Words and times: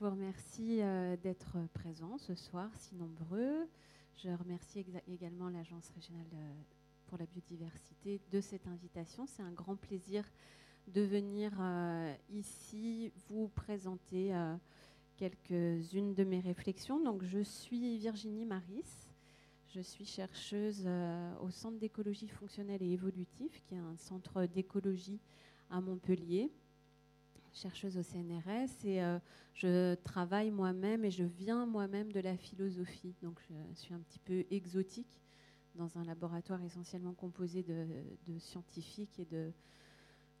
je 0.00 0.06
vous 0.06 0.12
remercie 0.12 0.78
d'être 1.22 1.58
présents 1.74 2.16
ce 2.16 2.34
soir, 2.34 2.70
si 2.78 2.94
nombreux. 2.94 3.68
Je 4.16 4.30
remercie 4.30 4.82
également 5.06 5.50
l'Agence 5.50 5.90
régionale 5.90 6.24
pour 7.06 7.18
la 7.18 7.26
biodiversité 7.26 8.18
de 8.32 8.40
cette 8.40 8.66
invitation. 8.66 9.26
C'est 9.26 9.42
un 9.42 9.52
grand 9.52 9.76
plaisir 9.76 10.24
de 10.88 11.02
venir 11.02 11.52
ici 12.30 13.12
vous 13.28 13.48
présenter 13.48 14.32
quelques-unes 15.18 16.14
de 16.14 16.24
mes 16.24 16.40
réflexions. 16.40 16.98
Donc, 16.98 17.22
je 17.22 17.40
suis 17.40 17.98
Virginie 17.98 18.46
Maris. 18.46 18.86
Je 19.68 19.82
suis 19.82 20.06
chercheuse 20.06 20.88
au 21.42 21.50
Centre 21.50 21.78
d'écologie 21.78 22.28
fonctionnelle 22.28 22.82
et 22.82 22.92
évolutive, 22.92 23.60
qui 23.66 23.74
est 23.74 23.78
un 23.78 23.98
centre 23.98 24.46
d'écologie 24.46 25.20
à 25.68 25.82
Montpellier 25.82 26.50
chercheuse 27.52 27.96
au 27.96 28.02
CNRS 28.02 28.84
et 28.84 29.02
euh, 29.02 29.18
je 29.54 29.94
travaille 29.96 30.50
moi-même 30.50 31.04
et 31.04 31.10
je 31.10 31.24
viens 31.24 31.66
moi-même 31.66 32.12
de 32.12 32.20
la 32.20 32.36
philosophie. 32.36 33.14
Donc 33.22 33.40
je 33.48 33.80
suis 33.80 33.94
un 33.94 34.00
petit 34.00 34.18
peu 34.18 34.44
exotique 34.50 35.20
dans 35.74 35.98
un 35.98 36.04
laboratoire 36.04 36.62
essentiellement 36.62 37.14
composé 37.14 37.62
de, 37.62 38.38
scientifiques 38.38 39.18
et 39.18 39.24
de 39.24 39.52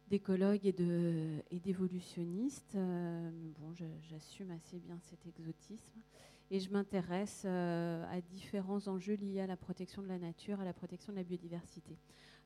d'écologues 0.08 0.66
et, 0.66 1.60
d'évolutionnistes. 1.60 2.74
Euh, 2.74 3.30
bon, 3.60 3.72
j'assume 4.02 4.50
assez 4.50 4.80
bien 4.80 4.98
cet 5.02 5.24
exotisme. 5.24 6.00
Et 6.50 6.58
je 6.58 6.68
m'intéresse 6.72 7.44
euh, 7.44 8.04
à 8.10 8.20
différents 8.20 8.88
enjeux 8.88 9.14
liés 9.14 9.38
à 9.38 9.46
la 9.46 9.56
protection 9.56 10.02
de 10.02 10.08
la 10.08 10.18
nature, 10.18 10.60
à 10.60 10.64
la 10.64 10.72
protection 10.72 11.12
de 11.12 11.18
la 11.18 11.22
biodiversité. 11.22 11.96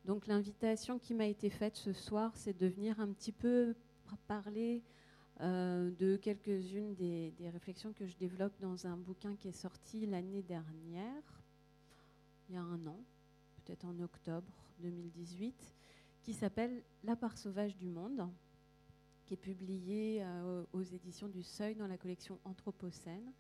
Donc 0.05 0.27
l'invitation 0.27 0.98
qui 0.98 1.15
m'a 1.15 1.27
été 1.27 1.48
faite 1.48 1.77
ce 1.77 1.95
soir, 1.95 2.33
c'est 2.37 2.59
de 2.59 2.67
venir 2.67 3.01
un 3.01 3.09
petit 3.09 3.33
peu 3.33 3.75
parler 4.19 4.83
euh, 5.41 5.91
de 5.99 6.17
quelques-unes 6.17 6.95
des, 6.95 7.35
réflexions 7.53 7.93
que 7.93 8.07
je 8.07 8.17
développe 8.17 8.53
dans 8.61 8.87
un 8.87 8.97
bouquin 8.97 9.35
qui 9.35 9.49
est 9.49 9.53
sorti 9.53 10.07
l'année 10.07 10.43
dernière, 10.43 11.43
il 12.48 12.55
y 12.55 12.59
a 12.59 12.62
un 12.62 12.87
an, 12.87 13.01
peut-être 13.56 13.84
en 13.84 13.98
octobre 13.98 14.53
2018, 14.79 15.75
qui 16.23 16.34
s'appelle 16.34 16.84
La 17.03 17.17
part 17.17 17.37
sauvage 17.37 17.77
du 17.77 17.89
monde, 17.89 18.29
qui 19.27 19.34
est 19.34 19.39
publié 19.39 20.23
euh, 20.23 20.65
aux 20.73 20.83
éditions 20.83 21.28
du 21.28 21.43
Seuil 21.43 21.75
dans 21.75 21.89
la 21.89 21.99
collection 21.99 22.39
Anthropocène 22.45 23.33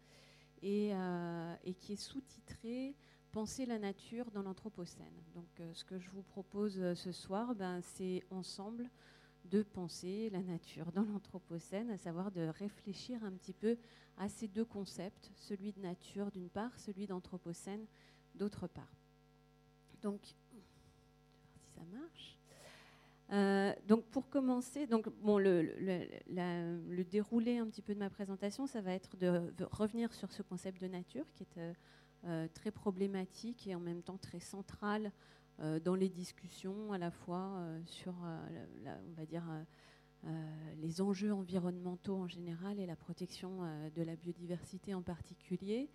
et, 0.62 0.90
euh, 0.94 1.54
qui 1.78 1.92
est 1.92 1.96
sous-titré 1.96 2.96
Penser 3.30 3.66
la 3.66 3.80
nature 3.80 4.30
dans 4.30 4.42
l'Anthropocène. 4.42 5.12
Donc 5.34 5.60
ce 5.72 5.84
que 5.84 5.98
je 5.98 6.08
vous 6.10 6.22
propose 6.22 6.94
ce 6.94 7.10
soir, 7.10 7.56
ben, 7.56 7.80
c'est 7.82 8.22
ensemble 8.30 8.88
de 9.44 9.62
penser 9.62 10.30
la 10.30 10.40
nature 10.40 10.90
dans 10.92 11.04
l'Anthropocène, 11.04 11.90
à 11.90 11.98
savoir 11.98 12.30
de 12.30 12.42
réfléchir 12.58 13.22
un 13.24 13.32
petit 13.32 13.52
peu 13.52 13.76
à 14.16 14.28
ces 14.28 14.48
deux 14.48 14.64
concepts, 14.64 15.30
celui 15.36 15.72
de 15.72 15.80
nature 15.80 16.30
d'une 16.30 16.48
part, 16.48 16.78
celui 16.78 17.06
d'Anthropocène 17.06 17.86
d'autre 18.34 18.66
part. 18.66 18.92
Donc, 20.02 20.20
si 20.24 20.36
ça 21.74 21.84
marche. 21.92 22.38
Euh, 23.32 23.72
donc 23.88 24.04
pour 24.06 24.28
commencer, 24.28 24.86
donc 24.86 25.08
bon, 25.22 25.38
le, 25.38 27.02
déroulé 27.04 27.56
un 27.58 27.66
petit 27.66 27.82
peu 27.82 27.94
de 27.94 27.98
ma 27.98 28.10
présentation, 28.10 28.66
ça 28.66 28.80
va 28.80 28.92
être 28.92 29.16
de, 29.16 29.50
revenir 29.70 30.12
sur 30.12 30.30
ce 30.30 30.42
concept 30.42 30.80
de 30.80 30.88
nature 30.88 31.24
qui 31.34 31.44
est 31.44 31.58
euh, 31.58 31.72
euh, 32.26 32.48
très 32.52 32.70
problématique 32.70 33.66
et 33.66 33.74
en 33.74 33.80
même 33.80 34.02
temps 34.02 34.18
très 34.18 34.40
central 34.40 35.10
dans 35.58 35.94
les 35.94 36.08
discussions 36.08 36.92
à 36.92 36.98
la 36.98 37.10
fois 37.10 37.56
euh, 37.56 37.80
sur, 37.86 38.14
euh, 38.24 38.96
on 39.08 39.14
va 39.14 39.26
dire, 39.26 39.44
les 40.78 41.02
enjeux 41.02 41.34
environnementaux 41.34 42.16
en 42.16 42.26
général 42.26 42.80
et 42.80 42.86
la 42.86 42.96
protection 42.96 43.60
de 43.94 44.02
la 44.02 44.16
biodiversité 44.16 44.94
en 44.94 45.02
particulier. 45.02 45.90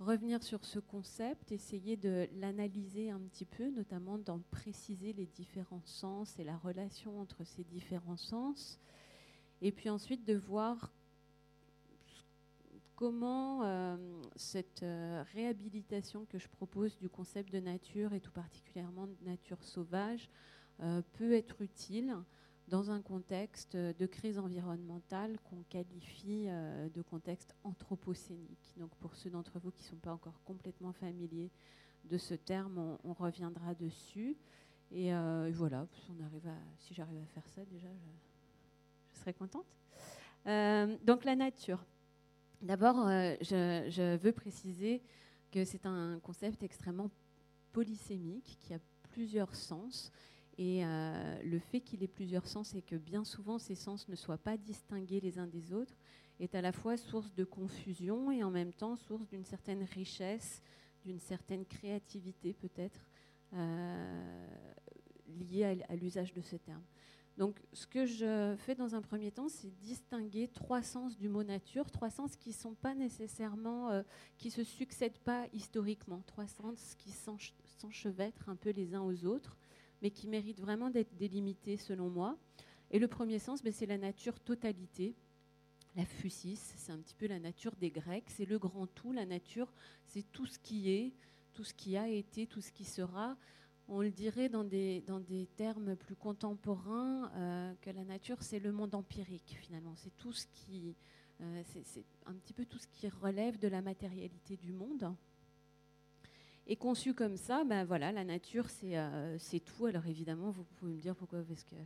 Revenir 0.00 0.42
sur 0.42 0.64
ce 0.64 0.78
concept, 0.78 1.52
essayer 1.52 1.98
de 1.98 2.26
l'analyser 2.36 3.10
un 3.10 3.20
petit 3.20 3.44
peu, 3.44 3.70
notamment 3.70 4.16
d'en 4.16 4.40
préciser 4.50 5.12
les 5.12 5.26
différents 5.26 5.84
sens 5.84 6.38
et 6.38 6.44
la 6.44 6.56
relation 6.56 7.20
entre 7.20 7.44
ces 7.44 7.64
différents 7.64 8.16
sens. 8.16 8.80
Et 9.60 9.72
puis 9.72 9.90
ensuite 9.90 10.26
de 10.26 10.34
voir 10.34 10.90
comment 12.96 13.62
euh, 13.62 13.96
cette 14.36 14.82
euh, 14.82 15.22
réhabilitation 15.34 16.24
que 16.24 16.38
je 16.38 16.48
propose 16.48 16.96
du 16.98 17.08
concept 17.08 17.52
de 17.52 17.60
nature 17.60 18.14
et 18.14 18.20
tout 18.20 18.32
particulièrement 18.32 19.06
de 19.06 19.16
nature 19.22 19.62
sauvage 19.62 20.30
euh, 20.80 21.02
peut 21.12 21.32
être 21.32 21.60
utile 21.60 22.16
dans 22.68 22.90
un 22.90 23.00
contexte 23.00 23.76
de 23.76 24.06
crise 24.06 24.38
environnementale 24.38 25.38
qu'on 25.44 25.62
qualifie 25.68 26.46
de 26.46 27.00
contexte 27.00 27.54
anthropocénique. 27.62 28.74
Donc 28.76 28.90
pour 28.96 29.14
ceux 29.14 29.30
d'entre 29.30 29.60
vous 29.60 29.70
qui 29.70 29.84
ne 29.84 29.88
sont 29.90 29.96
pas 29.98 30.12
encore 30.12 30.42
complètement 30.44 30.92
familiers 30.92 31.52
de 32.06 32.18
ce 32.18 32.34
terme, 32.34 32.98
on, 33.04 33.12
reviendra 33.12 33.72
dessus. 33.76 34.36
Et 34.90 35.12
voilà, 35.52 35.86
si 36.80 36.92
j'arrive 36.92 37.22
à 37.22 37.26
faire 37.26 37.48
ça 37.50 37.64
déjà, 37.66 37.86
je, 37.86 39.14
je 39.14 39.20
serais 39.20 39.32
contente. 39.32 39.68
donc 41.04 41.24
la 41.24 41.36
nature. 41.36 41.84
D'abord, 42.62 43.06
euh, 43.06 43.34
je, 43.40 44.16
veux 44.16 44.32
préciser 44.32 45.02
que 45.52 45.64
c'est 45.64 45.86
un 45.86 46.18
concept 46.20 46.62
extrêmement 46.62 47.10
polysémique 47.72 48.58
qui 48.60 48.74
a 48.74 48.78
plusieurs 49.12 49.54
sens. 49.54 50.10
Et 50.58 50.84
euh, 50.84 51.42
le 51.42 51.58
fait 51.58 51.80
qu'il 51.80 52.02
ait 52.02 52.08
plusieurs 52.08 52.46
sens 52.46 52.74
et 52.74 52.80
que 52.80 52.96
bien 52.96 53.24
souvent 53.24 53.58
ces 53.58 53.74
sens 53.74 54.08
ne 54.08 54.16
soient 54.16 54.38
pas 54.38 54.56
distingués 54.56 55.20
les 55.20 55.38
uns 55.38 55.46
des 55.46 55.74
autres 55.74 55.94
est 56.40 56.54
à 56.54 56.62
la 56.62 56.72
fois 56.72 56.96
source 56.96 57.34
de 57.34 57.44
confusion 57.44 58.30
et 58.30 58.42
en 58.42 58.50
même 58.50 58.72
temps 58.72 58.96
source 58.96 59.28
d'une 59.28 59.44
certaine 59.44 59.82
richesse, 59.82 60.62
d'une 61.04 61.20
certaine 61.20 61.66
créativité 61.66 62.54
peut-être 62.54 63.00
euh, 63.52 64.46
liée 65.28 65.84
à 65.88 65.96
l'usage 65.96 66.32
de 66.32 66.40
ce 66.40 66.56
terme. 66.56 66.82
Donc, 67.36 67.60
ce 67.74 67.86
que 67.86 68.06
je 68.06 68.54
fais 68.56 68.74
dans 68.74 68.94
un 68.94 69.02
premier 69.02 69.30
temps, 69.30 69.48
c'est 69.48 69.70
distinguer 69.80 70.48
trois 70.48 70.82
sens 70.82 71.18
du 71.18 71.28
mot 71.28 71.42
nature, 71.42 71.90
trois 71.90 72.08
sens 72.08 72.34
qui 72.36 72.52
sont 72.52 72.74
pas 72.74 72.94
nécessairement, 72.94 73.90
euh, 73.90 74.02
qui 74.38 74.50
se 74.50 74.64
succèdent 74.64 75.18
pas 75.18 75.46
historiquement, 75.52 76.22
trois 76.26 76.46
sens 76.46 76.94
qui 76.94 77.10
s'enchevêtrent 77.10 78.48
un 78.48 78.56
peu 78.56 78.70
les 78.70 78.94
uns 78.94 79.02
aux 79.02 79.26
autres, 79.26 79.58
mais 80.00 80.10
qui 80.10 80.28
méritent 80.28 80.60
vraiment 80.60 80.88
d'être 80.88 81.14
délimités 81.14 81.76
selon 81.76 82.08
moi. 82.08 82.38
Et 82.90 82.98
le 82.98 83.08
premier 83.08 83.38
sens, 83.38 83.62
ben, 83.62 83.72
c'est 83.72 83.86
la 83.86 83.98
nature 83.98 84.40
totalité. 84.40 85.14
La 85.94 86.06
fusis, 86.06 86.74
c'est 86.76 86.92
un 86.92 86.98
petit 86.98 87.14
peu 87.14 87.26
la 87.26 87.38
nature 87.38 87.76
des 87.76 87.90
Grecs, 87.90 88.28
c'est 88.28 88.46
le 88.46 88.58
grand 88.58 88.86
tout. 88.86 89.12
La 89.12 89.26
nature, 89.26 89.72
c'est 90.06 90.30
tout 90.32 90.46
ce 90.46 90.58
qui 90.58 90.90
est, 90.90 91.14
tout 91.52 91.64
ce 91.64 91.74
qui 91.74 91.98
a 91.98 92.08
été, 92.08 92.46
tout 92.46 92.60
ce 92.62 92.72
qui 92.72 92.84
sera 92.84 93.36
on 93.88 94.00
le 94.00 94.10
dirait 94.10 94.48
dans 94.48 94.64
des, 94.64 95.00
dans 95.02 95.20
des 95.20 95.46
termes 95.56 95.96
plus 95.96 96.16
contemporains, 96.16 97.30
euh, 97.34 97.72
que 97.80 97.90
la 97.90 98.04
nature, 98.04 98.38
c'est 98.40 98.58
le 98.58 98.72
monde 98.72 98.94
empirique, 98.94 99.56
finalement. 99.60 99.94
C'est 99.96 100.16
tout 100.16 100.32
ce 100.32 100.46
qui. 100.52 100.96
Euh, 101.40 101.62
c'est 101.84 102.04
un 102.24 102.34
petit 102.34 102.54
peu 102.54 102.64
tout 102.64 102.78
ce 102.78 102.86
qui 102.86 103.08
relève 103.08 103.58
de 103.58 103.68
la 103.68 103.82
matérialité 103.82 104.56
du 104.56 104.72
monde. 104.72 105.14
Et 106.66 106.76
conçu 106.76 107.14
comme 107.14 107.36
ça, 107.36 107.62
ben 107.64 107.84
voilà, 107.84 108.10
la 108.10 108.24
nature, 108.24 108.70
c'est 108.70 108.96
euh, 108.98 109.38
tout. 109.64 109.86
Alors 109.86 110.06
évidemment, 110.06 110.50
vous 110.50 110.64
pouvez 110.64 110.94
me 110.94 111.00
dire 111.00 111.14
pourquoi, 111.14 111.42
parce 111.42 111.62
que 111.62 111.76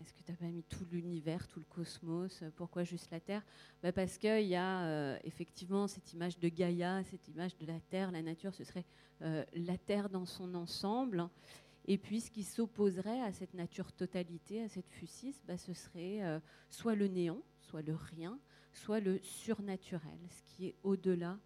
est-ce 0.00 0.12
que 0.12 0.22
tu 0.22 0.32
n'as 0.32 0.36
pas 0.36 0.46
mis 0.46 0.64
tout 0.64 0.84
l'univers, 0.90 1.46
tout 1.46 1.60
le 1.60 1.66
cosmos 1.66 2.42
Pourquoi 2.56 2.84
juste 2.84 3.10
la 3.10 3.20
Terre? 3.20 3.42
Bah 3.82 3.92
Parce 3.92 4.18
qu'il 4.18 4.46
y 4.46 4.56
a 4.56 4.84
euh, 4.84 5.18
effectivement 5.24 5.86
cette 5.86 6.12
image 6.12 6.38
de 6.38 6.48
Gaïa, 6.48 7.02
cette 7.04 7.28
image 7.28 7.56
de 7.58 7.66
la 7.66 7.78
Terre, 7.80 8.10
la 8.10 8.22
nature, 8.22 8.54
ce 8.54 8.64
serait 8.64 8.84
euh, 9.22 9.44
la 9.54 9.78
Terre 9.78 10.08
dans 10.08 10.26
son 10.26 10.54
ensemble. 10.54 11.28
Et 11.86 11.98
puis 11.98 12.20
ce 12.20 12.30
qui 12.30 12.42
s'opposerait 12.42 13.20
à 13.20 13.32
cette 13.32 13.54
nature 13.54 13.92
totalité, 13.92 14.62
à 14.62 14.68
cette 14.68 14.88
fusis, 14.88 15.40
bah, 15.46 15.58
ce 15.58 15.72
serait 15.72 16.22
euh, 16.22 16.40
soit 16.70 16.94
le 16.94 17.06
néant, 17.06 17.42
soit 17.60 17.82
le 17.82 17.94
rien, 17.94 18.38
soit 18.72 19.00
le 19.00 19.20
surnaturel, 19.22 20.18
ce 20.28 20.42
qui 20.42 20.66
est 20.66 20.74
au-delà 20.82 21.38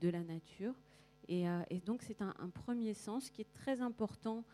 de 0.00 0.08
la 0.08 0.22
nature. 0.22 0.74
Et, 1.28 1.44
donc 1.84 2.00
c'est 2.02 2.22
un, 2.22 2.32
premier 2.54 2.94
sens 2.94 3.28
qui 3.28 3.42
est 3.42 3.52
très 3.52 3.82
important 3.82 4.44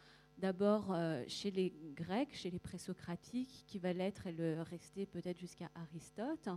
D'abord 0.42 0.90
euh, 0.90 1.22
chez 1.28 1.52
les 1.52 1.72
Grecs, 1.94 2.34
chez 2.34 2.50
les 2.50 2.58
présocratiques, 2.58 3.62
qui 3.68 3.78
va 3.78 3.92
l'être 3.92 4.26
et 4.26 4.32
le 4.32 4.60
rester 4.62 5.06
peut-être 5.06 5.38
jusqu'à 5.38 5.70
Aristote. 5.76 6.48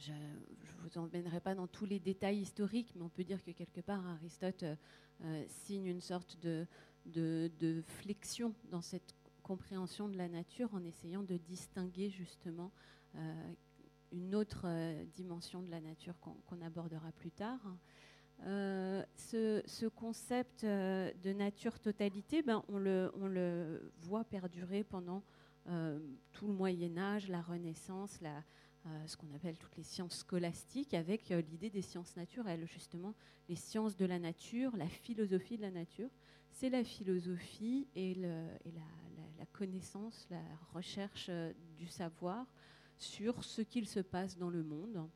Je 0.00 0.10
ne 0.10 0.80
vous 0.80 0.98
emmènerai 0.98 1.38
pas 1.38 1.54
dans 1.54 1.68
tous 1.68 1.86
les 1.86 2.00
détails 2.00 2.38
historiques, 2.38 2.92
mais 2.96 3.02
on 3.02 3.08
peut 3.08 3.22
dire 3.22 3.40
que 3.44 3.52
quelque 3.52 3.80
part 3.80 4.04
Aristote 4.04 4.64
euh, 4.64 5.44
signe 5.46 5.86
une 5.86 6.00
sorte 6.00 6.36
de, 6.42 6.66
de, 7.06 7.82
flexion 7.86 8.52
dans 8.72 8.82
cette 8.82 9.14
compréhension 9.44 10.08
de 10.08 10.16
la 10.16 10.28
nature 10.28 10.74
en 10.74 10.82
essayant 10.82 11.22
de 11.22 11.36
distinguer 11.36 12.10
justement 12.10 12.72
euh, 13.14 13.52
une 14.10 14.34
autre 14.34 14.66
dimension 15.14 15.62
de 15.62 15.70
la 15.70 15.80
nature 15.80 16.14
qu'on 16.18 16.62
abordera 16.62 17.12
plus 17.12 17.30
tard. 17.30 17.60
Euh, 18.46 19.02
ce, 19.16 19.86
concept 19.86 20.64
euh, 20.64 21.12
de 21.22 21.32
nature-totalité, 21.32 22.42
ben, 22.42 22.62
on, 22.68 22.78
le, 22.78 23.92
voit 24.00 24.24
perdurer 24.24 24.82
pendant 24.82 25.22
euh, 25.68 25.98
tout 26.32 26.48
le 26.48 26.52
Moyen 26.52 26.98
Âge, 26.98 27.28
la 27.28 27.40
Renaissance, 27.40 28.18
ce 29.06 29.16
qu'on 29.16 29.32
appelle 29.34 29.56
toutes 29.56 29.76
les 29.76 29.84
sciences 29.84 30.18
scolastiques, 30.18 30.92
avec 30.92 31.28
l'idée 31.28 31.70
des 31.70 31.82
sciences 31.82 32.16
naturelles, 32.16 32.66
justement, 32.66 33.14
les 33.48 33.54
sciences 33.54 33.96
de 33.96 34.04
la 34.04 34.18
nature, 34.18 34.76
la 34.76 34.88
philosophie 34.88 35.56
de 35.56 35.62
la 35.62 35.70
nature. 35.70 36.10
C'est 36.50 36.68
la 36.68 36.82
philosophie 36.82 37.86
et, 37.94 38.14
la, 38.14 39.46
connaissance, 39.52 40.26
la 40.30 40.42
recherche 40.74 41.30
du 41.76 41.86
savoir 41.86 42.46
sur 42.98 43.44
ce 43.44 43.62
qu'il 43.62 43.86
se 43.86 44.00
passe 44.00 44.36
dans 44.36 44.50
le 44.50 44.64
monde 44.64 45.08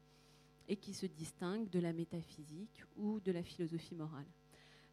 et 0.68 0.76
qui 0.76 0.94
se 0.94 1.06
distingue 1.06 1.68
de 1.70 1.78
la 1.78 1.92
métaphysique 1.92 2.82
ou 2.96 3.20
de 3.20 3.32
la 3.32 3.42
philosophie 3.42 3.94
morale. 3.94 4.26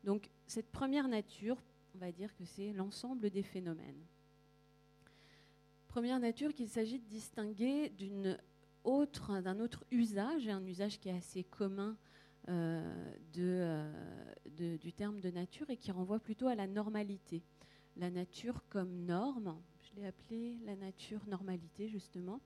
Donc 0.03 0.29
cette 0.47 0.71
première 0.71 1.07
nature, 1.07 1.57
on 1.95 1.97
va 1.99 2.11
dire 2.11 2.35
que 2.35 2.45
c'est 2.45 2.73
l'ensemble 2.73 3.29
des 3.29 3.43
phénomènes. 3.43 4.03
Première 5.87 6.19
nature 6.19 6.53
qu'il 6.53 6.69
s'agit 6.69 6.99
de 6.99 7.05
distinguer 7.05 7.89
d'un 7.89 9.59
autre 9.59 9.85
usage, 9.91 10.47
un 10.47 10.65
usage 10.65 10.99
qui 10.99 11.09
est 11.09 11.15
assez 11.15 11.43
commun 11.43 11.95
euh, 12.49 13.13
euh, 13.37 13.93
du 14.79 14.91
terme 14.91 15.19
de 15.21 15.29
nature 15.29 15.69
et 15.69 15.77
qui 15.77 15.91
renvoie 15.91 16.19
plutôt 16.19 16.47
à 16.47 16.55
la 16.55 16.67
normalité. 16.67 17.43
La 17.95 18.09
nature 18.09 18.63
comme 18.69 19.05
norme, 19.05 19.55
je 19.81 19.95
l'ai 19.95 20.07
appelé 20.07 20.57
la 20.65 20.75
nature 20.75 21.21
normalité 21.27 21.87
justement, 21.87 22.41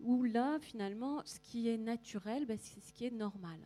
où 0.00 0.24
là, 0.24 0.58
finalement, 0.60 1.22
ce 1.24 1.38
qui 1.40 1.68
est 1.68 1.78
naturel, 1.78 2.46
ben, 2.46 2.58
c'est 2.60 2.80
ce 2.80 2.92
qui 2.92 3.06
est 3.06 3.10
normal. 3.10 3.58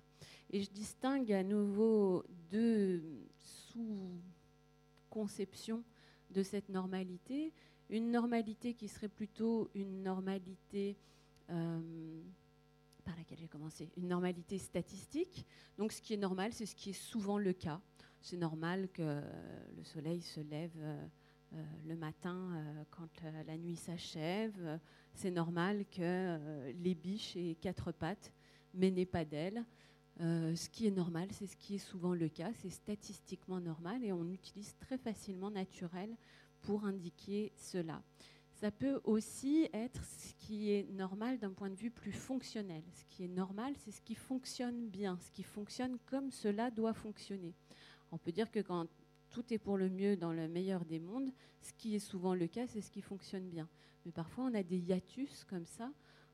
Et 0.51 0.63
je 0.63 0.71
distingue 0.71 1.33
à 1.33 1.43
nouveau 1.43 2.25
deux 2.51 3.03
sous-conceptions 3.39 5.83
de 6.31 6.43
cette 6.43 6.69
normalité. 6.69 7.53
Une 7.89 8.11
normalité 8.11 8.75
qui 8.75 8.89
serait 8.89 9.09
plutôt 9.09 9.71
une 9.75 10.03
normalité 10.03 10.97
euh, 11.51 12.23
par 13.05 13.17
laquelle 13.17 13.39
j'ai 13.39 13.49
commencé, 13.49 13.91
une 13.97 14.09
normalité 14.09 14.59
statistique. 14.59 15.47
Donc 15.79 15.93
ce 15.93 16.01
qui 16.01 16.15
est 16.15 16.19
normal, 16.19 16.53
c'est 16.53 16.67
ce 16.67 16.77
qui 16.77 16.91
est 16.91 16.93
souvent 16.93 17.39
le 17.39 17.53
cas. 17.53 17.81
C'est 18.21 18.37
normal 18.37 18.89
que 18.93 19.23
le 19.77 19.85
soleil 19.85 20.21
se 20.21 20.41
lève 20.41 20.77
euh, 20.77 21.07
euh, 21.55 21.65
le 21.87 21.97
matin 21.97 22.85
quand 22.91 23.23
la 23.47 23.57
nuit 23.57 23.77
s'achève 23.77 24.79
c'est 25.15 25.31
normal 25.31 25.85
que 25.91 26.01
euh, 26.01 26.73
les 26.83 26.95
biches 26.95 27.37
aient 27.37 27.57
quatre 27.61 27.93
pattes, 27.93 28.33
mais 28.75 28.91
n'aient 28.91 29.07
pas 29.07 29.25
d'ailes. 29.25 29.65
Euh, 30.21 30.55
ce 30.55 30.69
qui 30.69 30.87
est 30.87 30.91
normal, 30.91 31.29
c'est 31.33 31.47
ce 31.47 31.57
qui 31.57 31.77
est 31.77 31.79
souvent 31.79 32.15
le 32.15 32.29
cas, 32.29 32.51
c'est 32.61 32.71
statistiquement 32.71 33.61
normal 33.61 34.05
et 34.05 34.13
on 34.13 34.29
utilise 34.31 34.77
très 34.79 34.99
facilement 34.99 35.51
naturel 35.51 36.15
pour 36.61 36.85
indiquer 36.85 37.53
cela. 37.57 38.03
Ça 38.53 38.71
peut 38.71 39.01
aussi 39.05 39.69
être 39.73 40.05
ce 40.05 40.35
qui 40.35 40.73
est 40.73 40.91
normal 40.93 41.39
d'un 41.39 41.53
point 41.53 41.71
de 41.71 41.77
vue 41.77 41.91
plus 41.91 42.13
fonctionnel. 42.13 42.83
Ce 42.93 43.05
qui 43.09 43.25
est 43.25 43.29
normal, 43.29 43.73
c'est 43.79 43.91
ce 43.91 44.03
qui 44.03 44.15
fonctionne 44.15 44.89
bien, 44.89 45.19
ce 45.23 45.31
qui 45.31 45.43
fonctionne 45.43 45.97
comme 46.05 46.31
cela 46.31 46.71
doit 46.71 46.93
fonctionner. 46.93 47.55
On 48.13 48.19
peut 48.19 48.33
dire 48.33 48.51
que 48.51 48.61
quand 48.61 48.87
tout 49.31 49.55
est 49.55 49.59
pour 49.59 49.79
le 49.79 49.89
mieux 49.89 50.17
dans 50.17 50.33
le 50.33 50.49
meilleur 50.49 50.85
des 50.85 50.99
mondes, 50.99 51.31
ce 51.63 51.73
qui 51.73 51.95
est 51.95 52.01
souvent 52.01 52.35
le 52.35 52.47
cas, 52.49 52.67
c'est 52.67 52.83
ce 52.83 52.91
qui 52.91 53.01
fonctionne 53.01 53.49
bien. 53.49 53.69
Mais 54.05 54.13
parfois, 54.13 54.45
on 54.45 54.55
a 54.55 54.63
des 54.63 54.79
hiatus 54.79 55.45
comme 55.45 55.67
ça, 55.67 55.91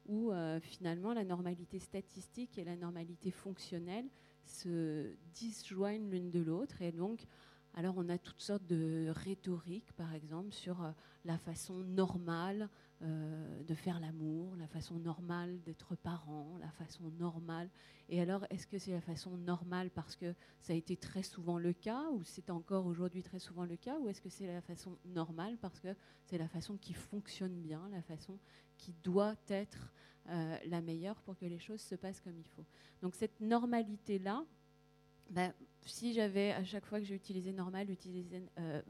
où 0.07 0.31
euh, 0.31 0.61
finalement 0.61 1.13
la 1.13 1.25
normalité 1.25 1.79
statistique 1.79 2.59
et 2.59 2.65
la 2.65 2.77
normalité 2.77 3.31
fonctionnelle 3.31 4.07
se 4.45 5.13
disjoignent 5.35 6.09
l'une 6.09 6.31
de 6.31 6.41
l'autre. 6.41 6.81
Et 6.83 6.93
donc, 6.93 7.27
alors 7.75 7.95
on 7.97 8.09
a 8.09 8.19
toutes 8.19 8.41
sortes 8.41 8.67
de 8.67 9.13
rhétoriques, 9.15 9.93
par 9.93 10.15
exemple, 10.15 10.53
sur 10.53 10.83
euh, 10.83 10.93
la 11.25 11.39
façon 11.39 11.75
normale 11.75 12.69
euh, 13.03 13.63
de 13.65 13.75
faire 13.75 14.01
l'amour, 14.01 14.57
la 14.57 14.67
façon 14.67 14.99
normale 14.99 15.61
d'être 15.63 15.95
parent, 15.97 16.57
la 16.61 16.71
façon 16.71 17.11
normale. 17.19 17.69
Et 18.09 18.23
alors, 18.23 18.47
est-ce 18.49 18.67
que 18.67 18.79
c'est 18.79 18.93
la 18.93 19.03
façon 19.03 19.37
normale 19.37 19.91
parce 19.91 20.17
que 20.17 20.35
ça 20.61 20.73
a 20.73 20.77
été 20.77 20.97
très 20.97 21.23
souvent 21.23 21.59
le 21.59 21.75
cas, 21.75 22.09
ou 22.13 22.25
c'est 22.25 22.49
encore 22.49 22.87
aujourd'hui 22.87 23.23
très 23.23 23.39
souvent 23.39 23.65
le 23.65 23.77
cas, 23.77 23.99
ou 23.99 24.09
est-ce 24.09 24.23
que 24.23 24.31
c'est 24.31 24.47
la 24.47 24.63
façon 24.63 24.97
normale 25.05 25.59
parce 25.59 25.79
que 25.79 25.95
c'est 26.25 26.39
la 26.39 26.49
façon 26.49 26.79
qui 26.79 26.95
fonctionne 26.95 27.61
bien, 27.61 27.87
la 27.91 28.01
façon 28.01 28.39
qui 28.79 28.95
doit 29.03 29.37
être 29.49 29.93
euh, 30.29 30.57
la 30.65 30.81
meilleure 30.81 31.21
pour 31.21 31.37
que 31.37 31.45
les 31.45 31.59
choses 31.59 31.83
se 31.83 31.95
passent 31.97 32.21
comme 32.21 32.39
il 32.39 32.49
faut 32.57 32.65
Donc 33.03 33.15
cette 33.15 33.41
normalité-là, 33.41 34.43
ben, 35.31 35.53
si 35.85 36.13
j'avais 36.13 36.53
à 36.53 36.65
chaque 36.65 36.87
fois 36.87 36.99
que 36.99 37.05
j'ai 37.05 37.15
utilisé 37.15 37.53
normal, 37.53 37.91
utilisé, 37.91 38.43
euh, 38.59 38.83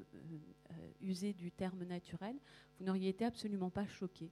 euh, 0.71 0.75
usé 1.01 1.33
du 1.33 1.51
terme 1.51 1.85
naturel, 1.85 2.37
vous 2.79 2.85
n'auriez 2.85 3.11
été 3.11 3.25
absolument 3.25 3.71
pas 3.71 3.87
choqué. 3.87 4.31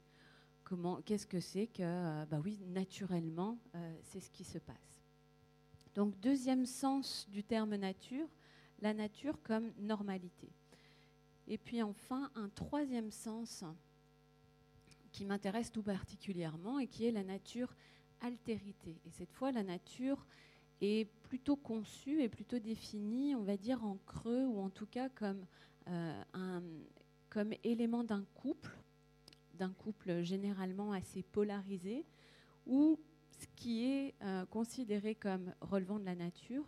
Qu'est-ce 1.04 1.26
que 1.26 1.40
c'est 1.40 1.66
que, 1.66 1.82
euh, 1.82 2.24
bah 2.26 2.40
oui, 2.42 2.58
naturellement, 2.68 3.58
c'est 4.02 4.18
ce 4.18 4.30
qui 4.30 4.44
se 4.44 4.58
passe. 4.58 4.98
Donc 5.94 6.18
deuxième 6.20 6.64
sens 6.64 7.28
du 7.30 7.44
terme 7.44 7.76
nature, 7.76 8.26
la 8.80 8.94
nature 8.94 9.40
comme 9.42 9.72
normalité. 9.78 10.48
Et 11.46 11.58
puis 11.58 11.82
enfin 11.82 12.30
un 12.34 12.48
troisième 12.48 13.10
sens 13.10 13.62
qui 15.12 15.24
m'intéresse 15.24 15.70
tout 15.70 15.82
particulièrement 15.82 16.78
et 16.78 16.88
qui 16.88 17.04
est 17.04 17.12
la 17.12 17.22
nature 17.22 17.72
altérité. 18.20 18.98
Et 19.04 19.10
cette 19.10 19.32
fois, 19.32 19.52
la 19.52 19.62
nature 19.62 20.26
est 20.80 21.08
plutôt 21.22 21.56
conçu 21.56 22.22
et 22.22 22.28
plutôt 22.28 22.58
défini, 22.58 23.34
on 23.34 23.42
va 23.42 23.56
dire, 23.56 23.84
en 23.84 23.98
creux 24.06 24.46
ou 24.46 24.60
en 24.60 24.70
tout 24.70 24.86
cas 24.86 25.08
comme, 25.08 25.46
euh, 25.88 26.22
un, 26.32 26.62
comme 27.30 27.52
élément 27.64 28.04
d'un 28.04 28.24
couple, 28.34 28.76
d'un 29.54 29.72
couple 29.72 30.22
généralement 30.22 30.92
assez 30.92 31.22
polarisé, 31.22 32.04
ou 32.66 32.98
ce 33.38 33.46
qui 33.56 33.84
est 33.84 34.14
euh, 34.22 34.46
considéré 34.46 35.14
comme 35.14 35.54
relevant 35.60 35.98
de 35.98 36.04
la 36.04 36.14
nature, 36.14 36.64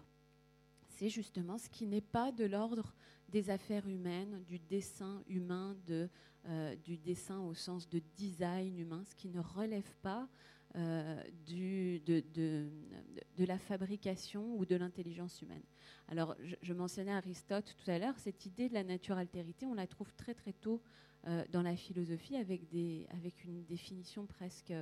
c'est 0.88 1.08
justement 1.08 1.58
ce 1.58 1.68
qui 1.68 1.86
n'est 1.86 2.00
pas 2.00 2.32
de 2.32 2.44
l'ordre 2.44 2.94
des 3.28 3.50
affaires 3.50 3.88
humaines, 3.88 4.42
du 4.46 4.58
dessin 4.58 5.22
humain, 5.28 5.76
euh, 5.90 6.76
du 6.76 6.96
dessin 6.96 7.40
au 7.40 7.54
sens 7.54 7.88
de 7.88 8.00
design 8.16 8.78
humain, 8.78 9.02
ce 9.04 9.14
qui 9.14 9.28
ne 9.28 9.40
relève 9.40 9.94
pas 10.02 10.28
euh, 10.76 11.22
de, 11.46 13.44
la 13.46 13.58
fabrication 13.58 14.56
ou 14.56 14.66
de 14.66 14.76
l'intelligence 14.76 15.40
humaine. 15.40 15.62
Alors, 16.08 16.36
je, 16.62 16.72
mentionnais 16.72 17.12
Aristote 17.12 17.74
tout 17.82 17.90
à 17.90 17.98
l'heure, 17.98 18.18
cette 18.18 18.44
idée 18.44 18.68
de 18.68 18.74
la 18.74 18.84
nature 18.84 19.16
altérité, 19.16 19.66
on 19.66 19.74
la 19.74 19.86
trouve 19.86 20.12
très 20.14 20.34
très 20.34 20.52
tôt 20.52 20.82
euh, 21.26 21.44
dans 21.50 21.62
la 21.62 21.76
philosophie 21.76 22.36
avec, 22.36 22.68
des, 22.68 23.06
avec 23.10 23.44
une 23.44 23.64
définition 23.64 24.26
presque 24.26 24.72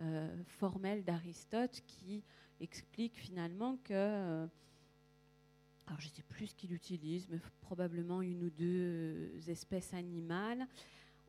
euh, 0.00 0.44
formelle 0.46 1.04
d'Aristote 1.04 1.82
qui 1.86 2.24
explique 2.60 3.16
finalement 3.16 3.76
que 3.84 4.48
alors 5.86 6.00
je 6.00 6.08
ne 6.08 6.12
sais 6.12 6.22
plus 6.22 6.48
ce 6.48 6.54
qu'il 6.54 6.72
utilise, 6.74 7.28
mais 7.30 7.38
probablement 7.62 8.20
une 8.20 8.44
ou 8.44 8.50
deux 8.50 9.30
espèces 9.48 9.94
animales, 9.94 10.66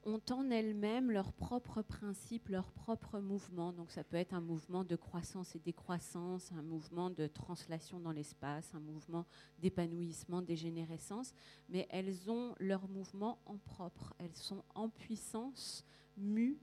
ont 0.06 0.22
en 0.32 0.50
elles-mêmes 0.50 1.12
leurs 1.12 1.34
propres 1.34 1.82
principes, 1.82 2.50
leurs 2.50 2.72
propres 2.72 3.20
mouvements. 3.20 3.74
Donc 3.74 3.92
ça 3.92 4.04
peut 4.04 4.18
être 4.18 4.34
un 4.34 4.42
mouvement 4.42 4.84
de 4.84 4.96
croissance 4.96 5.56
et 5.56 5.60
décroissance, 5.60 6.52
un 6.52 6.62
mouvement 6.62 7.10
de 7.10 7.28
translation 7.28 8.00
dans 8.00 8.12
l'espace, 8.12 8.74
un 8.74 8.80
mouvement 8.80 9.26
d'épanouissement, 9.60 10.42
dégénérescence, 10.42 11.34
mais 11.70 11.88
elles 11.90 12.30
ont 12.30 12.56
leur 12.60 12.88
mouvement 12.88 13.40
en 13.46 13.58
propre. 13.58 14.14
Elles 14.20 14.36
sont 14.36 14.64
en 14.76 14.90
puissance, 14.90 15.86
mues 16.18 16.60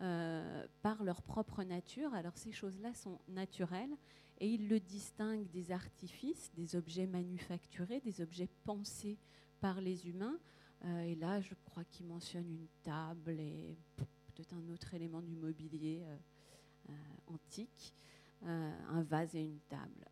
euh, 0.00 0.66
par 0.82 1.04
leur 1.04 1.22
propre 1.22 1.62
nature. 1.62 2.14
Alors 2.14 2.36
ces 2.36 2.52
choses-là 2.52 2.94
sont 2.94 3.18
naturelles 3.28 3.96
et 4.38 4.48
ils 4.48 4.68
le 4.68 4.80
distinguent 4.80 5.50
des 5.50 5.70
artifices, 5.72 6.50
des 6.54 6.74
objets 6.74 7.06
manufacturés, 7.06 8.00
des 8.00 8.22
objets 8.22 8.48
pensés 8.64 9.18
par 9.60 9.80
les 9.80 10.08
humains. 10.08 10.38
Euh, 10.84 11.02
et 11.02 11.14
là, 11.14 11.40
je 11.40 11.54
crois 11.64 11.84
qu'il 11.84 12.06
mentionne 12.06 12.48
une 12.50 12.68
table 12.82 13.38
et 13.38 13.76
peut-être 13.96 14.54
un 14.54 14.68
autre 14.72 14.94
élément 14.94 15.20
du 15.20 15.34
mobilier 15.34 16.02
euh, 16.02 16.16
euh, 16.88 16.92
antique, 17.26 17.94
un 18.42 19.02
vase 19.02 19.34
et 19.34 19.42
une 19.42 19.60
table, 19.68 20.06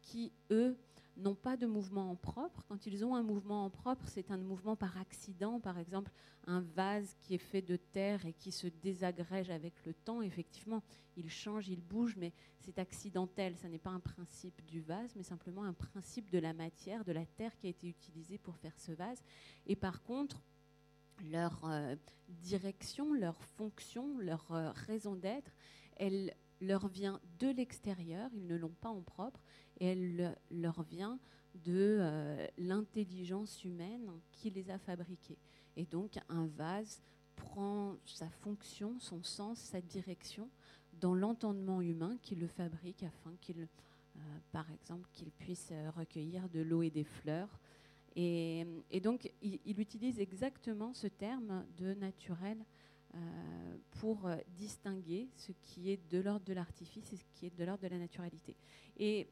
qui, 0.00 0.32
eux, 0.52 0.76
n'ont 1.16 1.34
pas 1.34 1.56
de 1.56 1.66
mouvement 1.66 2.10
en 2.10 2.16
propre. 2.16 2.64
Quand 2.68 2.86
ils 2.86 3.04
ont 3.04 3.14
un 3.14 3.22
mouvement 3.22 3.64
en 3.64 3.70
propre, 3.70 4.06
c'est 4.08 4.30
un 4.30 4.38
mouvement 4.38 4.76
par 4.76 4.98
accident. 4.98 5.60
Par 5.60 5.78
exemple, 5.78 6.10
un 6.46 6.60
vase 6.60 7.14
qui 7.20 7.34
est 7.34 7.38
fait 7.38 7.62
de 7.62 7.76
terre 7.76 8.24
et 8.26 8.32
qui 8.32 8.50
se 8.50 8.66
désagrège 8.66 9.50
avec 9.50 9.74
le 9.84 9.94
temps, 9.94 10.22
effectivement, 10.22 10.82
il 11.16 11.28
change, 11.28 11.68
il 11.68 11.80
bouge, 11.80 12.16
mais 12.16 12.32
c'est 12.60 12.78
accidentel. 12.78 13.56
Ce 13.56 13.66
n'est 13.66 13.78
pas 13.78 13.90
un 13.90 14.00
principe 14.00 14.64
du 14.66 14.80
vase, 14.80 15.14
mais 15.16 15.22
simplement 15.22 15.64
un 15.64 15.74
principe 15.74 16.30
de 16.30 16.38
la 16.38 16.52
matière, 16.52 17.04
de 17.04 17.12
la 17.12 17.26
terre 17.26 17.56
qui 17.56 17.66
a 17.66 17.70
été 17.70 17.88
utilisée 17.88 18.38
pour 18.38 18.56
faire 18.56 18.78
ce 18.78 18.92
vase. 18.92 19.22
Et 19.66 19.76
par 19.76 20.02
contre, 20.02 20.42
leur 21.30 21.64
euh, 21.64 21.94
direction, 22.28 23.12
leur 23.12 23.36
fonction, 23.42 24.18
leur 24.18 24.50
euh, 24.52 24.72
raison 24.86 25.14
d'être, 25.14 25.52
elle 25.96 26.34
leur 26.66 26.88
vient 26.88 27.20
de 27.38 27.48
l'extérieur, 27.48 28.30
ils 28.34 28.46
ne 28.46 28.56
l'ont 28.56 28.74
pas 28.80 28.88
en 28.88 29.02
propre, 29.02 29.40
et 29.80 29.86
elle 29.86 30.36
leur 30.50 30.82
vient 30.82 31.18
de 31.54 31.98
euh, 32.00 32.46
l'intelligence 32.56 33.64
humaine 33.64 34.10
qui 34.32 34.50
les 34.50 34.70
a 34.70 34.78
fabriqués. 34.78 35.38
Et 35.76 35.84
donc 35.84 36.18
un 36.28 36.46
vase 36.46 37.02
prend 37.36 37.96
sa 38.06 38.28
fonction, 38.28 38.98
son 39.00 39.22
sens, 39.22 39.58
sa 39.58 39.80
direction 39.80 40.48
dans 41.00 41.14
l'entendement 41.14 41.80
humain 41.80 42.16
qui 42.22 42.34
le 42.34 42.46
fabrique 42.46 43.02
afin 43.02 43.34
qu'il, 43.40 43.66
par 44.52 44.70
exemple, 44.70 45.08
qu'il 45.12 45.30
puisse 45.30 45.72
recueillir 45.96 46.48
de 46.48 46.60
l'eau 46.60 46.82
et 46.82 46.90
des 46.90 47.04
fleurs. 47.04 47.58
Et, 48.14 48.66
donc, 49.02 49.32
il, 49.40 49.80
utilise 49.80 50.20
exactement 50.20 50.92
ce 50.92 51.06
terme 51.06 51.64
de 51.78 51.94
naturel 51.94 52.58
pour 54.00 54.28
distinguer 54.56 55.28
ce 55.36 55.52
qui 55.52 55.90
est 55.90 56.00
de 56.10 56.18
l'ordre 56.18 56.44
de 56.44 56.54
l'artifice 56.54 57.12
et 57.12 57.16
ce 57.16 57.24
qui 57.34 57.46
est 57.46 57.56
de 57.56 57.64
l'ordre 57.64 57.82
de 57.82 57.88
la 57.88 57.98
naturalité. 57.98 58.56
Et 58.96 59.28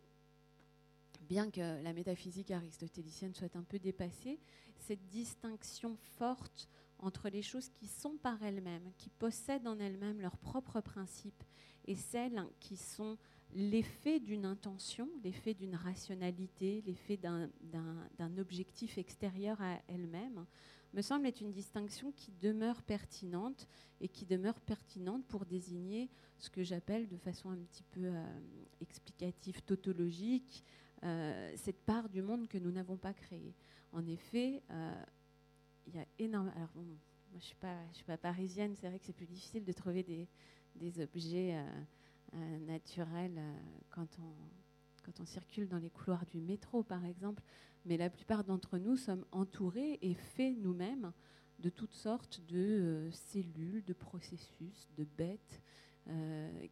bien 1.23 1.51
que 1.51 1.83
la 1.83 1.93
métaphysique 1.93 2.51
aristotélicienne 2.51 3.35
soit 3.35 3.57
un 3.57 3.63
peu 3.63 3.79
dépassée, 3.79 4.39
cette 4.79 5.07
distinction 5.09 5.97
forte 6.19 6.69
entre 6.99 7.29
les 7.29 7.43
choses 7.43 7.69
qui 7.69 7.87
sont 7.87 8.17
par 8.17 8.43
elles-mêmes, 8.43 8.93
qui 8.99 9.09
possèdent 9.11 9.67
en 9.67 9.79
elles-mêmes 9.79 10.21
leurs 10.21 10.37
propres 10.37 10.81
principes, 10.81 11.43
et 11.87 11.97
celles 11.97 12.45
qui 12.61 12.77
sont 12.77 13.17
l'effet 13.55 14.21
d'une 14.21 14.45
intention, 14.45 15.09
l'effet 15.25 15.55
d'une 15.55 15.75
rationalité, 15.75 16.83
l'effet 16.87 17.17
d'un 17.17 18.39
objectif 18.39 18.99
extérieur 18.99 19.61
à 19.61 19.81
elle-même, 19.89 20.47
me 20.93 21.03
semble 21.03 21.27
être 21.27 21.41
une 21.41 21.53
distinction 21.53 22.13
qui 22.13 22.33
demeure 22.33 22.83
pertinente 22.83 23.69
et 24.01 24.09
qui 24.09 24.27
demeure 24.27 24.61
pertinente 24.61 25.25
pour 25.27 25.47
désigner 25.47 26.09
ce 26.39 26.51
que 26.51 26.63
j'appelle 26.63 27.07
de 27.09 27.17
façon 27.17 27.51
un 27.51 27.59
petit 27.59 27.85
peu 27.85 28.05
euh, 28.05 28.41
explicative, 28.81 29.63
tautologique, 29.63 30.65
euh, 31.03 31.53
cette 31.57 31.81
part 31.85 32.09
du 32.09 32.23
monde 32.23 32.49
que 32.49 32.59
nous 32.59 32.73
n'avons 32.73 32.97
pas 32.97 33.13
créée. 33.13 33.55
En 33.93 34.07
effet, 34.07 34.63
euh, 34.71 35.05
il 35.87 35.95
y 35.95 35.99
a 35.99 36.07
énormément. 36.19 36.57
Alors, 36.57 36.71
moi, 36.75 36.85
je 37.31 37.37
ne 37.37 37.41
suis, 37.41 37.57
suis 37.93 38.05
pas 38.05 38.17
parisienne, 38.17 38.75
c'est 38.75 38.89
vrai 38.89 38.99
que 38.99 39.07
c'est 39.07 39.13
plus 39.13 39.27
difficile 39.27 39.65
de 39.65 39.73
trouver 39.73 40.03
des, 40.03 40.29
objets 41.01 41.63
naturels 42.61 43.41
quand 43.91 44.09
on 45.21 45.25
circule 45.25 45.69
dans 45.69 45.79
les 45.79 45.91
couloirs 45.91 46.25
du 46.27 46.41
métro, 46.41 46.83
par 46.83 47.05
exemple. 47.05 47.43
Mais 47.85 47.97
la 47.97 48.11
plupart 48.11 48.45
d'entre 48.45 48.79
nous 48.79 48.97
sommes 48.97 49.25
entourés 49.33 49.99
et 50.03 50.15
faits 50.15 50.57
nous-mêmes 50.59 51.13
de 51.59 51.71
toutes 51.71 51.95
sortes 51.95 52.41
de 52.49 53.09
cellules, 53.13 53.85
de 53.85 53.93
processus, 53.93 54.89
de 54.97 55.05
bêtes 55.05 55.63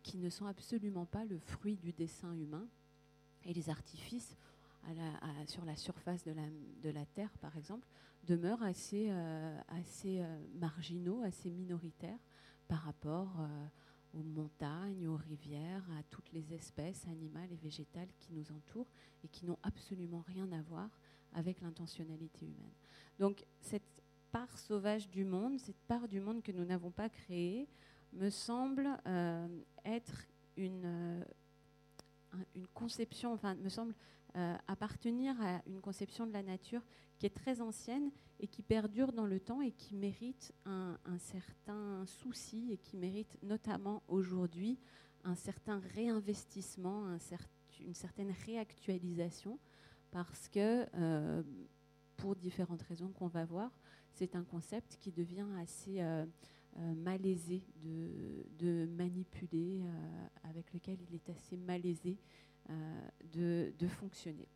qui 0.02 0.18
ne 0.18 0.30
sont 0.30 0.46
absolument 0.46 1.06
pas 1.06 1.24
le 1.24 1.38
fruit 1.38 1.76
du 1.76 1.92
dessin 1.92 2.34
humain. 2.34 2.66
Et 3.44 3.52
les 3.54 3.70
artifices 3.70 4.36
sur 5.46 5.64
la 5.64 5.76
surface 5.76 6.24
de 6.24 6.90
la, 6.90 7.06
Terre, 7.06 7.32
par 7.40 7.56
exemple, 7.56 7.86
demeurent 8.24 8.62
assez, 8.62 9.08
euh, 9.10 9.58
euh, 10.04 10.46
marginaux, 10.54 11.22
assez 11.22 11.50
minoritaires 11.50 12.18
par 12.68 12.80
rapport 12.80 13.40
euh, 13.40 13.66
aux 14.14 14.22
montagnes, 14.22 15.06
aux 15.06 15.16
rivières, 15.16 15.84
à 15.98 16.02
toutes 16.04 16.32
les 16.32 16.52
espèces 16.54 17.06
animales 17.06 17.52
et 17.52 17.56
végétales 17.56 18.08
qui 18.18 18.32
nous 18.32 18.50
entourent 18.52 18.90
et 19.24 19.28
qui 19.28 19.46
n'ont 19.46 19.58
absolument 19.62 20.24
rien 20.26 20.50
à 20.52 20.62
voir 20.62 20.88
avec 21.34 21.60
l'intentionnalité 21.60 22.46
humaine. 22.46 22.74
Donc 23.18 23.44
cette 23.60 24.02
part 24.32 24.58
sauvage 24.58 25.08
du 25.08 25.24
monde, 25.24 25.58
cette 25.58 25.80
part 25.86 26.08
du 26.08 26.20
monde 26.20 26.42
que 26.42 26.52
nous 26.52 26.64
n'avons 26.64 26.90
pas 26.90 27.08
créée, 27.08 27.68
me 28.12 28.30
semble 28.30 28.88
être 29.84 30.26
une 30.56 31.24
une 32.54 32.66
conception, 32.68 33.32
enfin, 33.32 33.54
me 33.54 33.68
semble 33.68 33.94
euh, 34.36 34.56
appartenir 34.66 35.40
à 35.40 35.62
une 35.66 35.80
conception 35.80 36.26
de 36.26 36.32
la 36.32 36.42
nature 36.42 36.82
qui 37.18 37.26
est 37.26 37.34
très 37.34 37.60
ancienne 37.60 38.10
et 38.40 38.46
qui 38.46 38.62
perdure 38.62 39.12
dans 39.12 39.26
le 39.26 39.40
temps 39.40 39.60
et 39.60 39.72
qui 39.72 39.96
mérite 39.96 40.52
un, 40.64 40.96
certain 41.18 42.04
souci 42.06 42.68
et 42.72 42.76
qui 42.76 42.96
mérite 42.96 43.36
notamment 43.42 44.02
aujourd'hui 44.08 44.78
un 45.24 45.34
certain 45.34 45.80
réinvestissement, 45.94 47.18
une 47.80 47.94
certaine 47.94 48.32
réactualisation, 48.46 49.58
parce 50.10 50.48
que, 50.48 50.86
euh, 50.94 51.42
pour 52.16 52.34
différentes 52.34 52.82
raisons 52.82 53.10
qu'on 53.10 53.28
va 53.28 53.44
voir, 53.44 53.70
c'est 54.12 54.34
un 54.34 54.44
concept 54.44 54.96
qui 55.00 55.12
devient 55.12 55.46
assez 55.60 56.00
euh, 56.00 56.24
euh, 56.78 56.94
malaisé 56.94 57.62
de, 58.58 58.86
manipuler, 58.86 59.82
avec 60.42 60.72
lequel 60.72 60.98
il 61.08 61.14
est 61.14 61.28
assez 61.30 61.56
malaisé 61.56 62.18
euh, 62.70 63.70
de, 63.78 63.88
fonctionner. 63.88 64.48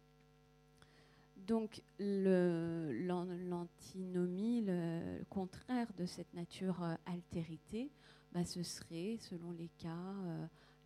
Donc 1.36 1.82
l'antinomie, 1.98 4.62
le, 4.62 5.24
contraire 5.28 5.92
de 5.98 6.06
cette 6.06 6.32
nature 6.34 6.82
altérité, 7.06 7.90
bah, 8.32 8.44
ce 8.44 8.62
serait, 8.62 9.16
selon 9.18 9.50
les 9.52 9.70
cas, 9.78 10.14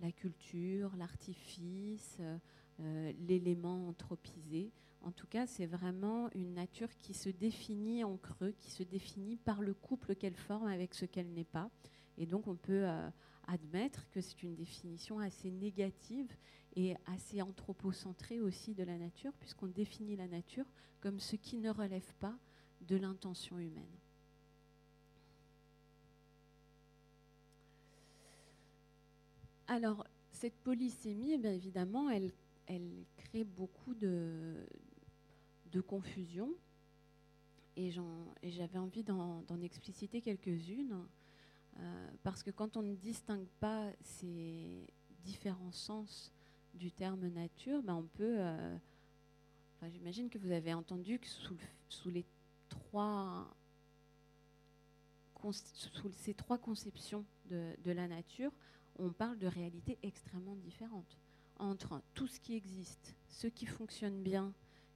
la 0.01 0.13
culture, 0.13 0.95
l'artifice, 0.97 2.19
l'élément 3.27 3.89
anthropisé. 3.89 4.71
En 5.07 5.13
tout 5.13 5.29
cas, 5.29 5.47
c'est 5.47 5.67
vraiment 5.67 6.29
une 6.35 6.55
nature 6.55 6.89
qui 6.99 7.15
se 7.15 7.29
définit 7.29 8.03
en 8.03 8.17
creux, 8.17 8.53
qui 8.59 8.73
se 8.73 8.83
définit 8.83 9.37
par 9.37 9.63
le 9.63 9.73
couple 9.73 10.17
qu'elle 10.17 10.35
forme 10.35 10.67
avec 10.67 10.95
ce 10.95 11.05
qu'elle 11.05 11.33
n'est 11.33 11.45
pas. 11.45 11.71
Et 12.19 12.27
donc, 12.27 12.49
on 12.49 12.57
peut 12.57 12.89
euh, 12.89 13.09
admettre 13.47 14.11
que 14.11 14.21
c'est 14.21 14.43
une 14.43 14.57
définition 14.57 15.21
assez 15.21 15.53
négative 15.53 16.27
et 16.77 16.95
assez 17.07 17.41
anthropocentrée 17.41 18.41
aussi 18.41 18.75
de 18.75 18.85
la 18.85 18.99
nature, 18.99 19.33
puisqu'on 19.41 19.67
définit 19.67 20.15
la 20.15 20.29
nature 20.29 20.67
comme 21.01 21.19
ce 21.19 21.37
qui 21.37 21.57
ne 21.57 21.71
relève 21.71 22.15
pas 22.21 22.39
de 22.83 22.97
l'intention 22.97 23.59
humaine. 23.59 23.97
Alors, 29.69 30.07
cette 30.31 30.55
polysémie, 30.63 31.33
eh 31.33 31.39
bien 31.39 31.53
évidemment, 31.53 32.11
elle, 32.11 32.33
crée 33.17 33.45
beaucoup 33.45 33.95
de, 33.95 34.67
confusion. 35.87 36.55
Et 37.77 37.91
j'avais 37.91 38.79
envie 38.79 39.03
d'en 39.03 39.61
expliciter 39.63 40.23
quelques-unes, 40.23 41.07
euh, 41.79 42.11
parce 42.23 42.43
que 42.43 42.51
quand 42.51 42.79
on 42.79 42.83
ne 42.83 42.95
distingue 42.95 43.49
pas 43.61 43.93
ces 44.01 44.87
différents 45.25 45.73
sens 45.73 46.33
du 46.77 46.91
terme 46.93 47.29
nature, 47.29 47.83
ben 47.83 47.95
on 47.95 48.07
peut... 48.17 48.37
Euh, 48.39 48.77
j'imagine 49.91 50.29
que 50.29 50.39
vous 50.39 50.51
avez 50.51 50.75
entendu 50.75 51.19
que 51.19 51.27
sous, 51.27 51.57
ces 56.13 56.35
trois 56.35 56.59
conceptions 56.59 57.25
de, 57.51 57.75
de 57.85 57.91
la 57.93 58.09
nature, 58.09 58.51
on 58.99 59.11
parle 59.11 59.39
de 59.39 59.47
réalités 59.47 59.99
extrêmement 60.03 60.57
différentes 60.57 61.19
entre 61.59 62.03
tout 62.15 62.27
ce 62.27 62.41
qui 62.41 62.55
existe, 62.55 63.15
ce 63.29 63.47
qui 63.47 63.67
fonctionne 63.67 64.23
bien 64.23 64.53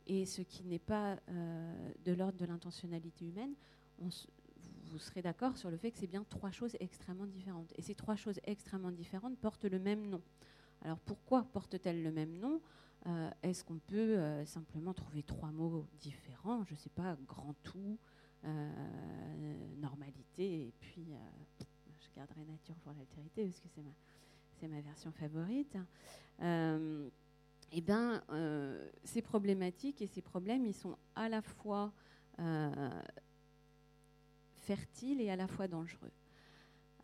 et 0.07 0.27
ce 0.27 0.43
qui 0.43 0.65
n'est 0.65 0.79
pas 0.79 1.19
euh, 1.29 1.93
de 2.05 2.13
l'ordre 2.13 2.39
de 2.39 2.47
l'intentionnalité 2.47 3.27
humaine, 3.27 3.55
vous 3.99 4.99
serez 4.99 5.23
d'accord 5.23 5.57
sur 5.57 5.71
le 5.71 5.77
fait 5.77 5.91
que 5.91 5.99
c'est 5.99 6.07
bien 6.07 6.25
trois 6.29 6.51
choses 6.51 6.77
extrêmement 6.81 7.27
différentes. 7.27 7.73
Et 7.77 7.83
ces 7.83 7.95
trois 7.95 8.17
choses 8.17 8.41
extrêmement 8.45 8.91
différentes 8.91 9.39
portent 9.39 9.67
le 9.67 9.79
même 9.79 10.09
nom. 10.09 10.23
Alors 10.83 10.99
pourquoi 11.01 11.45
portent-elles 11.45 12.03
le 12.03 12.13
même 12.13 12.39
nom? 12.39 12.61
Euh, 13.07 13.31
Est-ce 13.43 13.65
qu'on 13.65 13.79
peut 13.79 13.97
euh, 13.97 14.45
simplement 14.45 14.93
trouver 14.95 15.23
trois 15.23 15.51
mots 15.51 15.87
différents? 16.01 16.65
Je 16.65 16.75
ne 16.75 16.79
sais 16.79 16.91
pas, 16.91 17.17
grand 17.27 17.55
tout, 17.63 17.99
normalité, 19.77 20.69
et 20.69 20.73
puis 20.81 21.13
je 22.01 22.09
garderai 22.17 22.45
nature 22.45 22.75
pour 22.77 22.93
l'altérité 22.93 23.45
parce 23.45 23.61
que 23.61 23.69
c'est 23.69 23.83
ma, 23.83 23.91
c'est 24.59 24.69
ma 24.69 24.81
version 24.81 25.13
favorite. 25.13 25.77
Eh 27.73 27.81
bien, 27.81 28.23
euh, 28.31 28.91
ces 29.05 29.23
problématiques 29.23 30.03
et 30.03 30.09
ces 30.09 30.23
problèmes, 30.23 30.67
ils 30.67 30.75
sont 30.75 30.97
à 31.15 31.29
la 31.29 31.41
fois 31.41 31.93
euh, 32.41 33.03
fertiles 34.59 35.21
et 35.21 35.31
à 35.31 35.37
la 35.37 35.47
fois 35.47 35.69
dangereux. 35.69 36.11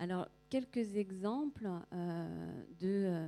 Alors, 0.01 0.27
quelques 0.49 0.97
exemples 0.97 1.69
euh, 1.93 2.65
de, 2.81 3.27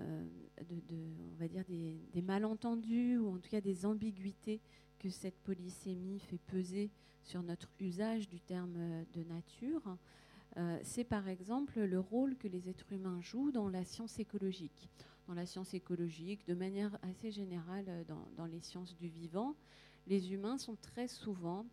on 1.32 1.37
va 1.38 1.48
dire 1.48 1.64
des, 1.64 2.22
malentendus 2.22 3.18
ou 3.18 3.34
en 3.34 3.38
tout 3.38 3.50
cas 3.50 3.60
des 3.60 3.87
ambiguïtés 3.87 4.60
que 4.98 5.08
cette 5.08 5.38
polysémie 5.40 6.20
fait 6.20 6.38
peser 6.38 6.90
sur 7.22 7.42
notre 7.42 7.68
usage 7.80 8.28
du 8.28 8.40
terme 8.40 9.04
de 9.12 9.22
nature. 9.22 9.96
c'est 10.82 11.04
par 11.04 11.28
exemple 11.28 11.80
le 11.80 12.00
rôle 12.00 12.37
que 12.37 12.48
les 12.48 12.68
êtres 12.68 12.92
humains 12.92 13.20
jouent 13.20 13.52
dans 13.52 13.68
la 13.68 13.84
science 13.84 14.18
écologique 14.18 14.88
dans 15.28 15.34
la 15.34 15.46
science 15.46 15.75
écologique, 15.75 16.46
de 16.46 16.54
manière 16.54 16.98
assez 17.02 17.30
générale 17.30 17.84
euh, 17.88 18.02
dans, 18.37 18.46
les 18.46 18.60
sciences 18.60 18.96
du 18.96 19.08
vivant, 19.08 19.54
les 20.06 20.32
humains 20.32 20.56
sont 20.56 20.76
très 20.76 21.06
souvent, 21.06 21.66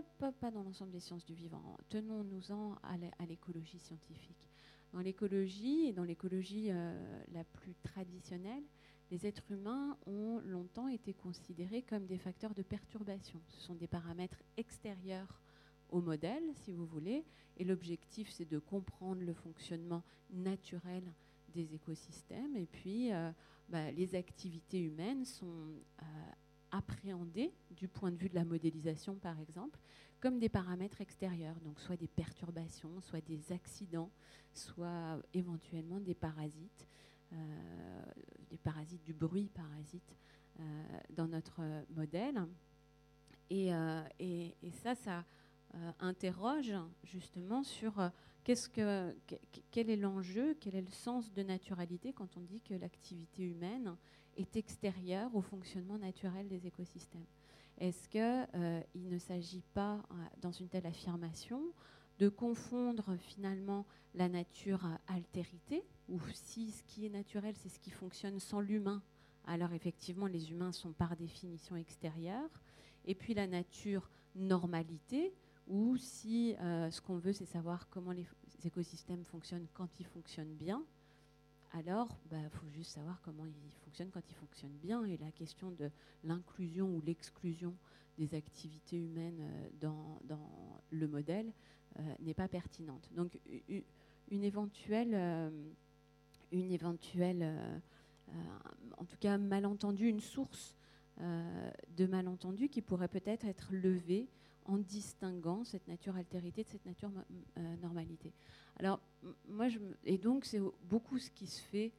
pas, 0.00 0.50
dans 0.50 0.62
l'ensemble 0.62 0.92
des 0.92 1.00
sciences 1.00 1.24
du 1.24 1.34
vivant, 1.34 1.76
tenons-nous-en 1.88 2.76
à 2.82 3.26
l'écologie 3.26 3.78
scientifique. 3.78 4.48
Dans 4.92 5.00
l'écologie 5.00 5.86
et 5.86 5.92
dans 5.92 6.04
l'écologie 6.04 6.68
euh, 6.70 7.22
la 7.32 7.44
plus 7.44 7.74
traditionnelle, 7.82 8.62
les 9.10 9.26
êtres 9.26 9.50
humains 9.50 9.96
ont 10.06 10.40
longtemps 10.40 10.88
été 10.88 11.12
considérés 11.12 11.82
comme 11.82 12.06
des 12.06 12.18
facteurs 12.18 12.54
de 12.54 12.62
perturbation. 12.62 13.40
Ce 13.48 13.60
sont 13.60 13.74
des 13.74 13.86
paramètres 13.86 14.42
extérieurs 14.56 15.40
au 15.90 16.00
modèle, 16.00 16.42
si 16.54 16.72
vous 16.72 16.86
voulez, 16.86 17.24
et 17.58 17.64
l'objectif, 17.64 18.30
c'est 18.30 18.48
de 18.48 18.58
comprendre 18.58 19.22
le 19.22 19.34
fonctionnement 19.34 20.02
naturel 20.30 21.04
des 21.54 21.74
écosystèmes. 21.74 22.56
Et 22.56 22.66
puis, 22.66 23.10
bah, 23.68 23.90
les 23.90 24.14
activités 24.14 24.80
humaines 24.80 25.26
sont 25.26 25.74
appréhendées 26.72 27.52
du 27.70 27.86
point 27.86 28.10
de 28.10 28.16
vue 28.16 28.28
de 28.28 28.34
la 28.34 28.44
modélisation, 28.44 29.14
par 29.14 29.38
exemple, 29.38 29.78
comme 30.20 30.38
des 30.38 30.48
paramètres 30.48 31.00
extérieurs, 31.00 31.58
donc 31.60 31.78
soit 31.78 31.96
des 31.96 32.08
perturbations, 32.08 33.00
soit 33.00 33.20
des 33.20 33.52
accidents, 33.52 34.10
soit 34.52 35.20
éventuellement 35.34 36.00
des 36.00 36.14
parasites, 36.14 36.86
des 38.50 38.58
parasites 38.58 39.02
du 39.02 39.12
bruit 39.12 39.48
parasites 39.48 40.16
dans 41.10 41.26
notre 41.26 41.62
modèle. 41.94 42.46
Et, 43.50 43.70
et 44.20 44.70
ça, 44.70 44.94
ça 44.94 45.24
euh, 45.74 45.92
interroge 46.00 46.74
justement 47.02 47.62
sur 47.62 47.98
euh, 47.98 48.10
qu'est-ce 48.44 48.68
que, 48.68 49.16
quel 49.70 49.88
est 49.88 49.96
l'enjeu, 49.96 50.54
quel 50.60 50.74
est 50.74 50.82
le 50.82 50.90
sens 50.90 51.32
de 51.32 51.42
naturalité 51.42 52.12
quand 52.12 52.36
on 52.36 52.42
dit 52.42 52.60
que 52.60 52.74
l'activité 52.74 53.42
humaine 53.42 53.96
est 54.36 54.56
extérieure 54.56 55.34
au 55.34 55.40
fonctionnement 55.40 55.98
naturel 55.98 56.48
des 56.48 56.66
écosystèmes. 56.66 57.26
Est-ce 57.78 58.08
qu'il 58.08 58.20
euh, 58.20 58.80
ne 58.94 59.18
s'agit 59.18 59.62
pas, 59.74 60.00
dans 60.40 60.52
une 60.52 60.68
telle 60.68 60.86
affirmation, 60.86 61.62
de 62.18 62.28
confondre 62.28 63.16
finalement 63.16 63.86
la 64.14 64.28
nature 64.28 64.86
altérité, 65.08 65.82
ou 66.08 66.20
si 66.34 66.70
ce 66.70 66.82
qui 66.84 67.06
est 67.06 67.10
naturel, 67.10 67.54
c'est 67.56 67.68
ce 67.68 67.80
qui 67.80 67.90
fonctionne 67.90 68.38
sans 68.38 68.60
l'humain, 68.60 69.02
alors 69.46 69.72
effectivement 69.72 70.26
les 70.26 70.50
humains 70.50 70.72
sont 70.72 70.92
par 70.92 71.16
définition 71.16 71.76
extérieurs, 71.76 72.50
et 73.04 73.14
puis 73.14 73.34
la 73.34 73.46
nature 73.46 74.08
normalité, 74.36 75.34
ou 75.66 75.96
si 75.96 76.54
euh, 76.60 76.90
ce 76.90 77.00
qu'on 77.00 77.18
veut, 77.18 77.32
c'est 77.32 77.46
savoir 77.46 77.88
comment 77.88 78.12
les 78.12 78.26
écosystèmes 78.64 79.24
fonctionnent 79.24 79.66
quand 79.72 79.98
ils 79.98 80.06
fonctionnent 80.06 80.54
bien, 80.54 80.84
alors 81.72 82.08
il 82.24 82.30
bah, 82.30 82.48
faut 82.50 82.68
juste 82.68 82.92
savoir 82.92 83.20
comment 83.22 83.46
ils 83.46 83.72
fonctionnent 83.84 84.10
quand 84.10 84.28
ils 84.28 84.34
fonctionnent 84.34 84.78
bien. 84.82 85.04
Et 85.04 85.16
la 85.16 85.30
question 85.32 85.70
de 85.70 85.90
l'inclusion 86.24 86.88
ou 86.94 87.00
l'exclusion 87.00 87.74
des 88.18 88.34
activités 88.34 88.98
humaines 88.98 89.40
euh, 89.40 89.68
dans, 89.80 90.20
le 90.90 91.08
modèle 91.08 91.52
euh, 91.98 92.14
n'est 92.20 92.34
pas 92.34 92.48
pertinente. 92.48 93.10
Donc 93.14 93.38
une 94.30 94.44
éventuelle, 94.44 95.14
une 96.52 96.70
éventuelle 96.70 97.82
en 98.96 99.04
tout 99.04 99.16
cas 99.18 99.36
malentendu, 99.38 100.08
une 100.08 100.20
source 100.20 100.76
de 101.18 102.06
malentendu 102.06 102.68
qui 102.68 102.82
pourrait 102.82 103.08
peut-être 103.08 103.44
être 103.44 103.72
levée 103.72 104.28
en 104.66 104.78
distinguant 104.78 105.64
cette 105.64 105.86
nature 105.88 106.16
altérité 106.16 106.62
de 106.62 106.68
cette 106.68 106.86
nature 106.86 107.10
euh, 107.58 107.76
normalité. 107.76 108.32
Alors, 108.78 109.00
moi, 109.48 109.68
et 110.04 110.18
donc, 110.18 110.44
c'est 110.44 110.60
beaucoup 110.88 111.18
ce 111.18 111.30
qui 111.30 111.46
se 111.46 111.60
fait, 111.60 111.92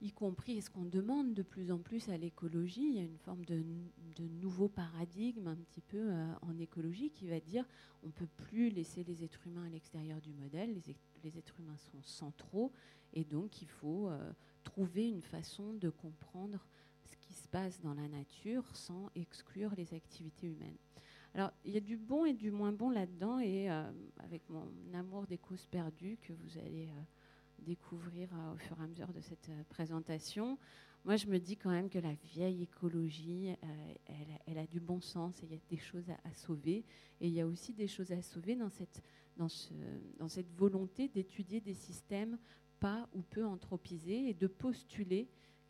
y 0.00 0.12
compris, 0.12 0.62
ce 0.62 0.70
qu'on 0.70 0.84
demande 0.84 1.34
de 1.34 1.42
plus 1.42 1.70
en 1.70 1.78
plus 1.78 2.08
à 2.08 2.16
l'écologie. 2.16 2.86
Il 2.88 2.94
y 2.94 2.98
a 2.98 3.02
une 3.02 3.18
forme 3.18 3.44
de, 3.44 3.62
nouveau 4.40 4.68
paradigme 4.68 5.46
un 5.48 5.56
petit 5.56 5.80
peu 5.80 5.98
euh, 5.98 6.32
en 6.42 6.58
écologie 6.58 7.10
qui 7.10 7.28
va 7.28 7.38
dire 7.40 7.64
on 8.02 8.08
ne 8.08 8.12
peut 8.12 8.28
plus 8.36 8.70
laisser 8.70 9.04
les 9.04 9.24
êtres 9.24 9.46
humains 9.46 9.64
à 9.64 9.68
l'extérieur 9.68 10.20
du 10.20 10.32
modèle, 10.32 10.74
les, 10.86 10.96
les, 11.22 11.38
êtres 11.38 11.58
humains 11.60 11.76
sont 11.76 12.02
centraux, 12.02 12.72
et 13.12 13.24
donc 13.24 13.62
il 13.62 13.68
faut 13.68 14.08
euh, 14.08 14.32
trouver 14.64 15.08
une 15.08 15.22
façon 15.22 15.72
de 15.74 15.88
comprendre 15.90 16.66
ce 17.04 17.16
qui 17.16 17.32
se 17.32 17.48
passe 17.48 17.80
dans 17.80 17.94
la 17.94 18.08
nature 18.08 18.64
sans 18.74 19.10
exclure 19.14 19.72
les 19.76 19.94
activités 19.94 20.46
humaines. 20.46 20.78
Alors, 21.34 21.52
il 21.64 21.72
y 21.72 21.76
a 21.76 21.80
du 21.80 21.96
bon 21.96 22.24
et 22.24 22.32
du 22.32 22.50
moins 22.50 22.72
bon 22.72 22.90
là-dedans, 22.90 23.38
et 23.38 23.70
euh, 23.70 23.90
avec 24.18 24.42
mon 24.48 24.66
amour 24.94 25.26
des 25.26 25.38
causes 25.38 25.66
perdues 25.66 26.18
que 26.22 26.32
vous 26.32 26.58
allez 26.58 26.88
euh, 26.88 27.02
découvrir 27.60 28.28
euh, 28.32 28.54
au 28.54 28.56
fur 28.56 28.76
et 28.80 28.84
à 28.84 28.86
mesure 28.86 29.12
de 29.12 29.20
cette 29.20 29.50
présentation, 29.68 30.58
moi 31.04 31.16
je 31.16 31.26
me 31.26 31.38
dis 31.38 31.56
quand 31.56 31.70
même 31.70 31.90
que 31.90 31.98
la 31.98 32.14
vieille 32.14 32.62
écologie, 32.62 33.54
elle, 34.46 34.58
a 34.58 34.66
du 34.66 34.80
bon 34.80 35.00
sens 35.00 35.42
et 35.42 35.46
il 35.46 35.52
y 35.52 35.54
a 35.54 35.60
des 35.70 35.76
choses 35.76 36.10
à, 36.10 36.34
sauver. 36.34 36.84
Et 37.20 37.28
il 37.28 37.32
y 37.32 37.40
a 37.40 37.46
aussi 37.46 37.72
des 37.72 37.86
choses 37.86 38.10
à 38.10 38.20
sauver 38.20 38.56
dans 38.56 38.68
cette, 38.68 39.00
dans 39.36 39.48
ce, 39.48 39.72
dans 40.18 40.28
cette 40.28 40.52
volonté 40.56 41.08
d'étudier 41.08 41.60
des 41.60 41.74
systèmes 41.74 42.36
pas 42.80 43.08
ou 43.14 43.22
peu 43.22 43.44
anthropisés 43.44 44.28
et 44.28 44.34
de 44.34 44.46
postuler 44.46 45.28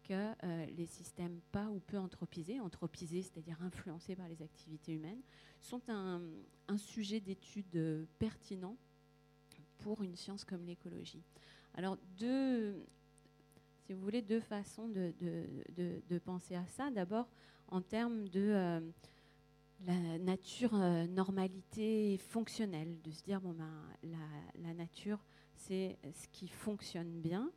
que 0.08 0.34
les 0.76 0.86
systèmes 0.86 1.40
pas 1.52 1.68
ou 1.68 1.80
peu 1.80 1.98
anthropisés, 1.98 2.60
anthropisés 2.60 3.22
c'est-à-dire 3.22 3.60
influencés 3.62 4.16
par 4.16 4.28
les 4.28 4.42
activités 4.42 4.94
humaines, 4.94 5.20
sont 5.60 5.82
un, 5.88 6.20
sujet 6.76 7.20
d'étude 7.20 7.76
euh, 7.76 8.04
pertinent 8.18 8.76
pour 9.78 10.02
une 10.02 10.14
science 10.16 10.44
comme 10.44 10.64
l'écologie. 10.64 11.22
Alors, 11.74 11.96
deux, 12.18 12.84
si 13.84 13.92
vous 13.92 14.00
voulez, 14.00 14.22
deux 14.22 14.40
façons 14.40 14.88
de, 14.88 15.12
de, 15.20 16.18
penser 16.18 16.54
à 16.54 16.66
ça. 16.66 16.90
D'abord, 16.90 17.28
en 17.68 17.80
termes 17.80 18.28
de 18.28 18.50
euh, 18.54 18.80
la 19.86 20.18
nature 20.18 20.74
euh, 20.74 21.06
normalité 21.06 22.18
fonctionnelle, 22.18 23.00
de 23.02 23.10
se 23.10 23.22
dire, 23.22 23.40
bon, 23.40 23.52
ben, 23.52 23.70
la, 24.02 24.62
la 24.62 24.74
nature, 24.74 25.24
c'est 25.54 25.98
ce 26.12 26.28
qui 26.28 26.48
fonctionne 26.48 27.20
bien. 27.20 27.50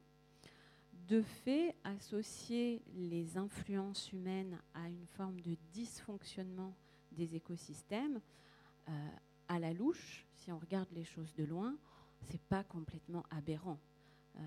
De 1.11 1.21
fait, 1.21 1.75
associer 1.83 2.81
les 2.95 3.37
influences 3.37 4.13
humaines 4.13 4.57
à 4.73 4.87
une 4.87 5.05
forme 5.07 5.41
de 5.41 5.57
dysfonctionnement 5.73 6.73
des 7.11 7.35
écosystèmes, 7.35 8.21
euh, 8.87 9.09
à 9.49 9.59
la 9.59 9.73
louche, 9.73 10.25
si 10.35 10.53
on 10.53 10.57
regarde 10.57 10.87
les 10.93 11.03
choses 11.03 11.33
de 11.33 11.43
loin, 11.43 11.75
c'est 12.29 12.39
pas 12.39 12.63
complètement 12.63 13.25
aberrant. 13.29 13.77
Euh, 14.37 14.39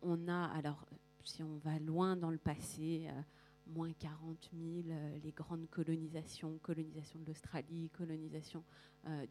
on 0.00 0.28
a, 0.28 0.44
alors, 0.56 0.86
si 1.24 1.42
on 1.42 1.56
va 1.56 1.76
loin 1.80 2.14
dans 2.14 2.30
le 2.30 2.38
passé, 2.38 3.08
euh, 3.08 3.20
moins 3.66 3.92
40 3.94 4.50
000, 4.56 4.96
les 5.24 5.32
grandes 5.32 5.68
colonisations, 5.70 6.56
colonisation 6.62 7.18
de 7.18 7.26
l'Australie, 7.26 7.90
colonisation 7.90 8.62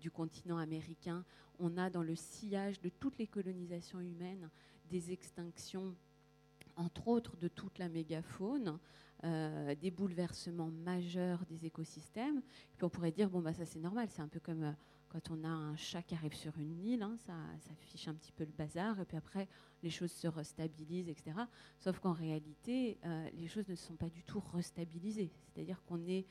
du 0.02 0.12
continent 0.12 0.58
américain, 0.58 1.24
on 1.58 1.78
a 1.78 1.90
dans 1.90 2.04
le 2.04 2.18
sillage 2.18 2.82
de 2.82 2.90
toutes 2.90 3.18
les 3.18 3.28
colonisations 3.28 4.02
humaines 4.02 4.50
des 4.90 5.14
extinctions, 5.14 5.96
entre 6.76 7.08
autres 7.08 7.38
de 7.38 7.48
toute 7.48 7.78
la 7.78 7.90
mégafaune, 7.90 8.80
euh, 9.24 9.76
des 9.76 9.92
bouleversements 9.92 10.70
majeurs 10.70 11.46
des 11.46 11.66
écosystèmes. 11.66 12.42
puis 12.76 12.84
on 12.84 12.90
pourrait 12.90 13.12
dire, 13.12 13.30
bon, 13.30 13.42
bah, 13.42 13.54
ça 13.54 13.66
c'est 13.66 13.80
normal, 13.80 14.08
c'est 14.12 14.22
un 14.22 14.28
peu 14.28 14.40
comme 14.40 14.64
euh, 14.64 14.72
quand 15.08 15.32
on 15.32 15.44
a 15.44 15.50
un 15.50 15.76
chat 15.78 16.02
qui 16.04 16.14
arrive 16.14 16.36
sur 16.36 16.58
une 16.60 16.78
île, 16.84 17.02
hein, 17.02 17.16
ça, 17.26 17.34
ça, 17.60 17.74
fiche 17.76 18.08
un 18.08 18.14
petit 18.14 18.34
peu 18.34 18.44
le 18.44 18.52
bazar, 18.52 19.00
et 19.00 19.06
puis 19.06 19.18
après 19.18 19.48
les 19.82 19.90
choses 19.90 20.12
se 20.12 20.28
restabilisent, 20.28 21.08
etc. 21.08 21.38
Sauf 21.80 22.00
qu'en 22.00 22.12
réalité, 22.12 22.98
euh, 23.06 23.30
les 23.34 23.48
choses 23.48 23.68
ne 23.70 23.76
sont 23.76 23.96
pas 23.96 24.10
du 24.10 24.24
tout 24.24 24.42
restabilisées. 24.54 25.32
C'est-à-dire 25.48 25.82
qu'on 25.86 26.06
est, 26.06 26.26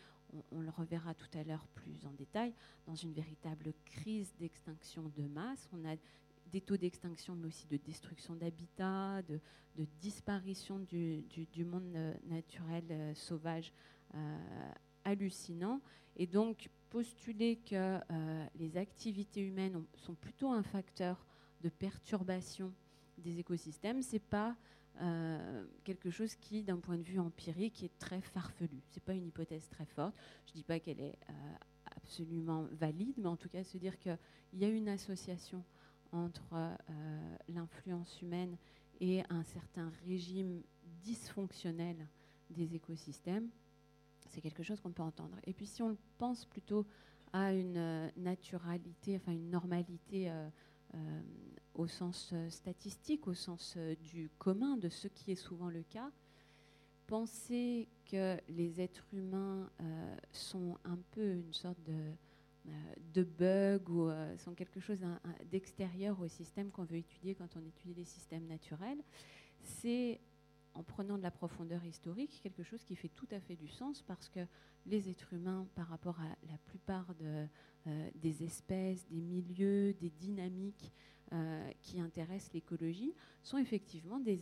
on, 0.52 0.60
le 0.60 0.70
reverra 0.70 1.14
tout 1.14 1.38
à 1.38 1.42
l'heure 1.44 1.66
plus 1.74 2.04
en 2.04 2.12
détail, 2.12 2.52
dans 2.86 2.94
une 2.94 3.12
véritable 3.12 3.72
crise 3.86 4.34
d'extinction 4.38 5.10
de 5.16 5.26
masse. 5.28 5.68
On 5.72 5.84
a 5.84 5.96
des 6.54 6.60
taux 6.60 6.76
d'extinction, 6.76 7.34
mais 7.34 7.48
aussi 7.48 7.66
de 7.66 7.76
destruction 7.76 8.36
d'habitats, 8.36 9.22
de, 9.22 9.40
disparition 10.00 10.78
du, 10.78 11.24
monde 11.64 11.82
euh, 11.96 12.14
naturel 12.28 12.84
euh, 12.92 13.12
sauvage 13.14 13.72
euh, 14.14 14.38
hallucinant. 15.04 15.80
Et 16.16 16.28
donc, 16.28 16.70
postuler 16.90 17.56
que 17.56 17.98
les 18.54 18.76
activités 18.76 19.40
humaines 19.40 19.82
sont 19.96 20.14
plutôt 20.14 20.52
un 20.52 20.62
facteur 20.62 21.26
de 21.60 21.68
perturbation 21.68 22.72
des 23.18 23.40
écosystèmes, 23.40 24.00
c'est 24.00 24.22
pas 24.22 24.56
quelque 25.82 26.10
chose 26.10 26.36
qui, 26.36 26.62
d'un 26.62 26.78
point 26.78 26.96
de 26.96 27.02
vue 27.02 27.18
empirique, 27.18 27.82
est 27.82 27.98
très 27.98 28.20
farfelu. 28.20 28.80
C'est 28.90 29.02
pas 29.02 29.14
une 29.14 29.26
hypothèse 29.26 29.68
très 29.68 29.86
forte. 29.86 30.14
Je 30.46 30.52
dis 30.52 30.62
pas 30.62 30.78
qu'elle 30.78 31.00
est 31.00 31.18
absolument 31.96 32.68
valide, 32.70 33.14
mais 33.16 33.26
en 33.26 33.36
tout 33.36 33.48
cas 33.48 33.64
se 33.64 33.76
dire 33.76 33.98
qu'il 33.98 34.16
y 34.52 34.64
a 34.64 34.68
une 34.68 34.88
association 34.88 35.64
entre 36.14 36.54
euh, 36.54 37.36
l'influence 37.48 38.22
humaine 38.22 38.56
et 39.00 39.22
un 39.28 39.42
certain 39.42 39.90
régime 40.06 40.62
dysfonctionnel 41.02 42.08
des 42.50 42.74
écosystèmes, 42.76 43.50
c'est 44.28 44.40
quelque 44.40 44.62
chose 44.62 44.80
qu'on 44.80 44.92
peut 44.92 45.02
entendre. 45.02 45.36
Et 45.44 45.52
puis 45.52 45.66
si 45.66 45.82
on 45.82 45.96
pense 46.18 46.46
plutôt 46.46 46.86
à 47.32 47.52
une 47.52 47.76
euh, 47.76 48.08
naturalité, 48.16 49.16
enfin 49.16 49.32
une 49.32 49.50
normalité 49.50 50.30
euh, 50.30 50.48
au 51.74 51.88
sens 51.88 52.32
statistique, 52.48 53.26
au 53.26 53.34
sens 53.34 53.76
du 54.00 54.30
commun, 54.38 54.76
de 54.76 54.88
ce 54.88 55.08
qui 55.08 55.32
est 55.32 55.36
souvent 55.36 55.68
le 55.68 55.82
cas, 55.82 56.12
penser 57.08 57.88
que 58.06 58.38
les 58.48 58.80
êtres 58.80 59.12
humains 59.12 59.68
sont 60.30 60.78
un 60.84 60.98
peu 61.10 61.34
une 61.34 61.52
sorte 61.52 61.82
de 61.82 62.12
de 63.12 63.22
bugs 63.22 63.90
ou 63.90 64.08
euh, 64.08 64.36
sont 64.38 64.54
quelque 64.54 64.80
chose 64.80 64.98
d'extérieur 65.50 66.20
au 66.20 66.28
système 66.28 66.70
qu'on 66.70 66.84
veut 66.84 66.96
étudier 66.96 67.34
quand 67.34 67.56
on 67.56 67.64
étudie 67.64 67.94
les 67.94 68.04
systèmes 68.04 68.46
naturels, 68.46 69.02
c'est 69.60 70.20
en 70.74 70.82
prenant 70.82 71.16
de 71.16 71.22
la 71.22 71.30
profondeur 71.30 71.84
historique 71.84 72.40
quelque 72.42 72.62
chose 72.62 72.82
qui 72.84 72.96
fait 72.96 73.08
tout 73.08 73.28
à 73.30 73.40
fait 73.40 73.54
du 73.54 73.68
sens 73.68 74.02
parce 74.02 74.28
que 74.28 74.40
les 74.86 75.08
êtres 75.08 75.32
humains, 75.32 75.66
par 75.74 75.88
rapport 75.88 76.18
à 76.20 76.28
la 76.50 76.58
plupart 76.66 77.06
euh, 77.22 77.46
des 78.16 78.42
espèces, 78.42 79.06
des 79.08 79.20
milieux, 79.20 79.94
des 79.94 80.10
dynamiques 80.10 80.92
qui 81.82 82.00
intéressent 82.00 82.52
l'écologie 82.52 83.12
sont 83.42 83.58
effectivement 83.58 84.20
des, 84.20 84.38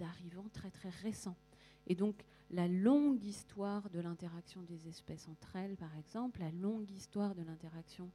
arrivants 0.00 0.48
très 0.50 0.70
très 0.70 0.88
récents. 0.88 1.36
Et 1.86 1.94
donc 1.94 2.24
la 2.50 2.68
longue 2.68 3.24
histoire 3.24 3.88
de 3.90 4.00
l'interaction 4.00 4.62
des 4.62 4.88
espèces 4.88 5.28
entre 5.28 5.56
elles, 5.56 5.76
par 5.76 5.94
exemple, 5.96 6.40
la 6.40 6.50
longue 6.50 6.90
histoire 6.90 7.34
de 7.34 7.42
l'interaction 7.42 8.10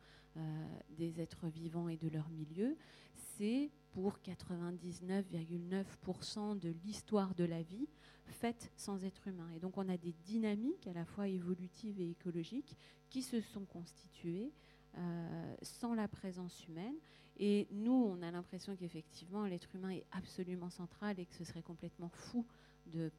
des 0.91 1.19
êtres 1.19 1.47
vivants 1.47 1.89
et 1.89 1.97
de 1.97 2.07
leur 2.07 2.29
milieu, 2.29 2.77
c'est 3.13 3.71
pour 3.91 4.19
99,9% 4.19 6.57
de 6.59 6.69
l'histoire 6.85 7.35
de 7.35 7.43
la 7.43 7.61
vie 7.61 7.89
faite 8.25 8.71
sans 8.77 9.03
être 9.03 9.27
humain. 9.27 9.49
Et 9.55 9.59
donc 9.59 9.77
on 9.77 9.89
a 9.89 9.97
des 9.97 10.13
dynamiques 10.23 10.87
à 10.87 10.93
la 10.93 11.03
fois 11.05 11.27
évolutives 11.27 11.99
et 11.99 12.11
écologiques 12.11 12.77
qui 13.09 13.21
se 13.21 13.41
sont 13.41 13.65
constituées 13.65 14.53
euh, 14.97 15.55
sans 15.61 15.93
la 15.93 16.07
présence 16.07 16.65
humaine. 16.67 16.95
Et 17.37 17.67
nous, 17.71 17.91
on 17.91 18.21
a 18.21 18.31
l'impression 18.31 18.75
qu'effectivement 18.75 19.45
l'être 19.45 19.75
humain 19.75 19.91
est 19.91 20.05
absolument 20.11 20.69
central 20.69 21.19
et 21.19 21.25
que 21.25 21.35
ce 21.35 21.43
serait 21.43 21.63
complètement 21.63 22.09
fou 22.09 22.45
de 22.85 23.11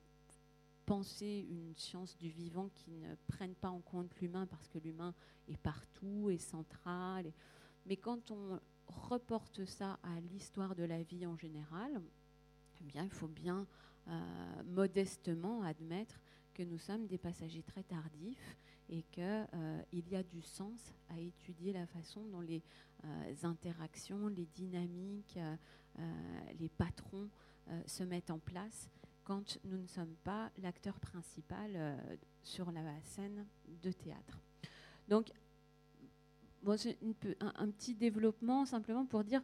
penser 0.90 1.46
une 1.48 1.72
science 1.76 2.16
du 2.18 2.28
vivant 2.28 2.68
qui 2.74 2.90
ne 2.90 3.14
prenne 3.28 3.54
pas 3.54 3.70
en 3.70 3.78
compte 3.78 4.12
l'humain 4.20 4.48
parce 4.48 4.66
que 4.66 4.78
l'humain 4.78 5.14
est 5.46 5.56
partout, 5.56 6.30
est 6.30 6.38
central. 6.38 7.32
Mais 7.86 7.96
quand 7.96 8.32
on 8.32 8.58
reporte 8.88 9.64
ça 9.66 10.00
à 10.02 10.18
l'histoire 10.32 10.74
de 10.74 10.82
la 10.82 11.04
vie 11.04 11.26
en 11.26 11.36
général, 11.36 12.02
eh 12.80 12.84
bien, 12.84 13.04
il 13.04 13.10
faut 13.12 13.28
bien 13.28 13.68
euh, 14.08 14.62
modestement 14.64 15.62
admettre 15.62 16.20
que 16.54 16.64
nous 16.64 16.78
sommes 16.78 17.06
des 17.06 17.18
passagers 17.18 17.62
très 17.62 17.84
tardifs 17.84 18.56
et 18.88 19.04
qu'il 19.12 19.22
euh, 19.22 19.82
y 19.92 20.16
a 20.16 20.24
du 20.24 20.42
sens 20.42 20.92
à 21.08 21.20
étudier 21.20 21.72
la 21.72 21.86
façon 21.86 22.26
dont 22.32 22.40
les 22.40 22.64
euh, 23.04 23.34
interactions, 23.44 24.26
les 24.26 24.46
dynamiques, 24.46 25.38
les 26.58 26.68
patrons 26.68 27.28
se 27.86 28.02
mettent 28.02 28.30
en 28.30 28.38
place 28.38 28.88
quand 29.24 29.58
nous 29.64 29.78
ne 29.78 29.86
sommes 29.86 30.14
pas 30.24 30.50
l'acteur 30.58 30.98
principal 31.00 31.98
sur 32.42 32.70
la 32.72 32.82
scène 33.02 33.46
de 33.82 33.92
théâtre. 33.92 34.40
Donc 35.08 35.32
c'est 36.76 36.98
un, 37.40 37.68
petit 37.68 37.94
développement 37.94 38.64
simplement 38.66 39.06
pour 39.06 39.24
dire 39.24 39.42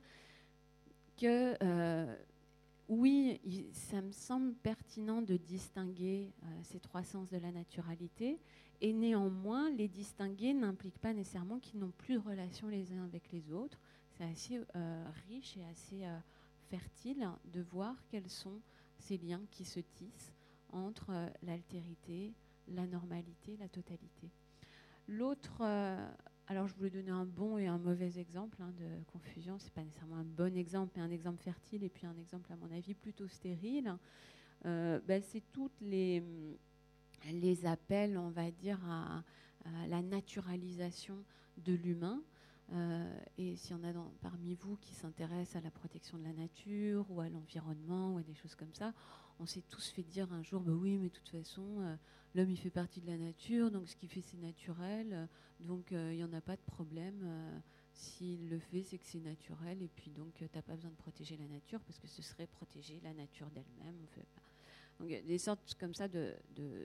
que 1.17 1.57
euh, 1.63 2.17
oui, 2.89 3.41
ça 3.73 4.01
me 4.03 4.13
semble 4.13 4.55
pertinent 4.55 5.23
de 5.23 5.37
distinguer 5.37 6.33
euh, 6.43 6.47
ces 6.63 6.79
trois 6.79 7.03
sens 7.03 7.31
de 7.31 7.39
la 7.39 7.51
naturalité, 7.51 8.39
et 8.83 8.93
néanmoins, 8.93 9.71
les 9.71 9.89
distinguer 9.89 10.53
n'implique 10.53 10.99
pas 10.99 11.15
nécessairement 11.15 11.59
qu'ils 11.59 11.81
n'ont 11.81 11.93
plus 11.97 12.15
de 12.15 12.21
relation 12.21 12.69
les 12.69 12.93
uns 12.93 13.05
avec 13.05 13.33
les 13.33 13.51
autres. 13.51 13.81
C'est 14.13 14.25
assez 14.25 14.61
euh, 14.77 15.05
riche 15.29 15.57
et 15.57 15.65
assez 15.65 16.05
fertile 16.69 17.29
de 17.47 17.63
voir 17.63 17.97
quels 18.11 18.29
sont 18.29 18.61
ces 18.99 19.19
liens 19.19 19.43
qui 19.51 19.65
se 19.65 19.81
tissent 19.81 20.33
entre 20.71 21.13
l'altérité, 21.43 22.35
la 22.69 22.87
normalité, 22.87 23.57
la 23.59 23.69
totalité. 23.69 24.31
L'autre 25.09 25.63
alors, 26.49 26.69
je 26.69 26.75
voulais 26.77 26.91
donner 26.91 27.11
un 27.11 27.25
bon 27.25 27.59
et 27.59 27.67
un 27.67 27.79
mauvais 27.79 28.19
exemple 28.21 28.63
hein, 28.63 28.73
de 28.79 29.03
confusion. 29.07 29.59
Ce 29.59 29.65
n'est 29.65 29.71
pas 29.73 29.83
nécessairement 29.83 30.17
un 30.17 30.25
bon 30.25 30.57
exemple, 30.57 30.93
mais 30.95 31.03
un 31.03 31.11
exemple 31.11 31.43
fertile 31.43 31.83
et 31.83 31.89
puis 31.89 32.07
un 32.07 32.17
exemple, 32.19 32.53
à 32.53 32.57
mon 32.57 32.71
avis, 32.71 32.95
plutôt 32.95 33.27
stérile. 33.27 33.97
Euh, 34.65 35.01
ben, 35.07 35.21
c'est 35.23 35.43
toutes 35.53 35.81
les, 35.81 36.23
les 37.33 37.67
appels, 37.67 38.17
on 38.17 38.31
va 38.31 38.51
dire, 38.53 38.79
à, 38.89 39.25
la 39.89 40.01
naturalisation 40.01 41.25
de 41.57 41.73
l'humain. 41.73 42.23
Euh, 42.73 43.19
et 43.39 43.55
s'il 43.57 43.77
y 43.77 43.81
en 43.81 43.85
a 43.85 43.93
parmi 44.21 44.55
vous 44.55 44.77
qui 44.77 44.93
s'intéressent 44.95 45.57
à 45.57 45.61
la 45.61 45.71
protection 45.71 46.19
de 46.19 46.25
la 46.25 46.33
nature 46.33 47.07
ou 47.11 47.21
à 47.21 47.29
l'environnement 47.29 48.15
ou 48.15 48.19
à 48.19 48.23
des 48.23 48.35
choses 48.35 48.55
comme 48.55 48.75
ça, 48.75 48.93
on 49.39 49.47
s'est 49.47 49.63
tous 49.69 49.89
fait 49.91 50.03
dire 50.03 50.33
un 50.33 50.43
jour, 50.43 50.63
bah 50.63 50.73
oui, 50.73 50.99
mais 50.99 51.09
de 51.09 51.15
toute 51.15 51.29
façon, 51.29 51.81
euh, 51.81 51.97
l'homme 52.35 52.51
il 52.51 52.57
fait 52.57 52.71
partie 52.71 53.01
de 53.01 53.07
la 53.07 53.19
nature, 53.19 53.71
donc 53.71 53.89
ce 53.89 53.95
qu'il 53.97 54.09
fait 54.09 54.23
c'est 54.23 54.39
naturel, 54.39 55.29
donc 55.61 55.93
euh, 55.93 56.13
il 56.13 56.17
n'y 56.17 56.25
en 56.25 56.33
a 56.33 56.41
pas 56.41 56.57
de 56.57 56.63
problème. 56.63 57.63
S'il 57.93 58.51
le 58.51 58.59
fait, 58.59 58.83
c'est 58.83 58.99
que 58.99 59.07
c'est 59.07 59.21
naturel, 59.21 59.81
et 59.83 59.89
puis 59.89 60.11
donc 60.11 60.35
tu 60.35 60.45
n'as 60.45 60.63
pas 60.63 60.75
besoin 60.75 60.91
de 60.91 60.97
protéger 60.97 61.37
la 61.37 61.47
nature 61.47 61.81
parce 61.85 61.99
que 61.99 62.09
ce 62.09 62.21
serait 62.21 62.47
protéger 62.47 63.01
la 63.03 63.15
nature 63.15 63.51
d'elle-même. 63.51 63.97
Donc 64.99 65.09
des 65.09 65.39
sortes 65.39 65.75
comme 65.79 65.95
ça 65.95 66.09
de, 66.09 66.35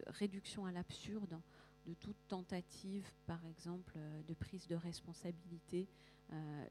réduction 0.08 0.66
à 0.66 0.72
l'absurde 0.72 1.40
de 1.86 1.94
toute 1.96 2.18
tentative, 2.28 3.10
par 3.26 3.46
exemple, 3.46 3.98
de 4.28 4.34
prise 4.34 4.68
de 4.68 4.76
responsabilité 4.76 5.88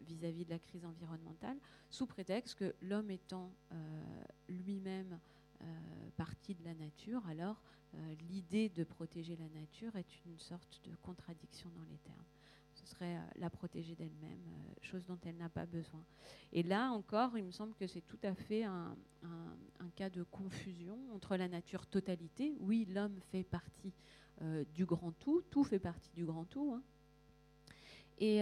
vis-à-vis 0.01 0.43
-vis 0.43 0.47
de 0.47 0.51
la 0.51 0.59
crise 0.59 0.85
environnementale, 0.85 1.59
sous 1.91 2.07
prétexte 2.07 2.55
que 2.55 2.75
l'homme 2.81 3.11
étant 3.11 3.53
lui-même 4.49 5.19
euh, 5.63 5.67
partie 6.17 6.55
de 6.55 6.65
la 6.65 6.75
nature, 6.75 7.27
alors 7.27 7.63
euh, 7.95 8.15
l'idée 8.31 8.71
de 8.71 8.83
protéger 8.83 9.37
la 9.37 9.49
nature 9.49 9.95
est 9.97 10.25
une 10.25 10.39
sorte 10.39 10.81
de 10.85 10.95
contradiction 11.03 11.71
dans 11.77 11.85
les 11.85 11.99
termes. 11.99 12.25
Ce 12.73 12.87
serait 12.87 13.17
euh, 13.17 13.21
la 13.37 13.51
protéger 13.51 13.95
d'elle-même, 13.95 14.41
chose 14.81 15.05
dont 15.07 15.19
elle 15.25 15.37
n'a 15.37 15.51
pas 15.51 15.67
besoin. 15.67 16.03
Et 16.53 16.63
là 16.63 16.91
encore, 16.93 17.37
il 17.37 17.45
me 17.45 17.51
semble 17.51 17.75
que 17.75 17.87
c'est 17.87 18.01
tout 18.01 18.19
à 18.23 18.35
fait 18.35 18.65
un, 18.65 18.97
cas 19.97 20.09
de 20.09 20.23
confusion 20.23 20.99
entre 21.15 21.37
la 21.37 21.49
nature 21.49 21.87
totalité, 21.87 22.57
oui, 22.61 22.87
l'homme 22.87 23.21
fait 23.31 23.45
partie 23.45 23.93
du 24.75 24.87
grand 24.87 25.13
tout, 25.13 25.43
tout 25.51 25.65
fait 25.65 25.79
partie 25.79 26.11
du 26.15 26.25
grand 26.25 26.45
tout, 26.45 26.73
hein, 26.73 26.83
et, 28.19 28.41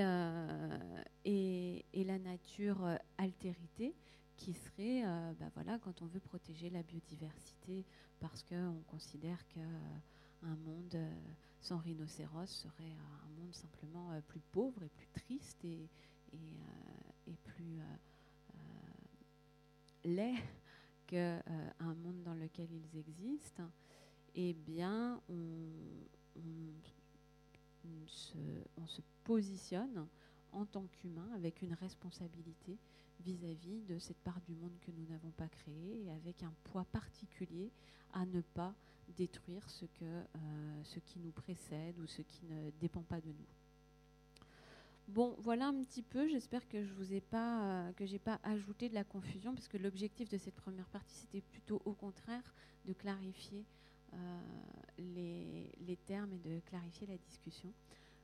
et, 1.24 1.84
et, 1.92 2.04
la 2.04 2.18
nature 2.18 2.98
altérité, 3.16 3.94
qui 4.38 4.54
serait, 4.54 5.02
euh, 5.04 5.32
bah 5.38 5.50
voilà, 5.54 5.78
quand 5.78 6.00
on 6.00 6.06
veut 6.06 6.20
protéger 6.20 6.70
la 6.70 6.82
biodiversité, 6.82 7.84
parce 8.20 8.42
qu'on 8.44 8.82
considère 8.86 9.46
qu'un 9.48 9.60
euh, 9.60 10.56
monde 10.64 10.94
euh, 10.94 11.12
sans 11.60 11.78
rhinocéros 11.78 12.46
serait 12.46 12.94
un 13.24 13.40
monde 13.40 13.52
simplement 13.52 14.18
plus 14.28 14.40
pauvre 14.52 14.82
et 14.82 14.88
plus 14.88 15.08
triste 15.08 15.62
et, 15.64 15.88
et, 17.26 17.36
plus 17.44 17.80
laid 20.04 20.36
qu'un 21.06 21.42
monde 21.80 22.22
dans 22.22 22.34
lequel 22.34 22.68
ils 22.70 22.98
existent, 22.98 23.68
eh 24.40 24.54
bien, 24.54 25.20
on, 25.28 25.34
se, 28.06 28.38
on 28.76 28.86
se 28.86 29.02
positionne 29.24 30.06
en 30.52 30.64
tant 30.64 30.86
qu'humain 30.86 31.28
avec 31.34 31.60
une 31.60 31.74
responsabilité 31.74 32.78
vis-à-vis 33.18 33.82
de 33.82 33.98
cette 33.98 34.18
part 34.18 34.40
du 34.42 34.54
monde 34.54 34.78
que 34.80 34.92
nous 34.92 35.04
n'avons 35.10 35.32
pas 35.32 35.48
créée 35.48 36.04
et 36.04 36.10
avec 36.12 36.44
un 36.44 36.52
poids 36.62 36.84
particulier 36.84 37.72
à 38.12 38.24
ne 38.26 38.40
pas 38.40 38.72
détruire 39.16 39.68
ce, 39.68 39.86
euh, 40.02 40.82
qui 41.04 41.18
nous 41.18 41.32
précède 41.32 41.98
ou 41.98 42.06
ce 42.06 42.22
qui 42.22 42.44
ne 42.46 42.70
dépend 42.80 43.02
pas 43.02 43.20
de 43.20 43.30
nous. 43.30 43.48
Bon, 45.08 45.34
voilà 45.40 45.66
un 45.66 45.82
petit 45.82 46.02
peu. 46.02 46.28
J'espère 46.28 46.68
que 46.68 46.84
je 46.84 46.92
vous 46.92 47.12
ai 47.12 47.20
pas 47.20 47.64
euh, 47.64 47.92
que 47.94 48.06
j'ai 48.06 48.20
pas 48.20 48.38
ajouté 48.44 48.88
de 48.88 48.94
la 48.94 49.04
confusion 49.04 49.52
parce 49.52 49.66
que 49.66 49.78
l'objectif 49.78 50.28
de 50.28 50.38
cette 50.38 50.54
première 50.54 50.88
partie 50.90 51.16
c'était 51.16 51.40
plutôt 51.40 51.82
au 51.86 51.92
contraire 51.92 52.54
de 52.84 52.92
clarifier 52.92 53.64
les, 54.98 55.70
les, 55.80 55.96
termes 55.96 56.32
et 56.32 56.38
de 56.38 56.60
clarifier 56.60 57.06
la 57.06 57.18
discussion. 57.18 57.72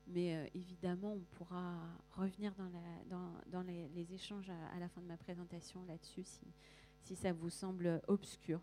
Mais 0.07 0.37
euh, 0.37 0.47
évidemment, 0.55 1.14
on 1.14 1.37
pourra 1.37 1.79
revenir 2.12 2.53
dans, 3.09 3.62
les, 3.62 4.12
échanges 4.12 4.51
à, 4.51 4.79
la 4.79 4.88
fin 4.88 5.01
de 5.01 5.07
ma 5.07 5.16
présentation 5.16 5.85
là-dessus 5.87 6.25
si, 7.01 7.16
ça 7.16 7.33
vous 7.33 7.51
semble 7.51 8.01
obscur. 8.09 8.61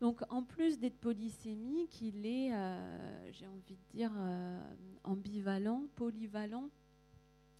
Donc, 0.00 0.20
en 0.28 0.42
plus 0.42 0.78
d'être 0.78 0.98
polysémique, 0.98 2.02
il 2.02 2.26
est, 2.26 2.52
euh, 2.52 3.32
j'ai 3.32 3.46
envie 3.46 3.76
de 3.76 3.96
dire, 3.96 4.12
euh, 4.16 4.60
ambivalent, 5.04 5.84
polyvalent, 5.94 6.68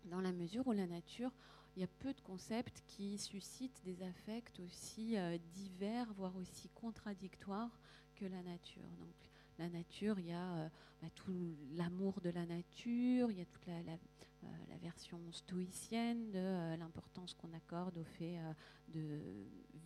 dans 0.05 0.21
la 0.21 0.33
mesure 0.33 0.67
où 0.67 0.73
la 0.73 0.87
nature, 0.87 1.33
il 1.77 1.81
y 1.81 1.85
a 1.85 1.89
peu 1.99 2.13
de 2.13 2.21
concepts 2.21 2.83
qui 2.87 3.19
suscitent 3.19 3.83
des 3.85 4.03
affects 4.03 4.61
aussi 4.61 5.17
divers, 5.53 6.13
voire 6.15 6.37
aussi 6.37 6.69
contradictoires 6.71 7.79
que 8.17 8.25
la 8.25 8.43
nature. 8.43 8.89
Donc, 8.99 9.15
la 9.59 9.69
nature, 9.69 10.19
il 10.19 10.27
y 10.27 10.33
a 10.33 10.55
euh, 10.55 10.69
bah, 11.03 11.09
tout 11.15 11.33
l'amour 11.77 12.21
de 12.21 12.31
la 12.31 12.45
nature, 12.47 13.31
il 13.31 13.39
y 13.39 13.41
a 13.41 13.45
toute 13.45 13.67
la, 13.67 13.75
euh, 13.75 14.49
version 14.83 15.19
stoïcienne 15.33 16.31
de 16.31 16.39
euh, 16.39 16.77
l'importance 16.77 17.35
qu'on 17.35 17.53
accorde 17.55 17.97
au 17.99 18.05
fait 18.05 18.39
de 18.89 19.21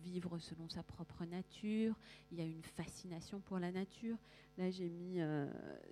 vivre 0.03 0.37
selon 0.39 0.67
sa 0.69 0.83
propre 0.83 1.25
nature. 1.25 1.95
Il 2.31 2.37
y 2.37 2.41
a 2.41 2.45
une 2.45 2.63
fascination 2.63 3.39
pour 3.39 3.59
la 3.59 3.71
nature. 3.71 4.17
Là, 4.57 4.69
j'ai 4.69 4.89
mis 4.89 5.19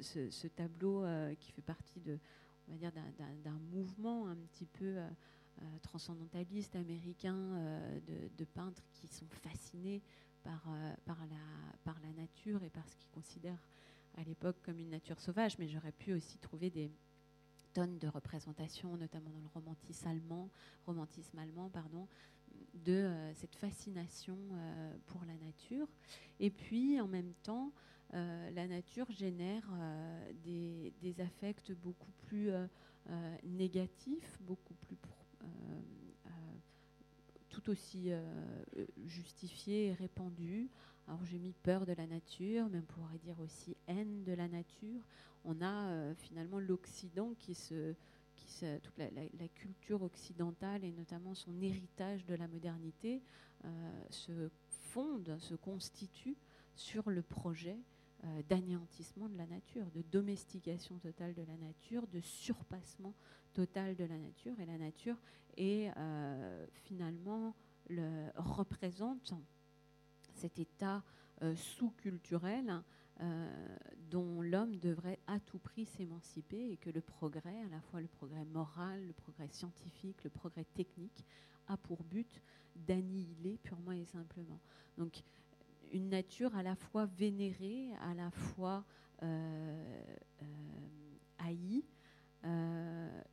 ce, 0.01 0.47
tableau 0.47 1.05
qui 1.39 1.51
fait 1.51 1.61
partie 1.61 1.99
de, 2.01 2.19
on 2.67 2.73
va 2.73 2.77
dire, 2.77 2.91
d'un 3.43 3.59
mouvement 3.71 4.27
un 4.27 4.35
petit 4.35 4.65
peu 4.65 4.97
transcendentaliste 5.81 6.75
américain 6.75 7.35
de, 8.37 8.45
peintres 8.45 8.83
qui 8.93 9.07
sont 9.07 9.27
fascinés 9.27 10.01
par, 10.49 10.63
euh, 10.73 10.93
par, 11.05 11.17
la, 12.01 12.13
nature 12.13 12.63
et 12.63 12.69
par 12.69 12.87
ce 12.89 12.95
qu'ils 12.95 13.09
considèrent 13.11 13.67
à 14.17 14.23
l'époque 14.23 14.57
comme 14.63 14.79
une 14.79 14.89
nature 14.89 15.19
sauvage, 15.19 15.57
mais 15.59 15.67
j'aurais 15.67 15.91
pu 15.91 16.13
aussi 16.13 16.39
trouver 16.39 16.69
des 16.69 16.91
tonnes 17.73 17.99
de 17.99 18.07
représentations, 18.07 18.97
notamment 18.97 19.29
dans 19.29 19.41
le 19.41 19.47
romantisme 19.53 20.07
allemand, 20.07 20.49
romantisme 20.87 21.37
allemand 21.37 21.69
pardon, 21.69 22.07
de 22.73 22.93
euh, 22.93 23.33
cette 23.35 23.55
fascination 23.55 24.37
euh, 24.51 24.97
pour 25.05 25.23
la 25.25 25.37
nature. 25.37 25.87
Et 26.39 26.49
puis, 26.49 26.99
en 26.99 27.07
même 27.07 27.33
temps, 27.43 27.71
la 28.11 28.67
nature 28.67 29.11
génère 29.11 29.69
des, 30.43 30.91
des, 30.99 31.21
affects 31.21 31.71
beaucoup 31.73 32.11
plus 32.25 32.49
négatifs, 33.43 34.39
beaucoup 34.41 34.73
plus 34.73 34.95
aussi 37.69 38.11
justifiés 39.05 39.87
et 39.87 39.93
répandus. 39.93 40.69
Alors 41.07 41.23
j'ai 41.25 41.39
mis 41.39 41.53
peur 41.53 41.85
de 41.85 41.93
la 41.93 42.05
nature, 42.05 42.67
mais 42.69 42.79
on 42.79 42.93
pourrait 42.93 43.17
dire 43.17 43.39
aussi 43.39 43.75
haine 43.87 44.23
de 44.23 44.33
la 44.33 44.47
nature. 44.47 45.01
On 45.45 45.61
a 45.61 46.13
finalement 46.15 46.59
l'Occident 46.59 47.33
qui 47.39 47.55
se, 47.55 47.95
toute 48.81 48.97
la, 48.97 49.47
culture 49.55 50.01
occidentale 50.01 50.83
et 50.83 50.91
notamment 50.91 51.33
son 51.33 51.61
héritage 51.61 52.25
de 52.25 52.35
la 52.35 52.47
modernité 52.47 53.21
euh, 53.65 53.69
se 54.09 54.49
fonde, 54.69 55.37
se 55.39 55.55
constitue 55.55 56.35
sur 56.75 57.09
le 57.09 57.21
projet 57.21 57.77
euh, 58.23 58.41
d'anéantissement 58.49 59.29
de 59.29 59.37
la 59.37 59.45
nature, 59.45 59.89
de 59.91 60.01
domestication 60.01 60.97
totale 60.97 61.33
de 61.33 61.43
la 61.43 61.57
nature, 61.57 62.07
de 62.07 62.19
surpassement 62.21 63.13
total 63.53 63.95
de 63.95 64.03
la 64.03 64.17
nature. 64.17 64.59
Et 64.59 64.65
la 64.65 64.77
nature 64.77 65.17
est 65.57 65.91
euh, 65.97 66.65
finalement 66.85 67.55
le, 67.89 68.29
représente 68.35 69.33
cet 70.35 70.59
état 70.59 71.03
sous-culturel 71.55 72.83
euh, 73.21 73.75
dont 74.09 74.41
l'homme 74.41 74.77
devrait 74.77 75.19
à 75.27 75.41
tout 75.41 75.59
prix 75.59 75.85
s'émanciper 75.85 76.71
et 76.71 76.77
que 76.77 76.89
le 76.89 77.01
progrès, 77.01 77.61
à 77.65 77.67
la 77.67 77.81
fois 77.81 77.99
le 77.99 78.07
progrès 78.07 78.45
moral, 78.45 79.05
le 79.05 79.11
progrès 79.11 79.49
scientifique, 79.49 80.23
le 80.23 80.29
progrès 80.29 80.63
technique, 80.63 81.25
a 81.67 81.75
pour 81.75 82.01
but 82.05 82.41
d'annihiler 82.77 83.57
purement 83.57 83.91
et 83.91 84.05
simplement. 84.05 84.61
Donc 84.97 85.21
une 85.91 86.09
nature 86.09 86.55
à 86.55 86.63
la 86.63 86.75
fois 86.75 87.05
vénérée, 87.05 87.89
à 88.01 88.13
la 88.13 88.31
fois 88.31 88.83
euh, 89.23 90.03
euh, 90.41 90.45
haïe, 91.39 91.83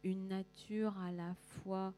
une 0.02 0.26
nature 0.26 0.98
à 0.98 1.12
la 1.12 1.34
fois 1.34 1.94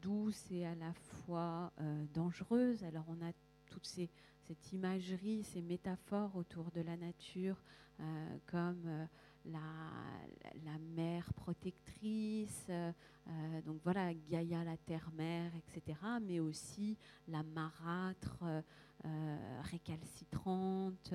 douce 0.00 0.50
et 0.50 0.64
à 0.64 0.74
la 0.74 0.94
fois 0.94 1.72
dangereuse. 2.14 2.82
Alors 2.84 3.04
on 3.08 3.22
a 3.24 3.32
toutes 3.66 3.86
ces 3.86 4.08
cette 4.50 4.72
imagerie, 4.72 5.44
ces 5.44 5.62
métaphores 5.62 6.34
autour 6.34 6.72
de 6.72 6.80
la 6.80 6.96
nature, 6.96 7.54
euh, 8.00 8.36
comme 8.46 8.82
euh, 8.86 9.06
la, 9.44 10.78
mère 10.96 11.32
protectrice, 11.34 12.66
euh, 12.68 12.90
donc 13.64 13.80
voilà, 13.84 14.12
Gaïa 14.12 14.64
la 14.64 14.76
terre-mère, 14.76 15.52
etc., 15.54 15.96
mais 16.20 16.40
aussi 16.40 16.96
la 17.28 17.44
marâtre 17.44 18.42
récalcitrante. 19.62 21.12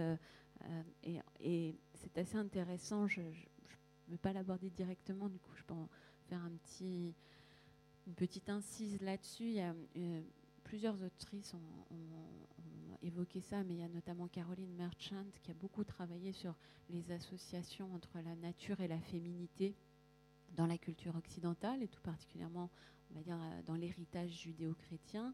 et, 1.03 1.75
c'est 1.93 2.17
assez 2.17 2.37
intéressant, 2.37 3.07
je 3.07 3.21
ne 3.21 4.11
veux 4.11 4.17
pas 4.17 4.33
l'aborder 4.33 4.69
directement, 4.69 5.29
du 5.29 5.39
coup 5.39 5.53
je 5.55 5.63
peux 5.63 5.75
faire 6.27 6.41
une 6.45 8.13
petite 8.15 8.49
incise 8.49 9.01
là-dessus. 9.01 9.57
Plusieurs 10.63 11.01
autrices 11.03 11.53
ont, 11.53 11.95
évoqué 13.01 13.39
ça, 13.39 13.63
mais 13.63 13.75
il 13.75 13.79
y 13.79 13.83
a 13.83 13.87
notamment 13.87 14.27
Caroline 14.27 14.73
Merchant 14.73 15.25
qui 15.43 15.51
a 15.51 15.53
beaucoup 15.53 15.83
travaillé 15.83 16.31
sur 16.31 16.55
les 16.89 17.11
associations 17.11 17.93
entre 17.93 18.19
la 18.19 18.35
nature 18.35 18.79
et 18.81 18.87
la 18.87 18.99
féminité 18.99 19.75
dans 20.55 20.65
la 20.65 20.77
culture 20.77 21.15
occidentale, 21.15 21.83
et 21.83 21.87
tout 21.87 22.01
particulièrement, 22.01 22.69
on 23.11 23.15
va 23.15 23.21
dire, 23.21 23.37
euh, 23.39 23.61
dans 23.63 23.75
l'héritage 23.75 24.31
judéo-chrétien, 24.31 25.33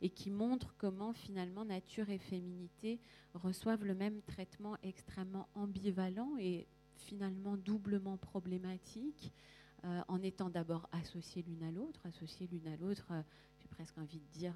et 0.00 0.10
qui 0.10 0.30
montre 0.30 0.74
comment 0.78 1.12
finalement 1.12 1.64
nature 1.64 2.08
et 2.10 2.18
féminité 2.18 3.00
reçoivent 3.34 3.84
le 3.84 3.94
même 3.94 4.22
traitement 4.22 4.76
extrêmement 4.82 5.48
ambivalent 5.54 6.36
et 6.38 6.66
finalement 6.96 7.56
doublement 7.56 8.16
problématique, 8.16 9.32
euh, 9.84 10.02
en 10.08 10.22
étant 10.22 10.50
d'abord 10.50 10.88
associées 10.92 11.42
l'une 11.42 11.62
à 11.62 11.70
l'autre, 11.70 12.00
associées 12.06 12.46
l'une 12.46 12.66
à 12.66 12.76
l'autre, 12.76 13.06
euh, 13.10 13.22
j'ai 13.58 13.68
presque 13.68 13.96
envie 13.96 14.20
de 14.20 14.38
dire 14.38 14.54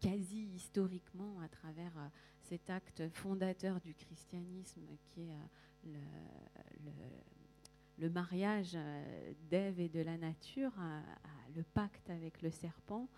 quasi 0.00 0.48
historiquement 0.54 1.40
à 1.40 1.48
travers 1.48 1.92
euh, 1.96 2.08
cet 2.42 2.70
acte 2.70 3.08
fondateur 3.10 3.80
du 3.80 3.94
christianisme 3.94 4.86
qui 5.02 5.22
est 5.22 5.32
euh, 5.86 5.90
le, 7.98 8.08
mariage 8.10 8.72
euh, 8.74 9.32
d'Ève 9.50 9.80
et 9.80 9.88
de 9.88 10.00
la 10.00 10.16
nature, 10.16 10.72
le 11.54 11.62
pacte 11.62 12.08
avec 12.10 12.42
le 12.42 12.50
serpent. 12.50 13.08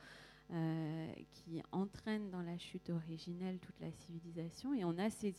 Qui 1.30 1.62
entraîne 1.70 2.30
dans 2.30 2.42
la 2.42 2.58
chute 2.58 2.90
originelle 2.90 3.58
toute 3.58 3.78
la 3.80 3.90
civilisation. 3.92 4.74
Et 4.74 4.84
on 4.84 4.98
a 4.98 5.08
ces, 5.10 5.34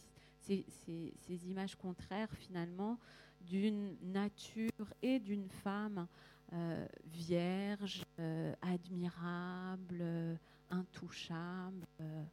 images 1.48 1.76
contraires 1.76 2.32
finalement 2.32 2.98
d'une 3.42 3.96
nature 4.02 4.94
et 5.02 5.20
d'une 5.20 5.50
femme 5.50 6.08
vierge, 7.06 8.04
admirable, 8.62 10.38
intouchable, 10.72 11.86
euh, 12.00 12.24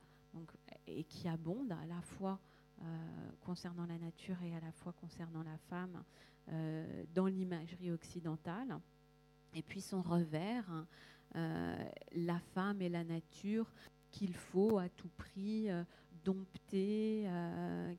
et 0.87 1.05
qui 1.05 1.29
abonde 1.29 1.73
à 1.73 1.85
la 1.87 2.01
fois 2.01 2.39
euh, 2.83 3.31
concernant 3.41 3.87
la 3.87 3.99
nature 3.99 4.37
et 4.43 4.55
à 4.55 4.61
la 4.61 4.73
fois 4.73 4.93
concernant 4.93 5.43
la 5.43 5.59
femme 5.69 6.03
euh, 6.51 7.05
dans 7.15 7.27
l'imagerie 7.27 7.91
occidentale. 7.91 8.79
Et 9.55 9.63
puis 9.63 9.81
son 9.81 10.01
revers, 10.01 10.71
hein, 10.71 10.87
la 11.35 12.39
femme 12.55 12.83
et 12.83 12.89
la 12.89 13.05
nature 13.05 13.73
qu'il 14.11 14.35
faut 14.35 14.79
à 14.79 14.89
tout 14.89 15.11
prix 15.17 15.69
dompter, 16.25 17.27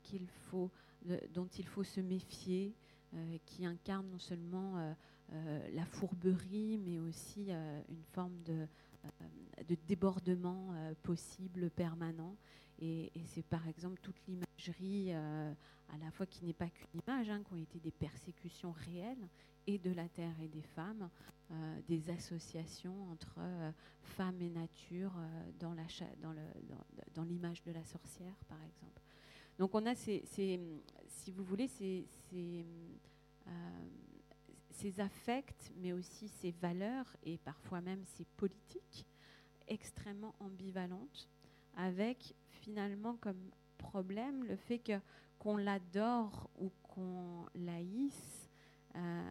qu'il 0.03 0.27
faut, 0.49 0.71
dont 1.33 1.47
il 1.57 1.65
faut 1.65 1.83
se 1.83 2.01
méfier, 2.01 2.73
qui 3.45 3.65
incarne 3.65 4.09
non 4.09 4.19
seulement 4.19 4.95
la 5.31 5.85
fourberie, 5.85 6.77
mais 6.77 6.99
aussi 6.99 7.51
une 7.51 8.03
forme 8.13 8.41
de, 8.43 8.67
euh, 9.05 9.63
de 9.67 9.75
débordement 9.87 10.69
euh, 10.71 10.93
possible, 11.03 11.69
permanent. 11.69 12.35
Et, 12.81 13.11
c'est 13.25 13.45
par 13.45 13.67
exemple 13.67 13.99
toute 14.01 14.15
l'imagerie, 14.25 15.07
euh, 15.09 15.53
à 15.93 15.97
la 15.97 16.11
fois 16.11 16.25
qui 16.25 16.45
n'est 16.45 16.53
pas 16.53 16.69
qu'une 16.69 17.01
image, 17.05 17.29
hein, 17.29 17.41
qui 17.43 17.53
ont 17.53 17.57
été 17.57 17.77
des 17.79 17.91
persécutions 17.91 18.71
réelles, 18.71 19.27
et 19.67 19.77
de 19.77 19.91
la 19.91 20.07
terre 20.07 20.33
et 20.41 20.47
des 20.47 20.61
femmes, 20.61 21.09
des 21.87 22.09
associations 22.09 23.09
entre 23.11 23.39
femmes 24.03 24.41
et 24.41 24.49
nature 24.49 25.13
dans, 25.59 25.73
la 25.73 25.85
dans, 27.13 27.23
l'image 27.23 27.63
de 27.63 27.71
la 27.71 27.83
sorcière, 27.83 28.35
par 28.47 28.61
exemple. 28.63 29.01
Donc 29.57 29.73
on 29.73 29.85
a 29.85 29.95
ces, 29.95 30.23
si 31.07 31.31
vous 31.31 31.43
voulez, 31.43 31.67
ces, 31.67 32.05
ces, 34.71 34.99
affects, 34.99 35.71
mais 35.77 35.91
aussi 35.91 36.27
ces 36.27 36.51
valeurs 36.51 37.15
et 37.23 37.37
parfois 37.39 37.81
même 37.81 38.03
ces 38.05 38.25
politiques 38.37 39.05
extrêmement 39.67 40.35
ambivalentes, 40.39 41.27
avec 41.75 42.35
finalement 42.49 43.15
comme 43.15 43.51
problème 43.77 44.43
le 44.43 44.55
fait 44.55 44.79
qu'on 45.39 45.57
l'adore 45.57 46.49
ou 46.59 46.71
qu'on 46.83 47.45
l'haïsse, 47.55 48.49
euh, 48.95 49.23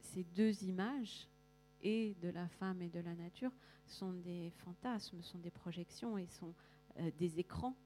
ces 0.00 0.24
deux 0.24 0.64
images, 0.64 1.28
et 1.82 2.14
de 2.22 2.28
la 2.28 2.48
femme 2.48 2.82
et 2.82 2.88
de 2.88 3.00
la 3.00 3.14
nature, 3.14 3.52
sont 3.86 4.12
des 4.12 4.50
fantasmes, 4.58 5.22
sont 5.22 5.38
des 5.38 5.50
projections 5.50 6.18
et 6.18 6.26
sont 6.26 6.54
euh, 6.98 7.10
des 7.18 7.38
écrans 7.38 7.76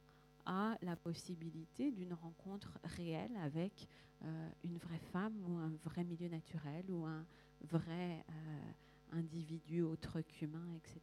à 0.46 0.76
la 0.82 0.96
possibilité 0.96 1.90
d'une 1.90 2.14
rencontre 2.14 2.78
réelle 2.84 3.36
avec 3.42 3.86
euh, 4.24 4.48
une 4.64 4.78
vraie 4.78 5.00
femme 5.12 5.34
ou 5.46 5.56
un 5.58 5.72
vrai 5.84 6.04
milieu 6.04 6.28
naturel 6.28 6.84
ou 6.90 7.04
un 7.04 7.24
vrai 7.70 8.24
euh, 8.28 9.18
individu 9.18 9.82
autre 9.82 10.20
qu'humain, 10.22 10.66
etc. 10.76 11.00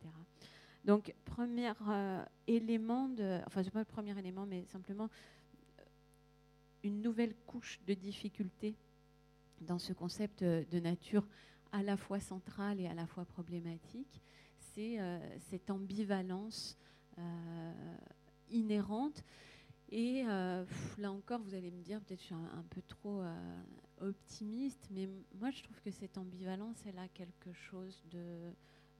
Donc, 0.85 1.13
premier 1.25 1.73
élément 2.47 3.09
de. 3.09 3.41
Enfin, 3.45 3.61
c'est 3.61 3.71
pas 3.71 3.79
le 3.79 3.85
premier 3.85 4.17
élément, 4.17 4.45
mais 4.45 4.63
simplement 4.65 5.09
une 6.83 7.01
nouvelle 7.01 7.35
couche 7.45 7.79
de 7.85 7.93
difficulté 7.93 8.75
dans 9.61 9.79
ce 9.79 9.91
concept 9.91 10.43
de 10.43 10.79
nature 10.79 11.27
à 11.71 11.83
la 11.83 11.97
fois 11.97 12.19
centrale 12.19 12.79
et 12.79 12.87
à 12.87 12.93
la 12.93 13.07
fois 13.07 13.25
problématique, 13.25 14.21
c'est 14.57 14.97
cette 15.49 15.69
ambivalence 15.69 16.77
inhérente 18.49 19.23
et 19.89 20.23
euh, 20.27 20.65
là 20.97 21.11
encore, 21.11 21.39
vous 21.41 21.53
allez 21.53 21.71
me 21.71 21.81
dire, 21.81 22.01
peut-être 22.01 22.19
je 22.19 22.25
suis 22.25 22.35
un, 22.35 22.65
peu 22.69 22.81
trop 22.81 23.21
euh, 23.21 23.63
optimiste, 24.01 24.89
mais 24.91 25.09
moi 25.39 25.49
je 25.49 25.63
trouve 25.63 25.79
que 25.79 25.91
cette 25.91 26.17
ambivalence, 26.17 26.75
elle 26.85 26.99
a 26.99 27.07
quelque 27.07 27.53
chose 27.53 28.03
de, 28.11 28.51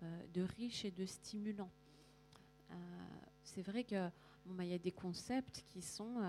euh, 0.04 0.48
riche 0.58 0.86
et 0.86 0.92
de 0.92 1.06
stimulant. 1.06 1.72
c'est 3.44 3.62
vrai 3.62 3.84
que 3.84 4.10
bah, 4.46 4.64
y 4.64 4.74
a 4.74 4.78
des 4.78 4.92
concepts 4.92 5.66
qui 5.68 5.82
sont 5.82 6.22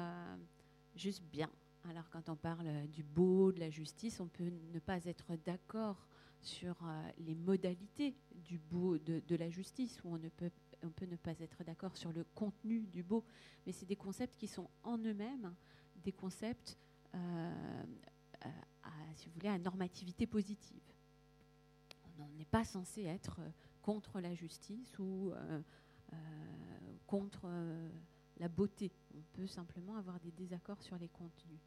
juste 0.96 1.22
bien. 1.24 1.50
Alors 1.88 2.10
quand 2.10 2.28
on 2.28 2.36
parle 2.36 2.88
du 2.88 3.04
beau, 3.04 3.52
de 3.52 3.60
la 3.60 3.70
justice, 3.70 4.18
on 4.18 4.26
peut 4.26 4.50
ne 4.72 4.78
pas 4.80 5.04
être 5.04 5.36
d'accord 5.44 6.08
sur 6.40 6.76
euh, 6.82 7.10
les 7.18 7.34
modalités 7.34 8.16
de, 8.50 9.36
la 9.36 9.50
justice, 9.50 10.02
ou 10.04 10.14
on, 10.14 10.18
ne 10.18 10.28
peut, 10.28 10.50
on 10.82 10.86
ne 10.86 11.16
pas 11.16 11.38
être 11.40 11.64
d'accord 11.64 11.96
sur 11.96 12.12
le 12.12 12.24
contenu 12.34 12.86
du 12.86 13.02
beau, 13.02 13.24
mais 13.66 13.72
c'est 13.72 13.86
des 13.86 13.96
concepts 13.96 14.36
qui 14.38 14.46
sont 14.46 14.68
en 14.82 14.98
eux-mêmes 14.98 15.54
des 16.04 16.12
concepts, 16.12 16.78
euh, 17.14 17.82
voulez, 19.34 19.48
à 19.48 19.58
normativité 19.58 20.26
positive. 20.26 20.82
On 22.18 22.28
n'est 22.36 22.44
pas 22.44 22.64
censé 22.64 23.04
être 23.04 23.40
contre 23.82 24.20
la 24.20 24.34
justice 24.34 24.98
ou 24.98 25.32
euh, 25.32 25.60
contre 27.06 27.48
la 28.38 28.48
beauté. 28.48 28.90
On 29.14 29.22
peut 29.32 29.46
simplement 29.46 29.96
avoir 29.96 30.18
des 30.20 30.32
désaccords 30.32 30.82
sur 30.82 30.98
les 30.98 31.08
contenus. 31.08 31.60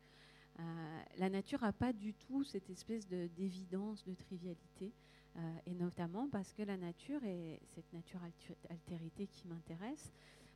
Euh, 0.59 1.01
la 1.17 1.29
nature 1.29 1.61
n'a 1.61 1.71
pas 1.71 1.93
du 1.93 2.13
tout 2.13 2.43
cette 2.43 2.69
espèce 2.69 3.07
d'évidence, 3.07 4.03
de, 4.03 4.13
trivialité, 4.13 4.93
euh, 5.37 5.55
et 5.65 5.73
notamment 5.73 6.27
parce 6.29 6.53
que 6.53 6.63
la 6.63 6.77
nature, 6.77 7.23
et 7.23 7.59
cette 7.73 7.91
nature 7.93 8.21
altérité 8.69 9.27
qui 9.27 9.47
m'intéresse, 9.47 10.11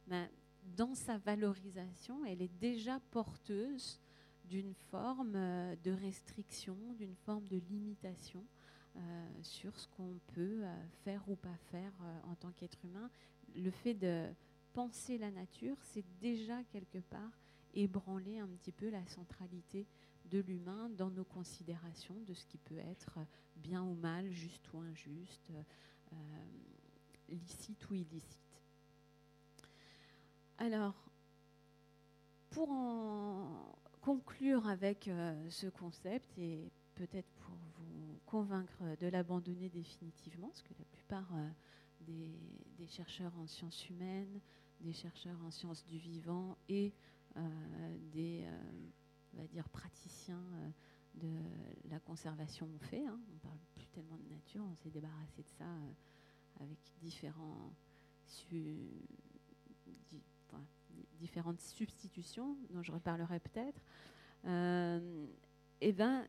ben, 0.08 0.30
dans 0.76 0.96
sa 0.96 1.18
valorisation, 1.18 2.26
elle 2.26 2.42
est 2.42 2.60
déjà 2.60 3.00
porteuse 3.12 4.00
d'une 4.46 4.74
forme 4.92 5.36
euh, 5.36 5.76
de 5.84 5.92
restriction, 5.92 6.78
d'une 6.98 7.16
forme 7.16 7.48
de 7.48 7.58
limitation 7.70 8.46
sur 9.42 9.78
ce 9.78 9.90
qu'on 9.90 10.22
peut 10.34 10.64
faire 11.04 11.22
ou 11.28 11.36
pas 11.36 11.58
faire 11.70 11.92
en 12.24 12.36
tant 12.36 12.54
qu'être 12.54 12.78
humain. 12.86 13.10
Le 13.54 13.70
fait 13.70 13.94
de 13.94 14.30
penser 14.72 15.18
la 15.18 15.32
nature, 15.32 15.76
c'est 15.84 16.06
déjà 16.22 16.64
quelque 16.64 17.00
part 17.00 17.34
ébranler 17.76 18.40
un 18.40 18.48
petit 18.48 18.72
peu 18.72 18.90
la 18.90 19.06
centralité 19.08 19.86
de 20.26 20.40
l'humain 20.40 20.90
dans 20.90 21.10
nos 21.10 21.24
considérations 21.24 22.20
de 22.22 22.34
ce 22.34 22.46
qui 22.48 22.58
peut 22.58 22.78
être 22.78 23.20
bien 23.56 23.84
ou 23.84 23.94
mal, 23.96 24.30
juste 24.32 24.72
ou 24.74 24.80
injuste, 24.80 25.52
euh, 26.14 26.16
licite 27.30 27.90
ou 27.90 27.94
illicite. 27.94 28.40
Alors, 30.58 30.96
pour 32.50 32.72
en 32.72 33.76
conclure 34.02 34.68
avec 34.68 35.08
euh, 35.08 35.50
ce 35.50 35.68
concept 35.68 36.38
et 36.38 36.72
peut-être 36.96 37.30
pour 37.40 37.56
vous 37.78 38.20
convaincre 38.26 38.96
de 39.00 39.08
l'abandonner 39.08 39.70
définitivement, 39.70 40.48
parce 40.48 40.62
que 40.62 40.74
la 40.78 40.86
plupart 40.86 41.28
euh, 41.36 41.50
des, 42.02 42.88
chercheurs 42.88 43.34
en 43.38 43.48
sciences 43.48 43.90
humaines, 43.90 44.40
des 44.80 44.94
chercheurs 44.94 45.38
en 45.44 45.52
sciences 45.52 45.86
du 45.86 45.98
vivant 45.98 46.56
et 46.70 46.94
des 48.12 48.44
euh, 48.46 48.90
on 49.34 49.42
va 49.42 49.48
dire, 49.48 49.68
praticiens 49.70 50.44
euh, 50.54 50.70
de 51.16 51.90
la 51.90 52.00
conservation 52.00 52.68
ont 52.68 52.80
fait. 52.80 53.06
Hein. 53.06 53.20
On 53.34 53.38
parle 53.40 53.58
plus 53.76 53.88
tellement 53.88 54.18
de 54.18 54.30
nature, 54.30 54.64
on 54.66 54.76
s'est 54.76 54.90
débarrassé 54.90 55.44
de 55.44 55.50
ça 55.50 55.66
avec 56.62 56.78
différentes 61.20 61.62
substitutions 61.62 62.58
dont 62.70 62.82
je 62.82 62.92
reparlerai 62.92 63.40
peut-être. 63.40 63.82
et 65.82 65.92
ben, 65.92 66.28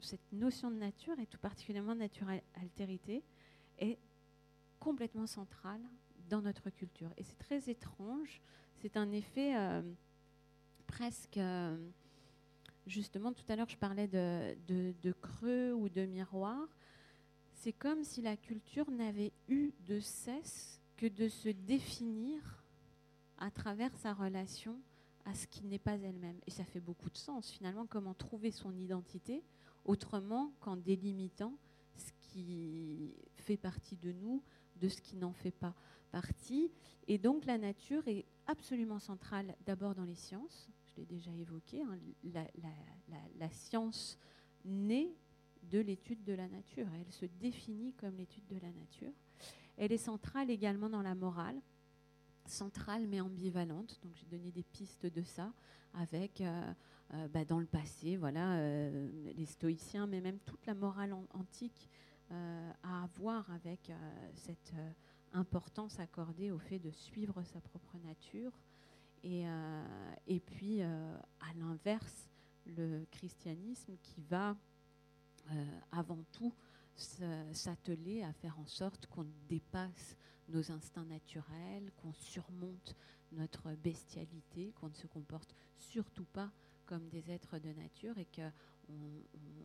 cette 0.00 0.32
notion 0.32 0.70
de 0.70 0.76
nature, 0.76 1.18
et 1.20 1.26
tout 1.26 1.38
particulièrement 1.38 1.94
de 1.94 2.00
nature 2.00 2.28
altérité, 2.60 3.22
est 3.78 3.98
complètement 4.80 5.26
centrale 5.26 5.80
dans 6.28 6.42
notre 6.42 6.70
culture. 6.70 7.10
Et 7.16 7.22
c'est 7.22 7.38
très 7.38 7.70
étrange 7.70 8.40
c'est 8.82 8.96
un 8.96 9.12
effet 9.12 9.56
euh, 9.56 9.80
presque... 10.88 11.38
Euh, 11.38 11.76
justement, 12.86 13.32
tout 13.32 13.44
à 13.48 13.54
l'heure, 13.54 13.68
je 13.68 13.76
parlais 13.76 14.08
de, 14.08 15.12
creux 15.20 15.72
ou 15.72 15.88
de 15.88 16.04
miroir. 16.04 16.66
C'est 17.54 17.72
comme 17.72 18.02
si 18.02 18.22
la 18.22 18.36
culture 18.36 18.90
n'avait 18.90 19.32
eu 19.48 19.72
de 19.86 20.00
cesse 20.00 20.80
que 20.96 21.06
de 21.06 21.28
se 21.28 21.48
définir 21.48 22.64
à 23.38 23.52
travers 23.52 23.96
sa 23.98 24.12
relation 24.12 24.76
à 25.24 25.34
ce 25.34 25.46
qui 25.46 25.64
n'est 25.64 25.78
pas 25.78 25.94
elle-même. 25.94 26.40
Et 26.48 26.50
ça 26.50 26.64
fait 26.64 26.80
beaucoup 26.80 27.08
de 27.08 27.16
sens, 27.16 27.52
finalement, 27.52 27.86
comment 27.86 28.14
trouver 28.14 28.50
son 28.50 28.76
identité 28.76 29.44
autrement 29.84 30.52
qu'en 30.58 30.76
délimitant 30.76 31.56
ce 31.96 32.10
qui 32.20 33.14
fait 33.36 33.56
partie 33.56 33.96
de 33.96 34.10
nous 34.10 34.42
de 34.80 34.88
ce 34.88 35.00
qui 35.00 35.16
n'en 35.16 35.32
fait 35.32 35.52
pas 35.52 35.74
partie. 36.12 36.70
Et 37.08 37.18
donc 37.18 37.46
la 37.46 37.58
nature 37.58 38.06
est 38.06 38.24
absolument 38.46 39.00
centrale 39.00 39.56
d'abord 39.66 39.94
dans 39.94 40.04
les 40.04 40.14
sciences, 40.14 40.68
je 40.86 41.00
l'ai 41.00 41.06
déjà 41.06 41.32
évoqué, 41.32 41.82
hein, 41.82 41.98
la, 43.38 43.50
science 43.50 44.18
naît 44.64 45.14
de 45.62 45.80
l'étude 45.80 46.22
de 46.22 46.32
la 46.32 46.48
nature, 46.48 46.86
elle 47.00 47.12
se 47.12 47.26
définit 47.26 47.94
comme 47.94 48.16
l'étude 48.16 48.46
de 48.48 48.58
la 48.58 48.70
nature. 48.72 49.12
Elle 49.76 49.92
est 49.92 49.98
centrale 49.98 50.50
également 50.50 50.90
dans 50.90 51.02
la 51.02 51.14
morale, 51.14 51.60
centrale 52.46 53.06
mais 53.06 53.20
ambivalente, 53.20 53.98
donc 54.02 54.12
j'ai 54.16 54.26
donné 54.26 54.50
des 54.50 54.64
pistes 54.64 55.06
de 55.06 55.22
ça 55.22 55.52
avec 55.94 56.40
euh, 56.40 56.72
euh, 57.14 57.28
bah, 57.28 57.44
dans 57.44 57.60
le 57.60 57.66
passé, 57.66 58.16
voilà, 58.16 58.54
euh, 58.56 59.32
les 59.36 59.46
stoïciens, 59.46 60.06
mais 60.06 60.20
même 60.20 60.38
toute 60.40 60.66
la 60.66 60.74
morale 60.74 61.14
antique 61.32 61.88
à 62.82 63.06
voir 63.18 63.50
avec 63.50 63.92
cette 64.34 64.72
importance 65.34 65.98
accordée 65.98 66.50
au 66.50 66.58
fait 66.58 66.78
de 66.78 66.90
suivre 66.90 67.42
sa 67.42 67.60
propre 67.60 67.96
nature. 67.98 68.52
Et, 69.24 69.46
euh, 69.46 70.14
et 70.26 70.40
puis, 70.40 70.82
euh, 70.82 71.16
à 71.40 71.54
l'inverse, 71.54 72.28
le 72.66 73.04
christianisme 73.10 73.96
qui 74.02 74.20
va 74.22 74.56
euh, 75.50 75.80
avant 75.90 76.22
tout 76.32 76.54
s'atteler 77.52 78.22
à 78.22 78.32
faire 78.32 78.58
en 78.60 78.66
sorte 78.66 79.06
qu'on 79.06 79.26
dépasse 79.48 80.16
nos 80.48 80.70
instincts 80.70 81.06
naturels, 81.06 81.90
qu'on 81.96 82.12
surmonte 82.12 82.94
notre 83.32 83.72
bestialité, 83.76 84.72
qu'on 84.72 84.90
ne 84.90 84.94
se 84.94 85.06
comporte 85.06 85.54
surtout 85.78 86.26
pas 86.26 86.52
comme 86.84 87.08
des 87.08 87.30
êtres 87.30 87.58
de 87.58 87.72
nature 87.72 88.18
et 88.18 88.26
qu'on 88.26 88.52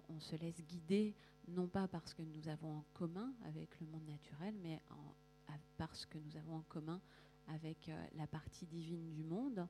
on, 0.09 0.19
se 0.19 0.35
laisse 0.37 0.63
guider 0.63 1.13
non 1.49 1.67
pas 1.67 1.87
parce 1.87 2.13
que 2.13 2.21
nous 2.21 2.47
avons 2.47 2.77
en 2.77 2.85
commun 2.93 3.33
avec 3.45 3.79
le 3.81 3.87
monde 3.87 4.05
naturel, 4.07 4.55
mais 4.61 4.81
en, 4.89 5.13
parce 5.77 6.05
que 6.05 6.17
nous 6.17 6.37
avons 6.37 6.55
en 6.55 6.63
commun 6.63 7.01
avec 7.47 7.89
euh, 7.89 8.07
la 8.15 8.27
partie 8.27 8.65
divine 8.65 9.09
du 9.11 9.23
monde. 9.23 9.67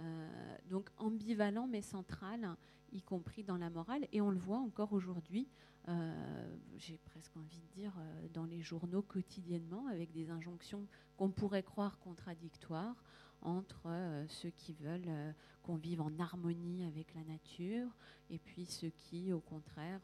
Euh, 0.00 0.56
donc 0.70 0.88
ambivalent 0.96 1.66
mais 1.66 1.82
central, 1.82 2.56
y 2.92 3.02
compris 3.02 3.44
dans 3.44 3.58
la 3.58 3.70
morale, 3.70 4.06
et 4.12 4.20
on 4.20 4.30
le 4.30 4.38
voit 4.38 4.58
encore 4.58 4.92
aujourd'hui, 4.92 5.48
euh, 5.88 6.56
j'ai 6.76 6.96
presque 6.98 7.36
envie 7.36 7.60
de 7.60 7.80
dire, 7.80 7.92
dans 8.32 8.44
les 8.44 8.60
journaux 8.62 9.02
quotidiennement, 9.02 9.86
avec 9.88 10.12
des 10.12 10.30
injonctions 10.30 10.86
qu'on 11.16 11.30
pourrait 11.30 11.62
croire 11.62 11.98
contradictoires 11.98 13.02
entre 13.42 13.90
ceux 14.28 14.50
qui 14.50 14.72
veulent 14.72 15.34
qu'on 15.62 15.76
vive 15.76 16.00
en 16.00 16.16
harmonie 16.20 16.84
avec 16.84 17.12
la 17.14 17.24
nature 17.24 17.88
et 18.30 18.38
puis 18.38 18.66
ceux 18.66 18.90
qui, 18.90 19.32
au 19.32 19.40
contraire, 19.40 20.00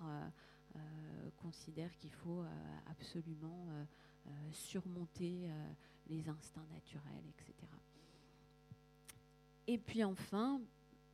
considèrent 1.37 1.97
qu'il 1.97 2.11
faut 2.11 2.42
absolument 2.90 3.68
surmonter 4.52 5.48
euh, 5.48 5.72
les 6.08 6.28
instincts 6.28 6.66
naturels, 6.72 7.24
etc. 7.28 7.54
Et 9.66 9.78
puis 9.78 10.02
enfin, 10.04 10.60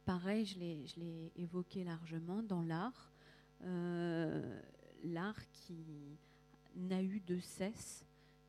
pareil, 0.04 0.46
je 0.46 0.58
l'ai 0.58 1.32
évoqué 1.36 1.84
largement, 1.84 2.42
dans 2.42 2.62
l'art, 2.62 3.12
euh, 3.62 4.60
l'art 5.02 5.50
qui 5.52 6.18
n'a 6.76 7.02
eu 7.02 7.20
de 7.20 7.38
cesse 7.40 8.04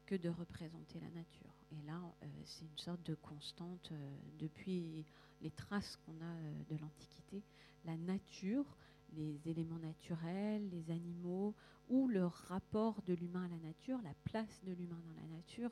que 0.05 0.15
de 0.15 0.29
représenter 0.29 0.99
la 0.99 1.09
nature. 1.09 1.53
Et 1.71 1.81
là, 1.87 1.99
c'est 2.43 2.65
une 2.65 2.77
sorte 2.77 3.03
de 3.03 3.15
constante 3.15 3.91
depuis 4.37 5.03
les 5.41 5.49
traces 5.49 5.97
qu'on 6.05 6.13
a 6.13 6.35
de 6.69 6.77
l'Antiquité. 6.79 7.41
La 7.85 7.97
nature 7.97 8.77
les 9.15 9.39
éléments 9.47 9.79
naturels, 9.79 10.69
les 10.69 10.91
animaux, 10.91 11.53
ou 11.89 12.07
le 12.07 12.25
rapport 12.25 13.01
de 13.03 13.13
l'humain 13.13 13.45
à 13.45 13.47
la 13.47 13.57
nature, 13.57 13.99
la 14.03 14.13
place 14.23 14.61
de 14.63 14.73
l'humain 14.73 14.99
dans 15.05 15.21
la 15.21 15.27
nature, 15.35 15.71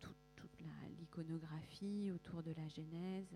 toute, 0.00 0.16
l'iconographie 0.98 2.10
autour 2.14 2.42
de 2.42 2.52
la 2.52 2.68
Genèse 2.68 3.34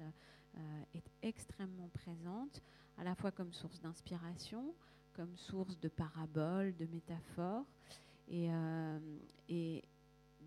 euh, 0.56 0.82
est 0.94 1.10
extrêmement 1.22 1.88
présente, 1.88 2.62
à 2.98 3.04
la 3.04 3.14
fois 3.14 3.30
comme 3.30 3.52
source 3.52 3.80
d'inspiration, 3.80 4.74
comme 5.14 5.36
source 5.36 5.78
de 5.80 5.88
paraboles, 5.88 6.74
de 6.76 6.86
métaphores. 6.86 7.66
Et, 8.28 8.48
euh, 8.50 8.98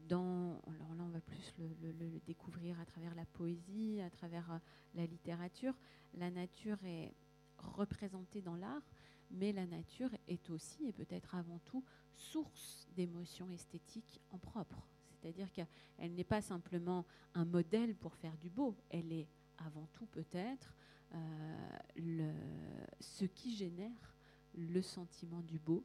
dans, 0.07 0.61
alors 0.67 0.95
là, 0.95 1.03
on 1.03 1.09
va 1.09 1.21
plus 1.21 1.53
le, 1.59 2.19
découvrir 2.25 2.79
à 2.79 2.85
travers 2.85 3.15
la 3.15 3.25
poésie, 3.25 4.01
à 4.01 4.09
travers 4.09 4.51
euh, 4.51 4.57
la 4.95 5.05
littérature. 5.05 5.73
La 6.15 6.29
nature 6.29 6.77
est 6.83 7.13
représentée 7.57 8.41
dans 8.41 8.55
l'art, 8.55 8.83
mais 9.33 9.51
la 9.51 9.65
nature 9.65 10.09
est 10.27 10.49
aussi 10.49 10.85
et 10.87 10.93
peut-être 10.93 11.35
avant 11.35 11.59
tout 11.65 11.83
source 12.15 12.87
d'émotions 12.95 13.49
esthétiques 13.51 14.21
en 14.31 14.37
propre. 14.37 14.87
C'est-à-dire 15.11 15.51
qu'elle 15.51 16.13
n'est 16.13 16.23
pas 16.23 16.41
simplement 16.41 17.05
un 17.33 17.45
modèle 17.45 17.95
pour 17.95 18.13
faire 18.15 18.37
du 18.37 18.49
beau, 18.49 18.75
elle 18.89 19.11
est 19.11 19.27
avant 19.57 19.87
tout 19.93 20.05
peut-être 20.07 20.73
ce 22.99 23.25
qui 23.25 23.55
génère 23.55 24.15
le 24.55 24.81
sentiment 24.81 25.41
du 25.41 25.59
beau, 25.59 25.83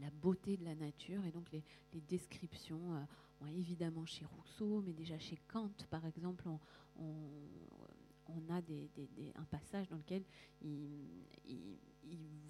la 0.00 0.10
beauté 0.10 0.56
de 0.56 0.64
la 0.64 0.74
nature 0.74 1.24
et 1.24 1.30
donc 1.30 1.50
les, 1.52 1.62
descriptions, 2.08 3.06
évidemment 3.54 4.06
chez 4.06 4.24
Rousseau, 4.24 4.82
mais 4.86 4.92
déjà 4.92 5.18
chez 5.18 5.38
Kant 5.48 5.70
par 5.90 6.04
exemple, 6.06 6.48
on 6.48 6.58
a 8.48 8.60
des, 8.62 8.88
un 9.36 9.44
passage 9.44 9.88
dans 9.88 9.96
lequel 9.96 10.22
il, 10.62 10.78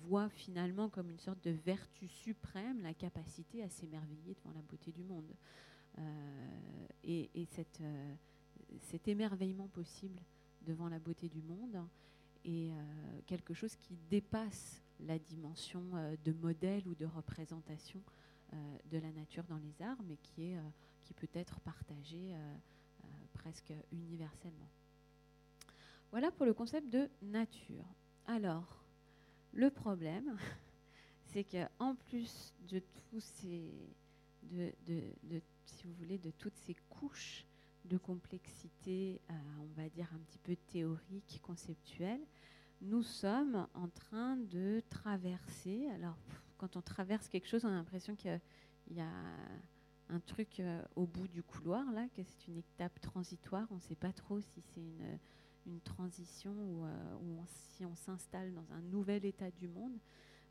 voit 0.05 0.28
finalement 0.30 0.89
comme 0.89 1.09
une 1.09 1.20
sorte 1.20 1.43
de 1.45 1.53
vertu 1.53 2.09
suprême 2.09 2.83
la 2.83 2.93
capacité 2.93 3.62
à 3.62 3.68
s'émerveiller 3.68 4.35
devant 4.35 4.53
la 4.53 4.62
beauté 4.62 4.91
du 4.91 5.05
monde. 5.05 5.33
Euh, 5.99 6.87
et, 7.05 7.30
euh, 7.80 8.14
cet 8.80 9.09
émerveillement 9.09 9.68
possible 9.68 10.20
devant 10.62 10.89
la 10.89 10.99
beauté 10.99 11.28
du 11.28 11.41
monde 11.41 11.76
est 12.45 12.72
euh, 12.72 13.20
quelque 13.26 13.55
chose 13.55 13.76
qui 13.76 13.97
dépasse 14.11 14.83
la 15.01 15.18
dimension 15.18 15.83
de 16.24 16.33
modèle 16.33 16.87
ou 16.89 16.95
de 16.95 17.07
représentation 17.07 18.01
de 18.91 18.99
la 18.99 19.11
nature 19.12 19.45
dans 19.45 19.57
les 19.57 19.83
arts, 19.83 20.03
mais 20.05 20.16
qui, 20.16 20.55
qui 21.03 21.14
peut 21.14 21.30
être 21.33 21.59
partagé 21.61 22.37
presque 23.33 23.72
universellement. 23.91 24.68
Voilà 26.12 26.30
pour 26.30 26.44
le 26.44 26.52
concept 26.52 26.90
de 26.90 27.08
nature. 27.22 27.86
Alors, 28.26 28.84
le 29.54 29.70
problème, 29.70 30.36
c'est 31.24 31.42
qu'en 31.42 31.94
plus 31.94 32.52
de 32.68 32.82
tous 33.08 33.20
ces, 33.20 33.72
toutes 36.38 36.56
ces 36.56 36.74
couches 36.90 37.46
de 37.86 37.96
complexité, 37.96 39.22
euh, 39.30 39.34
on 39.62 39.80
va 39.80 39.88
dire 39.88 40.06
un 40.14 40.18
petit 40.18 40.38
peu 40.38 40.54
théorique, 40.54 41.40
conceptuelle, 41.42 42.20
nous 42.82 43.02
sommes 43.02 43.66
en 43.72 43.88
train 43.88 44.36
de 44.36 44.82
traverser. 44.90 45.88
Alors, 45.94 46.18
quand 46.58 46.76
on 46.76 46.82
traverse 46.82 47.26
quelque 47.30 47.48
chose, 47.48 47.64
on 47.64 47.68
a 47.68 47.72
l'impression 47.72 48.16
qu'il 48.16 48.38
y 48.90 49.00
a 49.00 49.10
un 50.10 50.20
truc 50.20 50.60
euh, 50.60 50.82
au 50.94 51.06
bout 51.06 51.28
du 51.28 51.42
couloir, 51.42 51.90
là, 51.90 52.06
que 52.14 52.22
c'est 52.22 52.48
une 52.48 52.58
étape 52.58 53.00
transitoire. 53.00 53.66
On 53.70 53.76
ne 53.76 53.80
sait 53.80 53.94
pas 53.94 54.12
trop 54.12 54.42
si 54.42 54.60
c'est 54.60 54.80
une 54.80 55.18
une 55.66 55.80
transition 55.80 56.52
ou 56.52 56.84
euh, 56.84 57.42
si 57.46 57.84
on 57.84 57.94
s'installe 57.94 58.52
dans 58.52 58.72
un 58.72 58.82
nouvel 58.82 59.24
état 59.24 59.50
du 59.50 59.68
monde. 59.68 59.98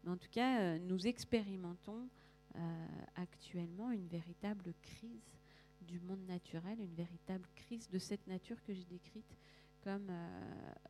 Mais 0.03 0.11
en 0.11 0.17
tout 0.17 0.29
cas, 0.31 0.61
euh, 0.61 0.79
nous 0.79 1.07
expérimentons 1.07 2.07
euh, 2.55 2.87
actuellement 3.15 3.91
une 3.91 4.07
véritable 4.07 4.73
crise 4.81 5.37
du 5.81 5.99
monde 5.99 6.23
naturel, 6.27 6.79
une 6.79 6.93
véritable 6.93 7.47
crise 7.55 7.89
de 7.89 7.99
cette 7.99 8.25
nature 8.27 8.61
que 8.63 8.73
j'ai 8.73 8.85
décrite 8.85 9.37
comme 9.83 10.11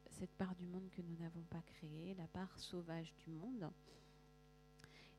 cette 0.09 0.31
part 0.31 0.53
du 0.55 0.65
monde 0.67 0.89
que 0.89 1.01
nous 1.01 1.15
n'avons 1.15 1.43
pas 1.43 1.61
créée, 1.61 2.13
la 2.15 2.27
part 2.27 2.59
sauvage 2.59 3.13
du 3.23 3.29
monde. 3.29 3.71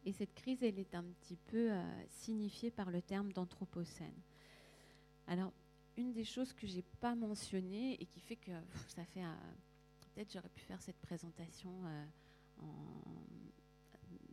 Et 0.04 0.12
cette 0.12 0.34
crise, 0.34 0.62
elle 0.62 0.78
est 0.78 0.94
un 0.94 1.04
petit 1.04 1.36
peu 1.36 1.70
signifiée 2.10 2.70
par 2.70 2.90
le 2.90 3.00
terme 3.00 3.32
d'anthropocène. 3.32 4.12
Alors, 5.26 5.54
une 5.96 6.12
des 6.12 6.24
choses 6.24 6.52
que 6.52 6.66
j'ai 6.66 6.82
pas 7.00 7.14
mentionnées 7.14 8.00
et 8.00 8.06
qui 8.06 8.20
fait 8.20 8.36
que 8.36 8.52
ça 8.88 9.04
fait 9.04 9.22
peut-être 10.14 10.32
j'aurais 10.32 10.48
pu 10.48 10.60
faire 10.60 10.80
cette 10.80 11.00
présentation 11.00 11.72
euh, 11.84 12.64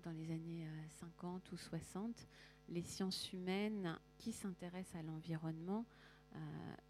dans 0.04 0.12
les 0.12 0.32
années 0.32 0.66
50 1.00 1.42
euh, 1.48 1.56
ou 1.56 1.58
60 1.58 2.28
les 2.70 2.84
sciences 2.84 3.34
humaines 3.34 3.98
qui 4.18 4.32
s'intéressent 4.32 4.96
à 4.96 5.04
l'environnement 5.04 5.86
euh, 6.36 6.40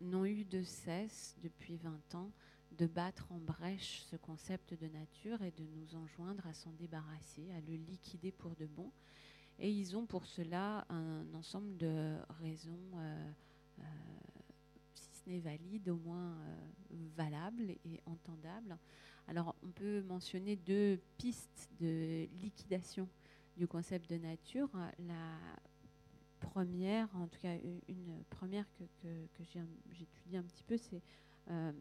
n'ont 0.01 0.25
eu 0.25 0.43
de 0.43 0.63
cesse 0.63 1.35
depuis 1.41 1.77
20 1.77 2.15
ans 2.15 2.31
de 2.77 2.85
battre 2.85 3.31
en 3.31 3.39
brèche 3.39 4.03
ce 4.09 4.15
concept 4.15 4.73
de 4.79 4.87
nature 4.87 5.41
et 5.41 5.51
de 5.51 5.63
nous 5.63 5.95
enjoindre 5.95 6.45
à 6.45 6.53
s'en 6.53 6.71
débarrasser, 6.73 7.49
à 7.51 7.61
le 7.61 7.75
liquider 7.75 8.31
pour 8.31 8.55
de 8.55 8.67
bon. 8.67 8.91
Et 9.57 9.71
ils 9.71 9.97
ont 9.97 10.05
pour 10.05 10.25
cela 10.25 10.85
un 10.89 11.25
ensemble 11.33 11.75
de 11.77 12.15
raisons 12.41 12.79
valide, 15.37 15.89
au 15.89 15.97
moins 15.97 16.33
euh, 16.33 16.55
valable 17.15 17.69
et 17.85 18.01
entendable. 18.07 18.77
Alors 19.27 19.55
on 19.61 19.69
peut 19.69 20.01
mentionner 20.01 20.55
deux 20.55 20.99
pistes 21.17 21.69
de 21.79 22.27
liquidation 22.41 23.07
du 23.57 23.67
concept 23.67 24.09
de 24.09 24.17
nature. 24.17 24.69
La 24.97 25.37
première, 26.39 27.07
en 27.15 27.27
tout 27.27 27.39
cas 27.39 27.53
une 27.87 28.23
première 28.31 28.65
que, 29.03 29.43
j'étudie 29.91 30.37
un 30.37 30.43
petit 30.43 30.63
peu, 30.63 30.77
c'est 30.77 31.03
euh, 31.51 31.71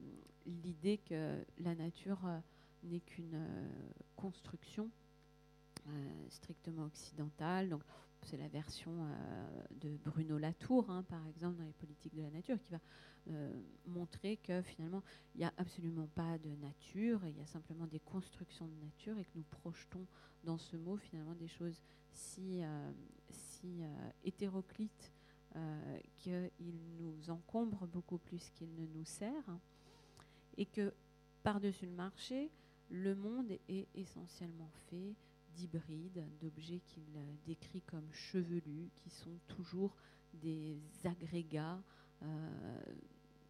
l'idée 0.45 0.99
que 0.99 1.43
la 1.59 1.75
nature 1.75 2.19
euh, 2.27 2.39
n'est 2.83 3.01
qu'une 3.01 3.41
construction 4.17 4.91
strictement 6.29 6.85
occidentale. 6.85 7.79
C'est 8.25 8.37
la 8.37 8.49
version 8.49 9.09
de 9.81 9.97
Bruno 10.05 10.37
Latour, 10.37 10.91
hein, 10.91 11.03
par 11.05 11.27
exemple, 11.27 11.57
dans 11.57 11.65
les 11.65 11.73
politiques 11.73 12.15
de 12.15 12.21
la 12.21 12.31
nature, 12.31 12.59
qui 12.61 12.71
va 12.71 12.81
euh, 13.31 13.53
montrer 13.87 14.39
que 14.39 14.63
finalement, 14.63 15.03
il 15.35 15.39
n'y 15.39 15.45
a 15.45 15.53
absolument 15.59 16.09
pas 16.15 16.39
de 16.39 16.49
nature, 16.57 17.21
il 17.27 17.37
y 17.37 17.41
a 17.41 17.47
simplement 17.47 17.87
des 17.87 18.01
constructions 18.01 18.67
de 18.67 18.85
nature 18.85 19.19
et 19.19 19.25
que 19.25 19.31
nous 19.35 19.45
projetons 19.51 20.07
dans 20.45 20.57
ce 20.57 20.77
mot 20.77 20.97
finalement 20.97 21.35
des 21.35 21.49
choses 21.49 21.83
si, 22.11 22.63
euh, 22.63 22.91
euh, 23.65 24.11
hétéroclites 24.25 25.13
qu'il 26.19 26.51
nous 27.01 27.31
encombre 27.31 27.87
beaucoup 27.87 28.19
plus 28.19 28.49
qu'il 28.51 28.73
ne 28.77 28.87
nous 28.87 29.05
sert 29.05 29.59
et 30.57 30.67
que 30.67 30.95
par-dessus 31.43 31.87
le 31.87 31.93
marché, 31.93 32.51
le 32.91 33.15
monde 33.15 33.51
est 33.69 33.89
essentiellement 33.95 34.71
fait 34.89 35.17
d'hybrides, 35.55 36.25
d'objets 36.41 36.81
qu'il 36.81 37.03
décrit 37.45 37.83
comme 37.83 38.09
chevelus, 38.13 38.91
qui 38.95 39.11
sont 39.11 39.37
toujours 39.49 39.97
des 40.35 40.79
agrégats 41.05 41.81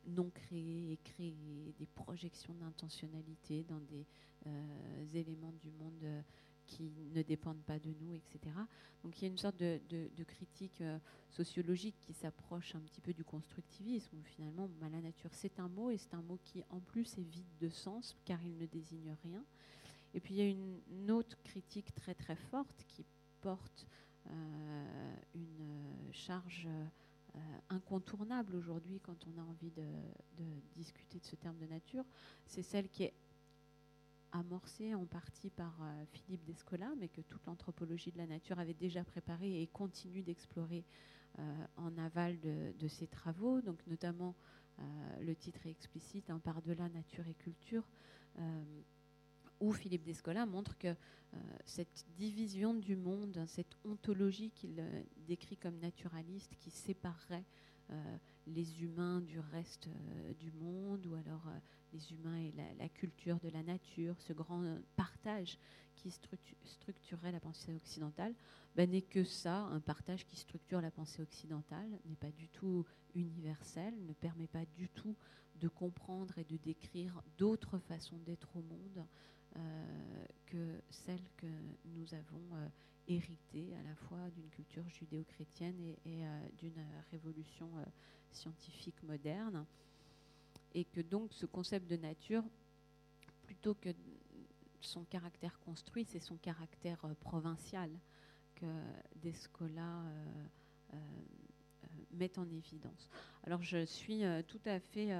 non 0.09 0.31
créés 0.31 0.93
et 0.93 0.97
créés, 0.99 1.75
des 1.79 1.87
projections 1.87 2.55
d'intentionnalité 2.55 3.65
dans 3.65 3.81
des 3.81 4.07
euh, 4.47 5.15
éléments 5.15 5.53
du 5.53 5.71
monde 5.71 6.03
euh, 6.05 6.23
qui 6.67 6.91
ne 7.15 7.23
dépendent 7.23 7.63
pas 7.63 7.79
de 7.79 7.93
nous, 8.01 8.15
etc. 8.15 8.55
Donc 9.03 9.19
il 9.19 9.23
y 9.23 9.25
a 9.25 9.31
une 9.31 9.39
sorte 9.39 9.57
de, 9.57 9.81
critique 10.25 10.81
euh, 10.81 10.99
sociologique 11.31 11.97
qui 12.01 12.13
s'approche 12.13 12.75
un 12.75 12.81
petit 12.81 13.01
peu 13.01 13.13
du 13.15 13.25
constructivisme, 13.25 14.19
où 14.19 14.23
finalement 14.23 14.69
la 14.81 15.01
nature 15.01 15.31
c'est 15.33 15.59
un 15.61 15.69
mot, 15.69 15.91
et 15.91 15.97
c'est 15.97 16.15
un 16.15 16.23
mot 16.23 16.39
qui 16.45 16.63
en 16.71 16.81
plus 16.81 17.17
est 17.19 17.23
vide 17.23 17.57
de 17.61 17.69
sens, 17.69 18.17
car 18.25 18.43
il 18.45 18.57
ne 18.59 18.67
désigne 18.67 19.17
rien. 19.23 19.45
Et 20.15 20.21
puis 20.21 20.35
il 20.35 20.39
y 20.39 20.43
a 20.43 20.49
une, 20.49 21.11
autre 21.11 21.37
critique 21.43 21.95
très 21.95 22.15
très 22.15 22.37
forte 22.37 22.85
qui 22.87 23.05
porte 23.41 23.87
une 25.35 26.13
charge 26.13 26.69
incontournable 27.71 28.55
aujourd'hui 28.55 29.01
quand 29.01 29.27
on 29.27 29.41
a 29.41 29.45
envie 29.45 29.71
de, 29.71 29.85
discuter 30.77 31.19
de 31.19 31.25
ce 31.25 31.37
terme 31.37 31.59
de 31.59 31.67
nature, 31.67 32.05
c'est 32.47 32.63
celle 32.63 32.89
qui 32.89 33.05
est 33.05 33.15
amorcée 34.33 34.95
en 34.95 35.07
partie 35.07 35.51
par 35.51 35.75
euh, 35.81 36.05
Philippe 36.13 36.45
Descola, 36.45 36.91
mais 36.99 37.09
que 37.09 37.23
toute 37.23 37.45
l'anthropologie 37.47 38.13
de 38.13 38.19
la 38.19 38.27
nature 38.27 38.59
avait 38.59 38.75
déjà 38.75 39.03
préparée 39.03 39.63
et 39.63 39.67
continue 39.67 40.23
d'explorer 40.23 40.85
euh, 41.39 41.67
en 41.77 41.97
aval 41.97 42.39
de, 42.41 42.89
ses 42.89 43.07
travaux, 43.07 43.61
donc 43.61 43.79
notamment 43.87 44.35
le 45.21 45.35
titre 45.35 45.67
est 45.67 45.71
explicite, 45.71 46.31
hein, 46.31 46.39
Par-delà 46.39 46.89
nature 46.89 47.27
et 47.27 47.35
culture 47.35 47.89
où 49.61 49.73
Philippe 49.73 50.05
Descola 50.05 50.47
montre 50.47 50.77
que 50.79 50.89
euh, 51.35 51.37
cette 51.67 52.07
division 52.17 52.75
du 52.75 52.97
monde, 52.97 53.45
cette 53.47 53.77
ontologie 53.85 54.51
qu'il 54.51 54.79
euh, 54.79 55.03
décrit 55.27 55.57
comme 55.57 55.79
naturaliste, 55.79 56.55
qui 56.59 56.71
séparerait 56.71 57.45
euh, 57.91 58.17
les 58.47 58.83
humains 58.83 59.21
du 59.21 59.39
reste 59.39 59.89
du 60.39 60.51
monde, 60.53 61.07
ou 61.07 61.15
alors 61.15 61.47
les 61.93 62.13
humains 62.13 62.37
et 62.37 62.53
la, 62.79 62.89
culture 62.89 63.39
de 63.41 63.49
la 63.49 63.63
nature, 63.63 64.15
ce 64.21 64.33
grand 64.33 64.79
partage 64.97 65.59
qui 65.97 66.11
structurerait 66.65 67.33
la 67.33 67.41
pensée 67.41 67.75
occidentale, 67.75 68.35
ben, 68.77 68.91
n'est 68.91 69.03
que 69.03 69.25
ça, 69.25 69.61
un 69.61 69.81
partage 69.81 70.27
qui 70.27 70.37
structure 70.37 70.81
la 70.81 70.91
pensée 70.91 71.21
occidentale, 71.23 71.89
n'est 72.07 72.17
pas 72.17 72.31
du 72.31 72.49
tout 72.49 72.87
universel, 73.15 73.95
ne 74.07 74.13
permet 74.13 74.47
pas 74.47 74.65
du 74.77 74.89
tout 74.89 75.17
de 75.57 75.69
comprendre 75.69 76.39
et 76.39 76.45
de 76.45 76.57
décrire 76.57 77.23
d'autres 77.37 77.79
façons 77.79 78.19
d'être 78.19 78.57
au 78.57 78.63
monde 78.63 79.05
que 80.47 80.81
celle 80.91 81.23
que 81.37 81.47
nous 81.85 82.15
avons 82.15 82.57
euh, 82.57 82.69
héritée 83.07 83.75
à 83.75 83.83
la 83.83 83.95
fois 83.95 84.31
d'une 84.31 84.49
culture 84.49 84.89
judéo-chrétienne 84.89 85.79
et, 86.05 86.25
euh, 86.25 86.49
d'une 86.59 86.85
révolution 87.11 87.71
scientifique 88.31 89.03
moderne. 89.03 89.65
Et 90.75 90.85
que 90.85 91.01
donc 91.01 91.33
ce 91.33 91.47
concept 91.47 91.89
de 91.89 91.97
nature, 91.97 92.45
plutôt 93.43 93.75
que 93.75 93.91
son 94.81 95.05
caractère 95.05 95.59
construit, 95.61 96.05
c'est 96.05 96.21
son 96.21 96.37
caractère 96.37 96.99
provincial 97.21 97.91
que 98.55 98.67
Descola 99.17 100.05
met 102.13 102.39
en 102.39 102.49
évidence. 102.51 103.09
Alors 103.45 103.63
je 103.63 103.87
suis 103.87 104.23
tout 104.47 104.61
à 104.67 104.79
fait 104.79 105.11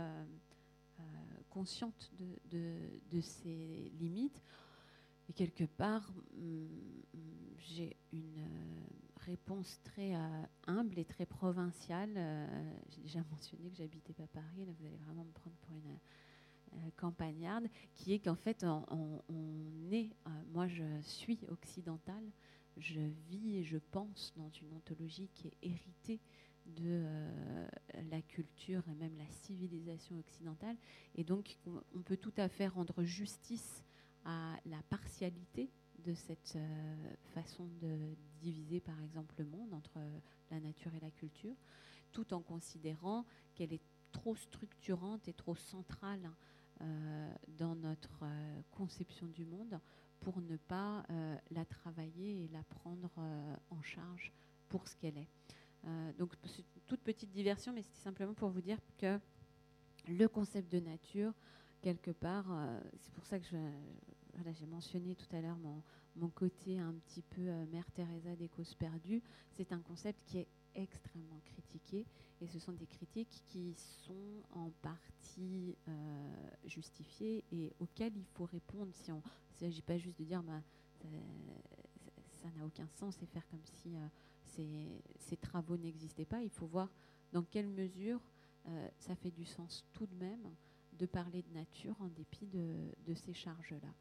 consciente 1.59 2.13
de, 2.51 2.77
de, 3.11 3.21
ces 3.21 3.91
limites. 3.99 4.41
Et 5.29 5.33
quelque 5.33 5.65
part, 5.65 6.09
hum, 6.37 6.69
j'ai 7.59 7.97
une 8.13 8.47
réponse 9.17 9.81
très 9.83 10.15
humble 10.69 10.99
et 10.99 11.05
très 11.05 11.27
provinciale. 11.27 12.15
j'ai 12.91 13.03
déjà 13.03 13.25
mentionné 13.31 13.71
que 13.71 13.77
j'habitais 13.77 14.13
pas 14.13 14.29
Paris, 14.29 14.65
là 14.65 14.73
vous 14.79 14.87
allez 14.87 14.97
vraiment 14.99 15.25
me 15.25 15.33
prendre 15.33 15.57
pour 15.57 15.77
une 15.77 16.93
campagnarde, 16.93 17.67
qui 17.95 18.13
est 18.13 18.21
qu'en 18.21 18.37
fait 18.37 18.65
on 18.65 19.91
est, 19.91 20.11
moi 20.53 20.69
je 20.69 20.85
suis 21.03 21.41
occidentale, 21.49 22.31
je 22.77 23.01
vis 23.29 23.57
et 23.57 23.65
je 23.65 23.79
pense 23.91 24.33
dans 24.37 24.51
une 24.63 24.73
ontologie 24.73 25.29
qui 25.35 25.49
est 25.49 25.57
héritée 25.63 26.21
de 26.77 27.03
euh, 27.05 27.69
la 28.11 28.23
culture 28.23 28.83
et 28.89 28.95
même 28.95 29.17
la 29.17 29.29
civilisation 29.31 30.19
occidentale. 30.19 30.77
Et 31.15 31.25
donc, 31.25 31.57
on 31.95 32.03
peut 32.03 32.17
tout 32.17 32.33
à 32.37 32.49
fait 32.49 32.69
rendre 32.69 33.03
justice 33.03 33.85
à 34.25 34.57
la 34.67 34.83
partialité 34.91 35.71
de 36.05 36.15
cette 36.15 36.55
euh, 36.57 37.15
façon 37.35 37.67
de 37.81 38.17
diviser, 38.41 38.81
par 38.81 39.01
exemple, 39.03 39.35
le 39.39 39.45
monde 39.45 39.73
entre 39.73 39.99
la 40.51 40.61
nature 40.61 40.95
et 40.95 41.01
la 41.01 41.11
culture, 41.11 41.57
tout 42.13 42.33
en 42.35 42.41
considérant 42.41 43.25
qu'elle 43.55 43.73
est 43.73 43.83
trop 44.13 44.35
structurante 44.35 45.29
et 45.29 45.33
trop 45.33 45.55
centrale 45.55 46.31
euh, 46.81 47.35
dans 47.49 47.75
notre 47.75 48.25
conception 48.71 49.27
du 49.27 49.45
monde 49.45 49.81
pour 50.21 50.41
ne 50.41 50.57
pas 50.57 51.05
la 51.51 51.65
travailler 51.65 52.45
et 52.45 52.49
la 52.49 52.63
prendre 52.65 53.11
en 53.71 53.83
charge 53.83 54.33
pour 54.69 54.89
ce 54.89 54.97
qu'elle 54.97 55.19
est. 55.19 55.29
Euh, 55.87 56.13
donc 56.19 56.33
c'est 56.45 56.59
une 56.59 56.83
toute 56.87 57.01
petite 57.01 57.31
diversion, 57.31 57.73
mais 57.73 57.83
c'était 57.83 58.01
simplement 58.01 58.35
pour 58.35 58.49
vous 58.49 58.61
dire 58.61 58.79
que 58.99 59.19
le 60.09 60.27
concept 60.27 60.73
de 60.73 60.81
nature, 60.81 61.33
quelque 61.83 62.11
part, 62.11 62.47
c'est 62.99 63.13
pour 63.13 63.27
ça 63.27 63.39
que 63.39 63.45
j'ai 63.45 64.67
mentionné 64.67 65.15
tout 65.15 65.37
à 65.37 65.41
l'heure 65.41 65.59
mon, 65.59 65.83
mon, 66.17 66.29
côté 66.29 66.79
un 66.79 66.95
petit 66.95 67.23
peu 67.23 67.43
Mère 67.67 67.91
Teresa 67.93 68.35
des 68.37 68.49
causes 68.49 68.75
perdues, 68.75 69.23
c'est 69.53 69.73
un 69.73 69.81
concept 69.81 70.23
qui 70.25 70.39
est 70.39 70.49
extrêmement 70.75 71.41
critiqué 71.45 72.07
et 72.41 72.47
ce 72.47 72.59
sont 72.59 72.73
des 72.73 72.87
critiques 72.87 73.43
qui 73.49 73.75
sont 73.75 74.43
en 74.55 74.71
partie 74.81 75.77
justifiées 76.65 77.45
et 77.53 77.73
auxquelles 77.81 78.17
il 78.17 78.27
faut 78.35 78.47
répondre 78.47 78.93
si 78.95 79.13
on 79.13 79.17
ne 79.17 79.59
s'agit 79.59 79.83
pas 79.83 79.99
juste 79.99 80.19
de 80.19 80.25
dire 80.25 80.43
bah, 80.43 80.63
ça 82.43 82.49
n'a 82.57 82.65
aucun 82.65 82.89
sens 82.89 83.21
et 83.23 83.27
faire 83.27 83.47
comme 83.49 83.65
si 83.65 83.95
ces, 85.19 85.37
travaux 85.37 85.77
n'existaient 85.77 86.25
pas. 86.25 86.43
Il 86.43 86.51
faut 86.51 86.67
voir 86.67 86.89
dans 87.33 87.43
quelle 87.43 87.69
mesure 87.69 88.21
euh, 88.67 88.89
ça 88.99 89.15
fait 89.15 89.31
du 89.31 89.45
sens 89.45 89.85
tout 89.93 90.07
de 90.07 90.15
même 90.17 90.51
de 90.99 91.07
parler 91.07 91.43
de 91.43 91.55
nature 91.55 91.95
en 92.01 92.09
dépit 92.09 92.47
de, 92.47 93.15
ces 93.15 93.33
charges-là. 93.33 93.95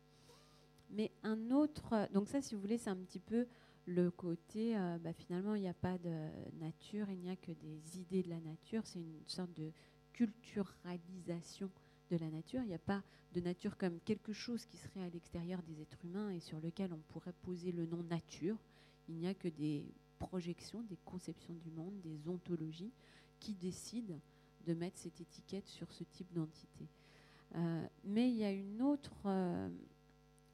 Mais 0.89 1.12
un 1.24 1.51
autre, 1.51 2.10
donc 2.14 2.28
ça 2.28 2.41
si 2.41 2.55
vous 2.55 2.62
voulez 2.62 2.78
c'est 2.78 2.89
un 2.89 2.95
petit 2.95 3.20
peu 3.20 3.45
le 3.86 4.10
côté, 4.10 4.78
euh, 4.78 4.97
bah, 4.97 5.14
finalement 5.14 5.55
il 5.55 5.62
n'y 5.62 5.68
a 5.68 5.74
pas 5.74 5.97
de 5.97 6.28
nature, 6.60 7.10
il 7.10 7.20
n'y 7.20 7.30
a 7.30 7.36
que 7.36 7.51
des 7.51 7.99
idées 7.99 8.24
de 8.24 8.30
la 8.30 8.39
nature, 8.39 8.86
c'est 8.86 8.99
une 8.99 9.22
sorte 9.28 9.53
de 9.53 9.72
culturalisation 10.14 11.70
de 12.10 12.18
la 12.18 12.30
nature. 12.30 12.62
Il 12.64 12.70
n'y 12.70 12.74
a 12.74 12.80
pas 12.80 13.03
de 13.34 13.41
nature 13.41 13.78
comme 13.78 13.99
quelque 14.01 14.34
chose 14.34 14.66
qui 14.66 14.78
serait 14.78 15.03
à 15.03 15.10
l'extérieur 15.10 15.62
des 15.64 15.82
êtres 15.82 16.03
humains 16.03 16.32
et 16.32 16.39
sur 16.39 16.60
lequel 16.60 16.93
on 16.93 17.01
pourrait 17.14 17.34
poser 17.43 17.72
le 17.72 17.86
nom 17.86 18.03
nature. 18.03 18.58
Il 19.08 19.16
n'y 19.16 19.28
a 19.28 19.34
que 19.34 19.47
des 19.47 19.86
projections, 20.18 20.82
des 20.84 20.97
conceptions 21.05 21.53
du 21.53 21.72
monde, 21.72 21.93
des 22.01 22.28
ontologies 22.28 22.91
qui 23.39 23.53
décident 23.53 24.20
de 24.65 24.74
mettre 24.74 24.97
cette 24.97 25.22
étiquette 25.22 25.68
sur 25.68 25.91
ce 25.91 26.03
type 26.03 26.32
d'entité. 26.34 26.88
Euh, 27.55 27.88
mais 28.03 28.30
il 28.30 28.36
y 28.36 28.43
a 28.43 28.51
une 28.51 28.82
autre 28.82 29.15
euh, 29.26 29.70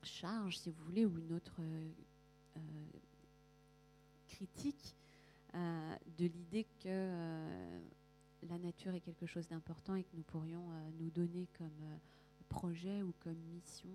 charge, 0.03 0.59
si 0.59 0.69
vous 0.69 0.83
voulez, 0.85 1.05
ou 1.05 1.17
une 1.17 1.33
autre 1.33 1.55
euh, 1.59 1.91
critique 4.27 4.95
de 6.17 6.25
l'idée 6.25 6.65
que 6.83 7.11
la 8.49 8.57
nature 8.57 8.95
est 8.95 9.01
quelque 9.01 9.27
chose 9.27 9.47
d'important 9.47 9.93
et 9.93 10.03
que 10.03 10.15
nous 10.15 10.23
pourrions 10.23 10.65
nous 10.99 11.11
donner 11.11 11.47
comme 11.59 11.99
projet 12.49 13.03
ou 13.03 13.13
comme 13.19 13.37
mission 13.53 13.89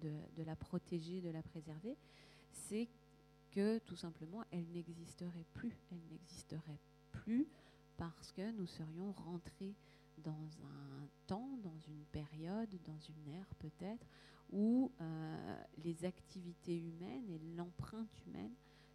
de, 0.00 0.42
la 0.42 0.56
protéger, 0.56 1.20
de 1.20 1.28
la 1.28 1.42
préserver, 1.42 1.98
c'est 2.50 2.88
que 3.52 3.78
tout 3.78 3.96
simplement 3.96 4.42
elle 4.50 4.66
n'existerait 4.72 5.46
plus. 5.54 5.76
Elle 5.92 6.02
n'existerait 6.10 6.80
plus 7.12 7.46
parce 7.96 8.32
que 8.32 8.50
nous 8.52 8.66
serions 8.66 9.12
rentrés 9.12 9.74
dans 10.18 10.48
un 10.64 11.06
temps, 11.26 11.56
dans 11.62 11.78
une 11.88 12.04
période, 12.12 12.68
dans 12.84 12.98
une 12.98 13.32
ère 13.34 13.54
peut-être, 13.58 14.06
où 14.50 14.90
les 15.82 16.04
activités 16.04 16.78
humaines 16.78 17.28
et 17.30 17.38
l'empreinte 17.56 18.10
humaine 18.26 18.52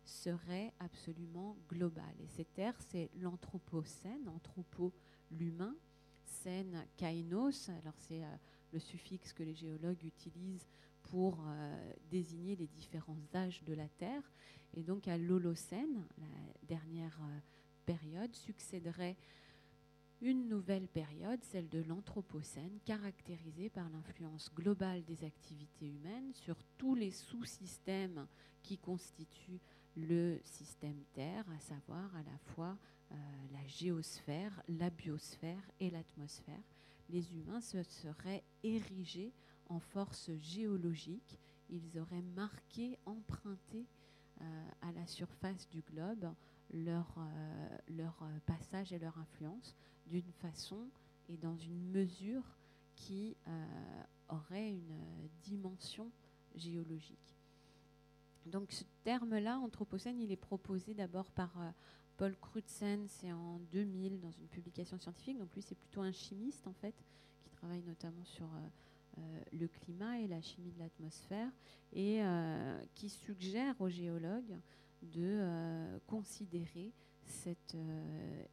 serait 0.07 0.73
absolument 0.79 1.57
globale. 1.69 2.15
Et 2.21 2.27
cette 2.27 2.57
ère, 2.57 2.75
c'est 2.79 3.09
l'anthropocène, 3.19 4.27
anthropo 4.29 4.93
l'humain, 5.31 5.75
scène 6.23 6.85
kainos, 6.97 7.69
alors 7.69 7.95
c'est 7.97 8.23
euh, 8.23 8.35
le 8.73 8.79
suffixe 8.79 9.33
que 9.33 9.43
les 9.43 9.53
géologues 9.53 10.03
utilisent 10.03 10.67
pour 11.11 11.39
euh, 11.47 11.93
désigner 12.09 12.55
les 12.55 12.67
différents 12.67 13.17
âges 13.33 13.63
de 13.63 13.73
la 13.73 13.87
Terre. 13.87 14.23
Et 14.73 14.83
donc 14.83 15.07
à 15.07 15.17
l'Holocène, 15.17 16.05
la 16.17 16.67
dernière 16.67 17.17
euh, 17.21 17.39
période, 17.85 18.33
succéderait 18.35 19.15
une 20.21 20.47
nouvelle 20.49 20.87
période, 20.87 21.43
celle 21.43 21.69
de 21.69 21.79
l'Anthropocène, 21.83 22.79
caractérisée 22.85 23.69
par 23.69 23.87
l'influence 23.89 24.51
globale 24.53 25.03
des 25.05 25.23
activités 25.23 25.87
humaines 25.87 26.33
sur 26.33 26.57
tous 26.77 26.95
les 26.95 27.11
sous-systèmes 27.11 28.25
qui 28.63 28.77
constituent 28.77 29.61
le 29.95 30.39
système 30.43 31.03
Terre, 31.13 31.45
à 31.55 31.59
savoir 31.59 32.15
à 32.15 32.23
la 32.23 32.37
fois 32.53 32.77
euh, 33.11 33.15
la 33.51 33.65
géosphère, 33.67 34.61
la 34.67 34.89
biosphère 34.89 35.71
et 35.79 35.89
l'atmosphère. 35.89 36.63
Les 37.09 37.33
humains 37.35 37.61
se 37.61 37.81
seraient 37.83 38.43
érigés 38.63 39.33
en 39.69 39.79
force 39.79 40.31
géologique, 40.37 41.39
ils 41.69 41.99
auraient 41.99 42.21
marqué, 42.21 42.97
emprunté 43.05 43.85
euh, 44.41 44.69
à 44.81 44.91
la 44.91 45.05
surface 45.07 45.67
du 45.69 45.81
globe 45.81 46.33
leur, 46.73 47.15
euh, 47.17 47.77
leur 47.89 48.23
passage 48.45 48.93
et 48.93 48.99
leur 48.99 49.17
influence 49.17 49.75
d'une 50.07 50.31
façon 50.41 50.87
et 51.29 51.37
dans 51.37 51.57
une 51.57 51.91
mesure 51.91 52.43
qui 52.95 53.35
aurait 54.29 54.69
une 54.71 54.95
dimension 55.43 56.09
géologique. 56.55 57.37
Donc 58.47 58.71
ce 58.71 58.83
terme-là, 59.03 59.59
anthropocène, 59.59 60.19
il 60.19 60.31
est 60.31 60.37
proposé 60.37 60.93
d'abord 60.93 61.29
par 61.31 61.51
euh, 61.59 61.69
Paul 62.15 62.35
Crutzen, 62.37 63.05
c'est 63.07 63.31
en 63.31 63.59
2000 63.71 64.19
dans 64.19 64.31
une 64.31 64.47
publication 64.47 64.97
scientifique. 64.97 65.37
Donc 65.37 65.53
lui, 65.53 65.61
c'est 65.61 65.75
plutôt 65.75 66.01
un 66.01 66.11
chimiste 66.11 66.65
en 66.67 66.73
fait, 66.73 66.95
qui 67.43 67.49
travaille 67.49 67.83
notamment 67.83 68.23
sur 68.23 68.45
euh, 68.45 68.57
euh, 68.57 68.69
le 69.51 69.67
climat 69.67 70.19
et 70.19 70.27
la 70.27 70.41
chimie 70.41 70.71
de 70.71 70.79
l'atmosphère, 70.79 71.51
et 71.93 72.21
qui 72.95 73.09
suggère 73.09 73.79
aux 73.79 73.89
géologues 73.89 74.57
de 75.01 75.99
considérer 76.05 76.93
cette 77.23 77.75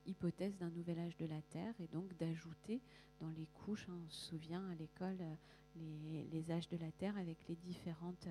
hypothèse 0.06 0.56
d'un 0.56 0.70
nouvel 0.70 0.98
âge 0.98 1.16
de 1.16 1.26
la 1.26 1.40
Terre 1.42 1.74
et 1.80 1.88
donc 1.88 2.16
d'ajouter 2.16 2.80
dans 3.20 3.30
les 3.30 3.46
couches, 3.46 3.88
hein, 3.88 3.98
on 4.04 4.08
se 4.08 4.28
souvient 4.28 4.68
à 4.70 4.74
l'école, 4.74 5.18
les, 6.32 6.50
âges 6.50 6.68
de 6.68 6.76
la 6.76 6.90
Terre 6.92 7.16
avec 7.16 7.38
les 7.48 7.56
différentes 7.56 8.28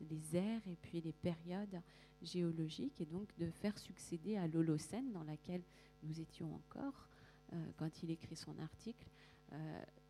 les 0.00 0.36
ères 0.36 0.66
et 0.68 0.76
puis 0.76 1.00
les 1.00 1.12
périodes 1.12 1.80
géologiques 2.22 3.00
et 3.00 3.06
donc 3.06 3.28
de 3.38 3.50
faire 3.50 3.78
succéder 3.78 4.36
à 4.36 4.46
l'Holocène 4.46 5.12
dans 5.12 5.24
laquelle 5.24 5.62
nous 6.02 6.20
étions 6.20 6.54
encore 6.54 7.08
euh, 7.52 7.66
quand 7.76 8.02
il 8.02 8.10
écrit 8.10 8.36
son 8.36 8.58
article 8.58 9.06
euh, 9.06 9.15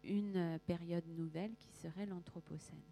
une 0.02 0.58
période 0.66 1.06
nouvelle 1.08 1.54
qui 1.56 1.72
serait 1.72 2.06
l'Anthropocène. 2.06 2.82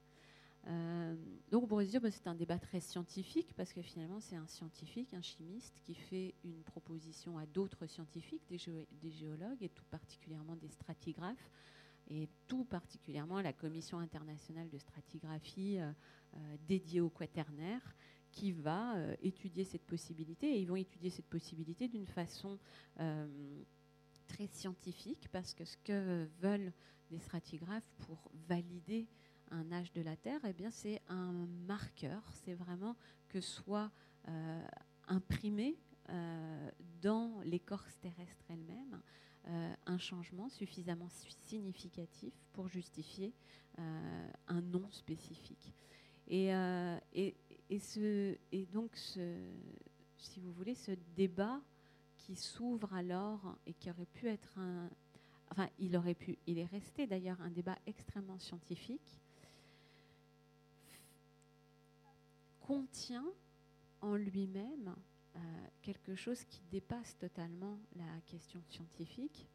Euh, 0.66 1.14
donc 1.50 1.64
on 1.64 1.66
pourrait 1.66 1.84
dire 1.84 2.00
c'est 2.10 2.26
un 2.26 2.34
débat 2.34 2.58
très 2.58 2.80
scientifique 2.80 3.52
parce 3.54 3.72
que 3.72 3.82
finalement 3.82 4.20
c'est 4.20 4.36
un 4.36 4.46
scientifique, 4.46 5.12
un 5.12 5.20
chimiste 5.20 5.78
qui 5.84 5.94
fait 5.94 6.34
une 6.42 6.62
proposition 6.62 7.36
à 7.36 7.44
d'autres 7.44 7.86
scientifiques, 7.86 8.42
des, 8.48 9.10
géologues 9.10 9.62
et 9.62 9.68
tout 9.68 9.84
particulièrement 9.90 10.56
des 10.56 10.68
stratigraphes 10.68 11.50
et 12.08 12.28
tout 12.46 12.64
particulièrement 12.64 13.42
la 13.42 13.52
Commission 13.52 13.98
internationale 13.98 14.70
de 14.70 14.78
stratigraphie 14.78 15.78
euh, 15.78 15.92
euh, 16.34 16.56
dédiée 16.66 17.00
au 17.00 17.10
quaternaire 17.10 17.94
qui 18.30 18.52
va 18.52 18.96
euh, 18.96 19.14
étudier 19.22 19.64
cette 19.64 19.84
possibilité. 19.84 20.46
Et 20.46 20.60
ils 20.60 20.66
vont 20.66 20.76
étudier 20.76 21.10
cette 21.10 21.28
possibilité 21.28 21.88
d'une 21.88 22.06
façon 22.06 22.58
très 24.26 24.46
scientifique 24.46 25.28
parce 25.32 25.54
que 25.54 25.64
ce 25.64 25.76
que 25.78 26.28
veulent 26.40 26.72
des 27.10 27.18
stratigraphes 27.18 27.90
pour 28.06 28.30
valider 28.48 29.06
un 29.50 29.70
âge 29.72 29.92
de 29.92 30.02
la 30.02 30.16
Terre, 30.16 30.40
eh 30.44 30.52
bien, 30.52 30.70
c'est 30.70 31.00
un 31.08 31.46
marqueur. 31.66 32.22
C'est 32.44 32.54
vraiment 32.54 32.96
que 33.28 33.40
soit 33.40 33.90
imprimé 35.06 35.76
dans 37.02 37.40
l'écorce 37.44 37.98
terrestre 38.00 38.44
elle-même 38.48 39.00
un 39.86 39.98
changement 39.98 40.48
suffisamment 40.48 41.08
significatif 41.46 42.32
pour 42.52 42.68
justifier 42.68 43.34
un 43.76 44.62
nom 44.62 44.90
spécifique. 44.90 45.74
Et, 46.26 46.48
et, 47.12 47.36
et, 47.68 47.78
ce, 47.78 48.36
et 48.50 48.66
donc, 48.66 48.96
si 48.96 50.40
vous 50.40 50.52
voulez, 50.52 50.74
ce 50.74 50.92
débat 51.14 51.60
qui 52.24 52.36
s'ouvre 52.36 52.94
alors 52.94 53.56
et 53.66 53.74
qui 53.74 53.90
aurait 53.90 54.06
pu 54.06 54.28
être 54.28 54.58
un, 54.58 54.88
enfin, 55.50 55.68
il 55.78 55.94
aurait 55.96 56.14
pu, 56.14 56.38
il 56.46 56.58
est 56.58 56.66
resté 56.66 57.06
d'ailleurs 57.06 57.40
un 57.42 57.50
débat 57.50 57.76
extrêmement 57.86 58.38
scientifique, 58.38 59.20
contient 62.60 63.26
en 64.00 64.16
lui-même 64.16 64.94
euh, 65.36 65.40
quelque 65.82 66.14
chose 66.14 66.42
qui 66.44 66.62
dépasse 66.70 67.18
totalement 67.18 67.78
la 67.94 68.20
question 68.26 68.62
scientifique 68.68 69.46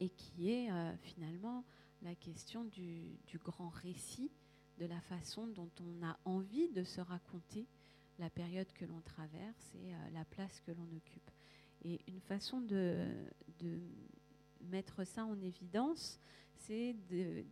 et 0.00 0.08
qui 0.08 0.50
est 0.50 0.70
euh, 0.70 0.96
finalement 0.96 1.64
la 2.02 2.16
question 2.16 2.64
du, 2.64 3.18
grand 3.44 3.68
récit, 3.68 4.32
de 4.78 4.86
la 4.86 5.00
façon 5.02 5.46
dont 5.46 5.70
on 5.80 6.04
a 6.04 6.18
envie 6.24 6.68
de 6.70 6.82
se 6.82 7.00
raconter 7.00 7.66
la 8.18 8.30
période 8.30 8.72
que 8.72 8.84
l'on 8.84 9.00
traverse 9.00 9.74
et 9.76 9.94
euh, 9.94 10.10
la 10.12 10.24
place 10.24 10.60
que 10.60 10.72
l'on 10.72 10.96
occupe. 10.96 11.30
Et 11.84 12.00
une 12.08 12.20
façon 12.20 12.60
de, 12.60 13.06
mettre 14.62 15.04
ça 15.04 15.24
en 15.24 15.40
évidence, 15.40 16.18
c'est 16.54 16.94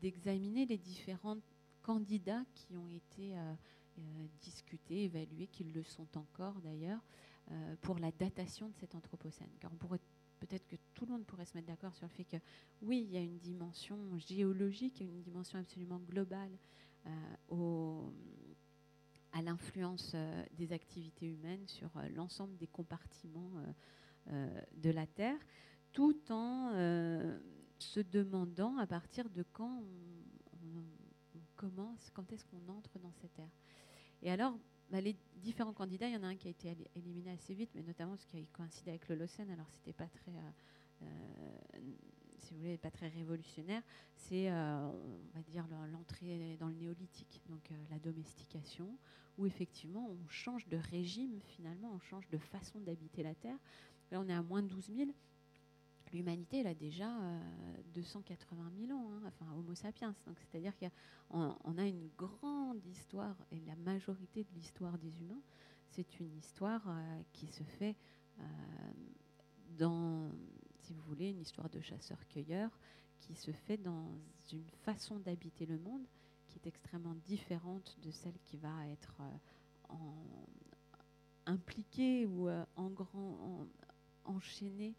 d'examiner 0.01 0.67
les 0.67 0.77
différents 0.77 1.39
candidats 1.83 2.45
qui 2.55 2.77
ont 2.77 2.89
été 2.89 3.37
euh, 3.37 3.55
euh, 3.99 4.03
discutés, 4.41 5.05
évalués, 5.05 5.47
qui 5.47 5.65
le 5.65 5.85
sont 5.85 6.09
encore 6.17 6.61
d'ailleurs, 6.61 7.01
euh, 7.51 7.77
pour 7.81 7.99
la 7.99 8.11
datation 8.11 8.69
de 8.69 8.75
cet 8.75 8.95
anthropocène. 8.95 9.51
Car 9.61 9.71
peut-être 10.41 10.67
que 10.67 10.77
tout 10.95 11.07
le 11.07 11.13
monde 11.13 11.25
pourrait 11.25 11.45
se 11.45 11.55
mettre 11.55 11.69
d'accord 11.69 11.95
sur 11.95 12.07
le 12.07 12.13
fait 12.13 12.25
que 12.25 12.37
oui, 12.83 13.07
il 13.07 13.13
y 13.13 13.17
a 13.17 13.21
une 13.21 13.39
dimension 13.39 13.97
géologique, 14.19 15.01
une 15.01 15.23
dimension 15.23 15.59
absolument 15.59 16.01
globale 16.01 16.51
à 19.33 19.43
l'influence 19.43 20.17
des 20.59 20.73
activités 20.73 21.27
humaines 21.27 21.69
sur 21.69 21.89
l'ensemble 22.17 22.57
des 22.57 22.67
compartiments 22.67 23.53
de 24.29 24.91
la 24.91 25.07
Terre 25.07 25.39
tout 25.97 26.31
en 26.31 26.73
euh, 26.75 27.39
se 27.79 28.01
demandant 28.01 28.77
à 28.77 28.87
partir 28.87 29.31
de 29.31 29.43
quand 29.55 29.83
on, 29.83 31.39
commence, 31.57 32.11
quand 32.13 32.31
est-ce 32.33 32.45
qu'on 32.45 32.69
entre 32.69 32.99
dans 32.99 33.13
cette 33.13 33.39
ère. 33.39 33.49
Et 34.21 34.31
alors, 34.31 34.59
bah, 34.91 35.01
les 35.01 35.17
différents 35.37 35.73
candidats, 35.73 36.07
il 36.07 36.13
y 36.13 36.17
en 36.19 36.23
a 36.23 36.27
un 36.27 36.37
qui 36.37 36.49
a 36.49 36.51
été 36.51 36.77
éliminé 36.95 37.31
assez 37.31 37.55
vite, 37.55 37.71
mais 37.75 37.83
notamment 37.83 38.11
parce 38.13 38.27
qu'il 38.27 38.47
coïncidait 38.49 38.91
avec 38.91 39.09
le 39.09 39.15
Locène, 39.15 39.51
alors 39.51 39.71
c'était 39.71 39.95
pas 39.95 40.07
très, 40.07 40.33
euh, 40.33 41.05
euh, 41.05 41.09
si 42.41 42.53
vous 42.53 42.61
voulez, 42.61 42.77
pas 42.77 42.91
très 42.91 43.09
révolutionnaire. 43.09 43.83
C'est, 44.17 44.53
on 44.53 45.31
va 45.35 45.41
dire, 45.49 45.67
l'entrée 45.93 46.59
dans 46.61 46.69
le 46.69 46.75
néolithique, 46.75 47.41
donc 47.49 47.71
la 47.91 47.99
domestication, 48.01 48.99
où 49.39 49.47
effectivement 49.47 50.11
on 50.11 50.29
change 50.29 50.69
de 50.69 50.77
régime 50.77 51.41
finalement, 51.41 51.91
on 51.95 52.01
change 52.01 52.29
de 52.29 52.39
façon 52.39 52.81
d'habiter 52.81 53.23
la 53.23 53.35
Terre. 53.35 53.59
Là, 54.11 54.21
on 54.21 54.29
est 54.29 54.35
à 54.35 54.43
moins 54.43 54.63
de 54.63 54.69
12 54.69 54.91
000 54.97 55.11
l'humanité, 56.13 56.59
elle 56.59 56.67
a 56.67 56.75
déjà 56.75 57.11
280 57.95 58.63
euh, 58.65 58.87
000 58.87 58.99
ans, 58.99 59.11
hein, 59.13 59.23
enfin 59.27 59.47
Homo 59.57 59.75
sapiens. 59.75 60.15
C'est-à-dire 60.51 60.73
qu'on 60.79 61.79
a 61.79 61.87
une 61.87 62.09
grande 62.17 62.85
histoire, 62.87 63.37
et 63.53 63.61
la 63.61 63.77
majorité 63.77 64.45
de 64.45 64.55
l'histoire 64.55 64.99
des 64.99 65.21
humains, 65.21 65.43
c'est 65.91 66.21
une 66.21 66.37
histoire 66.37 66.83
euh, 66.89 67.23
qui 67.33 67.47
se 67.47 67.63
fait 67.63 67.97
euh, 68.39 68.43
dans, 69.79 70.31
si 70.81 70.93
vous 70.93 71.03
voulez, 71.03 71.31
une 71.31 71.41
histoire 71.41 71.69
de 71.71 71.81
chasseurs-cueilleurs, 71.81 72.77
qui 73.21 73.35
se 73.35 73.51
fait 73.51 73.79
dans 73.79 74.19
une 74.53 74.69
façon 74.85 75.19
d'habiter 75.19 75.67
le 75.67 75.79
monde 75.79 76.07
qui 76.47 76.59
est 76.59 76.67
extrêmement 76.67 77.15
différente 77.25 77.97
de 78.03 78.11
celle 78.11 78.39
qui 78.45 78.57
va 78.57 78.87
être 78.89 79.21
impliquée 81.47 82.27
ou 82.27 82.49
en 82.77 82.91
grand, 82.91 83.67
enchaînée 84.29 84.95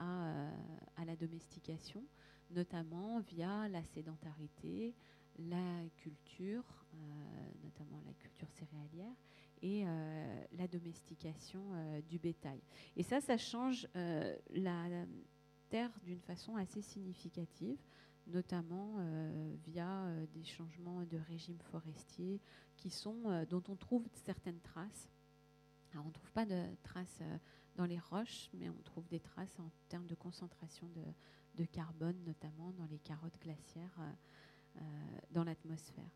euh, 0.00 0.50
à, 0.96 1.04
la 1.04 1.14
domestication, 1.14 2.02
notamment 2.50 3.20
via 3.20 3.68
la 3.68 3.82
sédentarité, 3.84 4.94
la 5.38 5.82
culture, 5.96 6.64
euh, 6.94 6.96
notamment 7.62 8.00
la 8.04 8.12
culture 8.14 8.50
céréalière, 8.50 9.14
et 9.62 9.84
euh, 9.86 10.44
la 10.58 10.66
domestication 10.66 11.62
du 12.08 12.18
bétail. 12.18 12.60
Et 12.96 13.02
ça, 13.02 13.20
ça 13.20 13.36
change 13.38 13.86
la 13.94 15.06
terre 15.68 15.90
d'une 16.02 16.20
façon 16.20 16.56
assez 16.56 16.82
significative, 16.82 17.78
notamment 18.26 18.96
via 19.64 20.06
des 20.32 20.44
changements 20.44 21.04
de 21.04 21.18
régime 21.28 21.58
forestier 21.70 22.40
qui 22.76 22.90
sont, 22.90 23.44
dont 23.48 23.62
on 23.68 23.76
trouve 23.76 24.06
certaines 24.24 24.60
traces. 24.60 25.08
Alors, 25.92 26.04
on 26.04 26.08
ne 26.08 26.14
trouve 26.14 26.32
pas 26.32 26.46
de 26.46 26.62
traces 26.82 27.22
dans 27.76 27.86
les 27.86 27.98
roches, 27.98 28.48
mais 28.54 28.68
on 28.68 28.82
trouve 28.84 29.06
des 29.08 29.20
traces 29.20 29.58
en 29.58 29.70
termes 29.88 30.06
de 30.06 30.14
concentration 30.14 30.88
de, 31.56 31.64
carbone, 31.66 32.16
notamment 32.26 32.72
dans 32.72 32.86
les 32.86 32.98
carottes 32.98 33.38
glaciaires 33.40 33.96
euh, 34.00 34.10
euh, 34.76 34.80
dans 35.30 35.44
l'atmosphère. 35.44 36.10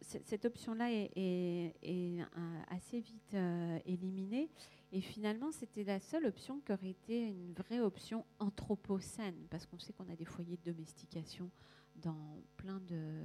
cette 0.00 0.44
option-là 0.44 0.90
est, 0.92 1.72
euh, 1.84 2.62
assez 2.68 3.00
vite 3.00 3.36
éliminée. 3.84 4.50
Et 4.92 5.00
finalement, 5.00 5.52
c'était 5.52 5.84
la 5.84 6.00
seule 6.00 6.26
option 6.26 6.60
qui 6.60 6.72
aurait 6.72 6.90
été 6.90 7.28
une 7.28 7.52
vraie 7.52 7.80
option 7.80 8.24
anthropocène, 8.38 9.46
parce 9.50 9.66
qu'on 9.66 9.78
sait 9.78 9.92
qu'on 9.92 10.08
a 10.08 10.16
des 10.16 10.24
foyers 10.24 10.56
de 10.56 10.72
domestication 10.72 11.50
dans 11.96 12.42
plein 12.56 12.80
de, 12.80 13.22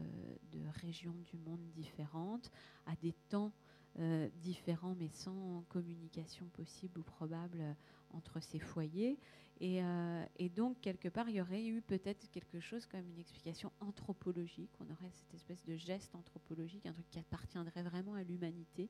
de 0.52 0.62
régions 0.82 1.16
du 1.26 1.38
monde 1.38 1.62
différentes, 1.74 2.52
à 2.86 2.96
des 2.96 3.14
temps 3.30 3.52
euh, 4.00 4.30
différents 4.38 4.96
mais 4.98 5.10
sans 5.10 5.66
communication 5.68 6.46
possible 6.54 6.98
ou 7.00 7.04
probable 7.04 7.60
euh, 7.60 7.74
entre 8.12 8.40
ces 8.40 8.58
foyers. 8.58 9.20
Euh, 9.62 10.26
et, 10.40 10.48
donc, 10.48 10.80
quelque 10.80 11.10
part, 11.10 11.28
il 11.28 11.36
y 11.36 11.42
aurait 11.42 11.66
eu 11.66 11.82
peut-être 11.82 12.30
quelque 12.32 12.62
chose 12.62 12.86
comme 12.86 13.06
une 13.10 13.20
explication 13.20 13.70
anthropologique. 13.82 14.72
On 14.80 14.86
aurait 14.86 15.12
cette 15.12 15.34
espèce 15.34 15.62
de 15.66 15.76
geste 15.76 16.16
anthropologique, 16.16 16.86
un 16.86 16.94
truc 16.94 17.06
qui 17.10 17.20
appartiendrait 17.20 17.84
vraiment 17.84 18.14
à 18.14 18.24
l'humanité, 18.24 18.90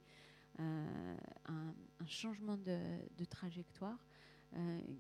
un, 0.60 1.18
changement 2.06 2.58
de, 2.58 3.26
trajectoire. 3.26 3.98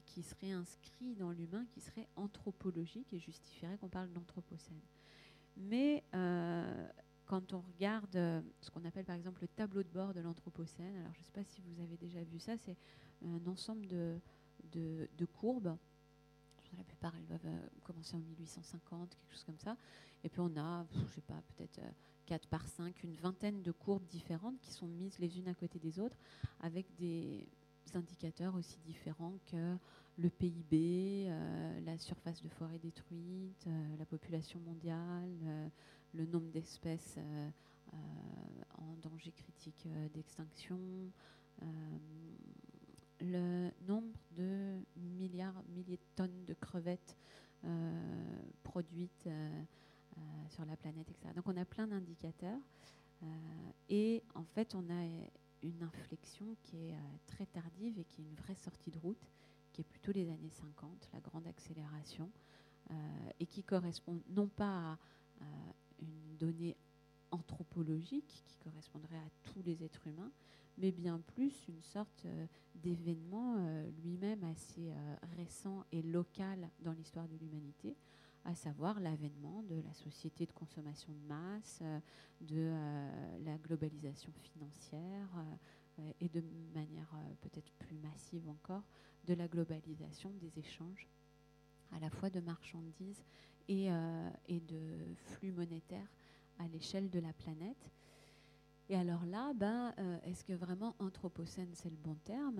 qui 0.06 0.24
serait 0.24 0.52
inscrit 0.52 1.16
dans 1.16 1.32
l'humain, 1.32 1.66
qui 1.70 1.80
serait 1.80 2.08
anthropologique 2.16 3.14
et 3.14 3.20
justifierait 3.20 3.78
qu'on 3.78 3.89
parle 3.89 4.12
d'anthropocène. 4.12 4.82
Mais 5.58 6.04
quand 7.32 7.54
on 7.54 7.62
regarde 7.62 8.14
euh, 8.18 8.42
ce 8.60 8.70
qu'on 8.70 8.84
appelle 8.84 9.06
par 9.06 9.16
exemple 9.16 9.42
le 9.42 9.48
tableau 9.48 9.84
de 9.84 9.88
bord 9.88 10.14
de 10.14 10.20
l'Anthropocène, 10.20 10.98
alors 10.98 11.14
je 11.14 11.20
ne 11.20 11.24
sais 11.24 11.32
pas 11.32 11.46
si 11.46 11.62
vous 11.62 11.82
avez 11.82 11.96
déjà 11.96 12.22
vu 12.26 12.40
ça, 12.40 12.58
c'est 12.58 12.76
un 13.24 13.48
ensemble 13.48 13.88
de, 13.88 14.20
courbes. 15.40 15.78
La 16.78 16.84
plupart, 16.84 17.16
elles 17.16 17.26
doivent 17.26 17.40
euh, 17.46 17.68
commencer 17.86 18.16
en 18.16 18.20
1850, 18.20 19.16
quelque 19.16 19.32
chose 19.32 19.46
comme 19.46 19.60
ça. 19.60 19.78
Et 20.26 20.30
puis 20.30 20.42
on 20.42 20.58
a, 20.58 20.86
je 20.94 21.00
ne 21.00 21.08
sais 21.08 21.22
pas, 21.22 21.42
peut-être 21.56 21.80
4 22.26 22.44
euh, 22.44 22.48
par 22.50 22.68
5, 22.68 23.02
une 23.04 23.16
vingtaine 23.16 23.62
de 23.62 23.72
courbes 23.72 24.08
différentes 24.08 24.60
qui 24.60 24.74
sont 24.74 24.88
mises 24.88 25.18
les 25.18 25.40
unes 25.40 25.48
à 25.48 25.54
côté 25.54 25.80
des 25.80 26.02
autres, 26.02 26.18
avec 26.60 26.94
des 26.98 27.48
indicateurs 27.94 28.56
aussi 28.56 28.78
différents 28.80 29.38
que 29.46 29.78
le 30.18 30.30
PIB, 30.30 31.34
la 31.86 31.98
surface 31.98 32.42
de 32.42 32.50
forêt 32.50 32.78
détruite, 32.78 33.68
la 33.98 34.06
population 34.06 34.60
mondiale, 34.60 35.72
le 36.14 36.26
nombre 36.26 36.49
d'espèces 36.51 37.16
euh, 37.18 37.49
euh, 37.93 37.97
en 38.78 38.95
danger 39.01 39.32
critique 39.32 39.86
euh, 39.88 40.09
d'extinction, 40.09 40.80
le 43.20 43.70
nombre 43.88 44.18
de 44.32 44.80
milliards, 44.95 45.62
milliers 45.70 45.97
de 45.97 46.16
tonnes 46.16 46.43
de 46.45 46.55
crevettes 46.55 47.16
produites 48.64 49.30
sur 50.49 50.66
la 50.66 50.76
planète, 50.76 51.07
etc. 51.12 51.32
Donc 51.36 51.47
on 51.47 51.55
a 51.55 51.66
plein 51.66 51.86
d'indicateurs 51.86 52.59
et 53.89 54.24
en 54.34 54.43
fait 54.43 54.74
on 54.74 54.89
a 54.89 55.05
une 55.62 55.84
inflexion 55.84 56.55
qui 56.64 56.78
est 56.78 56.95
très 57.28 57.45
tardive 57.45 57.99
et 57.99 58.05
qui 58.05 58.22
est 58.22 58.26
une 58.26 58.36
vraie 58.38 58.55
sortie 58.55 58.89
de 58.89 58.97
route, 58.97 59.30
qui 59.72 59.82
est 59.82 59.86
plutôt 59.86 60.12
les 60.12 60.28
années 60.28 60.49
50, 60.49 61.09
la 61.14 61.20
grande 61.20 61.45
accélération, 61.45 62.32
et 63.39 63.45
qui 63.45 63.64
correspond 63.64 64.20
non 64.30 64.47
pas 64.47 64.93
à, 64.93 64.97
une 66.02 66.38
donnée 66.38 66.76
anthropologique 67.32 68.43
qui 68.45 68.58
correspondrait 68.58 69.18
à 69.18 69.30
tous 69.43 69.62
les 69.64 69.84
êtres 69.84 70.06
humains, 70.08 70.32
mais 70.78 70.91
bien 70.91 71.20
plus 71.20 71.68
une 71.68 71.82
sorte 71.82 72.26
euh, 72.26 72.45
d'événement 72.76 73.56
euh, 73.58 73.89
lui-même 74.04 74.43
assez 74.43 74.91
euh, 74.91 75.16
récent 75.38 75.86
et 75.91 76.02
local 76.02 76.70
dans 76.80 76.93
l'histoire 76.93 77.28
de 77.28 77.38
l'humanité, 77.38 77.95
à 78.43 78.56
savoir 78.56 78.99
l'avènement 78.99 79.64
de 79.64 79.76
la 79.76 79.93
société 79.93 80.45
de 80.45 80.52
consommation 80.52 81.14
de 81.14 81.28
masse, 81.28 81.84
de 82.41 82.74
la 83.45 83.56
globalisation 83.60 84.32
financière 84.32 85.30
et 86.20 86.28
de 86.28 86.43
manière 86.74 87.14
peut-être 87.41 87.72
plus 87.74 87.97
massive 87.97 88.49
encore, 88.49 88.82
de 89.28 89.36
la 89.36 89.47
globalisation 89.47 90.32
des 90.41 90.58
échanges 90.58 91.08
à 91.91 91.99
la 91.99 92.10
fois 92.10 92.32
de 92.32 92.39
marchandises 92.39 93.24
et, 93.68 93.89
et 94.47 94.59
de 94.59 94.80
flux 95.16 95.51
monétaires 95.51 96.09
à 96.59 96.68
l'échelle 96.68 97.09
de 97.09 97.20
la 97.20 97.34
planète. 97.34 97.89
Et 98.89 98.95
alors 98.95 99.26
là, 99.26 99.53
ben, 99.53 99.93
est-ce 100.26 100.43
que 100.43 100.51
vraiment 100.51 100.95
anthropocène, 100.99 101.70
c'est 101.74 101.89
le 101.89 101.95
bon 101.95 102.16
terme? 102.26 102.59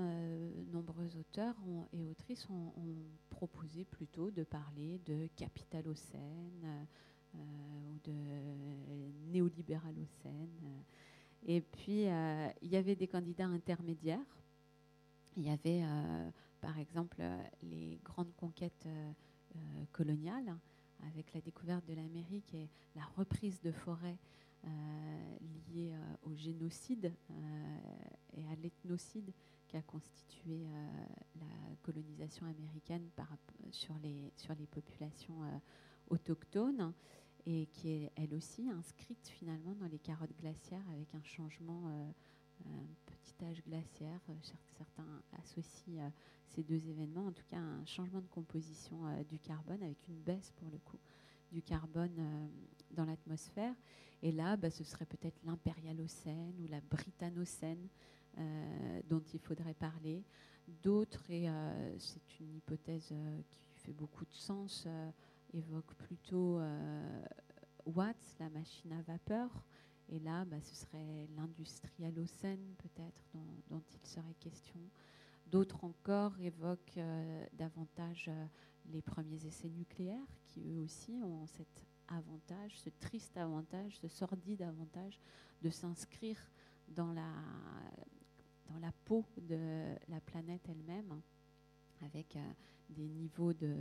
Nombreux 0.72 1.18
auteurs 1.18 1.58
et 1.92 2.06
autrices 2.06 2.48
ont, 2.50 2.72
proposé 3.30 3.84
plutôt 3.84 4.32
de 4.32 4.44
parler 4.44 5.00
de 5.06 5.28
capitalocène 5.36 6.88
ou 7.34 8.00
de 8.06 8.14
néolibéralocène. 9.32 10.84
Et 11.44 11.60
puis, 11.60 12.04
il 12.62 12.70
y 12.70 12.76
avait 12.78 12.96
des 12.96 13.08
candidats 13.08 13.48
intermédiaires. 13.48 14.40
Il 15.36 15.44
y 15.44 15.50
avait, 15.50 15.84
par 16.62 16.78
exemple, 16.78 17.22
les 17.62 18.00
grandes 18.06 18.34
conquêtes 18.38 18.88
coloniales, 19.92 20.56
avec 21.08 21.34
la 21.34 21.42
découverte 21.42 21.86
de 21.88 21.94
l'Amérique 21.94 22.54
et 22.54 22.70
la 22.96 23.06
reprise 23.18 23.62
de 23.62 23.72
forêts 23.72 24.18
euh, 24.64 25.38
lié 25.74 25.92
euh, 25.94 26.30
au 26.30 26.36
génocide 26.36 27.12
euh, 27.32 27.78
et 28.34 28.46
à 28.48 28.56
l'ethnocide 28.62 29.34
qui 29.68 29.76
a 29.76 29.82
constitué 29.82 30.68
la 31.40 31.76
colonisation 31.82 32.46
américaine 32.46 33.10
par, 33.16 33.28
sur, 33.72 33.98
les, 34.04 34.32
sur 34.36 34.54
les 34.56 34.68
populations 34.68 35.40
autochtones 36.10 36.94
et 37.46 37.68
qui 37.68 37.90
est 37.90 38.12
elle 38.18 38.36
aussi 38.36 38.70
inscrite 38.70 39.30
finalement 39.30 39.74
dans 39.76 39.88
les 39.88 39.98
carottes 39.98 40.36
glaciaires 40.38 40.84
avec 40.94 41.16
un 41.16 41.24
changement, 41.24 41.88
un 42.66 42.86
petit 43.24 43.46
âge 43.46 43.64
glaciaire. 43.64 44.20
Certains 44.78 45.22
associent 45.40 46.12
ces 46.48 46.64
deux 46.64 46.88
événements, 46.88 47.28
en 47.28 47.32
tout 47.32 47.46
cas 47.50 47.60
un 47.60 47.86
changement 47.86 48.22
de 48.22 48.28
composition 48.28 48.98
du 49.30 49.40
carbone 49.40 49.82
avec 49.84 50.08
une 50.08 50.20
baisse 50.20 50.52
pour 50.58 50.70
le 50.70 50.78
coup 50.80 51.00
du 51.52 51.62
carbone 51.62 52.50
dans 52.92 53.06
l'atmosphère. 53.06 53.74
Et 54.24 54.32
là, 54.32 54.56
bah, 54.56 54.70
ce 54.70 54.84
serait 54.84 55.06
peut-être 55.06 55.40
l'impérialocène 55.44 56.54
ou 56.62 56.68
la 56.68 56.82
britanocène 56.82 57.88
euh, 58.38 59.02
dont 59.10 59.24
il 59.34 59.40
faudrait 59.40 59.74
parler. 59.74 60.24
D'autres, 60.84 61.30
et 61.30 61.50
euh, 61.50 62.00
c'est 62.00 62.40
une 62.40 62.56
hypothèse 62.56 63.10
euh, 63.12 63.42
qui 63.50 63.80
fait 63.80 63.94
beaucoup 63.94 64.26
de 64.26 64.34
sens, 64.34 64.88
évoquent 65.54 65.96
plutôt 65.96 66.62
Watts, 67.86 68.38
la 68.40 68.50
machine 68.50 68.94
à 68.94 69.02
vapeur. 69.02 69.50
Et 70.12 70.20
là, 70.20 70.46
bah, 70.46 70.62
ce 70.62 70.76
serait 70.76 71.28
l'industrialocène 71.36 72.76
peut-être 72.78 73.24
dont, 73.70 73.82
il 73.94 74.08
serait 74.08 74.36
question. 74.40 74.80
D'autres 75.48 75.84
encore 75.84 76.40
évoquent 76.40 77.00
davantage 77.54 78.30
les 78.90 79.02
premiers 79.02 79.46
essais 79.46 79.70
nucléaires 79.70 80.28
qui 80.48 80.70
eux 80.70 80.80
aussi 80.80 81.22
ont 81.24 81.46
cette 81.48 81.86
avantage, 82.08 82.78
ce 82.78 82.90
triste 82.90 83.38
avantage, 83.38 83.98
ce 84.00 84.08
sordide 84.08 84.62
avantage 84.62 85.20
de 85.62 85.70
s'inscrire 85.70 86.38
dans 86.90 87.14
la, 87.14 87.32
dans 88.70 88.80
la 88.80 88.92
peau 89.06 89.26
de 89.38 89.96
la 90.10 90.20
planète 90.20 90.68
elle-même, 90.68 91.22
avec 92.02 92.36
euh, 92.36 92.52
des 92.90 93.08
niveaux 93.08 93.54
de, 93.54 93.76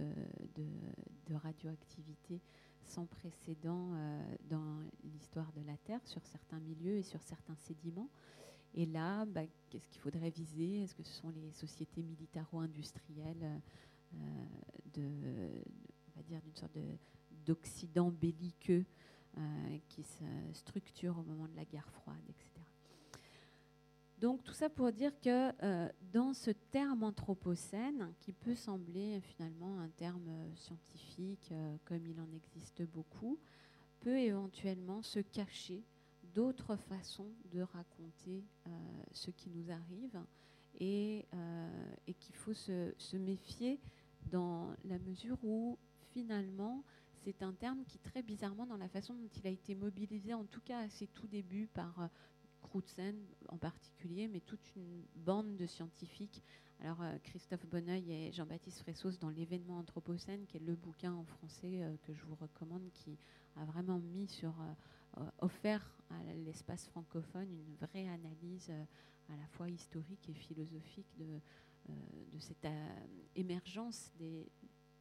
de, 0.55 1.35
radioactivité 1.35 2.41
sans 2.87 3.07
précédent 3.07 3.93
euh, 3.93 4.37
dans 4.49 4.81
l'histoire 5.05 5.53
de 5.53 5.63
la 5.63 5.77
Terre, 5.79 6.01
sur 6.07 6.25
certains 6.27 6.61
milieux 6.61 6.97
et 6.97 7.03
sur 7.03 7.23
certains 7.23 7.57
sédiments. 7.57 8.11
Et 8.75 8.87
là, 8.87 9.25
bah, 9.27 9.43
qu'est-ce 9.69 9.89
qu'il 9.89 10.01
faudrait 10.01 10.31
viser? 10.31 10.83
Est-ce 10.83 10.95
que 10.95 11.03
ce 11.03 11.13
sont 11.13 11.31
les 11.31 11.51
sociétés 11.53 12.03
militaro-industrielles 12.03 13.61
euh, 14.15 14.17
de, 14.95 15.03
on 16.09 16.17
va 16.17 16.23
dire, 16.23 16.41
d'une 16.43 16.57
sorte 16.57 16.75
de 16.75 16.97
d'Occident 17.47 18.11
belliqueux 18.11 18.85
euh, 19.39 19.79
qui 19.89 20.03
se 20.03 20.25
structure 20.53 21.19
au 21.19 21.23
moment 21.23 21.49
de 21.49 21.57
la 21.57 21.65
guerre 21.65 21.89
froide, 21.91 22.23
etc. 22.29 22.60
Donc 24.21 24.45
tout 24.45 24.53
ça 24.53 24.69
pour 24.69 24.93
dire 24.93 25.19
que 25.19 25.51
euh, 25.65 25.89
dans 26.13 26.35
ce 26.35 26.51
terme 26.51 27.05
anthropocène, 27.05 28.13
qui 28.21 28.35
peut 28.35 28.55
sembler 28.55 29.19
finalement 29.23 29.79
un 29.81 29.89
terme 29.89 30.31
scientifique, 30.57 31.49
euh, 31.53 31.77
comme 31.87 32.07
il 32.07 32.21
en 32.21 32.31
existe 32.35 32.83
beaucoup, 32.83 33.39
peut 34.01 34.19
éventuellement 34.19 35.01
se 35.01 35.21
cacher 35.21 35.83
d'autres 36.35 36.77
façons 36.77 37.33
de 37.51 37.63
raconter 37.63 38.45
ce 39.11 39.31
qui 39.33 39.51
nous 39.51 39.71
arrive 39.71 40.23
et, 40.79 41.27
qu'il 42.19 42.37
faut 42.37 42.55
se, 42.55 43.17
méfier 43.17 43.81
dans 44.31 44.71
la 44.85 44.99
mesure 45.01 45.37
où 45.43 45.77
finalement 46.13 46.85
c'est 47.25 47.43
un 47.43 47.53
terme 47.53 47.85
qui, 47.85 47.99
très 47.99 48.23
bizarrement, 48.23 48.67
dans 48.67 48.77
la 48.77 48.89
façon 48.89 49.15
dont 49.15 49.29
il 49.37 49.47
a 49.47 49.51
été 49.51 49.75
mobilisé, 49.75 50.33
en 50.33 50.45
tout 50.45 50.61
cas 50.63 50.81
à 50.81 50.89
ses 50.89 51.07
tout 51.07 51.27
débuts, 51.27 51.69
par 51.73 52.01
euh, 52.01 52.07
Crutzen 52.71 53.17
en 53.49 53.59
particulier, 53.59 54.29
mais 54.29 54.41
toute 54.41 54.75
une 54.77 55.05
bande 55.17 55.57
de 55.57 55.67
scientifiques. 55.67 56.43
Alors, 56.79 57.03
euh, 57.03 57.19
Christophe 57.25 57.67
Bonneuil 57.67 58.11
et 58.11 58.33
Jean-Baptiste 58.33 58.81
Fressos 58.81 59.19
dans 59.21 59.29
L'événement 59.29 59.79
Anthropocène, 59.79 60.47
qui 60.47 60.57
est 60.57 60.61
le 60.61 60.77
bouquin 60.77 61.13
en 61.13 61.25
français 61.25 61.83
euh, 61.83 61.97
que 62.05 62.15
je 62.15 62.25
vous 62.25 62.37
recommande, 62.37 62.89
qui 62.95 63.19
a 63.57 63.65
vraiment 63.65 63.99
mis 63.99 64.29
sur, 64.29 64.55
offert 65.39 65.99
à 66.11 66.35
l'espace 66.45 66.87
francophone 66.87 67.53
une 67.53 67.75
vraie 67.75 68.09
analyse 68.09 68.71
à 69.29 69.37
la 69.37 69.47
fois 69.49 69.69
historique 69.69 70.29
et 70.29 70.35
philosophique 70.35 71.13
de, 71.19 71.41
cette 72.39 72.67
émergence 73.35 74.13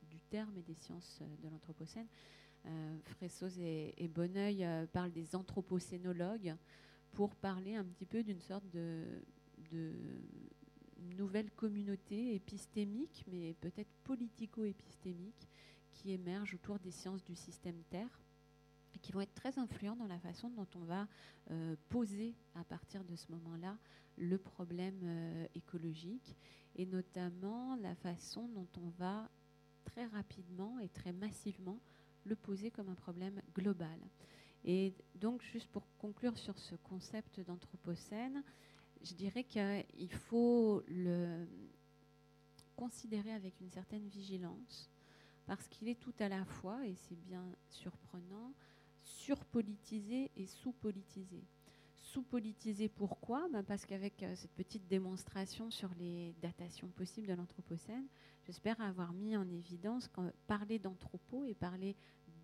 du 0.10 0.20
terme 0.30 0.58
et 0.58 0.64
des 0.64 0.76
sciences 0.76 1.20
euh, 1.22 1.26
de 1.44 1.50
l'Anthropocène. 1.50 2.08
Euh, 2.66 2.98
et, 3.98 4.08
Bonneuil 4.08 4.66
euh, 4.66 4.86
parlent 4.88 5.12
des 5.12 5.36
anthropocénologues 5.36 6.56
pour 7.14 7.36
parler 7.36 7.76
un 7.76 7.84
petit 7.84 8.06
peu 8.06 8.24
d'une 8.24 8.42
sorte 8.42 8.68
de, 8.70 9.06
nouvelle 11.18 11.52
communauté 11.52 12.36
épistémique, 12.36 13.26
mais 13.28 13.54
peut-être 13.56 13.92
politico-épistémique, 14.04 15.50
qui 15.92 16.12
émerge 16.12 16.54
autour 16.54 16.80
des 16.80 16.92
sciences 16.92 17.24
du 17.24 17.36
système 17.36 17.82
Terre 17.90 18.22
et 18.96 19.00
qui 19.00 19.12
vont 19.12 19.22
être 19.22 19.34
très 19.34 19.60
influents 19.60 19.96
dans 19.96 20.08
la 20.08 20.20
façon 20.20 20.50
dont 20.50 20.68
on 20.76 20.84
va 20.84 21.08
poser 21.90 22.36
à 22.56 22.64
partir 22.64 23.04
de 23.04 23.16
ce 23.16 23.32
moment-là 23.32 23.78
le 24.18 24.38
problème 24.38 25.48
écologique 25.56 26.36
et 26.76 26.86
notamment 26.86 27.76
la 27.76 27.96
façon 27.96 28.48
dont 28.48 28.68
on 28.78 28.90
va 28.98 29.30
très 29.84 30.06
rapidement 30.06 30.80
et 30.80 30.90
très 30.90 31.12
massivement 31.12 31.80
le 32.26 32.36
poser 32.36 32.72
comme 32.72 32.90
un 32.90 32.96
problème 32.96 33.42
global. 33.54 34.00
Et 34.64 34.94
donc, 35.16 35.42
juste 35.42 35.70
pour 35.70 35.84
conclure 35.98 36.38
sur 36.38 36.58
ce 36.58 36.76
concept 36.76 37.40
d'anthropocène, 37.40 38.44
je 39.02 39.14
dirais 39.14 39.44
qu'il 39.44 40.12
faut 40.12 40.84
le 40.88 41.48
considérer 42.76 43.34
avec 43.34 43.60
une 43.62 43.70
certaine 43.70 44.08
vigilance, 44.08 44.90
parce 45.46 45.68
qu'il 45.68 45.88
est 45.88 46.00
tout 46.00 46.14
à 46.20 46.30
la 46.30 46.46
fois, 46.46 46.86
et 46.86 46.96
c'est 46.96 47.20
bien 47.20 47.44
surprenant, 47.70 48.54
surpolitisé 49.04 50.32
et 50.36 50.46
sous-politisé. 50.46 51.44
Sous-politisé 51.98 52.90
pourquoi? 52.90 53.48
Ben 53.50 53.64
Parce 53.64 53.86
qu'avec 53.86 54.24
euh, 54.24 54.34
cette 54.36 54.54
petite 54.54 54.88
démonstration 54.88 55.70
sur 55.70 55.90
les 56.00 56.34
datations 56.42 56.88
possibles 56.88 57.28
de 57.28 57.34
l'Anthropocène, 57.34 58.08
j'espère 58.46 58.80
avoir 58.82 59.14
mis 59.14 59.36
en 59.36 59.48
évidence 59.50 60.08
que 60.08 60.22
parler 60.48 60.80
d'anthropo 60.80 61.46
et 61.46 61.54
parler 61.54 61.96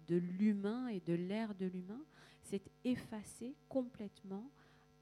de 0.08 0.16
l'humain 0.16 0.88
et 0.88 1.00
de 1.02 1.14
l'ère 1.14 1.56
de 1.56 1.66
l'humain, 1.66 2.04
c'est 2.44 2.62
effacer 2.84 3.56
complètement 3.70 4.50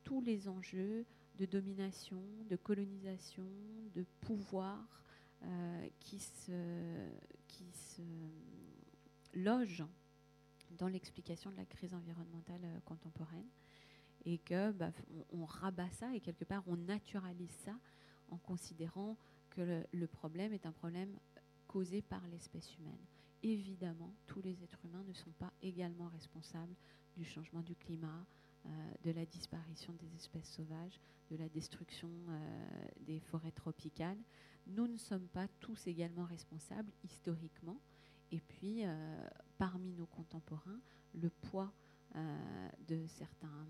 tous 0.04 0.22
les 0.22 0.48
enjeux 0.48 1.06
de 1.38 1.46
domination, 1.46 2.22
de 2.50 2.56
colonisation, 2.56 3.48
de 3.96 4.06
pouvoir 4.22 5.04
euh, 5.44 5.88
qui, 6.00 6.20
se, 6.20 7.10
qui 7.48 7.66
logent 9.34 9.86
dans 10.78 10.88
l'explication 10.88 11.52
de 11.52 11.58
la 11.58 11.66
crise 11.66 11.94
environnementale 11.94 12.62
euh, 12.64 12.80
contemporaine 12.86 13.48
et 14.26 14.38
que 14.38 14.72
bah, 14.72 14.92
on, 15.32 15.46
rabat 15.46 15.90
ça 15.92 16.14
et 16.16 16.20
quelque 16.20 16.46
part 16.46 16.64
on 16.68 16.78
naturalise 16.78 17.52
ça 17.66 17.78
en 18.30 18.38
considérant 18.38 19.18
que 19.50 19.84
le, 19.92 20.08
problème 20.08 20.54
est 20.54 20.66
un 20.66 20.72
problème 20.72 21.18
causé 21.68 22.02
par 22.02 22.26
l'espèce 22.28 22.76
humaine. 22.78 23.06
Évidemment, 23.44 24.16
tous 24.26 24.42
les 24.42 24.64
êtres 24.64 24.80
humains 24.86 25.04
ne 25.06 25.14
sont 25.14 25.32
pas 25.32 25.52
également 25.62 26.08
responsables 26.08 26.76
du 27.18 27.26
changement 27.26 27.62
du 27.62 27.76
climat, 27.76 28.26
euh, 28.66 28.70
de 29.04 29.12
la 29.12 29.26
disparition 29.26 29.94
des 29.96 30.16
espèces 30.16 30.50
sauvages, 30.50 30.98
de 31.30 31.36
la 31.36 31.50
destruction 31.50 32.10
euh, 32.30 32.86
des 33.02 33.20
forêts 33.20 33.52
tropicales. 33.52 34.18
Nous 34.68 34.88
ne 34.88 34.96
sommes 34.96 35.28
pas 35.28 35.50
tous 35.60 35.88
également 35.88 36.24
responsables 36.24 36.90
historiquement. 37.04 37.82
Et 38.32 38.40
puis, 38.40 38.86
euh, 38.86 39.28
parmi 39.58 39.92
nos 39.92 40.06
contemporains, 40.06 40.80
le 41.14 41.30
poids 41.30 41.72
de 42.88 43.08
certains 43.08 43.68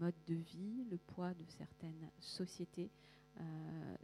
modes 0.00 0.20
de 0.26 0.34
vie, 0.34 0.84
le 0.90 0.98
poids 0.98 1.32
de 1.34 1.44
certaines 1.46 2.10
sociétés 2.18 2.90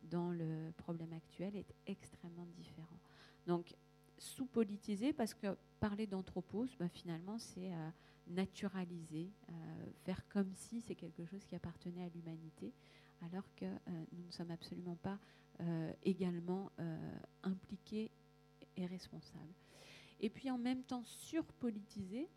dans 0.05 0.31
le 0.31 0.71
problème 0.77 1.13
actuel 1.13 1.57
est 1.57 1.75
extrêmement 1.89 2.47
différent. 2.47 3.01
Donc, 3.49 3.75
sous-politisé 4.19 5.13
parce 5.13 5.35
que 5.35 5.57
parler 5.81 6.07
d'anthropos, 6.07 6.67
bah, 6.79 6.89
finalement, 6.89 7.39
c'est 7.39 7.71
naturaliser, 8.29 9.31
faire 10.05 10.27
comme 10.29 10.53
si 10.55 10.81
c'est 10.81 10.95
quelque 10.95 11.25
chose 11.25 11.45
qui 11.45 11.57
appartenait 11.57 12.05
à 12.05 12.09
l'humanité, 12.09 12.73
alors 13.21 13.45
que 13.57 13.67
nous 14.13 14.25
ne 14.25 14.31
sommes 14.31 14.51
absolument 14.53 14.97
pas 14.97 15.19
également 16.05 16.71
impliqués 17.43 18.11
et 18.77 18.87
responsables. 18.87 19.55
Et 20.21 20.31
puis 20.31 20.51
en 20.51 20.59
même 20.59 20.85
temps 20.85 21.03
surpolitiser, 21.05 22.29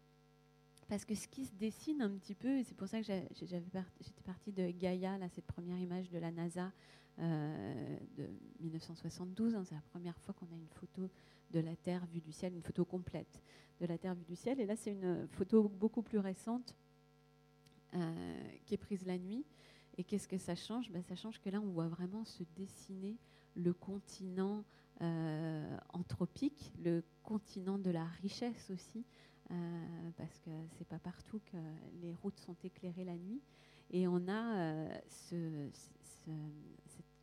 parce 0.87 1.05
que 1.05 1.15
ce 1.15 1.27
qui 1.27 1.45
se 1.45 1.53
dessine 1.53 2.01
un 2.01 2.11
petit 2.17 2.35
peu, 2.35 2.57
et 2.57 2.63
c'est 2.63 2.75
pour 2.75 2.87
ça 2.87 3.01
que 3.01 3.05
j'étais 3.05 4.23
partie 4.23 4.51
de 4.51 4.69
Gaïa, 4.71 5.17
là, 5.17 5.27
cette 5.29 5.45
première 5.45 5.79
image 5.79 6.09
de 6.09 6.19
la 6.19 6.31
NASA 6.31 6.71
euh, 7.19 7.97
de 8.17 8.27
1972, 8.59 9.55
hein, 9.55 9.63
c'est 9.65 9.75
la 9.75 9.81
première 9.81 10.17
fois 10.19 10.33
qu'on 10.33 10.45
a 10.45 10.55
une 10.55 10.67
photo 10.69 11.09
de 11.51 11.59
la 11.59 11.75
Terre 11.75 12.05
vue 12.07 12.21
du 12.21 12.31
ciel, 12.31 12.53
une 12.53 12.63
photo 12.63 12.85
complète 12.85 13.41
de 13.79 13.85
la 13.85 13.97
Terre 13.97 14.15
vue 14.15 14.25
du 14.25 14.35
ciel. 14.35 14.59
Et 14.59 14.65
là, 14.65 14.75
c'est 14.75 14.91
une 14.91 15.27
photo 15.27 15.67
beaucoup 15.67 16.01
plus 16.01 16.19
récente 16.19 16.75
euh, 17.93 18.49
qui 18.65 18.73
est 18.73 18.77
prise 18.77 19.05
la 19.05 19.17
nuit. 19.17 19.45
Et 19.97 20.03
qu'est-ce 20.03 20.27
que 20.27 20.37
ça 20.37 20.55
change? 20.55 20.91
Ben, 20.91 21.01
Ça 21.03 21.15
change 21.15 21.39
que 21.39 21.49
là, 21.49 21.61
on 21.61 21.71
voit 21.71 21.87
vraiment 21.87 22.25
se 22.25 22.43
dessiner 22.55 23.17
le 23.55 23.73
continent 23.73 24.65
euh, 25.01 25.77
anthropique, 25.93 26.73
le 26.83 27.03
continent 27.23 27.79
de 27.79 27.91
la 27.91 28.05
richesse 28.21 28.69
aussi, 28.69 29.05
euh, 29.51 30.11
parce 30.17 30.39
que 30.39 30.49
c'est 30.77 30.87
pas 30.87 30.99
partout 30.99 31.39
que 31.45 31.57
les 32.01 32.13
routes 32.13 32.39
sont 32.39 32.57
éclairées 32.65 33.05
la 33.05 33.15
nuit. 33.15 33.41
Et 33.91 34.07
on 34.07 34.27
a 34.27 34.89
cette 35.05 35.81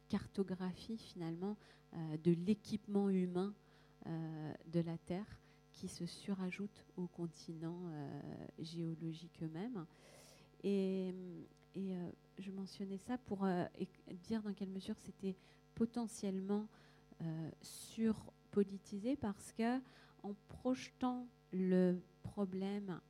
cartographie 0.08 0.96
finalement 0.96 1.56
de 1.92 2.32
l'équipement 2.32 3.10
humain 3.10 3.52
de 4.04 4.80
la 4.80 4.98
Terre 4.98 5.38
qui 5.72 5.88
se 5.88 6.06
surajoute 6.06 6.84
aux 6.96 7.06
continents 7.06 7.90
géologiques 8.58 9.42
eux-mêmes. 9.42 9.86
Et, 10.62 11.14
et 11.74 11.94
je 12.38 12.50
mentionnais 12.50 12.98
ça 12.98 13.18
pour 13.18 13.46
dire 14.24 14.42
dans 14.42 14.52
quelle 14.52 14.70
mesure 14.70 14.98
c'était 14.98 15.36
potentiellement 15.74 16.68
surpolitisé 17.62 19.16
parce 19.16 19.52
que 19.52 19.78
en 20.22 20.34
projetant 20.48 21.26
le 21.52 22.00
problème 22.22 23.00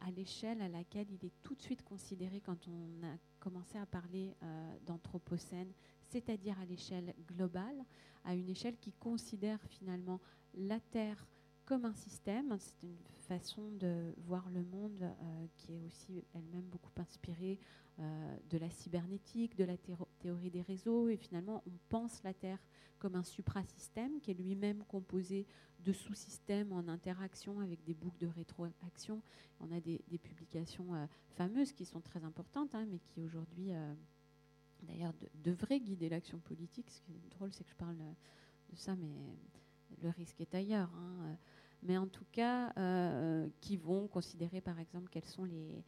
à 0.00 0.10
l'échelle 0.10 0.60
à 0.62 0.68
laquelle 0.68 1.06
il 1.10 1.26
est 1.26 1.32
tout 1.42 1.54
de 1.54 1.62
suite 1.62 1.82
considéré 1.82 2.40
quand 2.40 2.68
on 2.68 3.06
a 3.06 3.16
commencé 3.40 3.78
à 3.78 3.86
parler 3.86 4.34
euh, 4.42 4.76
d'anthropocène, 4.86 5.72
c'est-à-dire 6.08 6.58
à, 6.60 6.64
l'échelle 6.64 7.14
globale, 7.28 7.84
à 8.24 8.34
une 8.34 8.48
échelle 8.48 8.76
qui 8.76 8.92
considère 8.92 9.60
finalement 9.68 10.20
la 10.54 10.80
Terre 10.80 11.26
comme 11.66 11.84
un 11.84 11.94
système. 11.94 12.56
C'est 12.58 12.82
une 12.86 12.96
façon 13.28 13.70
de 13.72 14.14
voir 14.18 14.48
le 14.50 14.62
monde 14.62 15.02
euh, 15.02 15.46
qui 15.56 15.74
est 15.74 15.80
aussi 15.80 16.24
elle-même 16.32 16.64
beaucoup 16.64 16.92
inspirée 16.96 17.58
euh, 17.98 18.36
de 18.50 18.58
la 18.58 18.70
cybernétique, 18.70 19.56
de 19.56 19.64
la 19.64 19.76
théorie 20.20 20.50
des 20.50 20.62
réseaux, 20.62 21.08
et 21.08 21.16
finalement 21.16 21.62
on 21.66 21.72
pense 21.88 22.22
la 22.22 22.32
Terre 22.32 22.62
comme 22.98 23.14
un 23.14 23.24
suprasystème 23.24 24.20
qui 24.20 24.30
est 24.30 24.34
lui-même 24.34 24.84
composé 24.84 25.46
de 25.80 25.92
sous-systèmes 25.92 26.72
en 26.72 26.88
interaction 26.88 27.60
avec 27.60 27.82
des 27.84 27.94
boucles 27.94 28.18
de 28.18 28.26
rétroaction. 28.28 29.22
On 29.60 29.72
a 29.72 29.80
des, 29.80 30.00
publications 30.22 30.94
euh, 30.94 31.06
fameuses 31.36 31.72
qui 31.72 31.84
sont 31.84 32.00
très 32.00 32.22
importantes, 32.24 32.74
hein, 32.74 32.86
mais 32.88 32.98
qui 32.98 33.22
aujourd'hui, 33.22 33.72
d'ailleurs, 34.86 35.12
devraient 35.42 35.80
guider 35.80 36.08
l'action 36.08 36.38
politique. 36.38 36.90
Ce 36.90 37.00
qui 37.00 37.12
est 37.12 37.30
drôle, 37.30 37.52
c'est 37.52 37.64
que 37.64 37.70
je 37.70 37.76
parle 37.76 37.96
de 37.96 38.76
ça, 38.76 38.96
mais 38.96 39.12
le 40.02 40.10
risque 40.10 40.40
est 40.40 40.54
ailleurs. 40.54 40.90
Hein 40.94 41.36
mais 41.82 41.96
en 41.96 42.06
tout 42.06 42.24
cas 42.32 42.72
euh, 42.76 43.48
qui 43.60 43.76
vont 43.76 44.06
considérer 44.08 44.60
par 44.60 44.78
exemple 44.80 45.08
quelles 45.10 45.24
sont 45.24 45.44
les, 45.44 45.84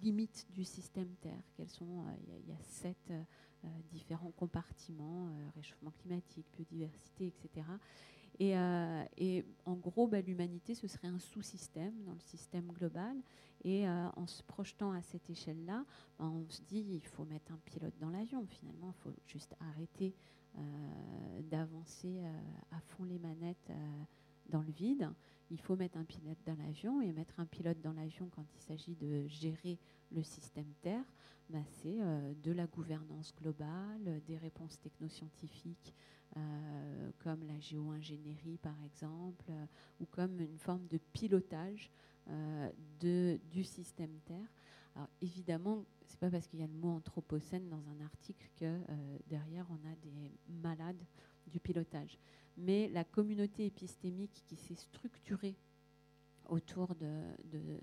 limites 0.00 0.46
du 0.50 0.64
système 0.64 1.08
Terre, 1.20 1.42
sont, 1.66 2.04
euh, 2.06 2.36
il 2.44 2.50
y, 2.50 2.52
a 2.52 2.62
sept 2.62 3.10
euh, 3.10 3.68
différents 3.90 4.30
compartiments, 4.30 5.28
réchauffement 5.56 5.90
climatique, 5.90 6.46
biodiversité, 6.56 7.26
etc. 7.26 7.66
Et, 8.38 9.44
en 9.64 9.74
gros, 9.74 10.06
bah, 10.06 10.20
l'humanité, 10.20 10.74
ce 10.74 10.86
serait 10.86 11.08
un 11.08 11.18
sous-système 11.18 11.94
dans 12.04 12.12
le 12.12 12.20
système 12.20 12.66
global. 12.72 13.16
Et 13.64 13.88
en 13.88 14.26
se 14.26 14.42
projetant 14.42 14.92
à 14.92 15.02
cette 15.02 15.30
échelle-là, 15.30 15.84
bah, 16.18 16.24
on 16.24 16.48
se 16.48 16.62
dit 16.62 16.84
il 16.88 17.06
faut 17.06 17.24
mettre 17.24 17.52
un 17.52 17.60
pilote 17.64 17.94
dans 18.00 18.10
l'avion. 18.10 18.44
Finalement, 18.46 18.92
il 18.96 19.02
faut 19.02 19.14
juste 19.24 19.54
arrêter 19.60 20.14
d'avancer 21.50 22.22
à 22.72 22.80
fond 22.80 23.04
les 23.04 23.18
manettes 23.18 23.70
dans 24.50 24.62
le 24.62 24.72
vide 24.72 25.08
il 25.52 25.60
faut 25.60 25.76
mettre 25.76 25.98
un 25.98 26.04
pilote 26.04 26.38
dans 26.46 26.56
l'avion. 26.56 27.00
Et 27.02 27.12
mettre 27.12 27.38
un 27.38 27.44
pilote 27.44 27.80
dans 27.80 27.92
l'avion 27.92 28.28
quand 28.34 28.44
il 28.54 28.60
s'agit 28.60 28.94
de 28.94 29.26
gérer 29.28 29.78
le 30.10 30.22
système 30.22 30.72
Terre, 30.80 31.04
bah, 31.50 31.62
c'est 31.82 32.00
euh, 32.00 32.32
de 32.42 32.52
la 32.52 32.66
gouvernance 32.66 33.34
globale, 33.36 34.22
des 34.26 34.38
réponses 34.38 34.80
technoscientifiques 34.80 35.94
euh, 36.36 37.10
comme 37.18 37.44
la 37.44 37.58
géo-ingénierie 37.60 38.56
par 38.56 38.76
exemple, 38.82 39.44
euh, 39.50 39.66
ou 40.00 40.06
comme 40.06 40.40
une 40.40 40.58
forme 40.58 40.86
de 40.88 40.98
pilotage 41.12 41.90
de, 43.00 43.38
du 43.50 43.64
système 43.64 44.18
Terre. 44.24 44.48
Alors 44.94 45.08
évidemment, 45.20 45.84
c'est 46.06 46.18
pas 46.18 46.30
parce 46.30 46.46
qu'il 46.46 46.60
y 46.60 46.62
a 46.62 46.66
le 46.66 46.72
mot 46.72 46.90
anthropocène 46.90 47.68
dans 47.68 47.82
un 47.88 48.04
article 48.04 48.48
que 48.56 48.80
derrière 49.26 49.66
on 49.70 49.88
a 49.88 49.94
des 50.02 50.32
malades 50.48 51.02
du 51.46 51.60
pilotage 51.60 52.18
mais 52.56 52.88
la 52.88 53.04
communauté 53.04 53.66
épistémique 53.66 54.42
qui 54.46 54.56
s'est 54.56 54.74
structurée 54.74 55.56
autour 56.48 56.94
de, 56.96 57.06
euh, 57.54 57.78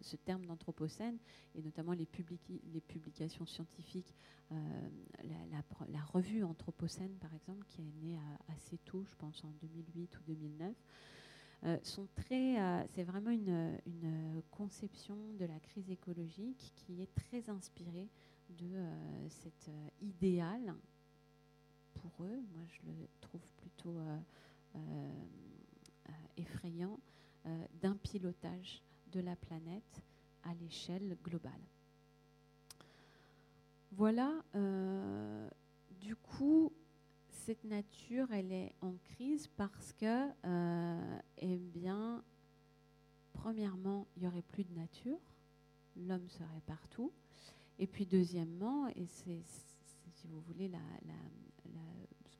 ce 0.00 0.16
terme 0.16 0.46
d'anthropocène, 0.46 1.18
et 1.54 1.62
notamment 1.62 1.92
les, 1.92 2.06
publications 2.06 3.44
scientifiques, 3.44 4.14
euh, 4.52 4.88
la, 5.22 6.02
revue 6.06 6.42
Anthropocène, 6.44 7.14
par 7.18 7.32
exemple, 7.34 7.64
qui 7.68 7.82
est 7.82 7.92
née 8.02 8.18
assez 8.48 8.78
tôt, 8.78 9.04
je 9.04 9.14
pense 9.16 9.44
en 9.44 9.50
2008 9.60 10.18
ou 10.18 10.22
2009, 10.26 10.70
euh, 10.70 10.72
sont 11.82 12.06
très, 12.14 12.86
c'est 12.88 13.04
vraiment 13.04 13.30
une, 13.30 13.78
une, 13.86 14.42
conception 14.50 15.16
de 15.38 15.44
la 15.46 15.58
crise 15.60 15.90
écologique 15.90 16.72
qui 16.76 17.02
est 17.02 17.14
très 17.14 17.48
inspirée 17.50 18.08
de 18.50 18.86
cet 19.28 19.70
idéal 20.02 20.74
pour 21.94 22.24
eux. 22.24 22.42
Moi, 22.54 22.64
je 22.68 22.86
le 22.86 23.08
trouve 23.20 23.40
plutôt 23.56 23.96
euh, 23.98 24.18
euh, 24.76 24.78
euh, 26.08 26.12
effrayant 26.36 26.98
d'un 27.82 27.94
pilotage 27.96 28.82
de 29.12 29.20
la 29.20 29.36
planète 29.36 30.02
à 30.44 30.54
l'échelle 30.54 31.14
globale. 31.22 31.52
Voilà, 33.92 34.32
du 36.00 36.16
coup, 36.16 36.72
cette 37.44 37.64
nature, 37.64 38.32
elle 38.32 38.52
est 38.52 38.72
en 38.80 38.94
crise 39.04 39.48
parce 39.48 39.92
que, 39.92 40.28
eh 41.38 41.58
bien, 41.58 42.24
premièrement, 43.34 44.06
il 44.16 44.22
n'y 44.22 44.28
aurait 44.28 44.40
plus 44.40 44.64
de 44.64 44.72
nature, 44.72 45.20
l'homme 45.94 46.26
serait 46.30 46.62
partout. 46.66 47.12
Et 47.78 47.86
puis, 47.86 48.06
deuxièmement, 48.06 48.88
et 48.88 49.06
c'est, 49.06 49.42
si 50.14 50.26
vous 50.26 50.40
voulez, 50.40 50.70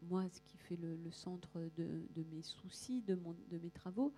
moi, 0.08 0.26
ce 0.30 0.40
qui 0.40 0.56
fait 0.56 0.76
le, 0.76 1.10
centre 1.10 1.58
de, 1.76 2.24
mes 2.32 2.42
soucis, 2.42 3.02
de, 3.02 3.18
mes 3.62 3.70
travaux, 3.70 4.14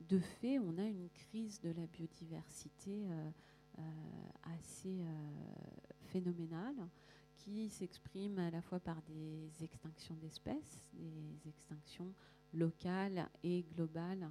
de 0.00 0.18
fait, 0.18 0.58
on 0.58 0.78
a 0.78 0.84
une 0.84 1.10
crise 1.10 1.60
de 1.60 1.70
la 1.72 1.86
biodiversité 1.86 3.06
euh, 3.06 3.30
euh, 3.78 3.82
assez 4.56 5.02
euh, 5.02 5.06
phénoménale 6.06 6.88
qui 7.44 7.68
s'exprime 7.68 8.38
à 8.38 8.50
la 8.50 8.62
fois 8.62 8.78
par 8.78 9.02
des 9.02 9.50
extinctions 9.64 10.14
d'espèces, 10.16 10.82
des 10.94 11.48
extinctions 11.48 12.12
locales 12.54 13.28
et 13.42 13.64
globales 13.74 14.30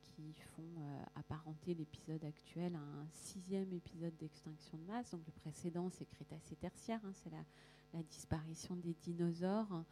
qui 0.00 0.34
font 0.56 0.82
apparenter 1.14 1.74
l'épisode 1.74 2.24
actuel 2.24 2.74
à 2.74 2.80
un 2.80 3.06
sixième 3.12 3.72
épisode 3.72 4.16
d'extinction 4.16 4.76
de 4.76 4.84
masse. 4.84 5.10
Donc 5.12 5.20
le 5.24 5.32
précédent, 5.32 5.88
c'est 5.90 6.04
Crétacé 6.06 6.56
tertiaire, 6.56 7.00
hein, 7.04 7.12
c'est 7.14 7.30
la, 7.30 8.02
disparition 8.04 8.74
des 8.76 8.94
dinosaures. 8.94 9.84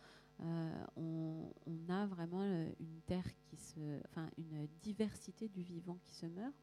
Euh, 0.43 0.85
on, 0.97 1.53
a 1.89 2.07
vraiment 2.07 2.41
euh, 2.41 2.71
une 2.81 3.01
terre 3.03 3.27
qui 3.43 3.57
se, 3.57 4.01
enfin 4.07 4.31
une 4.39 4.67
diversité 4.81 5.49
du 5.49 5.63
vivant 5.63 5.99
qui 6.03 6.15
se 6.15 6.27
meurt. 6.27 6.55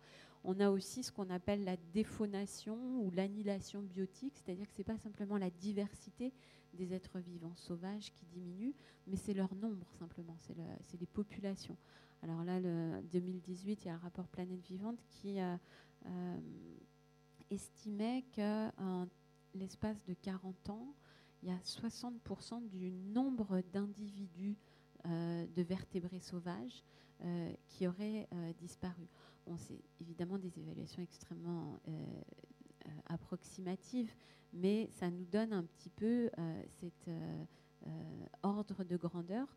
On 0.50 0.62
a 0.62 0.70
aussi 0.70 1.04
ce 1.04 1.12
qu'on 1.12 1.30
appelle 1.30 1.66
la 1.66 1.76
défaunation 1.76 2.78
ou 3.02 3.12
l'annihilation 3.12 3.82
biotique, 3.82 4.38
c'est-à-dire 4.38 4.66
que 4.66 4.74
c'est 4.78 4.86
pas 4.86 4.98
simplement 4.98 5.38
la 5.38 5.50
diversité 5.50 6.34
des 6.74 6.93
êtres 6.93 7.20
vivants 7.20 7.56
sauvages 7.58 8.14
qui 8.14 8.26
diminue, 8.28 8.74
mais 9.08 9.18
c'est 9.18 9.34
leur 9.34 9.54
nombre 9.56 9.86
simplement, 10.00 10.38
c'est 10.38 10.98
les 11.02 11.06
populations. 11.06 11.76
Alors 12.22 12.45
là, 12.45 12.62
le 12.62 13.02
2018, 13.12 13.84
il 13.84 13.88
y 13.89 13.91
a 13.91 13.95
un 13.95 13.98
rapport 13.98 14.30
Planète 14.30 14.62
Vivante 14.62 15.04
qui 15.10 15.38
euh, 15.41 15.58
estimait 17.50 18.24
qu'en 18.34 19.06
l'espace 19.54 20.02
de 20.06 20.14
40 20.14 20.70
ans, 20.70 20.95
il 21.43 21.50
y 21.50 21.52
a 21.52 21.58
60% 21.58 22.70
du 22.70 22.89
nombre 22.93 23.62
d'individus 23.74 24.56
euh, 25.08 25.45
de 25.45 25.62
vertébrés 25.62 26.22
sauvages 26.22 26.86
qui 27.68 27.88
auraient 27.88 28.30
disparu. 28.60 29.08
Bon, 29.48 29.58
c'est 29.58 29.80
évidemment 30.02 30.38
des 30.38 30.60
évaluations 30.60 31.02
extrêmement 31.02 31.80
approximatives, 33.06 34.12
mais 34.52 34.89
ça 34.91 35.10
nous 35.10 35.26
donne 35.26 35.54
un 35.54 35.64
petit 35.64 35.89
peu 35.89 36.30
cet 36.80 37.10
ordre 38.43 38.84
de 38.84 38.98
grandeur 38.98 39.48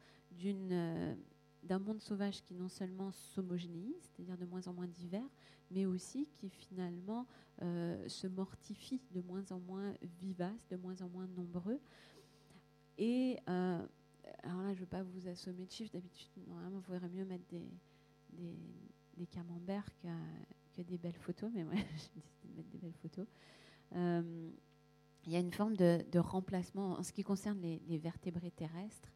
d'un 1.63 1.79
monde 1.79 2.01
sauvage 2.01 2.43
qui 2.43 2.55
non 2.55 2.69
seulement 2.69 3.11
s'homogénéise, 3.11 4.01
c'est-à-dire 4.01 4.39
de 4.39 4.47
moins 4.47 4.67
en 4.69 4.73
moins 4.73 4.87
divers, 4.87 5.29
mais 5.71 5.87
aussi 5.87 6.27
qui 6.27 6.49
finalement 6.49 7.27
euh, 7.63 8.09
se 8.09 8.27
mortifie 8.27 9.01
de 9.11 9.21
moins 9.21 9.45
en 9.51 9.61
moins 9.61 9.95
vivace, 10.21 10.67
de 10.69 10.77
moins 10.77 11.01
en 11.03 11.09
moins 11.09 11.27
nombreux. 11.27 11.81
Et 12.99 13.39
euh, 13.49 13.87
alors 14.43 14.63
là, 14.63 14.73
je 14.73 14.79
ne 14.79 14.81
veux 14.81 14.87
pas 14.87 15.03
vous 15.03 15.29
assommer 15.29 15.67
de 15.67 15.71
chiffres, 15.71 15.93
d'habitude, 15.93 16.31
normalement, 16.47 16.79
il 16.79 16.85
faudrait 16.85 17.09
mieux 17.09 17.25
mettre 17.25 17.47
des, 17.49 17.69
des, 19.21 19.27
camemberts 19.27 19.89
que, 20.73 20.83
des 20.83 20.99
belles 20.99 21.19
photos, 21.19 21.51
mais 21.55 21.65
moi, 21.65 21.75
j'ai 21.77 22.21
décidé 22.21 22.49
de 22.49 22.57
mettre 22.57 22.71
des 22.71 22.79
belles 22.79 22.95
photos. 22.95 23.27
Euh, 23.95 24.51
il 25.27 25.33
y 25.33 25.37
a 25.37 25.41
une 25.41 25.53
forme 25.53 25.77
de, 25.77 26.19
remplacement 26.19 26.93
en 26.93 27.03
ce 27.03 27.13
qui 27.13 27.23
concerne 27.23 27.61
les 27.61 27.99
vertébrés 27.99 28.51
terrestres. 28.51 29.11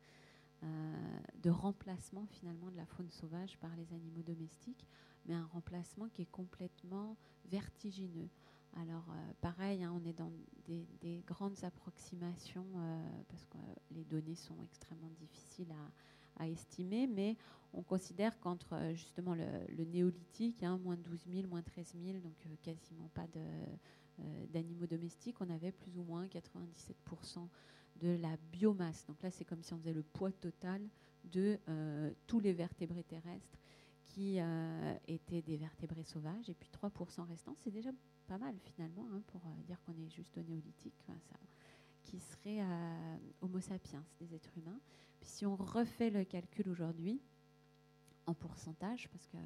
Euh, 0.64 1.20
de 1.42 1.50
remplacement 1.50 2.24
finalement 2.26 2.70
de 2.70 2.76
la 2.76 2.86
faune 2.86 3.10
sauvage 3.10 3.58
par 3.58 3.76
les 3.76 3.92
animaux 3.92 4.22
domestiques, 4.22 4.86
mais 5.26 5.34
un 5.34 5.44
remplacement 5.44 6.08
qui 6.08 6.22
est 6.22 6.30
complètement 6.30 7.18
vertigineux. 7.44 8.30
Alors 8.74 9.04
euh, 9.10 9.32
pareil, 9.42 9.84
hein, 9.84 9.92
on 9.94 10.02
est 10.08 10.14
dans 10.14 10.32
des, 10.66 11.22
grandes 11.26 11.62
approximations 11.64 12.66
parce 13.28 13.44
que 13.46 13.58
les 13.90 14.04
données 14.04 14.36
sont 14.36 14.62
extrêmement 14.62 15.10
difficiles 15.10 15.70
à, 15.70 15.90
estimer, 16.42 17.06
mais 17.06 17.36
on 17.72 17.82
considère 17.82 18.38
qu'entre 18.38 18.74
justement 18.94 19.34
le, 19.34 19.84
néolithique, 19.84 20.62
hein, 20.62 20.78
moins 20.78 20.96
12 20.96 21.26
000, 21.32 21.48
moins 21.48 21.62
13 21.62 21.94
000, 22.04 22.18
donc 22.18 22.34
quasiment 22.62 23.10
pas 23.14 23.26
d'animaux 24.50 24.86
domestiques, 24.86 25.36
on 25.40 25.50
avait 25.50 25.72
plus 25.72 25.98
ou 25.98 26.04
moins 26.04 26.26
97% 26.26 27.48
de 28.00 28.16
la 28.20 28.36
biomasse. 28.52 29.04
Donc 29.06 29.22
là, 29.22 29.30
c'est 29.30 29.44
comme 29.44 29.62
si 29.62 29.72
on 29.72 29.78
faisait 29.78 29.92
le 29.92 30.02
poids 30.02 30.32
total 30.32 30.80
de 31.24 31.58
euh, 31.68 32.10
tous 32.26 32.40
les 32.40 32.52
vertébrés 32.52 33.04
terrestres 33.04 33.58
qui 34.04 34.38
euh, 34.38 34.94
étaient 35.08 35.42
des 35.42 35.56
vertébrés 35.56 36.04
sauvages. 36.04 36.48
Et 36.48 36.54
puis 36.54 36.70
3% 36.70 37.26
restants, 37.26 37.56
c'est 37.60 37.70
déjà 37.70 37.90
pas 38.26 38.38
mal 38.38 38.54
finalement 38.60 39.06
hein, 39.12 39.22
pour 39.28 39.40
euh, 39.46 39.62
dire 39.66 39.80
qu'on 39.82 39.96
est 39.98 40.10
juste 40.10 40.36
au 40.38 40.42
néolithique, 40.42 40.94
qui 42.02 42.20
serait 42.20 42.60
Sapiens, 43.60 44.04
des 44.20 44.34
êtres 44.34 44.56
humains. 44.56 44.80
Puis 45.20 45.28
si 45.28 45.46
on 45.46 45.56
refait 45.56 46.10
le 46.10 46.24
calcul 46.24 46.68
aujourd'hui, 46.68 47.20
en 48.26 48.34
pourcentage, 48.34 49.08
parce 49.10 49.26
que 49.26 49.36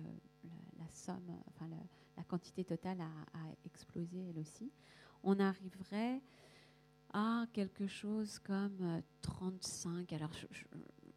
la, 0.79 0.89
somme, 0.89 1.31
enfin 1.49 1.69
la 2.17 2.25
quantité 2.25 2.65
totale 2.65 3.01
a, 3.01 3.09
explosé 3.65 4.19
elle 4.31 4.39
aussi, 4.39 4.71
on 5.23 5.39
arriverait 5.41 6.23
à 7.13 7.47
quelque 7.53 7.87
chose 7.87 8.39
comme 8.39 9.03
35. 9.23 10.13
Euh, 10.13 10.17
Alors, 10.17 10.33
je 10.33 10.47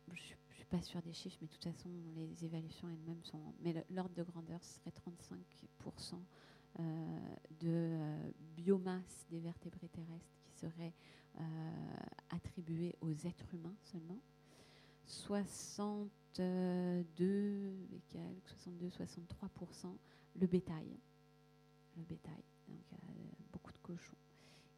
ne 0.10 0.16
suis 0.16 0.66
pas 0.70 0.82
sûre 0.82 1.02
des 1.02 1.14
chiffres, 1.14 1.38
mais 1.42 1.48
de 1.48 1.54
toute 1.54 1.64
façon, 1.64 1.90
les 2.16 2.46
évaluations 2.46 2.90
elles-mêmes 2.90 3.24
sont. 3.24 3.54
Mais 3.62 3.86
l'ordre 3.90 4.16
de 4.16 4.24
grandeur, 4.24 4.64
serait 4.64 4.92
35% 4.92 6.16
euh, 6.80 7.20
de 7.60 7.68
euh, 7.68 8.32
biomasse 8.56 9.26
des 9.30 9.40
vertébrés 9.40 9.90
terrestres 9.90 10.40
qui 10.42 10.52
serait 10.54 10.94
attribuée 12.30 12.96
aux 13.02 13.12
êtres 13.12 13.54
humains 13.54 13.76
seulement. 13.84 14.20
62, 15.06 17.76
62, 18.46 18.90
63% 18.90 19.98
le 20.40 20.48
bétail. 20.48 20.98
Le 21.98 22.04
bétail, 22.04 22.44
donc 22.68 22.80
beaucoup 23.52 23.74
de 23.74 23.80
cochons 23.80 24.16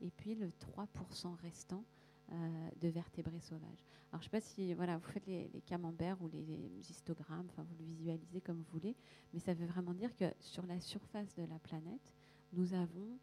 et 0.04 0.12
puis 0.12 0.36
le 0.36 0.48
3% 0.48 1.36
restant 1.42 1.84
euh, 2.32 2.70
de 2.82 2.90
vertébrés 2.90 3.40
sauvages. 3.40 3.84
Alors 4.12 4.22
je 4.22 4.28
ne 4.28 4.30
sais 4.30 4.30
pas 4.30 4.42
si 4.42 4.74
voilà, 4.74 4.98
vous 4.98 5.10
faites 5.10 5.26
les, 5.26 5.50
camemberts 5.66 6.22
ou 6.22 6.28
les, 6.28 6.70
histogrammes, 6.90 7.48
enfin 7.50 7.64
vous 7.64 7.76
le 7.80 7.86
visualisez 7.86 8.42
comme 8.42 8.58
vous 8.58 8.72
voulez, 8.72 8.96
mais 9.34 9.40
ça 9.40 9.54
veut 9.54 9.66
vraiment 9.66 9.94
dire 9.94 10.16
que 10.16 10.26
sur 10.40 10.66
la 10.66 10.80
surface 10.80 11.34
de 11.36 11.44
la 11.44 11.60
planète, 11.60 12.14
nous 12.52 12.74
avons 12.74 13.18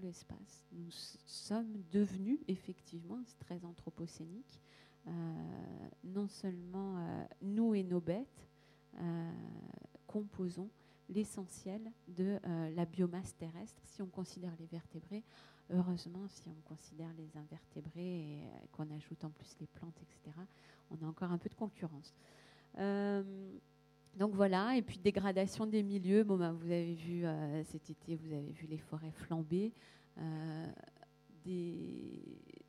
l'espace. 0.00 0.64
Nous 0.72 0.90
sommes 0.90 1.82
devenus 1.90 2.38
effectivement, 2.48 3.20
très 3.40 3.64
anthropocénique, 3.64 4.60
euh, 5.06 5.10
non 6.04 6.28
seulement 6.28 6.98
euh, 6.98 7.24
nous 7.42 7.74
et 7.74 7.82
nos 7.82 8.00
bêtes 8.00 8.48
composons 10.06 10.68
l'essentiel 11.08 11.80
de 12.08 12.38
la 12.76 12.84
biomasse 12.84 13.34
terrestre 13.38 13.80
si 13.86 14.02
on 14.02 14.06
considère 14.06 14.52
les 14.60 14.66
vertébrés 14.66 15.24
heureusement, 15.72 16.28
si 16.28 16.48
on 16.48 16.60
considère 16.68 17.12
les 17.16 17.36
invertébrés 17.36 18.20
et 18.20 18.42
euh, 18.42 18.66
qu'on 18.72 18.90
ajoute 18.94 19.24
en 19.24 19.30
plus 19.30 19.56
les 19.60 19.66
plantes, 19.66 19.96
etc., 20.00 20.36
on 20.90 21.04
a 21.04 21.08
encore 21.08 21.32
un 21.32 21.38
peu 21.38 21.48
de 21.48 21.54
concurrence. 21.54 22.14
Euh, 24.14 24.18
donc 24.18 24.34
voilà, 24.34 24.76
et 24.76 24.82
puis 24.82 24.98
dégradation 24.98 25.66
des 25.66 25.82
milieux. 25.82 26.24
Bon, 26.24 26.36
ben, 26.36 26.52
vous 26.52 26.70
avez 26.70 26.94
vu 26.94 27.24
euh, 27.24 27.62
cet 27.64 27.90
été, 27.90 28.16
vous 28.16 28.32
avez 28.32 28.52
vu 28.52 28.66
les 28.66 28.78
forêts 28.78 29.12
flamber. 29.12 29.72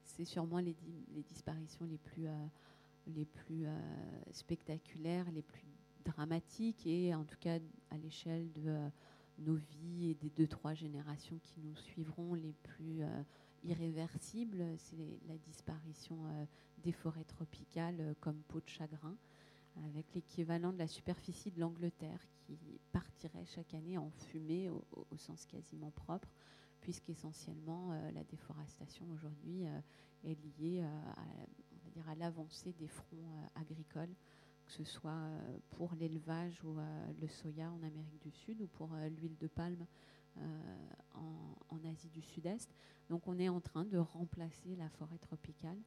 c'est 0.06 0.26
sûrement 0.26 0.60
les, 0.60 0.76
disparitions 1.28 1.86
les 1.86 1.98
plus, 1.98 2.28
les 3.08 3.26
plus 3.26 3.66
spectaculaires, 4.32 5.26
les 5.32 5.42
plus 5.42 5.66
dramatiques, 6.06 6.86
et 6.86 7.14
en 7.16 7.24
tout 7.24 7.38
cas 7.40 7.58
à 7.90 7.98
l'échelle 7.98 8.52
de 8.54 8.90
nos 9.40 9.56
vies 9.56 10.12
et 10.12 10.14
des 10.16 10.30
deux, 10.30 10.48
trois 10.48 10.74
générations 10.74 11.38
qui 11.42 11.60
nous 11.62 11.76
suivront 11.76 12.34
les 12.34 12.54
plus 12.64 13.02
euh, 13.02 13.24
irréversibles, 13.64 14.64
c'est 14.78 15.20
la 15.28 15.38
disparition 15.38 16.18
euh, 16.26 16.46
des 16.84 16.92
forêts 16.92 17.24
tropicales 17.24 18.00
euh, 18.00 18.14
comme 18.20 18.42
peau 18.48 18.60
de 18.60 18.70
chagrin, 18.70 19.16
avec 19.86 20.14
l'équivalent 20.14 20.72
de 20.72 20.78
la 20.78 20.88
superficie 20.88 21.52
de 21.52 21.60
l'Angleterre 21.60 22.20
qui 22.46 22.58
partirait 22.92 23.46
chaque 23.46 23.74
année 23.74 23.98
en 23.98 24.10
fumée 24.12 24.70
au, 24.70 25.18
sens 25.18 25.46
quasiment 25.46 25.92
propre, 25.92 26.28
puisqu'essentiellement 26.82 27.94
la 28.14 28.24
déforestation 28.24 29.06
aujourd'hui 29.12 29.64
est 30.24 30.38
liée 30.60 30.82
à, 30.82 32.12
à 32.12 32.16
l'avancée 32.16 32.74
des 32.74 32.88
fronts 32.88 33.26
agricoles 33.56 34.14
que 34.66 34.72
ce 34.72 34.84
soit 34.84 35.12
euh, 35.12 35.58
pour 35.72 35.94
l'élevage 35.96 36.64
ou 36.64 36.78
euh, 36.80 37.08
le 37.22 37.28
soya 37.28 37.70
en 37.72 37.84
Amérique 37.84 38.22
du 38.22 38.32
Sud 38.32 38.62
ou 38.62 38.68
pour 38.68 38.94
euh, 38.94 39.10
l'huile 39.10 39.38
de 39.38 39.48
palme 39.48 39.86
en, 41.14 41.78
Asie 41.86 42.10
du 42.10 42.22
Sud-Est. 42.24 42.74
Donc 43.10 43.28
on 43.28 43.38
est 43.38 43.50
en 43.50 43.60
train 43.60 43.86
de 43.86 44.00
remplacer 44.00 44.76
la 44.76 44.90
forêt 44.90 45.20
tropicale 45.20 45.78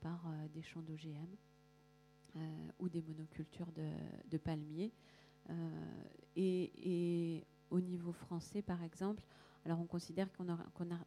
par 0.00 0.20
des 0.54 0.62
champs 0.62 0.82
d'OGM 0.82 1.26
ou 2.78 2.88
des 2.88 3.02
monocultures 3.02 3.72
de, 3.72 4.38
palmiers. 4.38 4.92
Et, 6.36 7.44
au 7.70 7.80
niveau 7.80 8.12
français, 8.12 8.62
par 8.62 8.82
exemple, 8.84 9.22
alors 9.64 9.80
on 9.80 9.86
considère 9.86 10.32
qu'on 10.32 10.48
a, 10.48 10.58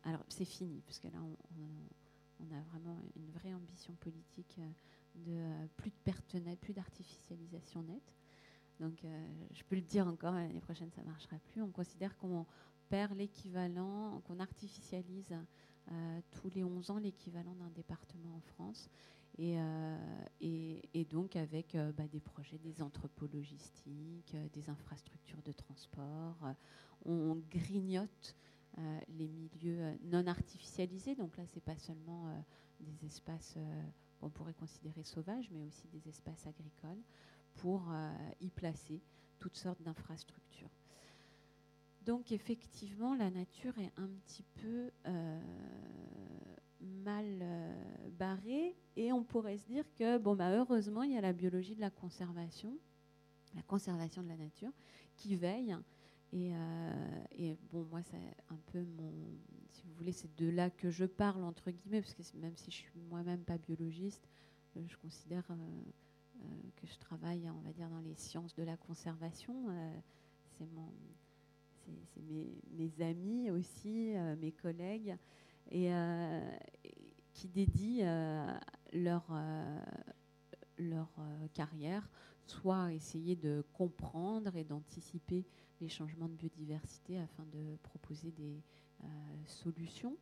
alors 0.04 0.26
c'est 0.28 0.46
fini, 0.46 0.82
parce 0.86 1.00
que 1.00 1.08
là 1.08 1.20
on, 1.22 2.54
a 2.54 2.62
vraiment 2.72 2.98
une 3.16 3.30
vraie 3.32 3.54
ambition 3.54 3.94
politique 3.94 4.60
de 5.16 5.32
euh, 5.32 5.68
plus 5.78 5.90
de 5.90 5.96
pertes 6.04 6.36
nettes, 6.36 6.60
plus 6.60 6.74
d'artificialisation 6.74 7.84
nette. 7.84 8.14
Donc 8.80 9.04
euh, 9.04 9.28
je 9.54 9.64
peux 9.64 9.76
le 9.76 9.82
dire 9.82 10.08
encore, 10.08 10.34
l'année 10.34 10.60
prochaine 10.62 10.90
ça 10.92 11.02
ne 11.02 11.08
marchera 11.08 11.38
plus. 11.52 11.62
On 11.62 11.72
considère 11.72 12.18
qu'on 12.18 12.46
perd 12.90 13.16
l'équivalent, 13.18 14.22
qu'on 14.26 14.40
artificialise 14.40 15.34
euh, 15.92 16.20
tous 16.32 16.50
les 16.56 16.64
11 16.64 16.92
ans 16.92 16.98
l'équivalent 16.98 17.56
d'un 17.56 17.70
département 17.70 18.36
en 18.36 18.42
France. 18.42 18.90
Et, 19.42 19.58
et, 20.94 21.06
donc 21.06 21.38
avec 21.38 21.78
bah, 21.98 22.08
des 22.12 22.20
projets, 22.20 22.58
des 22.58 22.82
entrepôts 22.82 23.28
logistiques, 23.34 24.36
des 24.54 24.70
infrastructures 24.70 25.42
de 25.44 25.54
transport. 25.54 26.36
on 27.06 27.42
grignote 27.50 28.36
les 29.08 29.30
milieux 29.30 29.98
non 30.04 30.28
artificialisés. 30.28 31.16
Donc 31.16 31.38
là, 31.38 31.46
c'est 31.48 31.64
pas 31.64 31.78
seulement 31.78 32.26
des 32.82 33.06
espaces 33.06 33.58
qu'on 34.20 34.30
pourrait 34.30 34.54
considérer 34.54 35.04
sauvages, 35.04 35.50
mais 35.52 35.64
aussi 35.64 35.88
des 35.88 36.10
espaces 36.10 36.46
agricoles, 36.46 37.02
pour 37.56 37.92
euh, 37.92 38.12
y 38.42 38.50
placer 38.50 39.02
toutes 39.40 39.56
sortes 39.56 39.82
d'infrastructures. 39.82 40.70
Donc 42.06 42.32
effectivement, 42.32 43.16
la 43.16 43.30
nature 43.30 43.78
est 43.78 43.92
un 43.98 44.08
petit 44.08 44.44
peu 44.56 44.92
euh, 45.06 45.40
mal 46.82 47.40
euh, 47.42 48.10
barrée 48.18 48.76
et 48.96 49.12
on 49.12 49.24
pourrait 49.24 49.58
se 49.58 49.66
dire 49.66 49.86
que, 49.96 50.18
bon, 50.18 50.36
bah, 50.36 50.52
heureusement, 50.52 51.04
il 51.04 51.14
y 51.14 51.18
a 51.18 51.22
la 51.22 51.34
biologie 51.34 51.76
de 51.76 51.82
la 51.82 51.90
conservation, 51.90 52.78
la 53.56 53.62
conservation 53.64 54.24
de 54.24 54.30
la 54.30 54.38
nature, 54.38 54.72
qui 55.16 55.36
veille. 55.36 55.76
Et, 56.32 56.52
et 57.32 57.58
bon, 57.72 57.88
moi, 57.90 58.04
c'est 58.04 58.36
un 58.50 58.60
peu 58.72 58.84
mon, 58.84 59.12
si 59.72 59.86
vous 59.86 59.94
voulez, 59.94 60.12
c'est 60.12 60.36
de 60.38 60.50
là 60.50 60.70
que 60.70 60.90
je 60.90 61.06
parle, 61.06 61.44
entre 61.44 61.72
guillemets, 61.72 62.02
parce 62.02 62.14
que 62.14 62.38
même 62.38 62.56
si 62.58 62.72
je 62.72 62.78
suis 62.78 63.00
moi-même 63.10 63.44
pas 63.44 63.58
biologiste, 63.58 64.28
euh, 64.76 64.82
je 64.88 64.98
considère 64.98 65.44
euh, 65.52 66.46
que 66.76 66.88
je 66.88 66.98
travaille, 66.98 67.50
on 67.50 67.62
va 67.62 67.72
dire, 67.72 67.90
dans 67.90 68.00
les 68.00 68.16
sciences 68.16 68.54
de 68.56 68.64
la 68.64 68.78
conservation. 68.78 69.56
c'est 70.58 70.68
mon, 70.74 70.92
c'est 72.14 72.22
mes, 72.22 73.02
amis 73.02 73.50
aussi, 73.50 74.14
mes 74.40 74.52
collègues, 74.52 75.18
et, 75.70 75.92
qui 77.34 77.48
dédient 77.48 78.60
leur, 78.94 79.26
leur 80.78 81.10
carrière 81.54 82.10
soit 82.46 82.84
à 82.84 82.92
essayer 82.92 83.36
de 83.36 83.64
comprendre 83.74 84.56
et 84.56 84.64
d'anticiper 84.64 85.46
les 85.80 85.90
changements 85.90 86.28
de 86.28 86.34
biodiversité 86.34 87.20
afin 87.20 87.46
de 87.46 87.78
proposer 87.84 88.32
des 88.32 88.62
solutions, 89.46 90.18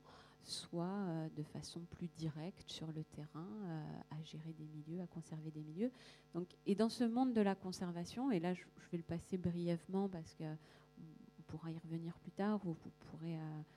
soit 0.48 0.86
euh, 0.86 1.30
de 1.36 1.44
façon 1.44 1.82
plus 1.92 2.08
directe 2.16 2.64
sur 2.68 2.88
le 2.94 3.04
terrain 3.04 3.48
euh, 3.66 3.84
à 4.12 4.24
gérer 4.24 4.54
des 4.54 4.66
milieux, 4.66 5.02
à 5.02 5.08
conserver 5.08 5.52
des 5.52 5.62
milieux. 5.62 5.92
Donc, 6.34 6.48
et 6.66 6.74
dans 6.74 6.90
ce 6.90 7.04
monde 7.04 7.34
de 7.34 7.42
la 7.42 7.54
conservation, 7.54 8.32
et 8.32 8.40
là 8.40 8.54
je, 8.54 8.64
vais 8.92 8.98
le 8.98 9.04
passer 9.04 9.38
brièvement 9.38 10.08
parce 10.08 10.34
qu'on 10.36 11.44
pourra 11.48 11.72
y 11.72 11.78
revenir 11.78 12.18
plus 12.20 12.32
tard, 12.32 12.66
ou 12.66 12.72
vous 12.72 12.92
pourrez, 13.12 13.36
euh, 13.36 13.62
vous 13.70 13.77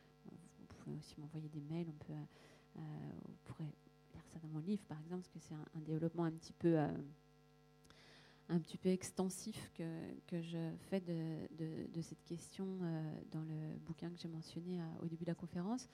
pouvez 0.81 0.97
aussi 0.97 1.15
m'envoyer 1.19 1.49
des 1.49 1.61
mails, 1.61 1.89
on 1.89 2.05
peut, 2.05 2.13
vous 2.77 3.37
pourrez 3.45 3.65
lire 3.65 4.25
ça 4.33 4.39
dans 4.41 4.49
mon 4.49 4.61
livre 4.61 4.83
par 4.89 4.99
exemple, 5.01 5.23
parce 5.23 5.33
que 5.33 5.39
c'est 5.41 5.55
un, 5.55 5.81
développement 5.81 6.25
un 6.25 6.33
petit 6.33 6.53
peu 6.53 6.79
un 8.49 8.59
petit 8.59 8.79
peu 8.79 8.89
extensif 8.89 9.71
que, 9.75 10.13
que 10.27 10.41
je 10.41 10.73
fais 10.89 11.01
de, 11.01 11.47
de, 11.93 12.01
cette 12.01 12.25
question 12.25 12.67
dans 13.31 13.43
le 13.43 13.79
bouquin 13.87 14.11
que 14.11 14.19
j'ai 14.19 14.29
mentionné 14.29 14.81
au 15.01 15.07
début 15.07 15.25
de 15.25 15.31
la 15.31 15.37
conférence 15.37 15.89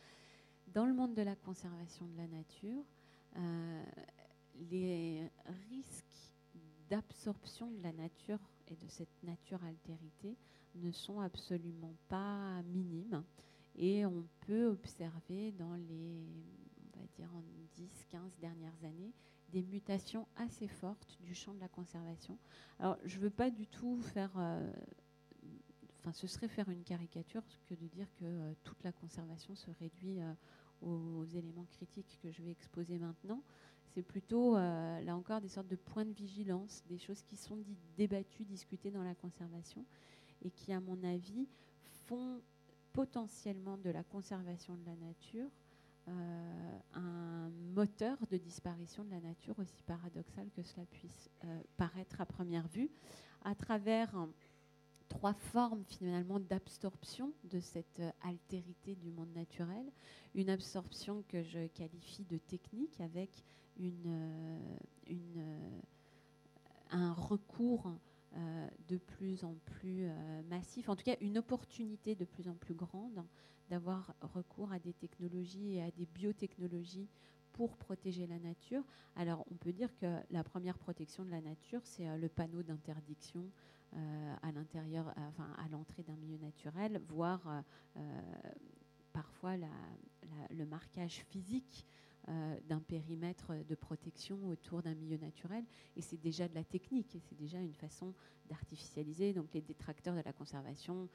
dans 0.73 0.87
le 0.87 0.93
monde 0.93 1.15
de 1.15 1.23
la 1.23 1.37
conservation 1.37 2.07
de 2.07 2.17
la 2.17 2.27
nature, 2.27 2.85
euh, 3.37 3.85
les 4.71 5.31
risques 5.71 6.33
d'absorption 6.89 7.71
de 7.71 7.83
la 7.83 7.93
nature 7.93 8.39
et 8.69 8.77
de 8.77 8.89
cette 8.89 9.23
nature 9.23 9.63
altérité 9.65 10.37
ne 10.75 10.91
sont 10.91 11.21
absolument 11.21 11.95
pas 12.09 12.63
minimes. 12.65 13.25
Et 13.77 14.07
on 14.07 14.25
peut 14.47 14.67
observer 14.67 15.53
dans 15.53 15.75
les, 15.75 16.25
on 16.95 16.99
va 16.99 17.07
dire, 17.15 17.31
en 17.35 17.43
10-15 17.79 18.39
dernières 18.41 18.85
années, 18.85 19.13
des 19.53 19.63
mutations 19.63 20.27
assez 20.37 20.67
fortes 20.67 21.19
du 21.21 21.35
champ 21.35 21.55
de 21.55 21.61
la 21.61 21.69
conservation. 21.69 22.39
Alors, 22.79 22.97
je 23.05 23.17
ne 23.17 23.23
veux 23.23 23.31
pas 23.31 23.51
du 23.51 23.67
tout 23.67 24.01
faire 24.01 24.33
euh, 24.39 24.73
ce 26.13 26.27
serait 26.27 26.49
faire 26.49 26.69
une 26.69 26.85
caricature 26.85 27.43
que 27.67 27.75
de 27.75 27.87
dire 27.89 28.07
que 28.15 28.25
euh, 28.25 28.55
toute 28.63 28.83
la 28.85 28.93
conservation 28.93 29.55
se 29.57 29.71
réduit 29.73 30.21
euh, 30.21 30.33
aux, 30.81 31.25
éléments 31.25 31.67
critiques 31.73 32.19
que 32.23 32.31
je 32.31 32.43
vais 32.43 32.53
exposer 32.53 32.99
maintenant. 32.99 33.43
C'est 33.95 34.03
plutôt, 34.03 34.57
là 34.57 35.17
encore, 35.17 35.41
des 35.41 35.49
sortes 35.49 35.69
de 35.69 35.77
points 35.77 36.05
de 36.05 36.13
vigilance, 36.13 36.85
des 36.87 36.99
choses 36.99 37.23
qui 37.23 37.35
sont 37.35 37.57
débattues, 37.97 38.45
discutées 38.45 38.91
dans 38.91 39.03
la 39.03 39.15
conservation 39.15 39.87
et 40.43 40.51
qui, 40.51 40.71
à 40.75 40.81
mon 40.81 41.03
avis, 41.03 41.49
font 42.05 42.43
potentiellement 42.97 43.77
de 43.77 43.91
la 43.91 44.03
conservation 44.03 44.75
de 44.75 44.87
la 44.87 44.97
nature 44.97 45.49
un 46.95 47.51
moteur 47.75 48.17
de 48.31 48.37
disparition 48.37 49.03
de 49.03 49.11
la 49.11 49.21
nature, 49.21 49.59
aussi 49.59 49.83
paradoxal 49.83 50.49
que 50.55 50.63
cela 50.63 50.87
puisse 50.87 51.29
paraître 51.77 52.21
à 52.21 52.27
première 52.27 52.69
vue, 52.69 52.93
à 53.43 53.57
travers 53.57 54.15
trois 55.09 55.35
formes 55.35 55.85
finalement 55.85 56.41
d'absorption 56.41 57.33
de 57.45 57.61
cette 57.61 58.01
euh, 58.01 58.11
altérité 58.23 58.95
du 58.97 59.11
monde 59.11 59.33
naturel. 59.35 59.85
Une 60.35 60.51
absorption 60.51 61.23
que 61.29 61.43
je 61.43 61.67
qualifie 61.69 62.25
de 62.25 62.39
technique 62.39 63.01
avec 63.01 63.31
euh, 63.81 64.59
euh, 65.11 65.81
un 66.91 67.13
recours 67.13 67.93
de 68.89 68.97
plus 68.97 69.45
en 69.45 69.55
plus 69.65 70.09
massif, 70.49 70.89
en 70.89 70.97
tout 70.97 71.05
cas 71.05 71.17
une 71.21 71.39
opportunité 71.39 72.15
de 72.15 72.25
plus 72.25 72.49
en 72.49 72.55
plus 72.55 72.75
grande 72.75 73.25
d'avoir 73.71 74.15
recours 74.21 74.73
à 74.73 74.79
des 74.79 74.93
technologies 74.93 75.77
et 75.77 75.83
à 75.83 75.91
des 75.91 76.07
biotechnologies 76.07 77.09
pour 77.53 77.77
protéger 77.77 78.27
la 78.27 78.39
nature. 78.39 78.85
Alors 79.17 79.45
on 79.51 79.55
peut 79.55 79.73
dire 79.73 79.95
que 79.97 80.19
la 80.31 80.45
première 80.45 80.79
protection 80.79 81.25
de 81.25 81.31
la 81.31 81.41
nature, 81.41 81.81
c'est 81.85 82.19
le 82.19 82.29
panneau 82.29 82.63
d'interdiction 82.63 83.51
euh, 83.95 84.35
à 84.43 84.53
l'intérieur, 84.53 85.09
à 85.09 85.69
l'entrée 85.71 86.03
d'un 86.03 86.17
milieu 86.17 86.37
naturel, 86.37 87.01
voire 87.09 87.41
euh, 87.47 87.61
euh, 87.97 88.21
parfois 89.13 89.57
le 90.51 90.67
marquage 90.67 91.25
physique 91.31 91.87
d'un 92.27 92.81
périmètre 92.81 93.53
de 93.69 93.75
protection 93.75 94.49
autour 94.49 94.83
d'un 94.83 94.95
milieu 94.95 95.17
naturel. 95.17 95.65
Et 95.95 96.01
c'est 96.01 96.21
déjà 96.21 96.49
de 96.49 96.55
la 96.55 96.65
technique, 96.65 97.15
et 97.15 97.21
c'est 97.21 97.37
déjà 97.37 97.61
une 97.61 97.75
façon 97.75 98.15
d'artificialiser. 98.49 99.33
Donc 99.33 99.53
les 99.55 99.63
détracteurs 99.63 100.17
de 100.17 100.23
la 100.25 100.33
conservation 100.33 101.09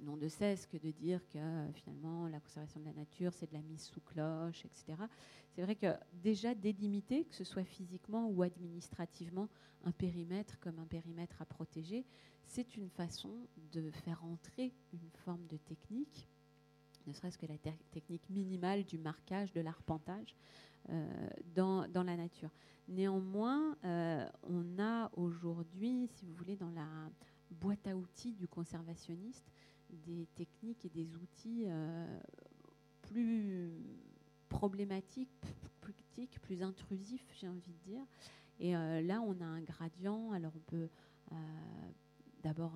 n'ont 0.00 0.16
de 0.16 0.28
cesse 0.28 0.66
que 0.66 0.76
de 0.76 0.90
dire 0.90 1.26
que 1.28 1.38
finalement 1.72 2.28
la 2.28 2.38
conservation 2.40 2.80
de 2.80 2.84
la 2.84 2.92
nature, 2.92 3.32
c'est 3.32 3.48
de 3.48 3.54
la 3.54 3.62
mise 3.62 3.82
sous 3.82 4.00
cloche, 4.00 4.64
etc. 4.64 5.02
C'est 5.50 5.62
vrai 5.62 5.74
que 5.74 5.94
déjà 6.12 6.54
délimiter, 6.54 7.24
que 7.24 7.34
ce 7.34 7.44
soit 7.44 7.64
physiquement 7.64 8.28
ou 8.28 8.42
administrativement, 8.42 9.48
un 9.84 9.92
périmètre 9.92 10.58
comme 10.60 10.78
un 10.78 10.86
périmètre 10.86 11.40
à 11.40 11.46
protéger, 11.46 12.04
c'est 12.44 12.76
une 12.76 12.90
façon 12.90 13.48
de 13.72 13.90
faire 13.90 14.24
entrer 14.24 14.74
une 14.92 15.10
forme 15.24 15.46
de 15.46 15.56
technique, 15.56 16.28
ne 17.10 17.14
serait-ce 17.14 17.38
que 17.38 17.46
la 17.46 17.58
technique 17.90 18.28
minimale 18.30 18.84
du 18.84 18.98
marquage, 18.98 19.52
de 19.52 19.60
l'arpentage, 19.60 20.34
euh, 20.88 21.28
dans, 21.54 21.86
la 21.94 22.16
nature. 22.16 22.50
Néanmoins, 22.88 23.76
euh, 23.84 24.26
on 24.44 24.78
a 24.78 25.10
aujourd'hui, 25.14 26.08
si 26.08 26.24
vous 26.24 26.32
voulez, 26.34 26.56
dans 26.56 26.70
la 26.70 26.86
boîte 27.50 27.86
à 27.86 27.96
outils 27.96 28.32
du 28.32 28.48
conservationniste, 28.48 29.44
des 29.90 30.26
techniques 30.34 30.84
et 30.84 30.88
des 30.88 31.14
outils 31.16 31.64
euh, 31.66 32.20
plus 33.02 33.72
problématiques, 34.48 35.28
plus 35.80 35.92
critiques, 35.92 36.40
plus 36.40 36.62
intrusifs, 36.62 37.26
j'ai 37.38 37.48
envie 37.48 37.72
de 37.72 37.90
dire, 37.90 38.02
et 38.58 38.72
là, 38.72 39.22
on 39.22 39.40
a 39.40 39.44
un 39.44 39.62
gradient. 39.62 40.32
Alors, 40.32 40.52
on 40.54 40.60
peut 40.60 40.88
d'abord, 42.42 42.72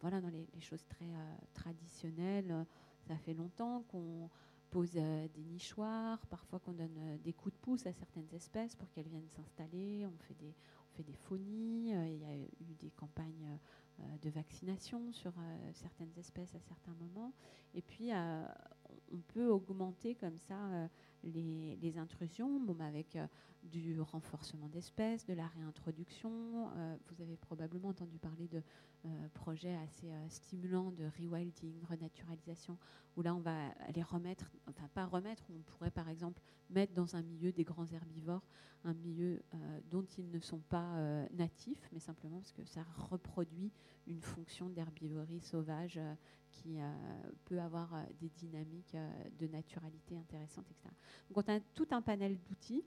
dans 0.00 0.30
les, 0.30 0.46
choses 0.60 0.84
très 0.86 1.10
traditionnelles, 1.54 2.66
ça 3.06 3.16
fait 3.16 3.34
longtemps 3.34 3.84
qu'on 3.88 4.28
pose 4.70 4.92
des 4.92 5.44
nichoirs, 5.44 6.26
parfois 6.26 6.58
qu'on 6.58 6.72
donne 6.72 7.18
des 7.22 7.32
coups 7.32 7.54
de 7.54 7.60
pouce 7.60 7.86
à 7.86 7.92
certaines 7.92 8.28
espèces 8.34 8.74
pour 8.74 8.90
qu'elles 8.90 9.08
viennent 9.08 9.30
s'installer. 9.30 10.04
On 10.06 10.18
fait 10.18 10.34
des, 10.34 10.54
on 10.92 10.96
fait 10.96 11.04
des 11.04 11.14
phonies. 11.14 11.90
il 11.90 12.18
y 12.18 12.24
a 12.24 12.36
eu 12.36 12.74
des 12.80 12.90
campagnes 12.90 13.58
de 14.20 14.30
vaccination 14.30 15.12
sur 15.12 15.32
certaines 15.74 16.12
espèces 16.18 16.54
à 16.56 16.60
certains 16.60 16.94
moments. 16.94 17.32
Et 17.74 17.82
puis, 17.82 18.10
on 19.12 19.18
peut 19.18 19.48
augmenter 19.48 20.14
comme 20.14 20.38
ça 20.38 20.88
les, 21.22 21.76
les, 21.80 21.98
intrusions, 21.98 22.60
bon, 22.60 22.78
avec 22.80 23.16
du 23.64 24.00
renforcement 24.00 24.68
d'espèces, 24.68 25.26
de 25.26 25.34
la 25.34 25.46
réintroduction. 25.46 26.30
Euh, 26.76 26.96
vous 27.08 27.22
avez 27.22 27.36
probablement 27.36 27.88
entendu 27.88 28.18
parler 28.18 28.48
de 28.48 28.62
euh, 29.06 29.28
projets 29.34 29.74
assez 29.76 30.10
euh, 30.10 30.28
stimulants 30.28 30.90
de 30.92 31.04
rewilding, 31.18 31.82
renaturalisation, 31.88 32.76
où 33.16 33.22
là 33.22 33.34
on 33.34 33.40
va 33.40 33.70
les 33.94 34.02
remettre, 34.02 34.50
enfin 34.68 34.88
pas 34.94 35.06
remettre, 35.06 35.44
on 35.50 35.62
pourrait 35.62 35.90
par 35.90 36.08
exemple 36.08 36.40
mettre 36.70 36.92
dans 36.92 37.16
un 37.16 37.22
milieu 37.22 37.52
des 37.52 37.64
grands 37.64 37.86
herbivores, 37.86 38.42
un 38.84 38.94
milieu 38.94 39.42
dont 39.90 40.04
ils 40.18 40.30
ne 40.30 40.40
sont 40.40 40.58
pas 40.58 41.26
natifs, 41.32 41.88
mais 41.92 42.00
simplement 42.00 42.38
parce 42.38 42.52
que 42.52 42.64
ça 42.64 42.82
reproduit 43.10 43.72
une 44.06 44.20
fonction 44.20 44.68
d'herbivorie 44.68 45.40
sauvage 45.40 45.98
qui 46.54 46.78
peut 47.44 47.60
avoir 47.60 47.90
des 48.20 48.30
dynamiques 48.30 48.96
de 49.38 49.46
naturalité 49.48 50.16
intéressantes, 50.16 50.66
etc. 50.70 50.94
Donc 51.28 51.44
on 51.46 51.52
a 51.52 51.60
tout 51.74 51.88
un 51.90 52.00
panel 52.00 52.38
d'outils 52.40 52.84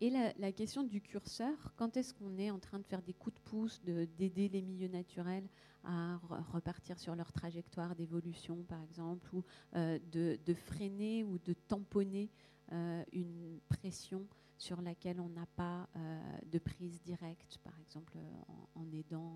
et 0.00 0.10
la, 0.10 0.52
question 0.52 0.84
du 0.84 1.00
curseur, 1.00 1.72
quand 1.76 1.96
est-ce 1.96 2.14
qu'on 2.14 2.38
est 2.38 2.50
en 2.50 2.58
train 2.58 2.78
de 2.78 2.84
faire 2.84 3.02
des 3.02 3.14
coups 3.14 3.34
de 3.34 3.40
pouce, 3.40 3.80
d'aider 3.82 4.48
les 4.48 4.62
milieux 4.62 4.88
naturels 4.88 5.48
à 5.82 6.18
repartir 6.52 6.98
sur 6.98 7.16
leur 7.16 7.32
trajectoire 7.32 7.96
d'évolution, 7.96 8.62
par 8.68 8.80
exemple, 8.82 9.28
ou 9.34 9.42
euh, 9.74 9.98
de, 10.12 10.54
freiner 10.54 11.24
ou 11.24 11.38
de 11.38 11.52
tamponner 11.52 12.30
euh, 12.72 13.02
une 13.12 13.58
pression 13.68 14.24
sur 14.56 14.80
laquelle 14.82 15.20
on 15.20 15.28
n'a 15.30 15.46
pas 15.56 15.88
euh, 15.96 16.20
de 16.46 16.58
prise 16.58 17.00
directe, 17.02 17.58
par 17.64 17.78
exemple 17.80 18.18
en, 18.76 18.92
aidant 18.92 19.34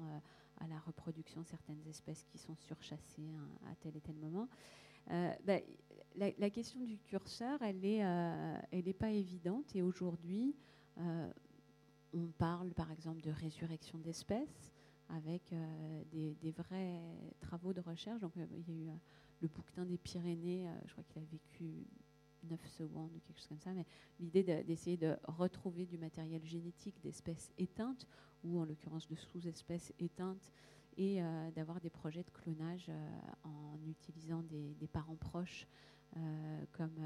à 0.61 0.67
la 0.67 0.79
reproduction 0.81 1.43
certaines 1.45 1.87
espèces 1.89 2.25
qui 2.25 2.39
sont 2.39 2.57
surchassées 2.57 3.31
à 3.71 3.75
tel 3.77 3.97
et 3.97 4.01
tel 4.01 4.17
moment. 4.17 4.49
Ben, 5.09 5.61
la, 6.17 6.51
question 6.51 6.81
du 6.85 6.99
curseur, 6.99 7.61
elle 7.63 7.81
n'est 7.81 8.05
euh, 8.05 8.93
pas 8.99 9.11
évidente. 9.11 9.75
Et 9.75 9.83
aujourd'hui, 9.83 10.55
euh, 10.99 11.31
on 12.13 12.27
parle 12.39 12.73
par 12.75 12.91
exemple 12.91 13.21
de 13.23 13.31
résurrection 13.31 13.99
d'espèces 13.99 14.73
avec 15.09 15.53
euh, 15.53 16.03
des, 16.11 16.51
vrais 16.53 17.01
travaux 17.41 17.73
de 17.73 17.81
recherche. 17.81 18.21
Donc, 18.21 18.33
il 18.37 18.43
y 18.43 18.45
a 18.45 18.85
eu 18.87 18.91
le 19.41 19.49
bouquetin 19.49 19.85
des 19.85 19.99
Pyrénées, 19.99 20.69
je 20.87 20.93
crois 20.93 21.05
qu'il 21.05 21.23
a 21.23 21.25
vécu 21.25 21.87
9 22.45 22.67
secondes 22.67 23.11
ou 23.15 23.21
quelque 23.21 23.39
chose 23.39 23.49
comme 23.49 23.61
ça, 23.61 23.73
mais 23.73 23.87
l'idée 24.21 24.43
d'essayer 24.43 24.97
de, 24.97 25.17
retrouver 25.25 25.87
du 25.87 25.99
matériel 25.99 26.45
génétique 26.45 27.01
d'espèces 27.03 27.53
éteintes, 27.59 28.07
ou 28.45 28.59
en 28.59 28.65
l'occurrence 28.65 29.09
de 29.09 29.15
sous-espèces 29.15 29.93
éteintes, 29.99 30.51
et 30.99 31.23
d'avoir 31.55 31.81
des 31.81 31.89
projets 31.89 32.23
de 32.23 32.31
clonage 32.31 32.91
en 33.45 33.79
utilisant 33.87 34.43
des, 34.43 34.89
parents 34.93 35.17
proches 35.17 35.67
comme 36.73 37.01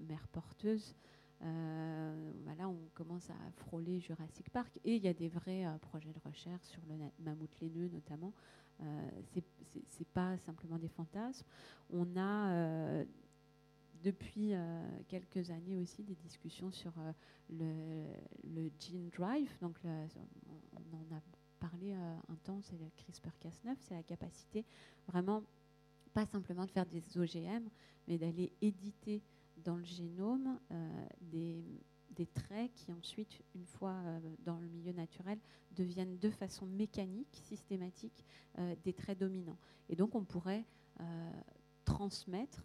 mère 0.00 0.28
porteuse. 0.28 0.94
Euh, 1.42 2.32
voilà, 2.44 2.68
on 2.68 2.88
commence 2.94 3.30
à 3.30 3.50
frôler 3.56 3.98
Jurassic 3.98 4.50
Park 4.50 4.78
et 4.84 4.96
il 4.96 5.02
y 5.02 5.08
a 5.08 5.14
des 5.14 5.28
vrais 5.28 5.64
euh, 5.64 5.78
projets 5.78 6.12
de 6.12 6.18
recherche 6.18 6.64
sur 6.64 6.82
le 6.86 6.96
mammouth 7.18 7.56
laineux 7.60 7.88
notamment. 7.88 8.34
Euh, 8.82 9.10
c'est 9.88 10.08
pas 10.08 10.36
simplement 10.38 10.78
des 10.78 10.88
fantasmes. 10.88 11.46
On 11.90 12.16
a 12.16 13.04
depuis 14.02 14.52
quelques 15.08 15.50
années 15.50 15.76
aussi 15.76 16.02
des 16.02 16.14
discussions 16.14 16.70
sur 16.70 16.92
le, 17.50 18.04
le, 18.44 18.70
gene 18.78 19.08
drive. 19.10 19.50
Donc, 19.60 19.76
on 19.84 20.96
en 20.96 21.16
a 21.16 21.20
parlé 21.58 21.92
un 21.94 22.36
temps, 22.44 22.60
c'est 22.62 22.78
le 22.78 22.86
CRISPR-Cas9, 22.96 23.76
c'est 23.80 23.94
la 23.94 24.02
capacité 24.02 24.64
vraiment 25.06 25.42
pas 26.12 26.26
simplement 26.26 26.64
de 26.64 26.70
faire 26.70 26.86
des 26.86 27.02
OGM, 27.16 27.68
mais 28.08 28.18
d'aller 28.18 28.52
éditer 28.60 29.22
dans 29.64 29.76
le 29.76 29.84
génome 29.84 30.58
euh, 30.70 31.06
des, 31.20 31.64
traits 32.34 32.70
qui 32.74 32.92
ensuite, 32.92 33.40
une 33.54 33.64
fois 33.64 33.92
euh, 33.92 34.20
dans 34.44 34.58
le 34.58 34.68
milieu 34.68 34.92
naturel, 34.92 35.38
deviennent 35.74 36.18
de 36.18 36.28
façon 36.28 36.66
mécanique, 36.66 37.28
systématique, 37.32 38.26
euh, 38.58 38.74
des 38.84 38.92
traits 38.92 39.18
dominants. 39.18 39.56
Et 39.88 39.96
donc 39.96 40.14
on 40.14 40.24
pourrait 40.24 40.64
transmettre, 41.86 42.62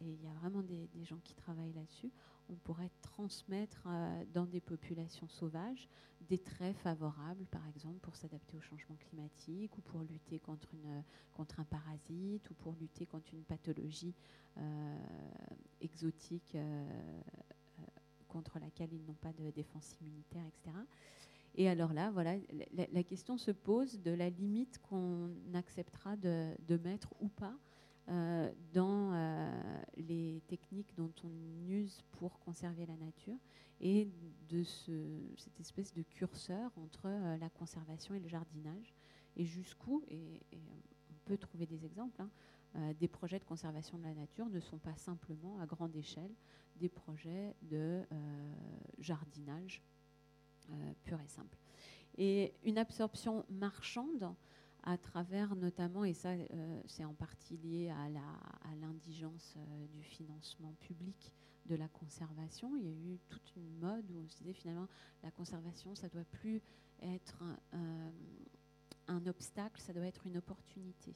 et 0.00 0.10
il 0.10 0.22
y 0.22 0.28
a 0.28 0.32
vraiment 0.34 0.62
des, 0.62 0.88
gens 1.04 1.18
qui 1.24 1.34
travaillent 1.34 1.72
là-dessus, 1.72 2.12
on 2.48 2.54
pourrait 2.54 2.90
transmettre 3.00 3.88
dans 4.32 4.46
des 4.46 4.60
populations 4.60 5.28
sauvages 5.28 5.88
des 6.28 6.38
traits 6.38 6.76
favorables, 6.76 7.44
par 7.46 7.66
exemple, 7.68 7.98
pour 8.00 8.16
s'adapter 8.16 8.56
au 8.56 8.60
changement 8.60 8.96
climatique 8.96 9.76
ou 9.76 9.80
pour 9.82 10.02
lutter 10.02 10.38
contre, 10.38 10.68
un 11.58 11.64
parasite 11.64 12.48
ou 12.50 12.54
pour 12.54 12.74
lutter 12.80 13.06
contre 13.06 13.32
une 13.34 13.44
pathologie 13.44 14.14
euh, 14.56 14.96
exotique 15.80 16.54
euh, 16.54 16.86
euh, 17.78 17.82
contre 18.28 18.58
laquelle 18.58 18.92
ils 18.92 19.04
n'ont 19.04 19.14
pas 19.14 19.32
de 19.32 19.50
défense 19.50 19.94
immunitaire, 20.00 20.44
etc. 20.46 20.76
Et 21.56 21.68
alors 21.68 21.92
là, 21.92 22.10
voilà, 22.10 22.34
la, 22.72 23.02
question 23.04 23.38
se 23.38 23.52
pose 23.52 24.00
de 24.00 24.10
la 24.10 24.28
limite 24.28 24.78
qu'on 24.78 25.30
acceptera 25.54 26.16
de, 26.16 26.76
mettre 26.82 27.14
ou 27.20 27.28
pas 27.28 27.54
dans 28.06 29.12
les 29.96 30.42
techniques 30.46 30.94
dont 30.96 31.12
on 31.24 31.68
use 31.68 32.02
pour 32.12 32.38
conserver 32.38 32.86
la 32.86 32.96
nature 32.96 33.38
et 33.80 34.08
de 34.48 34.62
ce, 34.62 34.92
cette 35.36 35.58
espèce 35.60 35.92
de 35.94 36.02
curseur 36.02 36.70
entre 36.76 37.08
la 37.38 37.48
conservation 37.50 38.14
et 38.14 38.20
le 38.20 38.28
jardinage 38.28 38.94
et 39.36 39.44
jusqu'où, 39.44 40.02
et, 40.08 40.40
on 40.52 41.14
peut 41.24 41.38
trouver 41.38 41.66
des 41.66 41.84
exemples, 41.84 42.20
hein, 42.20 42.30
euh, 42.76 42.92
des 42.94 43.08
projets 43.08 43.38
de 43.38 43.44
conservation 43.44 43.98
de 43.98 44.04
la 44.04 44.14
nature 44.14 44.48
ne 44.48 44.60
sont 44.60 44.78
pas 44.78 44.96
simplement 44.96 45.60
à 45.60 45.66
grande 45.66 45.96
échelle 45.96 46.32
des 46.76 46.88
projets 46.88 47.54
de 47.62 48.02
euh, 48.12 48.54
jardinage 48.98 49.82
euh, 50.70 50.92
pur 51.02 51.20
et 51.20 51.28
simple. 51.28 51.56
Et 52.16 52.54
une 52.62 52.78
absorption 52.78 53.44
marchande 53.48 54.34
à 54.84 54.98
travers 54.98 55.56
notamment, 55.56 56.04
et 56.04 56.14
ça 56.14 56.30
c'est 56.86 57.04
en 57.04 57.14
partie 57.14 57.56
lié 57.56 57.90
à 57.90 58.74
l'indigence 58.80 59.56
du 59.90 60.02
financement 60.02 60.74
public 60.80 61.32
de 61.66 61.74
la 61.74 61.88
conservation. 61.88 62.76
Il 62.76 62.84
y 62.84 62.88
a 62.88 63.14
eu 63.14 63.18
toute 63.28 63.56
une 63.56 63.78
mode 63.78 64.10
où 64.10 64.18
on 64.24 64.28
se 64.28 64.38
disait 64.38 64.52
finalement 64.52 64.88
la 65.22 65.30
conservation, 65.30 65.94
ça 65.94 66.08
doit 66.08 66.24
plus 66.24 66.60
être 67.02 67.42
un 69.08 69.26
obstacle, 69.26 69.80
ça 69.80 69.92
doit 69.92 70.06
être 70.06 70.26
une 70.26 70.36
opportunité 70.36 71.14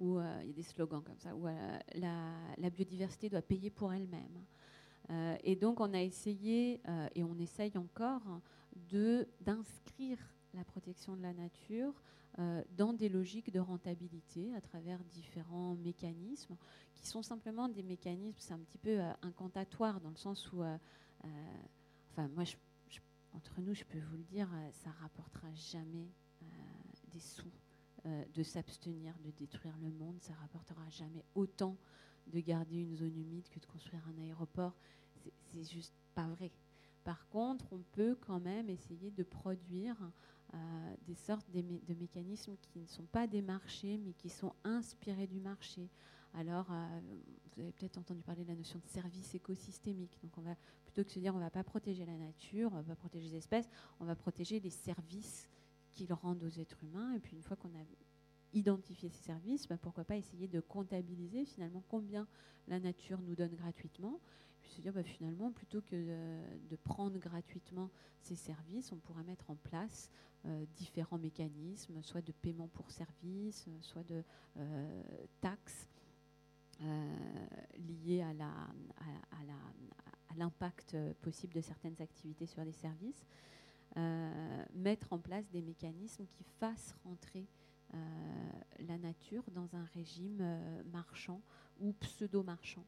euh, 0.00 0.38
il 0.42 0.48
y 0.48 0.50
a 0.50 0.54
des 0.54 0.62
slogans 0.62 1.02
comme 1.02 1.18
ça, 1.18 1.34
où 1.34 1.46
euh, 1.46 1.78
la, 1.94 2.70
biodiversité 2.70 3.28
doit 3.28 3.42
payer 3.42 3.70
pour 3.70 3.92
elle-même. 3.92 4.44
Euh, 5.10 5.36
et 5.42 5.56
donc 5.56 5.80
on 5.80 5.92
a 5.94 6.00
essayé, 6.00 6.80
et 7.14 7.24
on 7.24 7.38
essaye 7.38 7.76
encore, 7.76 8.40
de, 8.90 9.28
d'inscrire 9.40 10.18
la 10.54 10.64
protection 10.64 11.16
de 11.16 11.22
la 11.22 11.32
nature 11.32 11.92
dans 12.76 12.92
des 12.92 13.08
logiques 13.08 13.52
de 13.52 13.60
rentabilité 13.60 14.54
à 14.54 14.60
travers 14.60 15.02
différents 15.04 15.74
mécanismes 15.74 16.56
qui 16.94 17.06
sont 17.06 17.22
simplement 17.22 17.68
des 17.68 17.82
mécanismes, 17.82 18.38
c'est 18.38 18.54
un 18.54 18.60
petit 18.60 18.78
peu 18.78 19.00
incantatoires 19.20 20.00
dans 20.00 20.10
le 20.10 20.16
sens 20.16 20.50
où, 20.52 20.62
enfin 22.10 22.28
moi, 22.28 22.44
entre 23.34 23.60
nous, 23.60 23.74
je 23.74 23.84
peux 23.84 24.00
vous 24.00 24.16
le 24.16 24.24
dire, 24.24 24.48
ça 24.72 24.90
rapportera 25.02 25.52
jamais 25.54 26.08
des 27.12 27.20
sous 27.20 27.50
euh, 28.04 28.24
de 28.34 28.42
s'abstenir 28.42 29.14
de 29.24 29.30
détruire 29.30 29.76
le 29.80 29.88
monde. 29.92 30.20
Ça 30.20 30.34
rapportera 30.34 30.88
jamais 30.90 31.24
autant 31.36 31.76
de 32.26 32.40
garder 32.40 32.78
une 32.78 32.96
zone 32.96 33.16
humide 33.16 33.48
que 33.48 33.60
de 33.60 33.66
construire 33.66 34.02
un 34.08 34.20
aéroport. 34.20 34.74
C'est 35.52 35.62
juste 35.62 35.94
pas 36.12 36.26
vrai. 36.26 36.50
Par 37.04 37.28
contre, 37.28 37.66
on 37.72 37.80
peut 37.92 38.16
quand 38.26 38.40
même 38.40 38.68
essayer 38.68 39.10
de 39.10 39.22
produire 39.22 39.96
euh, 40.54 40.94
des 41.06 41.14
sortes 41.14 41.50
de, 41.50 41.94
mécanismes 41.94 42.56
qui 42.60 42.78
ne 42.78 42.86
sont 42.86 43.04
pas 43.04 43.26
des 43.26 43.42
marchés, 43.42 43.98
mais 43.98 44.12
qui 44.12 44.28
sont 44.28 44.54
inspirés 44.64 45.26
du 45.26 45.40
marché. 45.40 45.88
Alors, 46.34 46.66
euh, 46.70 47.00
vous 47.54 47.62
avez 47.62 47.72
peut-être 47.72 47.98
entendu 47.98 48.22
parler 48.22 48.44
de 48.44 48.48
la 48.48 48.56
notion 48.56 48.78
de 48.78 48.86
service 48.86 49.34
écosystémique. 49.34 50.18
Donc, 50.22 50.36
on 50.38 50.42
va 50.42 50.56
plutôt 50.84 51.04
que 51.04 51.10
se 51.10 51.18
dire 51.18 51.34
on 51.34 51.38
ne 51.38 51.44
va 51.44 51.50
pas 51.50 51.64
protéger 51.64 52.06
la 52.06 52.16
nature, 52.16 52.70
on 52.74 52.80
va 52.82 52.96
protéger 52.96 53.28
les 53.30 53.36
espèces, 53.36 53.68
on 54.00 54.04
va 54.04 54.14
protéger 54.14 54.60
les 54.60 54.70
services 54.70 55.48
qu'ils 55.90 56.12
rendent 56.12 56.42
aux 56.42 56.60
êtres 56.60 56.82
humains. 56.84 57.12
Et 57.14 57.18
puis 57.20 57.36
une 57.36 57.42
fois 57.42 57.56
qu'on 57.56 57.68
a 57.68 57.84
identifié 58.52 59.08
ces 59.08 59.24
services, 59.24 59.66
bah, 59.66 59.78
pourquoi 59.80 60.04
pas 60.04 60.16
essayer 60.16 60.48
de 60.48 60.60
comptabiliser 60.60 61.44
finalement 61.44 61.82
combien 61.88 62.26
la 62.68 62.78
nature 62.78 63.20
nous 63.22 63.34
donne 63.34 63.54
gratuitement. 63.54 64.20
Puis 64.62 64.72
se 64.72 64.80
dire 64.80 64.92
bah, 64.92 65.02
finalement, 65.02 65.50
plutôt 65.50 65.80
que 65.82 65.94
de, 65.94 66.76
prendre 66.76 67.18
gratuitement 67.18 67.90
ces 68.20 68.36
services, 68.36 68.92
on 68.92 68.96
pourrait 68.96 69.24
mettre 69.24 69.50
en 69.50 69.56
place 69.56 70.10
euh, 70.46 70.64
différents 70.76 71.18
mécanismes, 71.18 72.02
soit 72.02 72.22
de 72.22 72.32
paiement 72.32 72.68
pour 72.68 72.90
services, 72.90 73.68
soit 73.80 74.04
de 74.04 74.22
euh, 74.56 75.02
taxes 75.40 75.88
euh, 76.80 77.46
liées 77.78 78.22
à, 78.22 78.30
à 78.30 80.34
l'impact 80.36 80.96
possible 81.20 81.54
de 81.54 81.60
certaines 81.60 82.00
activités 82.00 82.46
sur 82.46 82.64
les 82.64 82.72
services. 82.72 83.26
Euh, 83.98 84.64
mettre 84.72 85.12
en 85.12 85.18
place 85.18 85.50
des 85.50 85.60
mécanismes 85.60 86.24
qui 86.26 86.44
fassent 86.58 86.96
rentrer 87.04 87.46
euh, 87.92 87.98
la 88.78 88.96
nature 88.96 89.44
dans 89.50 89.76
un 89.76 89.84
régime 89.92 90.38
euh, 90.40 90.82
marchand 90.84 91.42
ou 91.78 91.92
pseudo-marchand. 92.00 92.86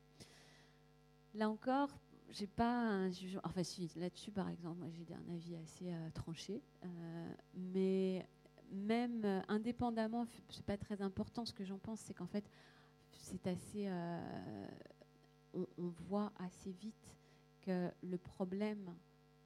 Là 1.34 1.50
encore, 1.50 1.90
j'ai 2.30 2.46
pas 2.46 2.72
un 2.72 3.10
jugement. 3.10 3.42
Enfin, 3.44 3.62
là-dessus, 3.96 4.30
par 4.30 4.48
exemple, 4.48 4.78
moi, 4.78 4.88
j'ai 4.90 5.06
un 5.14 5.34
avis 5.34 5.56
assez 5.56 5.92
tranché. 6.14 6.62
mais 7.54 8.26
même 8.70 9.42
indépendamment, 9.48 10.26
c'est 10.48 10.64
pas 10.64 10.76
très 10.76 11.00
important. 11.02 11.44
Ce 11.44 11.52
que 11.52 11.64
j'en 11.64 11.78
pense, 11.78 12.00
c'est 12.00 12.14
qu'en 12.14 12.26
fait, 12.26 12.44
c'est 13.12 13.46
assez. 13.46 13.88
on, 15.54 15.88
voit 16.08 16.32
assez 16.38 16.72
vite 16.72 17.16
que 17.60 17.90
le 18.02 18.18
problème 18.18 18.94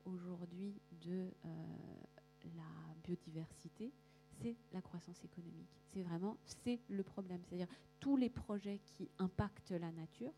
aujourd'hui 0.04 0.80
de 1.02 1.30
euh, 1.44 1.48
la 2.56 2.94
biodiversité, 3.04 3.92
c'est 4.40 4.56
la 4.72 4.80
croissance 4.80 5.22
économique. 5.24 5.70
C'est 5.92 6.02
vraiment, 6.02 6.36
c'est 6.44 6.80
le 6.88 7.02
problème. 7.02 7.40
C'est-à-dire 7.44 7.68
tous 8.00 8.16
les 8.16 8.30
projets 8.30 8.78
qui 8.78 9.10
impactent 9.18 9.72
la 9.72 9.90
nature 9.92 10.32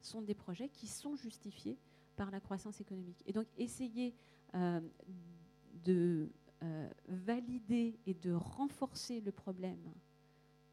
sont 0.00 0.22
des 0.22 0.34
projets 0.34 0.68
qui 0.68 0.86
sont 0.86 1.16
justifiés 1.16 1.78
par 2.16 2.30
la 2.30 2.40
croissance 2.40 2.80
économique. 2.80 3.22
Et 3.26 3.32
donc 3.32 3.46
essayer 3.56 4.14
euh, 4.54 4.80
de 5.84 6.30
euh, 6.62 6.88
valider 7.08 7.98
et 8.06 8.14
de 8.14 8.32
renforcer 8.32 9.20
le 9.20 9.32
problème 9.32 9.92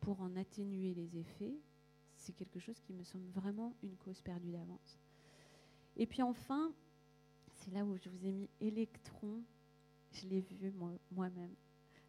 pour 0.02 0.22
en 0.22 0.36
atténuer 0.36 0.94
les 0.94 1.18
effets, 1.18 1.56
c'est 2.16 2.34
quelque 2.34 2.60
chose 2.60 2.80
qui 2.82 2.94
me 2.94 3.04
semble 3.04 3.30
vraiment 3.30 3.74
une 3.84 3.96
cause 3.96 4.22
perdue 4.22 4.52
d'avance. 4.52 5.00
Et 5.96 6.06
puis 6.06 6.22
enfin, 6.22 6.72
c'est 7.54 7.72
là 7.72 7.86
où 7.86 7.96
je 7.98 8.10
vous 8.10 8.26
ai 8.26 8.32
mis 8.32 8.50
électron. 8.60 9.42
Je 10.12 10.28
l'ai 10.28 10.42
vu 10.42 10.74
moi-même, 11.12 11.54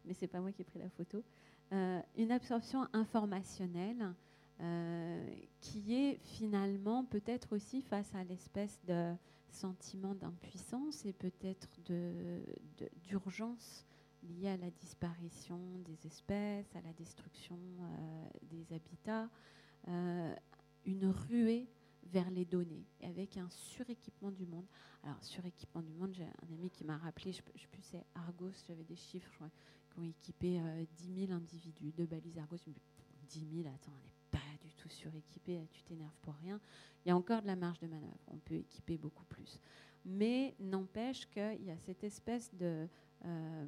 mais 0.05 0.13
c'est 0.13 0.27
pas 0.27 0.39
moi 0.39 0.51
qui 0.51 0.61
ai 0.61 0.65
pris 0.65 0.79
la 0.79 0.89
photo. 0.89 1.23
Euh, 1.71 2.01
une 2.17 2.31
absorption 2.31 2.87
informationnelle 2.93 4.13
euh, 4.61 5.35
qui 5.61 5.95
est 5.95 6.17
finalement 6.21 7.05
peut-être 7.05 7.55
aussi 7.55 7.81
face 7.81 8.13
à 8.13 8.23
l'espèce 8.23 8.79
de 8.85 9.13
sentiment 9.49 10.13
d'impuissance 10.15 11.05
et 11.05 11.13
peut-être 11.13 11.69
d'urgence 13.03 13.85
liée 14.21 14.49
à 14.49 14.57
la 14.57 14.69
disparition 14.69 15.59
des 15.85 16.05
espèces, 16.05 16.75
à 16.75 16.81
la 16.81 16.93
destruction 16.93 17.57
euh, 17.57 18.29
des 18.43 18.75
habitats, 18.75 19.29
une 20.85 21.05
ruée 21.07 21.67
vers 22.03 22.29
les 22.29 22.45
données, 22.45 22.85
avec 23.01 23.37
un 23.37 23.49
suréquipement 23.49 24.31
du 24.31 24.45
monde. 24.45 24.65
Alors, 25.03 25.23
suréquipement 25.23 25.81
du 25.81 25.93
monde, 25.93 26.13
j'ai 26.13 26.25
un 26.25 26.53
ami 26.53 26.69
qui 26.69 26.83
m'a 26.83 26.97
rappelé, 26.97 27.31
je 27.31 27.37
sais 27.37 27.43
plus, 27.43 27.81
c'est 27.81 28.03
Argos, 28.13 28.51
j'avais 28.67 28.83
des 28.83 28.95
chiffres, 28.95 29.43
qui 29.89 29.99
ont 29.99 30.03
équipé 30.03 30.61
10 30.97 31.27
000 31.27 31.31
individus 31.31 31.91
de 31.93 32.05
balises 32.05 32.37
Argos. 32.37 32.57
10 33.29 33.63
000, 33.63 33.67
attends, 33.73 33.91
on 33.95 34.03
du 34.03 34.18
tout 34.79 34.89
suréquipé, 34.89 35.59
tu 35.71 35.83
t'énerves 35.83 36.17
pour 36.21 36.33
rien. 36.35 36.59
Il 37.05 37.09
y 37.09 37.11
a 37.11 37.15
encore 37.15 37.41
de 37.41 37.47
la 37.47 37.55
marge 37.55 37.79
de 37.79 37.87
manœuvre, 37.87 38.19
on 38.27 38.37
peut 38.37 38.55
équiper 38.55 38.97
beaucoup 38.97 39.25
plus. 39.25 39.61
Mais 40.05 40.55
n'empêche 40.59 41.29
qu'il 41.29 41.63
y 41.63 41.71
a 41.71 41.77
cette 41.77 42.03
espèce 42.03 42.53
de 42.55 42.87
euh, 43.25 43.65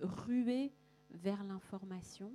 ruée 0.00 0.72
vers 1.10 1.42
l'information 1.44 2.32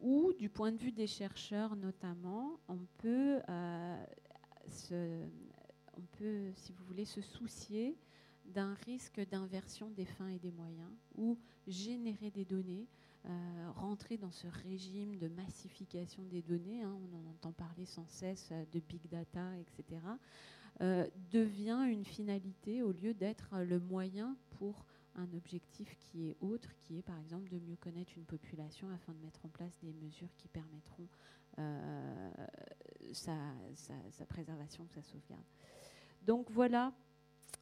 où, 0.00 0.32
du 0.32 0.48
point 0.48 0.72
de 0.72 0.78
vue 0.78 0.92
des 0.92 1.06
chercheurs 1.06 1.76
notamment, 1.76 2.58
on 2.68 2.78
peut, 2.98 3.40
euh, 3.48 4.04
on 5.96 6.02
peut, 6.18 6.52
si 6.56 6.72
vous 6.72 6.84
voulez, 6.84 7.04
se 7.04 7.20
soucier 7.20 7.96
d'un 8.44 8.74
risque 8.86 9.20
d'inversion 9.28 9.90
des 9.90 10.04
fins 10.04 10.28
et 10.28 10.38
des 10.38 10.50
moyens, 10.50 10.90
ou 11.16 11.38
générer 11.66 12.30
des 12.30 12.44
données, 12.44 12.88
euh, 13.24 13.70
rentrer 13.76 14.16
dans 14.16 14.30
ce 14.30 14.46
régime 14.46 15.16
de 15.18 15.28
massification 15.28 16.24
des 16.24 16.42
données, 16.42 16.82
hein, 16.82 16.96
on 17.12 17.16
en 17.16 17.30
entend 17.30 17.52
parler 17.52 17.86
sans 17.86 18.06
cesse 18.06 18.48
euh, 18.52 18.64
de 18.72 18.80
big 18.80 19.08
data, 19.08 19.56
etc., 19.58 20.00
devient 21.30 21.86
une 21.88 22.04
finalité 22.04 22.82
au 22.82 22.90
lieu 22.90 23.14
d'être 23.14 23.54
le 23.58 23.78
moyen 23.78 24.36
pour 24.58 24.84
un 25.16 25.32
objectif 25.34 25.96
qui 25.98 26.28
est 26.28 26.36
autre, 26.40 26.70
qui 26.80 26.98
est 26.98 27.02
par 27.02 27.18
exemple 27.18 27.48
de 27.50 27.58
mieux 27.58 27.76
connaître 27.76 28.12
une 28.16 28.24
population 28.24 28.88
afin 28.90 29.12
de 29.12 29.18
mettre 29.18 29.44
en 29.44 29.48
place 29.48 29.76
des 29.82 29.92
mesures 29.92 30.34
qui 30.36 30.48
permettront 30.48 31.06
euh, 31.58 32.30
sa, 33.12 33.34
préservation, 34.28 34.86
sa 34.88 35.02
sauvegarde. 35.02 35.44
Donc 36.22 36.50
voilà. 36.50 36.92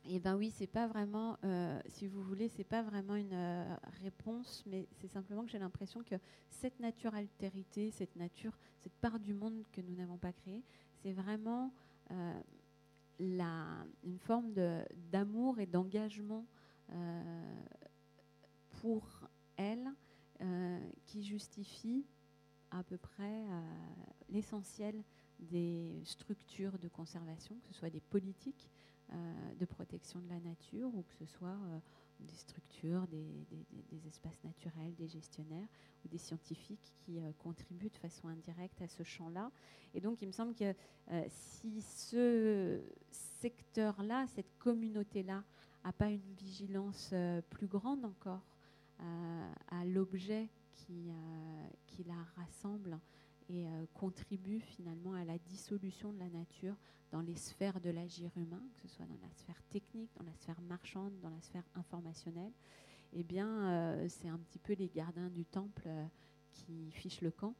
Eh 0.06 0.18
ben 0.18 0.36
oui, 0.36 0.50
c'est 0.50 0.66
pas 0.66 0.86
vraiment, 0.86 1.36
euh, 1.44 1.78
si 1.86 2.06
vous 2.06 2.22
voulez, 2.22 2.48
c'est 2.48 2.64
pas 2.64 2.82
vraiment 2.82 3.14
une 3.16 3.32
euh, 3.32 3.76
réponse, 4.02 4.64
mais 4.66 4.88
c'est 4.92 5.08
simplement 5.08 5.44
que 5.44 5.50
j'ai 5.50 5.58
l'impression 5.58 6.02
que 6.02 6.16
cette 6.50 6.80
nature 6.80 7.14
altérité, 7.14 7.90
cette 7.90 8.16
nature, 8.16 8.56
cette 8.78 8.94
part 8.94 9.18
du 9.18 9.34
monde 9.34 9.62
que 9.72 9.80
nous 9.80 9.94
n'avons 9.94 10.16
pas 10.16 10.32
créée, 10.32 10.62
c'est 11.02 11.12
vraiment 11.12 11.72
la, 13.20 13.84
une 14.02 14.18
forme 14.18 14.52
d'amour 15.12 15.60
et 15.60 15.66
d'engagement 15.66 16.46
euh, 16.92 17.62
pour 18.80 19.06
elle 19.56 19.92
euh, 20.40 20.80
qui 21.04 21.22
justifie 21.22 22.06
à 22.70 22.82
peu 22.82 22.96
près 22.96 23.44
euh, 23.44 23.60
l'essentiel 24.30 25.04
des 25.38 26.00
structures 26.04 26.78
de 26.78 26.88
conservation, 26.88 27.56
que 27.56 27.68
ce 27.68 27.74
soit 27.74 27.90
des 27.90 28.00
politiques 28.00 28.70
de 29.59 29.65
protection 29.65 30.20
de 30.20 30.28
la 30.28 30.41
nature 30.41 30.95
ou 30.95 31.03
que 31.03 31.15
ce 31.15 31.27
soit 31.27 31.59
des 32.20 32.35
structures, 32.35 33.07
des, 33.09 34.07
espaces 34.07 34.43
naturels, 34.45 34.95
des 34.95 35.09
gestionnaires 35.09 35.66
ou 36.05 36.09
des 36.09 36.19
scientifiques 36.19 36.93
qui 36.95 37.19
contribuent 37.39 37.91
de 37.91 37.97
façon 37.97 38.28
indirecte 38.28 38.81
à 38.82 38.89
ce 38.89 39.03
champ-là. 39.03 39.51
Et 39.95 40.01
donc, 40.01 40.23
il 40.23 40.28
me 40.28 40.32
semble 40.32 40.55
que 40.55 40.74
si 41.28 41.82
ce 41.82 42.81
secteur-là, 43.11 44.27
cette 44.28 44.59
communauté-là, 44.59 45.43
n'a 45.85 45.93
pas 45.93 46.11
une 46.11 46.35
vigilance 46.39 47.11
euh, 47.12 47.41
plus 47.43 47.66
grande 47.66 48.05
encore 48.05 48.45
euh, 49.01 49.53
à 49.69 49.85
l'objet 49.85 50.49
euh, 50.91 51.69
qui, 51.87 52.05
la 52.05 52.23
rassemble 52.37 52.99
et 53.51 53.66
contribue 53.94 54.60
finalement 54.60 55.12
à 55.14 55.24
la 55.24 55.39
dissolution 55.39 56.12
de 56.12 56.18
la 56.18 56.28
nature 56.28 56.77
dans 57.10 57.20
les 57.20 57.35
sphères 57.35 57.81
de 57.81 57.90
l'agir 57.90 58.31
humain, 58.36 58.62
que 58.77 58.89
ce 58.89 58.94
soit 58.94 59.06
dans 59.06 59.18
la 59.20 59.31
sphère 59.35 59.60
technique, 59.70 60.10
dans 60.16 60.24
la 60.24 60.35
sphère 60.35 60.60
marchande, 60.62 61.12
dans 61.20 61.31
la 61.31 61.40
sphère 61.40 61.64
informationnelle, 61.74 62.52
eh 63.12 63.24
bien, 63.24 64.06
c'est 64.09 64.28
un 64.28 64.39
petit 64.39 64.60
peu 64.60 64.74
les 64.74 64.89
gardiens 64.89 65.28
du 65.31 65.44
temple 65.44 65.89
qui 66.52 66.90
fichent 66.93 67.22
le 67.22 67.32
camp. 67.32 67.55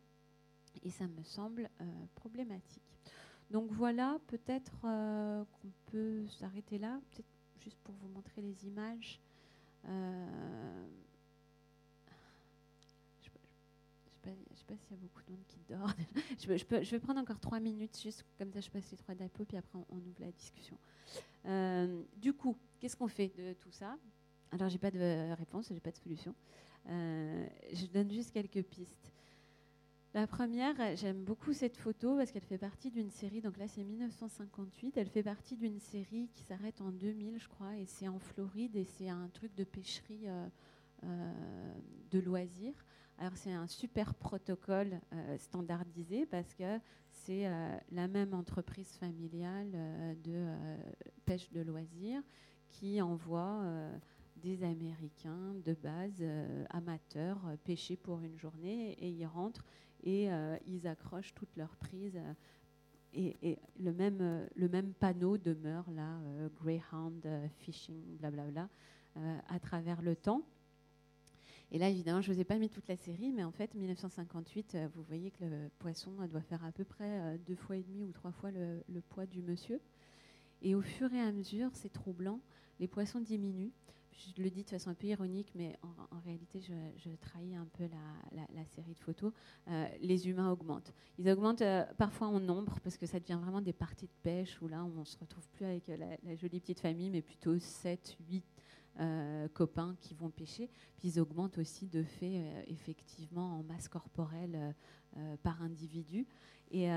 Et 0.85 0.91
ça 0.91 1.09
me 1.09 1.23
semble 1.25 1.69
problématique. 2.15 2.83
Donc 3.51 3.73
voilà, 3.73 4.21
peut-être 4.29 4.81
qu'on 4.81 5.73
peut 5.87 6.27
s'arrêter 6.29 6.79
là. 6.79 7.01
Peut-être 7.11 7.29
juste 7.59 7.79
pour 7.83 7.95
vous 7.97 8.09
montrer 8.09 8.41
les 8.43 8.67
images. 8.67 9.21
Euh, 9.87 10.87
je 14.25 14.31
ne 14.31 14.57
sais 14.57 14.65
pas, 14.67 14.77
s'il 14.77 14.91
y 14.93 14.95
a 14.95 15.03
beaucoup 15.03 15.23
de 15.27 15.31
monde 15.31 15.45
qui 15.47 15.61
dort. 15.69 15.91
je, 16.83 16.91
vais 16.91 16.99
prendre 17.01 17.21
encore 17.21 17.41
trois 17.41 17.61
minutes, 17.61 17.99
juste 18.01 18.25
comme 18.39 18.53
ça 18.53 18.61
je 18.61 18.71
passe 18.71 18.91
les 18.91 18.97
trois 18.97 19.15
diapos, 19.15 19.45
puis 19.45 19.57
après 19.57 19.79
on, 19.91 19.97
ouvre 19.97 20.21
la 20.21 20.33
discussion. 20.33 20.79
Euh, 21.47 22.03
du 22.17 22.33
coup, 22.33 22.57
qu'est-ce 22.79 22.97
qu'on 22.97 23.09
fait 23.09 23.29
de 23.37 23.55
tout 23.55 23.71
ça? 23.71 23.97
Alors, 24.53 24.69
j'ai 24.69 24.79
pas 24.79 24.91
de 24.91 25.33
réponse, 25.35 25.69
j'ai 25.69 25.81
pas 25.81 25.93
de 25.93 25.97
solution. 25.97 26.35
Euh, 26.89 27.47
je 27.73 27.87
donne 27.87 28.11
juste 28.11 28.33
quelques 28.33 28.63
pistes. 28.63 29.13
La 30.13 30.27
première, 30.27 30.75
j'aime 30.97 31.23
beaucoup 31.23 31.53
cette 31.53 31.77
photo 31.77 32.17
parce 32.17 32.33
qu'elle 32.33 32.43
fait 32.43 32.59
partie 32.59 32.91
d'une 32.91 33.11
série, 33.11 33.41
donc 33.41 33.57
là 33.57 33.69
c'est 33.69 33.85
1958, 33.85 34.97
elle 34.97 35.09
fait 35.09 35.23
partie 35.23 35.57
d'une 35.57 35.79
série 35.79 36.29
qui 36.35 36.43
s'arrête 36.43 36.81
en 36.81 36.91
2000 36.91 37.39
je 37.39 37.49
crois, 37.49 37.77
et 37.77 37.87
c'est 37.87 38.09
en 38.09 38.19
Floride 38.19 38.75
et 38.75 38.85
c'est 38.85 39.09
un 39.09 39.29
truc 39.29 39.55
de 39.55 39.63
pêcherie 39.63 40.27
euh, 41.05 41.33
de 42.11 42.19
loisirs. 42.19 42.75
Alors 43.21 43.37
c'est 43.37 43.53
un 43.53 43.69
super 43.69 44.15
protocole 44.15 45.01
euh, 45.13 45.39
standardisé 45.39 46.27
parce 46.27 46.53
que 46.55 46.81
c'est 47.13 47.49
la 47.93 48.09
même 48.09 48.35
entreprise 48.35 48.97
familiale 48.97 49.71
de 50.25 50.55
pêche 51.27 51.51
de 51.53 51.61
loisirs 51.61 52.23
qui 52.71 53.03
envoie 53.03 53.63
des 54.37 54.63
Américains 54.65 55.55
de 55.67 55.75
base 55.75 56.25
amateurs 56.71 57.41
pêcher 57.65 57.97
pour 57.97 58.21
une 58.21 58.39
journée 58.39 58.93
et 58.93 59.11
ils 59.11 59.27
rentrent 59.27 59.67
et 60.03 60.31
euh, 60.31 60.57
ils 60.67 60.87
accrochent 60.87 61.35
toutes 61.35 61.57
leurs 61.57 61.77
prises. 61.77 62.17
Euh, 62.17 62.33
et, 63.13 63.59
le, 63.79 63.93
même, 63.93 64.19
euh, 64.21 64.47
le 64.55 64.69
même 64.69 64.93
panneau 64.95 65.37
demeure 65.37 65.91
là, 65.91 66.21
Greyhound 66.55 67.27
Fishing, 67.59 68.17
blablabla, 68.19 68.69
à 69.49 69.59
travers 69.59 70.01
le 70.01 70.15
temps. 70.15 70.43
Et 71.73 71.79
là, 71.79 71.89
évidemment, 71.89 72.21
je 72.21 72.31
ne 72.31 72.35
vous 72.35 72.41
ai 72.41 72.45
pas 72.45 72.59
mis 72.59 72.69
toute 72.69 72.89
la 72.89 72.97
série, 72.97 73.33
mais 73.33 73.45
en 73.45 73.53
fait, 73.53 73.75
1958, 73.75 74.77
vous 74.95 75.03
voyez 75.05 75.31
que 75.31 75.45
le 75.45 75.71
poisson 75.79 76.11
doit 76.29 76.41
faire 76.41 76.65
à 76.65 76.73
peu 76.73 76.85
près 76.85 77.39
deux 77.47 77.55
fois 77.55 77.77
et 77.77 77.83
demi 77.83 78.05
ou 78.05 78.13
trois 78.13 78.33
fois 78.33 78.51
le, 78.51 79.01
poids 79.09 79.27
du 79.27 79.41
monsieur. 79.41 79.81
Et 80.63 80.75
au 80.75 80.83
fur 80.83 81.13
et 81.15 81.21
à 81.21 81.31
mesure, 81.31 81.71
c'est 81.75 81.93
troublant, 81.93 82.41
les 82.81 82.89
poissons 82.89 83.21
diminuent 83.21 83.71
je 84.37 84.43
le 84.43 84.51
dis 84.51 84.65
de 84.65 84.71
façon 84.71 84.91
un 84.91 84.95
peu 84.95 85.07
ironique, 85.07 85.53
mais 85.55 85.79
en, 85.83 86.19
réalité, 86.25 86.61
je, 86.61 87.11
trahis 87.21 87.55
un 87.55 87.67
peu 87.73 87.89
la, 88.33 88.65
série 88.67 88.95
de 88.95 88.99
photos. 88.99 89.33
Euh, 89.69 89.87
les 90.01 90.29
humains 90.29 90.51
augmentent. 90.51 90.93
Ils 91.19 91.29
augmentent 91.31 91.63
euh, 91.63 91.85
parfois 91.97 92.29
en 92.29 92.41
nombre, 92.41 92.79
parce 92.81 92.97
que 92.97 93.07
ça 93.07 93.19
devient 93.19 93.39
vraiment 93.41 93.61
des 93.61 93.73
parties 93.73 94.07
de 94.07 94.23
pêche 94.23 94.61
où 94.63 94.69
là, 94.69 94.85
on 94.85 95.01
ne 95.01 95.05
se 95.05 95.17
retrouve 95.19 95.49
plus 95.51 95.65
avec 95.65 95.89
la, 95.89 96.37
jolie 96.37 96.61
petite 96.61 96.81
famille, 96.81 97.11
mais 97.11 97.23
plutôt 97.23 97.59
7, 97.59 98.17
8 98.29 98.45
euh, 99.01 99.49
copains 99.49 99.97
qui 100.01 100.15
vont 100.15 100.31
pêcher. 100.31 100.69
Puis 100.99 101.09
ils 101.09 101.21
augmentent 101.21 101.59
aussi 101.59 101.87
de 101.87 102.03
fait, 102.03 102.65
effectivement, 102.69 103.59
en 103.59 103.63
masse 103.63 103.89
corporelle 103.89 104.75
par 105.43 105.63
individu. 105.63 106.27
Et, 106.71 106.89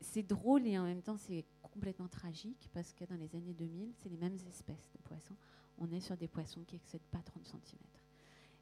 c'est 0.00 0.22
drôle 0.22 0.66
et 0.66 0.78
en 0.78 0.84
même 0.84 1.02
temps, 1.02 1.16
c'est 1.18 1.44
complètement 1.62 2.08
tragique, 2.08 2.70
parce 2.72 2.94
que 2.94 3.04
dans 3.04 3.16
les 3.16 3.34
années 3.36 3.52
2000, 3.52 3.92
c'est 3.98 4.08
les 4.08 4.16
mêmes 4.16 4.38
espèces 4.48 4.88
de 4.94 4.98
poissons 5.02 5.36
on 5.78 5.90
est 5.92 6.00
sur 6.00 6.16
des 6.16 6.28
poissons 6.28 6.62
qui 6.64 6.76
excèdent 6.76 7.08
pas 7.10 7.20
30 7.20 7.44
cm. 7.44 7.80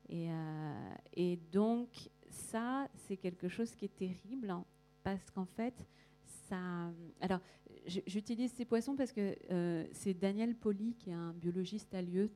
Et, 0.09 0.31
euh, 0.31 1.37
donc, 1.53 2.11
ça, 2.29 2.89
c'est 3.07 3.17
quelque 3.17 3.49
chose 3.49 3.75
qui 3.75 3.87
est 3.87 3.97
terrible, 3.97 4.51
hein, 4.51 4.65
parce 5.03 5.31
qu'en 5.31 5.47
fait, 5.47 5.87
ça. 6.49 6.91
Alors, 7.21 7.41
j'utilise 7.87 8.53
ces 8.53 8.65
poissons 8.65 8.97
parce 8.97 9.13
que 9.13 9.37
euh, 9.51 9.87
c'est 9.93 10.15
Daniel 10.15 10.55
Poli, 10.55 10.95
qui 10.95 11.11
est 11.11 11.15
un 11.15 11.33
biologiste 11.33 11.95
à 11.95 11.99
euh, 11.99 12.29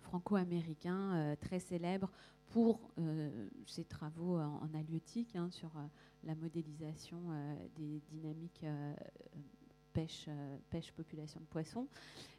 franco-américain, 0.00 1.36
très 1.40 1.58
célèbre 1.58 2.10
pour 2.48 2.92
ses 3.66 3.84
travaux 3.84 4.38
en, 4.38 4.68
halieutique 4.74 5.34
hein, 5.34 5.48
sur 5.50 5.70
la 6.22 6.34
modélisation 6.34 7.18
des 7.76 8.00
dynamiques 8.10 8.64
pêche, 9.94 10.26
euh, 10.28 10.56
pêche 10.68 10.92
population 10.92 11.40
de 11.40 11.46
poissons, 11.46 11.88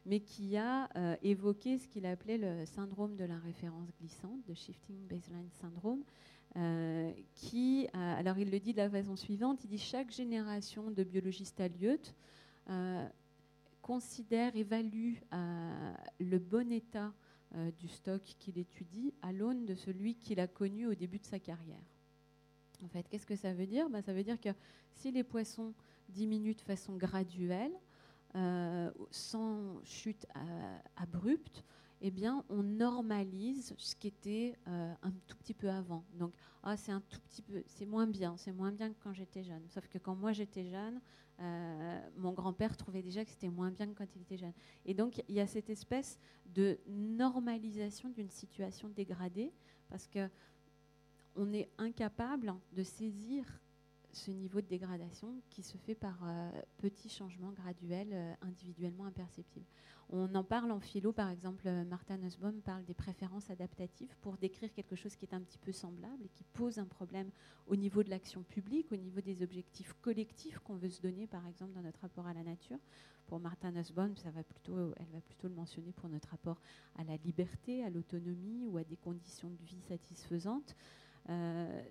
mais 0.04 0.20
qui 0.20 0.56
a 0.56 0.88
euh, 0.96 1.16
évoqué 1.22 1.78
ce 1.78 1.88
qu'il 1.88 2.06
appelait 2.06 2.38
le 2.38 2.64
syndrome 2.66 3.16
de 3.16 3.24
la 3.24 3.38
référence 3.38 3.88
glissante, 3.98 4.46
de 4.46 4.54
Shifting 4.54 5.08
Baseline 5.08 5.50
Syndrome, 5.50 6.04
euh, 6.56 7.12
qui, 7.34 7.88
alors 7.92 8.38
il 8.38 8.50
le 8.50 8.60
dit 8.60 8.72
de 8.72 8.78
la 8.78 8.88
façon 8.88 9.16
suivante, 9.16 9.64
il 9.64 9.68
dit 9.68 9.78
chaque 9.78 10.10
génération 10.10 10.90
de 10.90 11.02
biologistes 11.02 11.60
à 11.60 11.68
considère, 13.86 14.56
évalue 14.56 15.14
le 16.18 16.38
bon 16.38 16.72
état 16.72 17.14
du 17.78 17.86
stock 17.86 18.20
qu'il 18.40 18.58
étudie 18.58 19.14
à 19.22 19.32
l'aune 19.32 19.64
de 19.64 19.76
celui 19.76 20.16
qu'il 20.16 20.40
a 20.40 20.48
connu 20.48 20.88
au 20.88 20.94
début 20.94 21.20
de 21.20 21.24
sa 21.24 21.38
carrière. 21.38 21.84
En 22.82 22.88
fait, 22.88 23.08
qu'est-ce 23.08 23.26
que 23.26 23.36
ça 23.36 23.54
veut 23.54 23.66
dire? 23.66 23.88
Bah, 23.88 24.02
Ça 24.02 24.12
veut 24.12 24.24
dire 24.24 24.40
que 24.40 24.48
si 24.90 25.12
les 25.12 25.22
poissons 25.22 25.72
diminuent 26.08 26.56
de 26.56 26.60
façon 26.60 26.96
graduelle, 26.96 27.72
euh, 28.34 28.90
sans 29.10 29.82
chute 29.84 30.26
euh, 30.36 30.78
abrupte, 30.96 31.64
eh 32.02 32.10
bien, 32.10 32.44
on 32.50 32.62
normalise 32.62 33.74
ce 33.78 33.94
qui 33.94 34.08
était 34.08 34.58
euh, 34.68 34.92
un 35.02 35.12
tout 35.26 35.36
petit 35.38 35.54
peu 35.54 35.70
avant. 35.70 36.04
Donc, 36.12 36.34
ah, 36.62 36.76
c'est 36.76 36.92
un 36.92 37.00
tout 37.00 37.20
petit 37.20 37.40
peu, 37.40 37.62
c'est 37.66 37.86
moins 37.86 38.06
bien, 38.06 38.36
c'est 38.36 38.52
moins 38.52 38.72
bien 38.72 38.90
que 38.90 38.98
quand 39.02 39.14
j'étais 39.14 39.42
jeune. 39.42 39.62
Sauf 39.68 39.88
que 39.88 39.98
quand 39.98 40.14
moi 40.14 40.32
j'étais 40.32 40.66
jeune, 40.66 41.00
mon 41.38 42.32
grand-père 42.32 42.76
trouvait 42.76 43.02
déjà 43.02 43.24
que 43.24 43.30
c'était 43.30 43.48
moins 43.48 43.70
bien 43.70 43.86
que 43.86 43.94
quand 43.94 44.16
il 44.16 44.22
était 44.22 44.38
jeune. 44.38 44.54
Et 44.84 44.94
donc, 44.94 45.22
il 45.28 45.34
y 45.34 45.40
a 45.40 45.46
cette 45.46 45.70
espèce 45.70 46.18
de 46.46 46.78
normalisation 46.86 48.08
d'une 48.08 48.30
situation 48.30 48.88
dégradée, 48.88 49.52
parce 49.88 50.06
que 50.06 50.28
on 51.36 51.52
est 51.52 51.68
incapable 51.76 52.54
de 52.72 52.82
saisir 52.82 53.44
ce 54.16 54.30
niveau 54.30 54.60
de 54.60 54.66
dégradation 54.66 55.42
qui 55.50 55.62
se 55.62 55.76
fait 55.76 55.94
par 55.94 56.18
euh, 56.24 56.50
petits 56.78 57.08
changements 57.08 57.52
graduels, 57.52 58.12
euh, 58.12 58.34
individuellement 58.42 59.04
imperceptibles. 59.04 59.66
On 60.08 60.34
en 60.34 60.44
parle 60.44 60.70
en 60.70 60.80
philo, 60.80 61.12
par 61.12 61.28
exemple, 61.30 61.66
euh, 61.66 61.84
Martha 61.84 62.16
Nussbaum 62.16 62.60
parle 62.62 62.84
des 62.84 62.94
préférences 62.94 63.50
adaptatives 63.50 64.16
pour 64.22 64.38
décrire 64.38 64.72
quelque 64.72 64.96
chose 64.96 65.16
qui 65.16 65.26
est 65.26 65.34
un 65.34 65.40
petit 65.40 65.58
peu 65.58 65.72
semblable 65.72 66.24
et 66.24 66.28
qui 66.28 66.44
pose 66.44 66.78
un 66.78 66.86
problème 66.86 67.30
au 67.66 67.76
niveau 67.76 68.02
de 68.02 68.10
l'action 68.10 68.42
publique, 68.42 68.90
au 68.90 68.96
niveau 68.96 69.20
des 69.20 69.42
objectifs 69.42 69.92
collectifs 70.00 70.58
qu'on 70.60 70.76
veut 70.76 70.88
se 70.88 71.02
donner, 71.02 71.26
par 71.26 71.46
exemple, 71.46 71.72
dans 71.74 71.82
notre 71.82 72.00
rapport 72.00 72.26
à 72.26 72.32
la 72.32 72.42
nature. 72.42 72.78
Pour 73.26 73.40
Martha 73.40 73.70
Nussbaum, 73.70 74.16
ça 74.16 74.30
va 74.30 74.44
plutôt, 74.44 74.94
elle 74.96 75.10
va 75.12 75.20
plutôt 75.20 75.48
le 75.48 75.54
mentionner 75.54 75.92
pour 75.92 76.08
notre 76.08 76.28
rapport 76.28 76.60
à 76.94 77.04
la 77.04 77.16
liberté, 77.16 77.84
à 77.84 77.90
l'autonomie 77.90 78.64
ou 78.66 78.78
à 78.78 78.84
des 78.84 78.96
conditions 78.96 79.50
de 79.50 79.64
vie 79.64 79.82
satisfaisantes. 79.82 80.76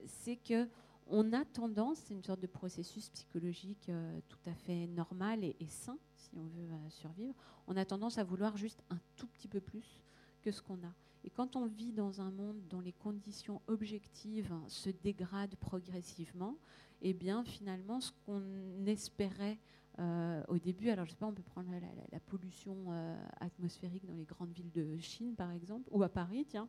c'est 0.06 0.38
que 0.38 0.70
on 1.08 1.34
a 1.34 1.46
tendance, 1.46 2.00
c'est 2.06 2.14
une 2.14 2.24
sorte 2.24 2.40
de 2.40 2.48
processus 2.48 3.10
psychologique 3.10 3.90
euh, 3.90 4.20
tout 4.28 4.40
à 4.48 4.54
fait 4.54 4.88
normal 4.88 5.44
et, 5.44 5.56
sain, 5.68 5.98
si 6.16 6.30
on 6.36 6.44
veut 6.44 6.72
euh, 6.72 6.90
survivre, 6.90 7.36
on 7.68 7.78
a 7.78 7.86
tendance 7.86 8.18
à 8.18 8.24
vouloir 8.24 8.58
juste 8.58 8.84
un 8.90 9.00
tout 9.16 9.28
petit 9.28 9.48
peu 9.48 9.62
plus 9.62 10.04
que 10.42 10.52
ce 10.52 10.62
qu'on 10.62 10.76
a. 10.84 10.94
Et 11.24 11.30
quand 11.30 11.56
on 11.56 11.66
vit 11.66 11.92
dans 11.92 12.22
un 12.22 12.32
monde 12.32 12.62
dont 12.70 12.82
les 12.82 12.94
conditions 12.94 13.62
objectives 13.68 14.54
se 14.68 14.90
dégradent 14.90 15.56
progressivement, 15.56 16.58
eh 17.02 17.14
bien 17.14 17.44
finalement 17.44 18.00
ce 18.00 18.12
qu'on 18.26 18.86
espérait 18.86 19.58
euh, 19.98 20.44
au 20.48 20.60
début, 20.60 20.90
alors 20.90 21.06
je 21.06 21.12
sais 21.12 21.18
pas, 21.18 21.26
on 21.26 21.34
peut 21.34 21.42
prendre 21.42 21.72
la, 22.12 22.20
pollution 22.20 22.92
atmosphérique 23.40 24.06
dans 24.06 24.14
les 24.14 24.26
grandes 24.26 24.52
villes 24.52 24.72
de 24.72 24.98
Chine 24.98 25.36
par 25.36 25.52
exemple, 25.52 25.90
ou 25.92 26.04
à 26.04 26.10
Paris, 26.10 26.46
tiens. 26.48 26.68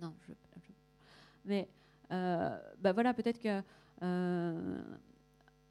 Non, 0.00 0.14
je, 0.26 0.32
mais 1.44 1.68
euh, 1.68 1.81
bah 2.12 2.92
voilà, 2.92 3.14
peut-être 3.14 3.40
que 3.40 3.62
euh, 4.02 4.82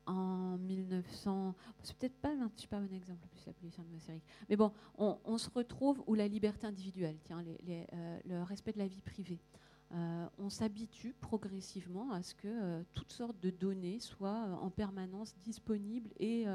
en 0.07 0.57
1900, 0.57 1.55
c'est 1.83 1.95
peut-être 1.95 2.17
pas, 2.17 2.33
je 2.55 2.59
suis 2.59 2.67
pas 2.67 2.77
un 2.77 2.91
exemple 2.91 3.27
plus 3.29 3.45
la 3.45 3.53
pollution 3.53 3.83
atmosphérique, 3.83 4.23
mais 4.49 4.55
bon, 4.55 4.71
on, 4.97 5.37
se 5.37 5.49
retrouve 5.49 6.03
où 6.07 6.15
la 6.15 6.27
liberté 6.27 6.65
individuelle, 6.65 7.17
tiens, 7.23 7.43
euh, 7.45 8.19
le 8.25 8.43
respect 8.43 8.73
de 8.73 8.79
la 8.79 8.87
vie 8.87 9.01
privée. 9.01 9.39
on 9.91 10.49
s'habitue 10.49 11.13
progressivement 11.19 12.11
à 12.11 12.23
ce 12.23 12.33
que 12.33 12.83
toutes 12.93 13.11
sortes 13.11 13.39
de 13.41 13.51
données 13.51 13.99
soient 13.99 14.57
en 14.61 14.69
permanence 14.69 15.35
disponibles 15.43 16.09
et 16.19 16.45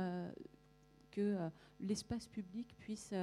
que 1.13 1.39
l'espace 1.81 2.27
public 2.27 2.75
puisse 2.79 3.15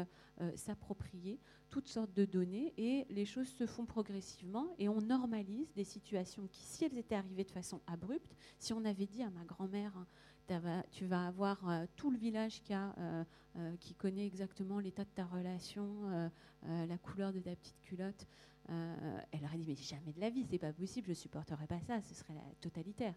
s'approprier 0.56 1.40
toutes 1.74 1.88
sortes 1.88 2.14
de 2.14 2.26
données 2.26 2.72
et 2.78 3.08
les 3.10 3.26
choses 3.26 3.48
se 3.48 3.66
font 3.66 3.88
progressivement 3.88 4.76
et 4.78 4.88
on 4.90 5.02
normalise 5.02 5.74
des 5.74 5.84
situations 5.84 6.46
qui, 6.52 6.62
si 6.62 6.86
elles 6.86 7.00
étaient 7.00 7.16
arrivées 7.16 7.46
de 7.46 7.50
façon 7.50 7.82
abrupte, 7.88 8.36
si 8.60 8.74
on 8.74 8.86
avait 8.86 9.08
dit 9.08 9.24
à 9.24 9.32
ma 9.32 9.44
grand-mère, 9.44 9.92
hein, 9.98 10.84
tu 10.92 11.08
vas 11.08 11.26
avoir 11.26 11.68
euh, 11.68 11.86
tout 11.96 12.12
le 12.12 12.18
village 12.20 12.62
euh, 12.70 13.24
euh, 13.56 13.76
qui 13.80 13.96
connaît 13.96 14.28
exactement 14.28 14.78
l'état 14.78 15.04
de 15.04 15.10
ta 15.16 15.26
relation, 15.26 16.30
la 16.62 16.98
couleur 17.00 17.34
de 17.34 17.40
ta 17.40 17.56
petite 17.56 17.82
culotte, 17.82 18.28
elle 18.70 19.44
aurait 19.44 19.58
dit 19.58 19.66
mais 19.68 19.76
jamais 19.76 20.14
de 20.14 20.22
la 20.22 20.30
vie, 20.30 20.46
c'est 20.48 20.60
pas 20.60 20.74
possible, 20.74 21.08
je 21.08 21.14
supporterais 21.14 21.66
pas 21.66 21.80
ça, 21.80 22.04
ce 22.04 22.14
serait 22.14 22.36
la 22.36 22.54
totalitaire. 22.62 23.16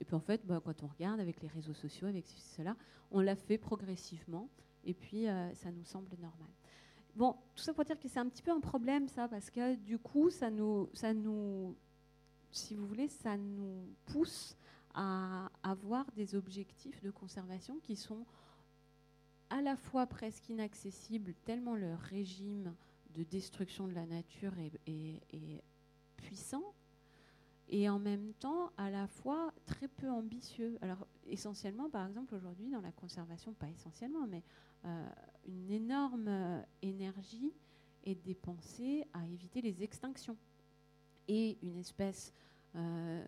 Et 0.00 0.04
puis 0.04 0.16
en 0.16 0.20
fait, 0.20 0.44
bah, 0.44 0.60
quand 0.64 0.82
on 0.82 0.88
regarde 0.88 1.20
avec 1.20 1.40
les 1.42 1.48
réseaux 1.48 1.74
sociaux, 1.74 2.08
avec 2.08 2.26
cela, 2.26 2.74
on 3.12 3.20
l'a 3.20 3.36
fait 3.36 3.56
progressivement 3.56 4.48
et 4.82 4.94
puis 4.94 5.26
ça 5.54 5.70
nous 5.70 5.84
semble 5.84 6.10
normal. 6.20 6.48
Bon, 7.14 7.34
tout 7.54 7.62
ça 7.62 7.74
pour 7.74 7.84
dire 7.84 7.98
que 7.98 8.08
c'est 8.08 8.20
un 8.20 8.28
petit 8.28 8.42
peu 8.42 8.52
un 8.52 8.60
problème, 8.60 9.08
ça, 9.08 9.28
parce 9.28 9.50
que 9.50 9.74
du 9.74 9.98
coup, 9.98 10.30
ça 10.30 10.50
nous, 10.50 10.88
si 12.52 12.74
vous 12.74 12.86
voulez, 12.86 13.08
ça 13.08 13.36
nous 13.36 13.94
pousse 14.06 14.56
à 14.94 15.50
avoir 15.62 16.10
des 16.12 16.34
objectifs 16.34 17.00
de 17.02 17.10
conservation 17.10 17.78
qui 17.80 17.96
sont 17.96 18.24
à 19.50 19.62
la 19.62 19.76
fois 19.76 20.06
presque 20.06 20.48
inaccessibles, 20.48 21.34
tellement 21.44 21.74
le 21.74 21.94
régime 21.94 22.74
de 23.14 23.22
destruction 23.24 23.88
de 23.88 23.94
la 23.94 24.06
nature 24.06 24.52
est, 24.58 25.22
est 25.32 25.62
puissant, 26.16 26.74
et 27.68 27.88
en 27.88 27.98
même 27.98 28.32
temps 28.34 28.70
à 28.76 28.90
la 28.90 29.06
fois 29.06 29.52
très 29.66 29.88
peu 29.88 30.10
ambitieux. 30.10 30.78
Alors 30.80 31.06
essentiellement, 31.26 31.90
par 31.90 32.06
exemple, 32.06 32.34
aujourd'hui, 32.34 32.70
dans 32.70 32.80
la 32.80 32.92
conservation, 32.92 33.52
pas 33.52 33.68
essentiellement, 33.68 34.26
mais 34.26 34.42
euh, 34.84 35.08
une 35.48 35.70
énorme 35.70 36.28
euh, 36.28 36.62
énergie 36.82 37.52
est 38.04 38.14
dépensée 38.14 39.04
à 39.12 39.26
éviter 39.26 39.60
les 39.60 39.82
extinctions. 39.82 40.36
Et 41.26 41.58
une 41.62 41.76
espèce 41.76 42.32
euh, 42.76 43.26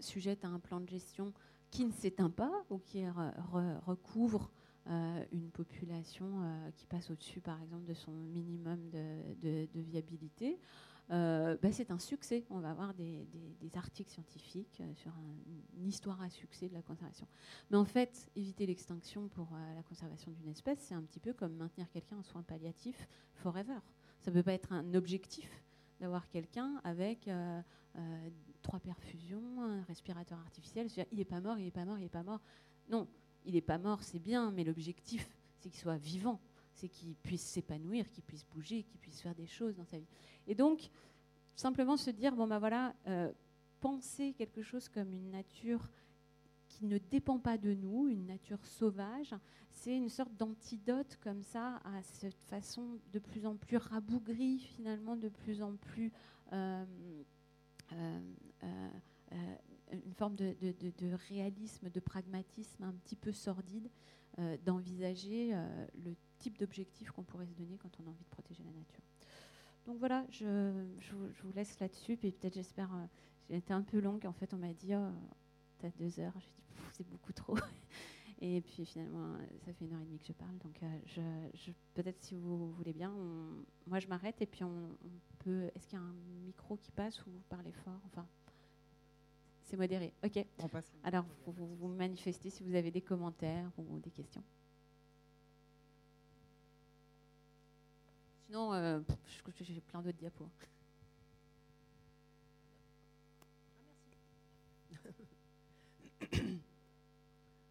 sujette 0.00 0.44
à 0.44 0.48
un 0.48 0.58
plan 0.58 0.80
de 0.80 0.88
gestion 0.88 1.32
qui 1.70 1.84
ne 1.84 1.92
s'éteint 1.92 2.30
pas 2.30 2.64
ou 2.70 2.78
qui 2.78 3.04
recouvre 3.86 4.50
une 5.32 5.50
population 5.50 6.42
qui 6.76 6.86
passe 6.86 7.10
au-dessus, 7.10 7.40
par 7.40 7.60
exemple, 7.62 7.84
de 7.84 7.94
son 7.94 8.12
minimum 8.12 8.78
de 8.90 9.68
viabilité, 9.74 10.58
euh, 11.10 11.56
ben, 11.62 11.72
c'est 11.72 11.90
un 11.90 11.98
succès. 11.98 12.44
On 12.50 12.58
va 12.58 12.70
avoir 12.70 12.94
des, 12.94 13.26
articles 13.74 14.10
scientifiques 14.10 14.80
euh, 14.80 14.94
sur 14.94 15.12
une 15.76 15.86
histoire 15.86 16.20
à 16.22 16.30
succès 16.30 16.68
de 16.68 16.74
la 16.74 16.82
conservation. 16.82 17.26
Mais 17.70 17.76
en 17.76 17.84
fait, 17.84 18.30
éviter 18.34 18.66
l'extinction 18.66 19.28
pour 19.28 19.48
euh, 19.52 19.74
la 19.74 19.82
conservation 19.82 20.32
d'une 20.32 20.48
espèce, 20.48 20.78
c'est 20.80 20.94
un 20.94 21.02
petit 21.02 21.20
peu 21.20 21.32
comme 21.32 21.54
maintenir 21.56 21.90
quelqu'un 21.90 22.16
en 22.16 22.22
soins 22.22 22.42
palliatifs 22.42 23.06
forever. 23.34 23.78
Ça 24.20 24.30
ne 24.30 24.36
peut 24.36 24.42
pas 24.42 24.54
être 24.54 24.72
un 24.72 24.94
objectif 24.94 25.62
d'avoir 26.00 26.28
quelqu'un 26.28 26.80
avec 26.84 27.30
trois 28.60 28.80
perfusions, 28.80 29.62
un 29.62 29.82
respirateur 29.84 30.38
artificiel. 30.38 30.88
Il 31.12 31.18
n'est 31.18 31.24
pas 31.24 31.40
mort, 31.40 31.58
il 31.58 31.64
n'est 31.64 31.70
pas 31.70 31.84
mort, 31.84 31.98
il 31.98 32.02
n'est 32.02 32.08
pas 32.08 32.22
mort. 32.22 32.40
Non, 32.90 33.08
il 33.46 33.54
n'est 33.54 33.60
pas 33.60 33.78
mort, 33.78 34.02
c'est 34.02 34.18
bien, 34.18 34.50
mais 34.50 34.64
l'objectif, 34.64 35.28
c'est 35.58 35.70
qu'il 35.70 35.80
soit 35.80 35.96
vivant 35.96 36.40
c'est 36.76 36.88
qu'il 36.88 37.14
puisse 37.16 37.42
s'épanouir, 37.42 38.08
qu'il 38.10 38.22
puisse 38.22 38.44
bouger, 38.44 38.82
qu'il 38.82 39.00
puisse 39.00 39.20
faire 39.20 39.34
des 39.34 39.46
choses 39.46 39.74
dans 39.74 39.84
sa 39.84 39.98
vie. 39.98 40.06
Et 40.46 40.54
donc, 40.54 40.90
simplement 41.56 41.96
se 41.96 42.10
dire, 42.10 42.36
bon 42.36 42.46
ben 42.46 42.58
voilà, 42.58 42.94
euh, 43.06 43.32
penser 43.80 44.34
quelque 44.34 44.62
chose 44.62 44.88
comme 44.88 45.12
une 45.12 45.30
nature 45.30 45.90
qui 46.68 46.84
ne 46.84 46.98
dépend 46.98 47.38
pas 47.38 47.56
de 47.56 47.72
nous, 47.72 48.08
une 48.08 48.26
nature 48.26 48.64
sauvage, 48.64 49.34
c'est 49.70 49.96
une 49.96 50.10
sorte 50.10 50.34
d'antidote 50.36 51.18
comme 51.22 51.42
ça 51.42 51.80
à 51.84 52.02
cette 52.02 52.42
façon 52.44 52.98
de 53.12 53.18
plus 53.18 53.46
en 53.46 53.56
plus 53.56 53.78
rabougrie, 53.78 54.58
finalement, 54.58 55.16
de 55.16 55.28
plus 55.28 55.62
en 55.62 55.76
plus... 55.76 56.12
Euh, 56.52 56.84
euh, 57.92 58.18
une 59.92 60.14
forme 60.14 60.36
de, 60.36 60.54
réalisme, 61.28 61.90
de 61.90 62.00
pragmatisme 62.00 62.82
un 62.82 62.92
petit 62.92 63.16
peu 63.16 63.32
sordide, 63.32 63.88
d'envisager 64.64 65.52
le 66.04 66.14
type 66.38 66.58
d'objectif 66.58 67.10
qu'on 67.10 67.22
pourrait 67.22 67.46
se 67.46 67.54
donner 67.54 67.78
quand 67.78 67.90
on 68.00 68.06
a 68.06 68.10
envie 68.10 68.24
de 68.24 68.30
protéger 68.30 68.62
la 68.64 68.72
nature. 68.72 69.02
Donc 69.86 69.98
voilà, 69.98 70.26
je, 70.30 70.70
vous 71.12 71.52
laisse 71.54 71.78
là-dessus, 71.78 72.16
puis 72.16 72.32
peut-être 72.32 72.54
j'espère, 72.54 72.92
euh, 72.92 73.06
j'ai 73.48 73.56
été 73.56 73.72
un 73.72 73.82
peu 73.82 74.00
longue, 74.00 74.26
en 74.26 74.32
fait 74.32 74.52
on 74.52 74.56
m'a 74.56 74.72
dit, 74.72 74.94
oh, 74.96 75.10
t'as 75.78 75.90
deux 75.90 76.18
heures, 76.18 76.34
j'ai 76.40 76.50
dit, 76.50 76.82
c'est 76.92 77.08
beaucoup 77.08 77.32
trop. 77.32 77.56
Et 78.40 78.60
puis 78.60 78.84
finalement, 78.84 79.34
ça 79.64 79.72
fait 79.72 79.86
une 79.86 79.94
heure 79.94 80.00
et 80.02 80.04
demie 80.04 80.18
que 80.18 80.26
je 80.26 80.32
parle, 80.32 80.58
donc 80.58 80.82
euh, 80.82 81.50
peut-être 81.94 82.22
si 82.22 82.34
vous 82.34 82.70
voulez 82.72 82.92
bien, 82.92 83.10
moi 83.86 83.98
je 83.98 84.08
m'arrête 84.08 84.42
et 84.42 84.46
puis 84.46 84.62
on, 84.62 84.90
peut, 85.38 85.70
est-ce 85.74 85.86
qu'il 85.86 85.98
y 85.98 86.02
a 86.02 86.04
un 86.04 86.14
micro 86.44 86.76
qui 86.76 86.92
passe 86.92 87.24
ou 87.24 87.30
vous 87.30 87.42
parlez 87.48 87.72
fort 87.72 87.98
Enfin, 88.04 88.26
c'est 89.66 89.76
modéré. 89.76 90.14
Ok. 90.24 90.46
On 90.58 90.68
passe. 90.68 90.90
Alors 91.02 91.26
vous, 91.46 91.76
vous 91.76 91.88
manifestez 91.88 92.50
si 92.50 92.62
vous 92.62 92.74
avez 92.74 92.90
des 92.90 93.02
commentaires 93.02 93.70
ou 93.76 93.98
des 93.98 94.10
questions. 94.10 94.42
Sinon, 98.46 98.72
euh, 98.74 99.00
j'ai 99.60 99.80
plein 99.80 100.00
d'autres 100.02 100.18
diapos. 100.18 100.48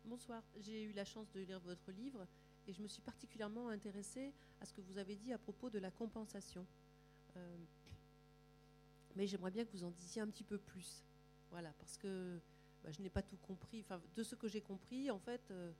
Bonsoir, 0.05 0.43
j'ai 0.59 0.83
eu 0.83 0.91
la 0.91 1.05
chance 1.05 1.31
de 1.31 1.39
lire 1.39 1.61
votre 1.61 1.91
livre 1.93 2.27
et 2.67 2.73
je 2.73 2.81
me 2.81 2.89
suis 2.89 3.01
particulièrement 3.01 3.69
intéressée 3.69 4.33
à 4.59 4.65
ce 4.65 4.73
que 4.73 4.81
vous 4.81 4.97
avez 4.97 5.15
dit 5.15 5.31
à 5.31 5.37
propos 5.37 5.69
de 5.69 5.79
la 5.79 5.91
compensation. 5.91 6.65
Euh, 7.37 7.57
mais 9.15 9.27
j'aimerais 9.27 9.51
bien 9.51 9.63
que 9.63 9.71
vous 9.71 9.85
en 9.85 9.91
disiez 9.91 10.21
un 10.21 10.27
petit 10.27 10.43
peu 10.43 10.57
plus. 10.57 11.05
Voilà, 11.55 11.71
parce 11.79 11.95
que 11.95 12.37
bah, 12.83 12.91
je 12.91 13.01
n'ai 13.01 13.09
pas 13.09 13.21
tout 13.21 13.37
compris. 13.37 13.79
Enfin, 13.79 14.01
de 14.13 14.23
ce 14.23 14.35
que 14.35 14.45
j'ai 14.49 14.59
compris, 14.59 15.09
en 15.09 15.19
fait, 15.19 15.39
euh, 15.51 15.71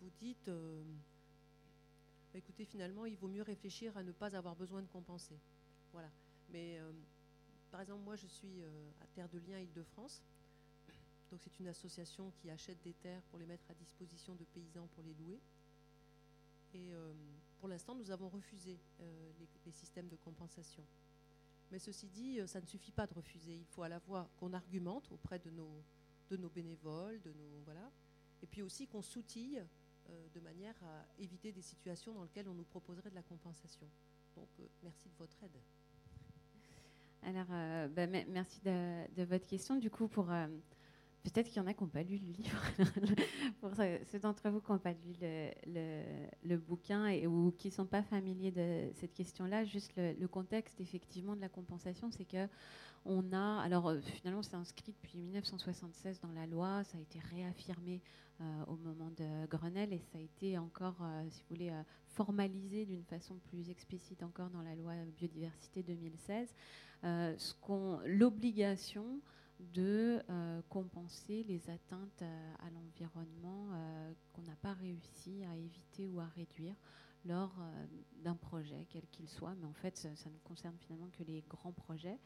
vous 0.00 0.08
dites, 0.18 0.48
euh, 0.48 0.82
bah, 2.32 2.38
écoutez, 2.38 2.64
finalement, 2.64 3.04
il 3.04 3.14
vaut 3.18 3.28
mieux 3.28 3.42
réfléchir 3.42 3.94
à 3.98 4.02
ne 4.02 4.10
pas 4.10 4.34
avoir 4.34 4.56
besoin 4.56 4.80
de 4.80 4.86
compenser. 4.86 5.38
Voilà. 5.92 6.08
Mais 6.48 6.78
euh, 6.78 6.92
par 7.70 7.82
exemple, 7.82 8.04
moi, 8.04 8.16
je 8.16 8.26
suis 8.26 8.62
à 9.02 9.06
Terre 9.08 9.28
de 9.28 9.38
Liens, 9.40 9.58
Île-de-France. 9.58 10.22
Donc, 11.30 11.42
c'est 11.42 11.60
une 11.60 11.68
association 11.68 12.32
qui 12.40 12.48
achète 12.48 12.80
des 12.82 12.94
terres 12.94 13.20
pour 13.24 13.38
les 13.38 13.44
mettre 13.44 13.70
à 13.70 13.74
disposition 13.74 14.34
de 14.34 14.44
paysans 14.44 14.88
pour 14.94 15.04
les 15.04 15.12
louer. 15.12 15.38
Et 16.72 16.94
pour 17.58 17.68
l'instant, 17.68 17.94
nous 17.94 18.10
avons 18.10 18.30
refusé 18.30 18.78
les, 19.66 19.72
systèmes 19.72 20.08
de 20.08 20.16
compensation. 20.16 20.82
Mais 21.70 21.78
ceci 21.78 22.08
dit, 22.08 22.40
ça 22.46 22.60
ne 22.60 22.66
suffit 22.66 22.92
pas 22.92 23.06
de 23.06 23.14
refuser. 23.14 23.56
Il 23.56 23.66
faut 23.66 23.82
à 23.82 23.88
la 23.88 24.00
fois 24.00 24.28
qu'on 24.38 24.52
argumente 24.52 25.10
auprès 25.12 25.38
de 25.38 25.50
nos, 25.50 25.82
de 26.30 26.36
bénévoles, 26.48 27.20
de 27.22 27.32
nos 27.32 27.62
voilà, 27.64 27.90
et 28.42 28.46
puis 28.46 28.62
aussi 28.62 28.86
qu'on 28.86 29.02
s'outille 29.02 29.62
euh, 30.10 30.28
de 30.34 30.40
manière 30.40 30.74
à 30.82 31.04
éviter 31.18 31.52
des 31.52 31.62
situations 31.62 32.12
dans 32.14 32.22
lesquelles 32.22 32.48
on 32.48 32.54
nous 32.54 32.64
proposerait 32.64 33.10
de 33.10 33.14
la 33.14 33.22
compensation. 33.22 33.86
Donc, 34.36 34.48
euh, 34.60 34.66
merci 34.82 35.08
de 35.08 35.14
votre 35.18 35.36
aide. 35.42 35.58
Alors, 37.22 37.46
euh, 37.50 37.88
bah, 37.88 38.06
merci 38.06 38.60
de, 38.60 39.24
votre 39.24 39.46
question. 39.46 39.76
Du 39.76 39.90
coup, 39.90 40.08
pour 40.08 40.30
Peut-être 41.24 41.48
qu'il 41.48 41.56
y 41.56 41.60
en 41.60 41.66
a 41.66 41.74
qui 41.74 41.82
n'ont 41.82 41.90
pas 41.90 42.02
lu 42.02 42.16
le 42.16 42.32
livre. 42.32 42.62
Pour 43.60 43.70
ceux 43.74 44.18
d'entre 44.20 44.48
vous 44.48 44.60
qui 44.60 44.72
n'ont 44.72 44.78
pas 44.78 44.92
lu 44.92 45.14
le, 46.44 46.56
bouquin 46.56 47.06
et, 47.06 47.26
ou 47.26 47.52
qui 47.58 47.68
ne 47.68 47.72
sont 47.72 47.86
pas 47.86 48.02
familiers 48.02 48.52
de 48.52 48.90
cette 48.94 49.12
question-là, 49.14 49.64
juste 49.64 49.92
le, 49.96 50.26
contexte 50.26 50.80
effectivement 50.80 51.34
de 51.34 51.40
la 51.40 51.48
compensation, 51.48 52.10
c'est 52.10 52.24
que 52.24 52.48
on 53.04 53.32
a, 53.32 53.60
alors 53.62 53.88
euh, 53.88 54.00
finalement 54.00 54.42
c'est 54.42 54.56
inscrit 54.56 54.92
depuis 54.92 55.18
1976 55.22 56.20
dans 56.20 56.32
la 56.32 56.46
loi, 56.46 56.84
ça 56.84 56.98
a 56.98 57.00
été 57.00 57.18
réaffirmé 57.18 58.02
euh, 58.40 58.64
au 58.66 58.76
moment 58.76 59.10
de 59.16 59.46
Grenelle 59.46 59.92
et 59.92 60.00
ça 60.00 60.18
a 60.18 60.20
été 60.20 60.58
encore, 60.58 60.96
euh, 61.00 61.24
si 61.30 61.42
vous 61.42 61.56
voulez, 61.56 61.72
formalisé 62.06 62.86
d'une 62.86 63.04
façon 63.04 63.36
plus 63.50 63.70
explicite 63.70 64.22
encore 64.22 64.50
dans 64.50 64.62
la 64.62 64.74
loi 64.74 64.92
biodiversité 65.16 65.82
2016. 65.82 66.54
L'obligation 68.04 69.20
de 69.60 70.22
euh, 70.30 70.62
compenser 70.68 71.44
les 71.44 71.68
atteintes 71.70 72.22
euh, 72.22 72.54
à 72.60 72.70
l'environnement 72.70 73.68
euh, 73.72 74.12
qu'on 74.32 74.42
n'a 74.42 74.56
pas 74.56 74.72
réussi 74.72 75.42
à 75.44 75.56
éviter 75.56 76.06
ou 76.06 76.20
à 76.20 76.26
réduire 76.26 76.74
lors 77.24 77.52
d'un 78.22 78.36
projet, 78.36 78.86
quel 78.88 79.06
qu'il 79.08 79.28
soit. 79.28 79.54
Mais 79.56 79.66
en 79.66 79.72
fait, 79.74 79.96
ça, 79.96 80.08
ne 80.08 80.38
concerne 80.44 80.76
finalement 80.78 81.08
que 81.10 81.24
les 81.24 81.42
grands 81.42 81.72
projets. 81.72 82.16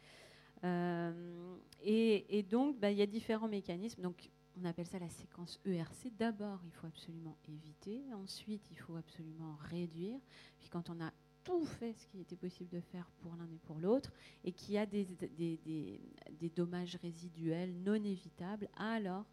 Et, 1.82 2.46
donc, 2.48 2.78
bah, 2.78 2.90
il 2.90 2.98
y 2.98 3.02
a 3.02 3.06
différents 3.06 3.48
mécanismes. 3.48 4.02
Donc, 4.02 4.30
on 4.60 4.64
appelle 4.64 4.86
ça 4.86 4.98
la 5.00 5.08
séquence 5.08 5.58
ERC. 5.64 6.12
D'abord, 6.16 6.60
il 6.66 6.72
faut 6.72 6.86
absolument 6.86 7.36
éviter. 7.48 8.04
Ensuite, 8.12 8.70
il 8.70 8.76
faut 8.76 8.94
absolument 8.94 9.56
réduire. 9.70 10.20
Puis 10.60 10.68
quand 10.68 10.88
on 10.90 11.00
a 11.00 11.10
tout 11.44 11.64
fait 11.64 11.92
ce 11.94 12.06
qui 12.06 12.20
était 12.20 12.36
possible 12.36 12.70
de 12.70 12.80
faire 12.80 13.10
pour 13.20 13.34
l'un 13.36 13.46
et 13.46 13.58
pour 13.66 13.78
l'autre, 13.78 14.12
et 14.44 14.52
qu'il 14.52 14.74
y 14.74 14.78
a 14.78 14.86
des, 14.86 15.06
des, 15.06 16.50
dommages 16.54 16.96
résiduels 16.96 17.74
non 17.82 17.94
évitables, 17.94 18.68
alors 18.76 19.24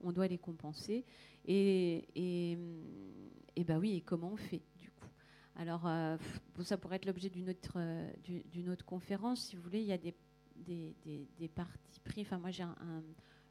on 0.00 0.12
doit 0.12 0.28
les 0.28 0.38
compenser. 0.38 1.04
Et, 1.44 2.06
et, 2.14 2.58
et 3.56 3.64
bah 3.64 3.78
oui, 3.78 3.96
et 3.96 4.00
comment 4.00 4.32
on 4.32 4.36
fait 4.36 4.62
du 4.78 4.90
coup? 4.90 5.08
Alors, 5.56 5.86
euh, 5.86 6.16
ça 6.62 6.76
pourrait 6.76 6.96
être 6.96 7.06
l'objet 7.06 7.30
d'une 7.30 7.48
autre, 7.48 7.74
euh, 7.76 8.10
d'une 8.24 8.68
autre 8.68 8.84
conférence, 8.84 9.46
si 9.46 9.56
vous 9.56 9.62
voulez. 9.62 9.80
Il 9.80 9.86
y 9.86 9.92
a 9.92 9.98
des, 9.98 10.14
des, 11.38 11.48
parties 11.48 12.00
pris. 12.00 12.22
Enfin, 12.22 12.38
moi, 12.38 12.50
j'ai 12.50 12.62
un, 12.62 12.76
une 12.80 13.04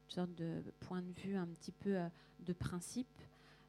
sorte 0.08 0.34
de 0.34 0.62
point 0.80 1.02
de 1.02 1.12
vue 1.12 1.36
un 1.36 1.46
petit 1.46 1.72
peu 1.72 1.96
euh, 1.96 2.08
de 2.40 2.52
principe 2.52 3.08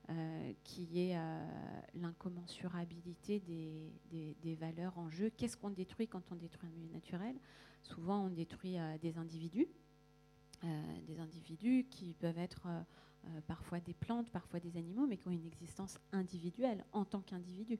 euh, 0.09 0.53
qui 0.63 1.01
est 1.01 1.17
euh, 1.17 1.47
l'incommensurabilité 1.93 3.41
des, 3.41 4.55
valeurs 4.55 4.97
en 4.97 5.09
jeu. 5.09 5.29
Qu'est-ce 5.35 5.57
qu'on 5.57 5.69
détruit 5.69 6.07
quand 6.07 6.31
on 6.31 6.35
détruit 6.35 6.69
un 6.69 6.71
milieu 6.71 6.93
naturel? 6.93 7.35
Souvent, 7.83 8.23
on 8.23 8.29
détruit 8.29 8.79
euh, 8.79 8.97
des 8.99 9.17
individus, 9.17 9.67
des 11.05 11.19
individus 11.19 11.85
qui 11.91 12.13
peuvent 12.13 12.37
être 12.37 12.67
parfois 13.45 13.79
des 13.81 13.93
plantes, 13.93 14.31
parfois 14.31 14.59
des 14.61 14.77
animaux, 14.77 15.05
mais 15.05 15.17
qui 15.17 15.27
ont 15.27 15.31
une 15.31 15.45
existence 15.45 15.99
individuelle 16.13 16.85
en 16.93 17.03
tant 17.05 17.21
qu'individu. 17.21 17.77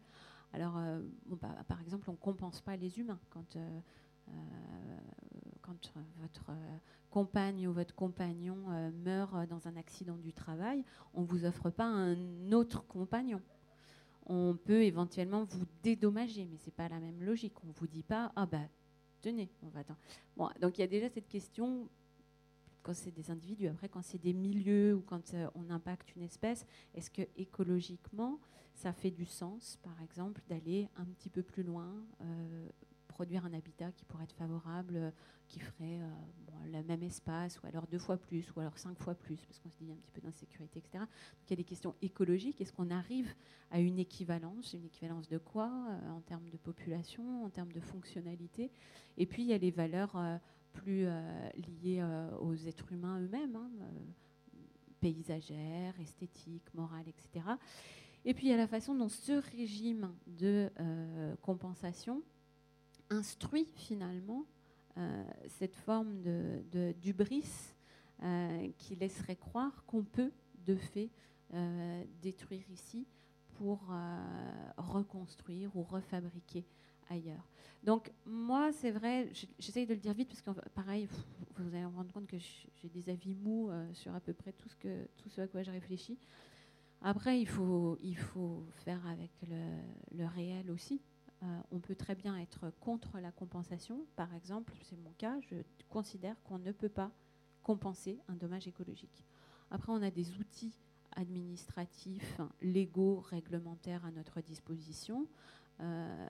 Alors, 0.53 0.79
bah, 1.41 1.55
par 1.67 1.81
exemple, 1.81 2.09
on 2.09 2.13
ne 2.13 2.17
compense 2.17 2.61
pas 2.61 2.75
les 2.75 2.99
humains 2.99 3.19
quand 3.31 3.57
quand 5.67 5.91
votre 6.21 6.51
compagne 7.09 7.67
ou 7.67 7.73
votre 7.73 7.93
compagnon 7.93 8.57
euh, 8.69 8.91
meurt 8.91 9.47
dans 9.49 9.67
un 9.67 9.75
accident 9.75 10.17
du 10.17 10.33
travail, 10.33 10.83
on 11.13 11.21
ne 11.21 11.27
vous 11.27 11.45
offre 11.45 11.69
pas 11.69 11.85
un 11.85 12.51
autre 12.51 12.85
compagnon. 12.87 13.41
On 14.25 14.55
peut 14.55 14.83
éventuellement 14.83 15.43
vous 15.43 15.65
dédommager, 15.83 16.45
mais 16.45 16.57
ce 16.57 16.65
n'est 16.65 16.71
pas 16.71 16.89
la 16.89 16.99
même 16.99 17.21
logique. 17.23 17.63
On 17.63 17.67
ne 17.67 17.73
vous 17.73 17.87
dit 17.87 18.03
pas, 18.03 18.31
ah 18.35 18.45
bah 18.45 18.67
tenez, 19.21 19.49
on 19.61 19.67
va 19.67 19.81
attendre. 19.81 19.99
Bon, 20.35 20.49
donc 20.61 20.77
il 20.77 20.81
y 20.81 20.83
a 20.83 20.87
déjà 20.87 21.09
cette 21.09 21.27
question 21.27 21.89
quand 22.83 22.93
c'est 22.93 23.11
des 23.11 23.29
individus. 23.31 23.67
Après, 23.67 23.89
quand 23.89 24.01
c'est 24.01 24.21
des 24.21 24.33
milieux 24.33 24.95
ou 24.95 25.01
quand 25.01 25.33
euh, 25.33 25.49
on 25.55 25.69
impacte 25.69 26.15
une 26.15 26.23
espèce, 26.23 26.65
est-ce 26.93 27.09
que 27.09 27.23
écologiquement, 27.35 28.39
ça 28.73 28.93
fait 28.93 29.11
du 29.11 29.25
sens, 29.25 29.77
par 29.81 30.01
exemple, 30.01 30.41
d'aller 30.47 30.87
un 30.95 31.05
petit 31.05 31.29
peu 31.29 31.41
plus 31.41 31.63
loin, 31.63 31.91
euh, 32.21 32.69
produire 33.17 33.45
un 33.45 33.53
habitat 33.53 33.91
qui 33.93 34.05
pourrait 34.05 34.25
être 34.25 34.35
favorable, 34.35 35.11
qui 35.47 35.59
ferait 35.59 35.99
le 36.71 36.83
même 36.83 37.01
espace, 37.01 37.59
ou 37.59 37.65
alors 37.65 37.87
deux 37.87 37.97
fois 37.97 38.15
plus, 38.17 38.45
ou 38.55 38.59
alors 38.59 38.77
cinq 38.77 38.95
fois 38.99 39.15
plus, 39.15 39.43
parce 39.45 39.57
qu'on 39.57 39.71
se 39.71 39.77
dit 39.79 39.91
un 39.91 39.95
petit 39.95 40.11
peu 40.11 40.21
d'insécurité, 40.21 40.77
etc. 40.77 40.99
Donc 40.99 41.47
il 41.47 41.49
y 41.49 41.53
a 41.53 41.55
des 41.55 41.63
questions 41.63 41.95
écologiques. 42.03 42.61
Est-ce 42.61 42.71
qu'on 42.71 42.91
arrive 42.91 43.33
à 43.71 43.79
une 43.79 43.97
équivalence 43.97 44.73
Une 44.73 44.85
équivalence 44.85 45.27
de 45.29 45.39
quoi 45.39 45.65
euh, 45.89 46.11
En 46.11 46.21
termes 46.21 46.47
de 46.49 46.57
population, 46.57 47.43
en 47.43 47.49
termes 47.49 47.71
de 47.71 47.79
fonctionnalité? 47.79 48.71
Et 49.17 49.25
puis 49.25 49.41
il 49.41 49.47
y 49.47 49.53
a 49.53 49.57
les 49.57 49.71
valeurs 49.71 50.15
euh, 50.15 50.37
plus 50.73 51.05
euh, 51.07 51.49
liées 51.81 52.05
aux 52.39 52.53
êtres 52.53 52.91
humains 52.91 53.19
eux-mêmes, 53.19 53.55
hein, 53.55 53.71
paysagères, 54.99 55.99
esthétiques, 55.99 56.71
morales, 56.75 57.07
etc. 57.07 57.45
Et 58.25 58.35
puis 58.35 58.45
il 58.45 58.49
y 58.51 58.53
a 58.53 58.57
la 58.57 58.67
façon 58.67 58.93
dont 58.93 59.09
ce 59.09 59.31
régime 59.55 60.13
de 60.27 60.69
compensation 61.41 62.21
instruit 63.09 63.67
finalement 63.75 64.45
euh, 64.97 65.23
cette 65.59 65.75
forme 65.75 66.21
de, 66.21 66.91
d'ubris 66.93 67.75
euh, 68.23 68.67
qui 68.77 68.95
laisserait 68.95 69.35
croire 69.35 69.83
qu'on 69.85 70.03
peut 70.03 70.31
de 70.65 70.75
fait 70.75 71.11
euh, 71.53 72.03
détruire 72.21 72.69
ici 72.71 73.05
pour 73.57 73.89
reconstruire 74.77 75.75
ou 75.75 75.81
refabriquer 75.81 76.63
ailleurs. 77.09 77.49
Donc 77.83 78.11
moi, 78.23 78.71
c'est 78.71 78.91
vrai, 78.91 79.31
j'essaye 79.57 79.87
de 79.87 79.95
le 79.95 79.99
dire 79.99 80.13
vite 80.13 80.27
parce 80.27 80.41
que 80.43 80.69
pareil, 80.75 81.07
vous 81.57 81.73
allez 81.73 81.85
vous 81.85 81.97
rendre 81.97 82.11
compte 82.11 82.27
que 82.27 82.37
j'ai 82.37 82.89
des 82.89 83.09
avis 83.09 83.33
mous 83.33 83.71
sur 83.93 84.13
à 84.13 84.19
peu 84.19 84.33
près 84.33 84.51
tout 84.51 84.69
ce, 84.69 84.75
que, 84.75 85.07
tout 85.17 85.29
ce 85.29 85.41
à 85.41 85.47
quoi 85.47 85.63
je 85.63 85.71
réfléchis. 85.71 86.19
Après, 87.01 87.41
il 87.41 87.47
faut, 87.47 87.97
il 88.03 88.15
faut 88.15 88.63
faire 88.85 89.03
avec 89.07 89.31
le 90.11 90.25
réel 90.27 90.69
aussi. 90.69 91.01
Euh, 91.43 91.59
on 91.71 91.79
peut 91.79 91.95
très 91.95 92.15
bien 92.15 92.35
être 92.37 92.71
contre 92.79 93.19
la 93.19 93.31
compensation. 93.31 94.05
Par 94.15 94.33
exemple, 94.33 94.73
c'est 94.81 94.97
mon 94.97 95.11
cas, 95.17 95.39
je 95.41 95.55
considère 95.89 96.41
qu'on 96.43 96.57
ne 96.57 96.71
peut 96.71 96.89
pas 96.89 97.11
compenser 97.61 98.19
un 98.27 98.35
dommage 98.35 98.67
écologique. 98.67 99.25
Après, 99.69 99.91
on 99.91 100.01
a 100.01 100.09
des 100.09 100.37
outils 100.39 100.73
administratifs, 101.15 102.39
légaux, 102.61 103.19
réglementaires 103.19 104.05
à 104.05 104.11
notre 104.11 104.41
disposition. 104.41 105.27
Euh, 105.79 106.27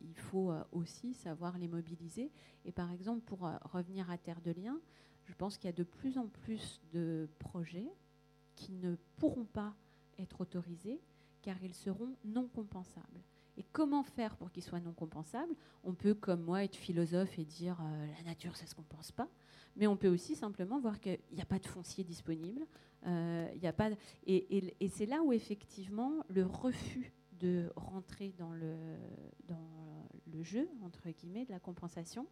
il 0.00 0.16
faut 0.16 0.50
euh, 0.50 0.62
aussi 0.72 1.12
savoir 1.12 1.58
les 1.58 1.68
mobiliser. 1.68 2.30
Et 2.64 2.72
par 2.72 2.90
exemple, 2.92 3.20
pour 3.20 3.40
revenir 3.64 4.10
à 4.10 4.16
Terre 4.16 4.40
de 4.40 4.52
Liens, 4.52 4.80
je 5.24 5.34
pense 5.34 5.58
qu'il 5.58 5.66
y 5.66 5.72
a 5.72 5.76
de 5.76 5.82
plus 5.82 6.16
en 6.16 6.28
plus 6.28 6.80
de 6.92 7.28
projets 7.38 7.92
qui 8.54 8.72
ne 8.72 8.96
pourront 9.16 9.44
pas 9.44 9.74
être 10.18 10.40
autorisés 10.40 11.00
car 11.42 11.56
ils 11.62 11.74
seront 11.74 12.14
non 12.24 12.48
compensables. 12.48 13.20
Et 13.58 13.64
comment 13.72 14.02
faire 14.02 14.36
pour 14.36 14.50
qu'ils 14.50 14.62
soient 14.62 14.80
non 14.80 14.92
compensables? 14.92 15.54
On 15.84 15.92
peut, 15.92 16.14
comme 16.14 16.42
moi, 16.42 16.64
être 16.64 16.76
philosophe 16.76 17.38
et 17.38 17.44
dire 17.44 17.78
euh, 17.82 18.06
la 18.18 18.22
nature, 18.22 18.56
ça 18.56 18.64
ne 18.64 18.68
se 18.68 18.74
compense 18.74 19.12
pas. 19.12 19.28
Mais 19.76 19.86
on 19.86 19.96
peut 19.96 20.08
aussi 20.08 20.34
simplement 20.34 20.80
voir 20.80 21.00
qu'il 21.00 21.18
n'y 21.32 21.42
a 21.42 21.46
pas 21.46 21.58
de 21.58 21.66
foncier 21.66 22.04
disponible. 22.04 22.66
Euh, 23.06 23.48
il 23.54 23.66
a 23.66 23.72
pas 23.72 23.90
et, 24.26 24.74
c'est 24.88 25.06
là 25.06 25.22
où, 25.22 25.32
effectivement, 25.32 26.24
le 26.28 26.46
refus 26.46 27.12
de 27.32 27.70
rentrer 27.76 28.32
dans 28.38 28.52
le, 28.52 28.74
jeu, 30.42 30.68
entre 30.82 31.08
guillemets, 31.10 31.44
de 31.44 31.52
la 31.52 31.60
compensation, 31.60 32.26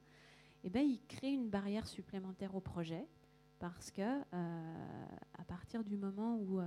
eh 0.64 0.70
ben, 0.70 0.82
il 0.82 1.00
crée 1.06 1.32
une 1.32 1.48
barrière 1.48 1.86
supplémentaire 1.86 2.54
au 2.54 2.60
projet. 2.60 3.06
Parce 3.58 3.90
que, 3.90 4.00
euh, 4.00 5.06
à 5.38 5.44
partir 5.44 5.84
du 5.84 5.98
moment 5.98 6.38
où 6.38 6.60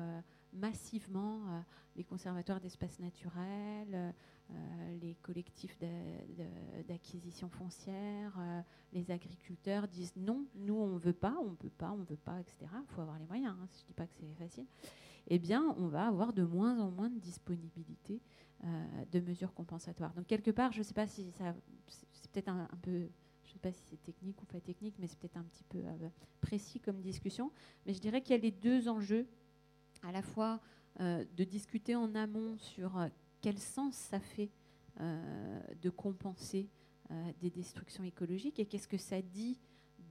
massivement 0.53 1.63
les 1.95 2.03
conservatoires 2.03 2.59
d'espaces 2.59 2.99
naturels, 2.99 4.13
les 5.01 5.15
collectifs 5.21 5.77
d'acquisition 6.87 7.49
foncière, 7.49 8.39
les 8.91 9.11
agriculteurs 9.11 9.87
disent 9.87 10.15
non, 10.15 10.45
nous 10.55 10.75
on 10.75 10.93
ne 10.93 10.99
veut 10.99 11.13
pas, 11.13 11.35
on 11.41 11.51
ne 11.51 11.55
peut 11.55 11.69
pas, 11.69 11.91
on 11.91 11.97
ne 11.97 12.05
veut 12.05 12.17
pas, 12.17 12.39
etc. 12.39 12.65
Il 12.81 12.93
faut 12.93 13.01
avoir 13.01 13.19
les 13.19 13.25
moyens, 13.25 13.55
hein, 13.59 13.67
je 13.71 13.81
ne 13.81 13.87
dis 13.87 13.93
pas 13.93 14.05
que 14.05 14.13
c'est 14.13 14.33
facile. 14.35 14.65
Eh 15.27 15.39
bien, 15.39 15.73
on 15.77 15.87
va 15.87 16.07
avoir 16.07 16.33
de 16.33 16.43
moins 16.43 16.79
en 16.79 16.91
moins 16.91 17.09
de 17.09 17.19
disponibilité 17.19 18.21
de 19.11 19.19
mesures 19.19 19.53
compensatoires. 19.53 20.13
Donc 20.13 20.27
quelque 20.27 20.51
part, 20.51 20.71
je 20.71 20.79
ne 20.79 20.83
sais 20.83 20.93
pas 20.93 21.07
si 21.07 21.31
c'est 21.87 22.31
peut-être 22.31 22.49
un, 22.49 22.67
peu 22.81 23.09
je 23.43 23.49
ne 23.49 23.53
sais 23.53 23.59
pas 23.59 23.71
si 23.71 23.83
c'est 23.89 24.01
technique 24.01 24.41
ou 24.41 24.45
pas 24.45 24.59
technique, 24.59 24.95
mais 24.99 25.07
c'est 25.07 25.17
peut-être 25.19 25.37
un 25.37 25.43
petit 25.43 25.63
peu 25.65 25.79
euh, 25.79 26.09
précis 26.41 26.79
comme 26.79 27.01
discussion. 27.01 27.51
Mais 27.85 27.93
je 27.93 27.99
dirais 27.99 28.21
qu'il 28.21 28.35
y 28.35 28.39
a 28.39 28.41
les 28.41 28.51
deux 28.51 28.87
enjeux, 28.87 29.27
à 30.03 30.11
la 30.11 30.21
fois 30.21 30.59
euh, 30.99 31.25
de 31.35 31.43
discuter 31.43 31.95
en 31.95 32.13
amont 32.15 32.57
sur 32.57 32.97
euh, 32.97 33.07
quel 33.41 33.57
sens 33.57 33.95
ça 33.95 34.19
fait 34.19 34.49
de 35.81 35.89
compenser 35.89 36.69
des 37.41 37.49
destructions 37.49 38.03
écologiques 38.03 38.59
et 38.59 38.65
qu'est-ce 38.67 38.87
que 38.87 38.99
ça 38.99 39.23
dit 39.23 39.59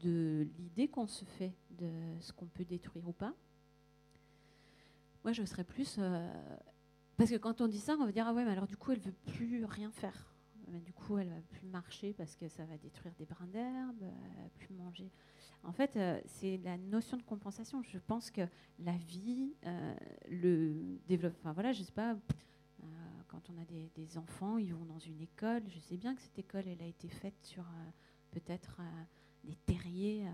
de 0.01 0.48
l'idée 0.59 0.89
qu'on 0.89 1.06
se 1.06 1.24
fait 1.24 1.52
de 1.70 1.89
ce 2.19 2.32
qu'on 2.32 2.47
peut 2.47 2.64
détruire 2.64 3.09
ou 3.09 3.12
pas. 3.12 3.32
Moi, 5.23 5.32
je 5.32 5.44
serais 5.44 5.62
plus... 5.62 6.01
parce 7.16 7.31
que 7.31 7.36
quand 7.36 7.60
on 7.60 7.69
dit 7.69 7.78
ça, 7.78 7.94
on 7.94 8.05
va 8.05 8.10
dire, 8.10 8.27
ah 8.27 8.35
ouais, 8.35 8.44
mais 8.44 8.51
alors 8.51 8.66
du 8.66 8.77
coup, 8.77 8.90
elle 8.90 8.98
veut 8.98 9.14
plus 9.24 9.64
rien 9.64 9.93
faire 9.93 10.32
du 10.81 10.93
coup, 10.93 11.19
elle 11.19 11.28
va 11.28 11.40
plus 11.51 11.66
marcher 11.66 12.12
parce 12.14 12.36
que 12.36 12.48
ça 12.48 12.64
va 12.64 12.77
détruire 12.78 13.14
des 13.14 13.27
brins 13.27 13.47
d'herbe, 13.47 14.05
plus 14.59 14.74
manger. 14.74 15.10
En 15.65 15.73
fait, 15.73 15.97
euh, 15.97 16.21
c'est 16.27 16.59
la 16.59 16.77
notion 16.77 17.17
de 17.17 17.23
compensation. 17.23 17.83
Je 17.83 17.99
pense 17.99 18.31
que 18.31 18.43
la 18.81 18.97
vie, 18.97 19.55
euh, 19.65 19.95
le 20.29 20.99
développement, 21.07 21.39
enfin 21.41 21.53
voilà, 21.53 21.73
je 21.73 21.83
sais 21.83 21.93
pas, 21.93 22.13
euh, 22.13 22.87
quand 23.29 23.49
on 23.49 23.61
a 23.61 23.65
des, 23.65 24.19
enfants, 24.19 24.59
ils 24.59 24.75
vont 24.75 24.85
dans 24.85 24.99
une 24.99 25.21
école. 25.21 25.63
Je 25.69 25.79
sais 25.79 25.97
bien 25.97 26.15
que 26.15 26.21
cette 26.21 26.39
école, 26.39 26.65
elle 26.67 26.83
a 26.83 26.87
été 26.87 27.09
faite 27.09 27.35
sur 27.43 27.65
peut-être 28.33 28.81
des 29.45 29.55
terriers 29.67 30.27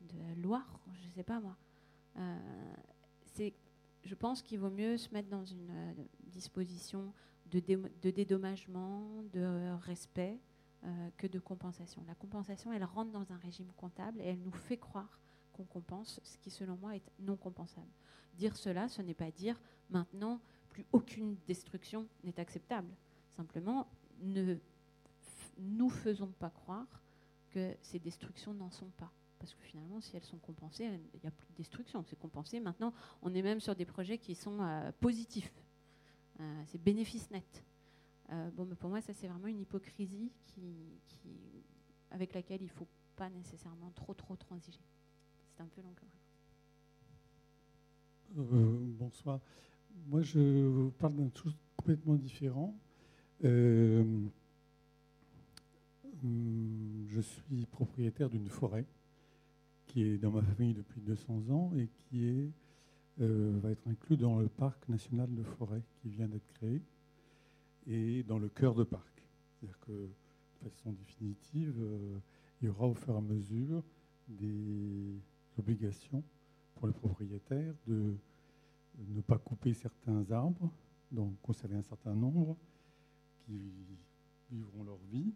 de 0.00 0.40
Loire, 0.40 0.80
je 0.94 1.08
sais 1.10 1.22
pas 1.22 1.40
moi. 1.40 1.56
c'est, 3.34 3.52
je 4.04 4.14
pense 4.14 4.40
qu'il 4.40 4.58
vaut 4.58 4.70
mieux 4.70 4.96
se 4.96 5.12
mettre 5.12 5.28
dans 5.28 5.44
une 5.44 5.94
disposition 6.26 7.12
de, 7.50 7.60
dédommagement, 8.10 9.22
de 9.32 9.72
respect, 9.82 10.38
euh, 10.84 11.10
que 11.16 11.26
de 11.26 11.38
compensation. 11.38 12.02
La 12.06 12.14
compensation, 12.14 12.72
elle 12.72 12.84
rentre 12.84 13.10
dans 13.10 13.32
un 13.32 13.36
régime 13.38 13.72
comptable 13.76 14.20
et 14.20 14.24
elle 14.24 14.40
nous 14.42 14.52
fait 14.52 14.76
croire 14.76 15.18
qu'on 15.52 15.64
compense, 15.64 16.20
ce 16.24 16.36
qui 16.38 16.50
selon 16.50 16.76
moi 16.76 16.96
est 16.96 17.02
non 17.20 17.36
compensable. 17.36 17.90
Dire 18.34 18.56
cela, 18.56 18.88
ce 18.88 19.00
n'est 19.00 19.14
pas 19.14 19.30
dire 19.30 19.60
maintenant 19.90 20.40
plus 20.70 20.84
aucune 20.92 21.36
destruction 21.46 22.06
n'est 22.24 22.38
acceptable. 22.40 22.88
Simplement, 23.30 23.86
ne 24.20 24.56
nous 25.58 25.88
faisons 25.88 26.32
pas 26.38 26.50
croire 26.50 27.02
que 27.50 27.74
ces 27.80 27.98
destructions 27.98 28.52
n'en 28.52 28.70
sont 28.70 28.90
pas. 28.98 29.10
Parce 29.38 29.54
que 29.54 29.62
finalement, 29.62 30.00
si 30.00 30.16
elles 30.16 30.24
sont 30.24 30.38
compensées, 30.38 30.84
il 30.84 31.20
n'y 31.20 31.28
a 31.28 31.30
plus 31.30 31.46
de 31.48 31.56
destruction, 31.56 32.02
c'est 32.02 32.18
compensé. 32.18 32.60
Maintenant, 32.60 32.92
on 33.22 33.34
est 33.34 33.42
même 33.42 33.60
sur 33.60 33.74
des 33.74 33.84
projets 33.84 34.18
qui 34.18 34.34
sont 34.34 34.60
euh, 34.60 34.90
positifs. 35.00 35.52
Euh, 36.40 36.62
c'est 36.66 36.82
bénéfice 36.82 37.30
net. 37.30 37.64
Euh, 38.34 38.50
bon, 38.50 38.64
mais 38.64 38.74
pour 38.74 38.90
moi, 38.90 39.00
ça, 39.00 39.12
c'est 39.12 39.28
vraiment 39.28 39.46
une 39.46 39.60
hypocrisie 39.60 40.32
avec 42.10 42.34
laquelle 42.34 42.60
il 42.62 42.66
ne 42.66 42.70
faut 42.70 42.88
pas 43.16 43.30
nécessairement 43.30 43.90
trop, 43.94 44.14
trop 44.14 44.36
transiger. 44.36 44.80
C'est 45.56 45.62
un 45.62 45.68
peu 45.68 45.82
long 45.82 45.94
comme 45.94 46.08
euh, 48.36 48.76
bonsoir. 48.98 49.38
Moi, 50.08 50.22
je 50.22 50.88
parle 50.98 51.14
d'un 51.14 51.28
truc 51.28 51.54
complètement 51.76 52.16
différent. 52.16 52.74
Hum, 53.44 54.30
je 57.08 57.20
suis 57.20 57.66
propriétaire 57.66 58.30
d'une 58.30 58.48
forêt 58.48 58.86
qui 59.86 60.02
est 60.02 60.18
dans 60.18 60.30
ma 60.30 60.42
famille 60.42 60.74
depuis 60.74 61.00
200 61.02 61.50
ans 61.50 61.70
et 61.76 61.88
qui 61.88 62.50
euh, 63.20 63.58
va 63.62 63.70
être 63.70 63.86
inclus 63.86 64.16
dans 64.16 64.40
le 64.40 64.48
parc 64.48 64.88
national 64.88 65.32
de 65.32 65.42
forêt 65.44 65.82
qui 66.00 66.08
vient 66.08 66.26
d'être 66.26 66.46
créé 66.54 66.80
et 67.86 68.22
dans 68.22 68.38
le 68.38 68.48
cœur 68.48 68.74
de 68.74 68.84
parc. 68.84 69.26
C'est-à-dire 69.60 69.78
que 69.80 69.92
de 69.92 70.68
façon 70.68 70.92
définitive, 70.92 71.74
euh, 71.78 72.18
il 72.60 72.66
y 72.66 72.68
aura 72.68 72.86
au 72.86 72.94
fur 72.94 73.14
et 73.14 73.18
à 73.18 73.20
mesure 73.20 73.82
des 74.28 75.20
obligations 75.58 76.22
pour 76.74 76.86
les 76.86 76.92
propriétaires 76.92 77.74
de 77.86 78.16
ne 79.08 79.20
pas 79.20 79.38
couper 79.38 79.74
certains 79.74 80.30
arbres, 80.30 80.70
donc 81.10 81.34
conserver 81.42 81.76
un 81.76 81.82
certain 81.82 82.14
nombre 82.14 82.56
qui 83.44 83.60
vivront 84.50 84.84
leur 84.84 84.98
vie. 85.10 85.32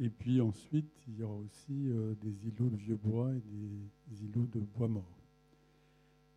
Et 0.00 0.10
puis 0.10 0.40
ensuite, 0.40 0.92
il 1.08 1.18
y 1.18 1.22
aura 1.22 1.34
aussi 1.34 1.88
euh, 1.88 2.14
des 2.22 2.46
îlots 2.46 2.70
de 2.70 2.76
vieux 2.76 2.96
bois 2.96 3.34
et 3.34 3.42
des 4.08 4.24
îlots 4.24 4.46
de 4.46 4.60
bois 4.60 4.88
mort. 4.88 5.18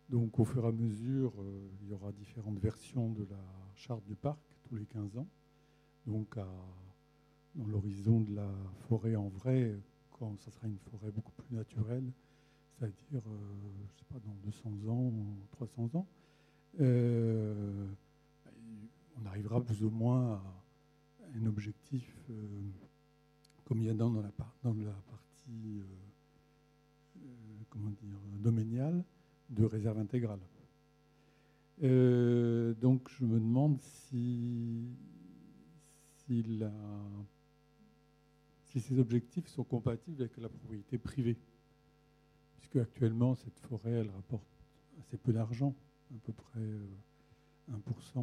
Donc 0.08 0.38
au 0.38 0.44
fur 0.44 0.64
et 0.64 0.68
à 0.68 0.72
mesure, 0.72 1.32
euh, 1.38 1.68
il 1.82 1.90
y 1.90 1.92
aura 1.92 2.12
différentes 2.12 2.58
versions 2.58 3.10
de 3.12 3.24
la 3.30 3.42
charte 3.76 4.04
du 4.04 4.16
parc 4.16 4.51
tous 4.72 4.78
les 4.78 4.86
15 4.86 5.18
ans. 5.18 5.26
Donc 6.06 6.36
dans 7.54 7.66
l'horizon 7.66 8.20
de 8.20 8.34
la 8.34 8.48
forêt 8.88 9.16
en 9.16 9.28
vrai, 9.28 9.78
quand 10.18 10.40
ça 10.40 10.50
sera 10.50 10.66
une 10.66 10.78
forêt 10.78 11.10
beaucoup 11.10 11.32
plus 11.32 11.54
naturelle, 11.54 12.10
c'est-à-dire, 12.78 13.22
euh, 13.26 13.70
je 13.92 13.98
sais 13.98 14.06
pas, 14.10 14.18
dans 14.20 14.34
200 14.44 14.88
ans, 14.88 15.12
300 15.52 15.90
ans, 15.94 16.06
euh, 16.80 17.86
on 19.20 19.26
arrivera 19.26 19.60
plus 19.60 19.84
ou 19.84 19.90
moins 19.90 20.36
à 20.36 20.42
un 21.36 21.46
objectif, 21.46 22.16
comme 23.66 23.82
il 23.82 23.84
y 23.84 23.90
a 23.90 23.94
dans 23.94 24.12
la, 24.12 24.30
dans 24.62 24.72
la 24.72 24.92
partie, 25.10 25.82
comment 27.68 27.90
dire, 27.90 28.18
doméniale, 28.42 29.04
de 29.50 29.64
réserve 29.64 29.98
intégrale. 29.98 30.40
Euh, 31.82 32.74
donc 32.74 33.08
je 33.08 33.24
me 33.24 33.40
demande 33.40 33.80
si, 33.80 34.86
si, 36.24 36.44
ces 38.80 38.98
objectifs 38.98 39.48
sont 39.48 39.64
compatibles 39.64 40.22
avec 40.22 40.36
la 40.36 40.48
propriété 40.48 40.98
privée. 40.98 41.36
Puisque 42.56 42.76
actuellement, 42.76 43.34
cette 43.34 43.58
forêt, 43.58 43.90
elle 43.90 44.10
rapporte 44.10 44.46
assez 45.00 45.16
peu 45.16 45.32
d'argent, 45.32 45.74
à 46.14 46.18
peu 46.24 46.32
près 46.32 46.60
1% 47.70 47.74
euh, 48.18 48.22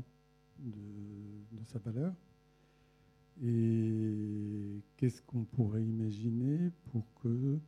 de, 0.60 1.57
de, 1.57 1.64
sa 1.65 1.80
valeur. 1.80 2.14
Et 3.44 4.81
qu'est-ce 4.98 5.22
qu'on 5.23 5.44
pourrait 5.44 5.84
imaginer 5.84 6.72
pour 6.91 7.03
que 7.22 7.60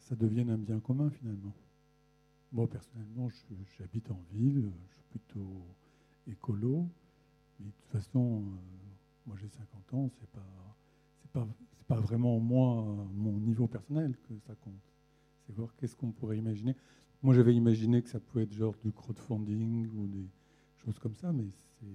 ça 0.00 0.14
devienne 0.14 0.50
un 0.50 0.58
bien 0.58 0.80
commun 0.80 1.10
finalement? 1.10 1.54
Moi 2.54 2.68
personnellement, 2.68 3.28
j'habite 3.76 4.12
en 4.12 4.20
ville, 4.32 4.70
je 4.88 4.94
suis 4.94 5.02
plutôt 5.10 5.66
écolo, 6.28 6.86
mais 7.58 7.66
de 7.66 7.72
toute 7.72 7.90
façon, 7.90 8.42
euh, 8.42 9.26
moi 9.26 9.36
j'ai 9.40 9.48
50 9.48 9.94
ans, 9.94 10.08
c'est 10.20 10.30
pas, 10.30 10.46
pas, 11.32 11.48
pas 11.88 11.98
vraiment 11.98 12.38
moi, 12.38 12.84
mon 13.12 13.32
niveau 13.38 13.66
personnel 13.66 14.16
que 14.28 14.38
ça 14.46 14.54
compte. 14.54 14.72
C'est 15.44 15.52
voir 15.52 15.74
qu'est-ce 15.74 15.96
qu'on 15.96 16.12
pourrait 16.12 16.38
imaginer. 16.38 16.76
Moi 17.22 17.34
j'avais 17.34 17.56
imaginé 17.56 18.00
que 18.00 18.08
ça 18.08 18.20
pouvait 18.20 18.44
être 18.44 18.52
genre 18.52 18.76
du 18.84 18.92
crowdfunding 18.92 19.88
ou 19.96 20.06
des 20.06 20.28
choses 20.76 21.00
comme 21.00 21.16
ça, 21.16 21.32
mais 21.32 21.48
c'est 21.80 21.86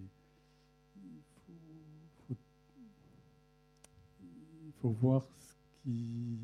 il 4.65 4.73
faut 4.81 4.89
voir 4.89 5.23
ce 5.39 5.55
qui 5.83 6.37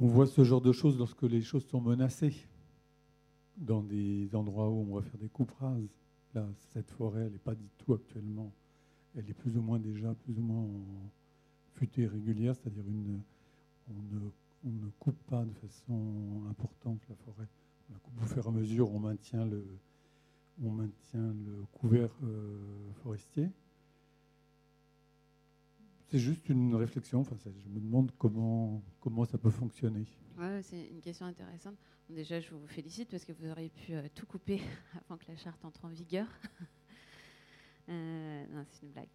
on 0.00 0.06
voit 0.06 0.26
ce 0.26 0.44
genre 0.44 0.60
de 0.60 0.72
choses 0.72 0.98
lorsque 0.98 1.22
les 1.22 1.42
choses 1.42 1.66
sont 1.66 1.80
menacées, 1.80 2.34
dans 3.56 3.82
des 3.82 4.34
endroits 4.34 4.68
où 4.68 4.86
on 4.90 4.94
va 4.96 5.02
faire 5.02 5.18
des 5.18 5.28
coupes 5.28 5.52
rases. 5.58 5.88
Là, 6.34 6.46
cette 6.72 6.90
forêt, 6.90 7.22
elle 7.22 7.32
n'est 7.32 7.38
pas 7.38 7.54
du 7.54 7.68
tout 7.78 7.94
actuellement. 7.94 8.52
Elle 9.16 9.28
est 9.30 9.34
plus 9.34 9.56
ou 9.56 9.62
moins 9.62 9.78
déjà, 9.78 10.14
plus 10.14 10.38
ou 10.38 10.42
moins 10.42 10.60
en 10.60 11.10
futée 11.74 12.06
régulière, 12.06 12.54
c'est-à-dire 12.54 12.84
une, 12.86 13.20
on 13.90 14.70
ne, 14.70 14.90
coupe 14.98 15.18
pas 15.26 15.44
de 15.44 15.52
façon 15.54 16.42
importante 16.50 17.00
la 17.08 17.14
forêt. 17.16 17.48
On 17.88 17.94
la 17.94 17.98
coupe 18.00 18.22
au 18.22 18.26
fur 18.26 18.44
et 18.44 18.48
à 18.48 18.50
mesure, 18.50 18.92
on 18.92 19.00
maintient 19.00 19.46
le, 19.46 19.64
couvert 21.72 22.10
euh, 22.24 22.58
forestier. 23.02 23.48
C'est 26.08 26.18
juste 26.18 26.48
une 26.48 26.74
réflexion. 26.74 27.20
Enfin, 27.20 27.36
je 27.44 27.68
me 27.68 27.80
demande 27.80 28.12
comment, 28.16 28.82
comment 29.00 29.24
ça 29.24 29.38
peut 29.38 29.50
fonctionner. 29.50 30.04
Ouais, 30.38 30.60
c'est 30.62 30.86
une 30.86 31.00
question 31.00 31.26
intéressante. 31.26 31.76
déjà, 32.08 32.38
je 32.40 32.50
vous 32.54 32.66
félicite 32.68 33.10
parce 33.10 33.24
que 33.24 33.32
vous 33.32 33.50
auriez 33.50 33.70
pu 33.70 33.92
euh, 33.92 34.02
tout 34.14 34.26
couper 34.26 34.60
avant 35.04 35.16
que 35.18 35.24
la 35.28 35.36
charte 35.36 35.64
entre 35.64 35.84
en 35.84 35.88
vigueur. 35.88 36.26
Euh, 37.88 38.44
non, 38.50 38.64
c'est 38.68 38.82
une 38.84 38.90
blague. 38.90 39.06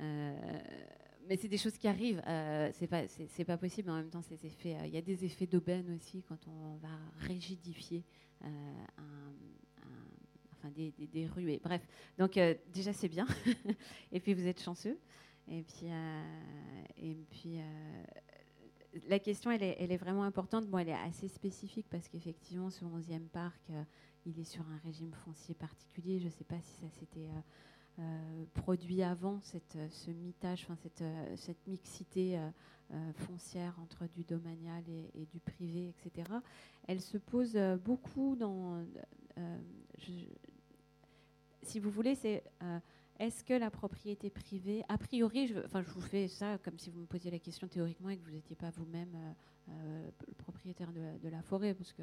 Euh, 0.00 0.60
mais 1.26 1.38
c'est 1.38 1.48
des 1.48 1.56
choses 1.56 1.78
qui 1.78 1.88
arrivent. 1.88 2.20
C'est 2.74 2.86
pas, 2.86 3.06
pas 3.46 3.56
possible. 3.56 3.88
En 3.88 3.94
même 3.94 4.10
temps, 4.10 4.20
ces 4.20 4.44
effets, 4.44 4.76
il 4.84 4.90
y 4.90 4.98
a 4.98 5.00
des 5.00 5.24
effets 5.24 5.46
d'aubaine 5.46 5.96
aussi 5.96 6.22
quand 6.24 6.46
on 6.46 6.76
va 6.76 6.90
rigidifier 7.20 8.04
enfin 10.52 10.68
des, 10.74 10.92
des, 11.06 11.26
ruées. 11.26 11.58
Bref, 11.64 11.80
donc 12.18 12.38
déjà 12.70 12.92
c'est 12.92 13.08
bien. 13.08 13.26
et 14.12 14.20
puis 14.20 14.34
vous 14.34 14.46
êtes 14.46 14.60
chanceux. 14.60 14.98
Et 15.50 15.62
puis, 15.62 15.88
et 16.96 17.14
puis 17.30 17.58
la 19.08 19.18
question, 19.18 19.50
elle 19.50 19.62
est, 19.62 19.96
vraiment 19.96 20.24
importante. 20.24 20.66
Bon, 20.66 20.78
elle 20.78 20.88
est 20.88 20.94
assez 20.94 21.28
spécifique 21.28 21.86
parce 21.90 22.08
qu'effectivement, 22.08 22.70
ce 22.70 22.84
11e 22.84 23.28
parc, 23.28 23.70
il 24.26 24.38
est 24.38 24.44
sur 24.44 24.62
un 24.68 24.78
régime 24.84 25.12
foncier 25.24 25.54
particulier. 25.54 26.18
Je 26.18 26.26
ne 26.26 26.30
sais 26.30 26.44
pas 26.44 26.60
si 26.60 26.80
ça 26.80 26.90
s'était 26.90 27.28
euh, 27.98 28.44
produit 28.54 29.02
avant 29.02 29.40
cette, 29.42 29.74
euh, 29.74 29.88
ce 29.90 30.12
mitage, 30.12 30.62
enfin 30.62 30.76
cette, 30.76 31.02
euh, 31.02 31.36
cette 31.36 31.66
mixité 31.66 32.38
foncière 33.16 33.74
entre 33.82 34.06
du 34.06 34.24
domanial 34.24 34.82
et, 35.14 35.26
du 35.26 35.40
privé, 35.40 35.88
etc. 35.90 36.30
Elle 36.86 37.02
se 37.02 37.18
pose 37.18 37.58
beaucoup 37.84 38.34
dans, 38.34 38.82
si 41.60 41.80
vous 41.80 41.90
voulez, 41.90 42.14
c'est 42.14 42.42
est-ce 43.18 43.42
que 43.44 43.54
la 43.54 43.70
propriété 43.70 44.30
privée, 44.30 44.84
a 44.88 44.98
priori, 44.98 45.48
je, 45.48 45.58
enfin, 45.64 45.82
vous 45.82 46.00
fais 46.00 46.28
ça 46.28 46.58
comme 46.58 46.78
si 46.78 46.90
vous 46.90 47.00
me 47.00 47.06
posiez 47.06 47.30
la 47.30 47.38
question 47.38 47.66
théoriquement 47.66 48.10
et 48.10 48.16
que 48.16 48.24
vous 48.24 48.30
n'étiez 48.30 48.56
pas 48.56 48.70
vous-même 48.70 49.16
le 49.66 50.34
propriétaire 50.34 50.92
de, 50.92 51.28
la 51.28 51.42
forêt, 51.42 51.74
parce 51.74 51.92
que 51.92 52.02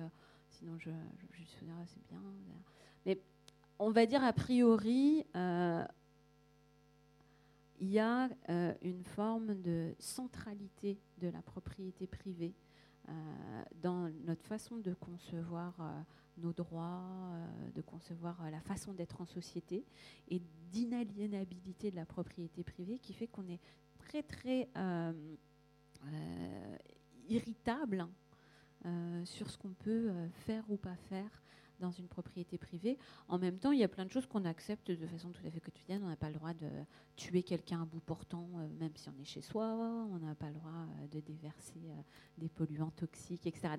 sinon 0.49 0.77
je, 0.77 0.89
je, 0.89 1.25
je 1.31 1.43
suis 1.43 1.65
c'est 1.87 2.07
bien. 2.09 2.21
Mais 3.05 3.19
on 3.79 3.91
va 3.91 4.05
dire 4.05 4.23
a 4.23 4.33
priori, 4.33 5.25
euh, 5.35 5.85
il 7.79 7.89
y 7.89 7.99
a 7.99 8.29
euh, 8.49 8.73
une 8.81 9.03
forme 9.03 9.61
de 9.61 9.93
centralité 9.99 10.97
de 11.17 11.27
la 11.27 11.41
propriété 11.41 12.07
privée 12.07 12.53
euh, 13.09 13.11
dans 13.81 14.09
notre 14.25 14.45
façon 14.45 14.77
de 14.77 14.93
concevoir 14.93 15.73
nos 16.37 16.53
droits, 16.53 17.03
de 17.73 17.81
concevoir 17.81 18.49
la 18.51 18.59
façon 18.61 18.93
d'être 18.93 19.21
en 19.21 19.25
société 19.25 19.85
et 20.27 20.41
d'inaliénabilité 20.71 21.91
de 21.91 21.95
la 21.95 22.05
propriété 22.05 22.63
privée 22.63 22.99
qui 22.99 23.13
fait 23.13 23.27
qu'on 23.27 23.47
est 23.47 23.59
très 23.99 24.23
très 24.23 24.69
irritable 27.27 28.07
sur 29.23 29.49
ce 29.49 29.57
qu'on 29.57 29.73
peut 29.73 30.11
faire 30.45 30.63
ou 30.69 30.77
pas 30.77 30.95
faire 31.09 31.41
dans 31.79 31.91
une 31.91 32.07
propriété 32.07 32.57
privée. 32.57 32.97
En 33.27 33.37
même 33.37 33.57
temps, 33.57 33.71
il 33.71 33.79
y 33.79 33.83
a 33.83 33.87
plein 33.87 34.05
de 34.05 34.11
choses 34.11 34.25
qu'on 34.25 34.45
accepte 34.45 34.91
de 34.91 35.07
façon 35.07 35.29
tout 35.31 35.45
à 35.45 35.51
fait 35.51 35.59
quotidienne. 35.59 36.01
On 36.03 36.09
n'a 36.09 36.15
pas 36.15 36.29
le 36.29 36.35
droit 36.35 36.53
de 36.53 36.69
tuer 37.15 37.43
quelqu'un 37.43 37.81
à 37.81 37.85
bout 37.85 37.99
portant, 37.99 38.47
euh, 38.55 38.67
même 38.79 38.95
si 38.95 39.09
on 39.09 39.21
est 39.21 39.25
chez 39.25 39.41
soi. 39.41 39.65
On 40.11 40.19
n'a 40.19 40.35
pas 40.35 40.47
le 40.47 40.53
droit 40.53 40.71
euh, 40.71 41.07
de 41.07 41.19
déverser 41.19 41.79
euh, 41.85 42.01
des 42.37 42.49
polluants 42.49 42.91
toxiques, 42.91 43.47
etc. 43.47 43.69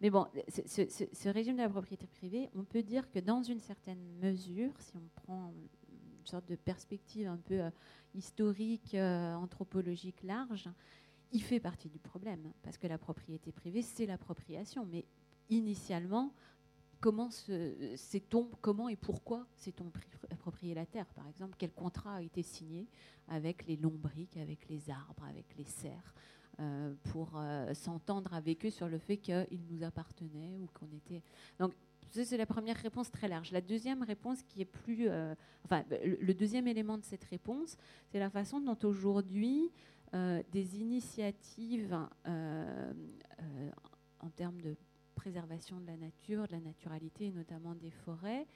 mais 0.00 0.10
bon, 0.10 0.26
ce, 0.48 1.28
régime 1.28 1.56
de 1.56 1.62
la 1.62 1.68
propriété 1.68 2.06
privée, 2.06 2.48
on 2.54 2.64
peut 2.64 2.82
dire 2.82 3.10
que 3.10 3.18
dans 3.18 3.42
une 3.42 3.60
certaine 3.60 4.02
mesure, 4.20 4.72
si 4.78 4.96
on 4.96 5.08
prend 5.22 5.52
une 5.88 6.26
sorte 6.26 6.48
de 6.48 6.56
perspective 6.56 7.26
un 7.26 7.36
peu 7.36 7.60
historique, 8.14 8.94
anthropologique 8.94 10.22
large, 10.22 10.68
il 11.32 11.42
fait 11.42 11.60
partie 11.60 11.88
du 11.88 11.98
problème, 11.98 12.52
parce 12.62 12.78
que 12.78 12.86
la 12.86 12.96
propriété 12.96 13.50
privée, 13.50 13.82
c'est 13.82 14.06
l'appropriation. 14.06 14.86
Mais 14.90 15.04
initialement, 15.50 16.32
comment 17.04 17.30
sait-on, 17.30 18.48
comment 18.62 18.88
et 18.88 18.96
pourquoi 18.96 19.46
s'est-on 19.56 19.92
approprié 20.30 20.72
la 20.72 20.86
terre, 20.86 21.04
par 21.14 21.28
exemple? 21.28 21.54
Quel 21.58 21.70
contrat 21.70 22.14
a 22.14 22.22
été 22.22 22.42
signé 22.42 22.88
avec 23.28 23.66
les 23.66 23.76
lombriques, 23.76 24.38
avec 24.38 24.66
les 24.70 24.88
arbres, 24.88 25.22
avec 25.28 25.44
les 25.58 25.66
cerfs, 25.66 26.14
euh, 26.60 26.94
pour 27.10 27.32
euh, 27.36 27.74
s'entendre 27.74 28.32
avec 28.32 28.64
eux 28.64 28.70
sur 28.70 28.88
le 28.88 28.96
fait 28.96 29.18
qu'ils 29.18 29.66
nous 29.68 29.82
appartenaient 29.82 30.56
ou 30.56 30.66
qu'on 30.72 30.90
était? 30.96 31.20
Donc, 31.58 31.74
c'est 32.10 32.38
la 32.38 32.46
première 32.46 32.78
réponse 32.78 33.10
très 33.10 33.28
large. 33.28 33.52
La 33.52 33.60
deuxième 33.60 34.02
réponse 34.02 34.42
qui 34.42 34.62
est 34.62 34.64
plus. 34.64 35.10
Euh, 35.10 35.34
enfin, 35.66 35.84
le, 35.90 36.32
deuxième 36.32 36.66
élément 36.66 36.96
de 36.96 37.04
cette 37.04 37.24
réponse, 37.24 37.76
c'est 38.12 38.18
la 38.18 38.30
façon 38.30 38.60
dont 38.60 38.78
aujourd'hui 38.82 39.70
des 40.52 40.78
initiatives 40.78 41.92
en 42.24 44.30
termes 44.36 44.62
de 44.62 44.76
de 45.30 45.86
la 45.86 45.96
nature, 45.96 46.46
de 46.46 46.52
la 46.52 46.60
naturalité, 46.60 47.26
et 47.26 47.32
notamment 47.32 47.74
des 47.74 47.90
forêts, 47.90 48.46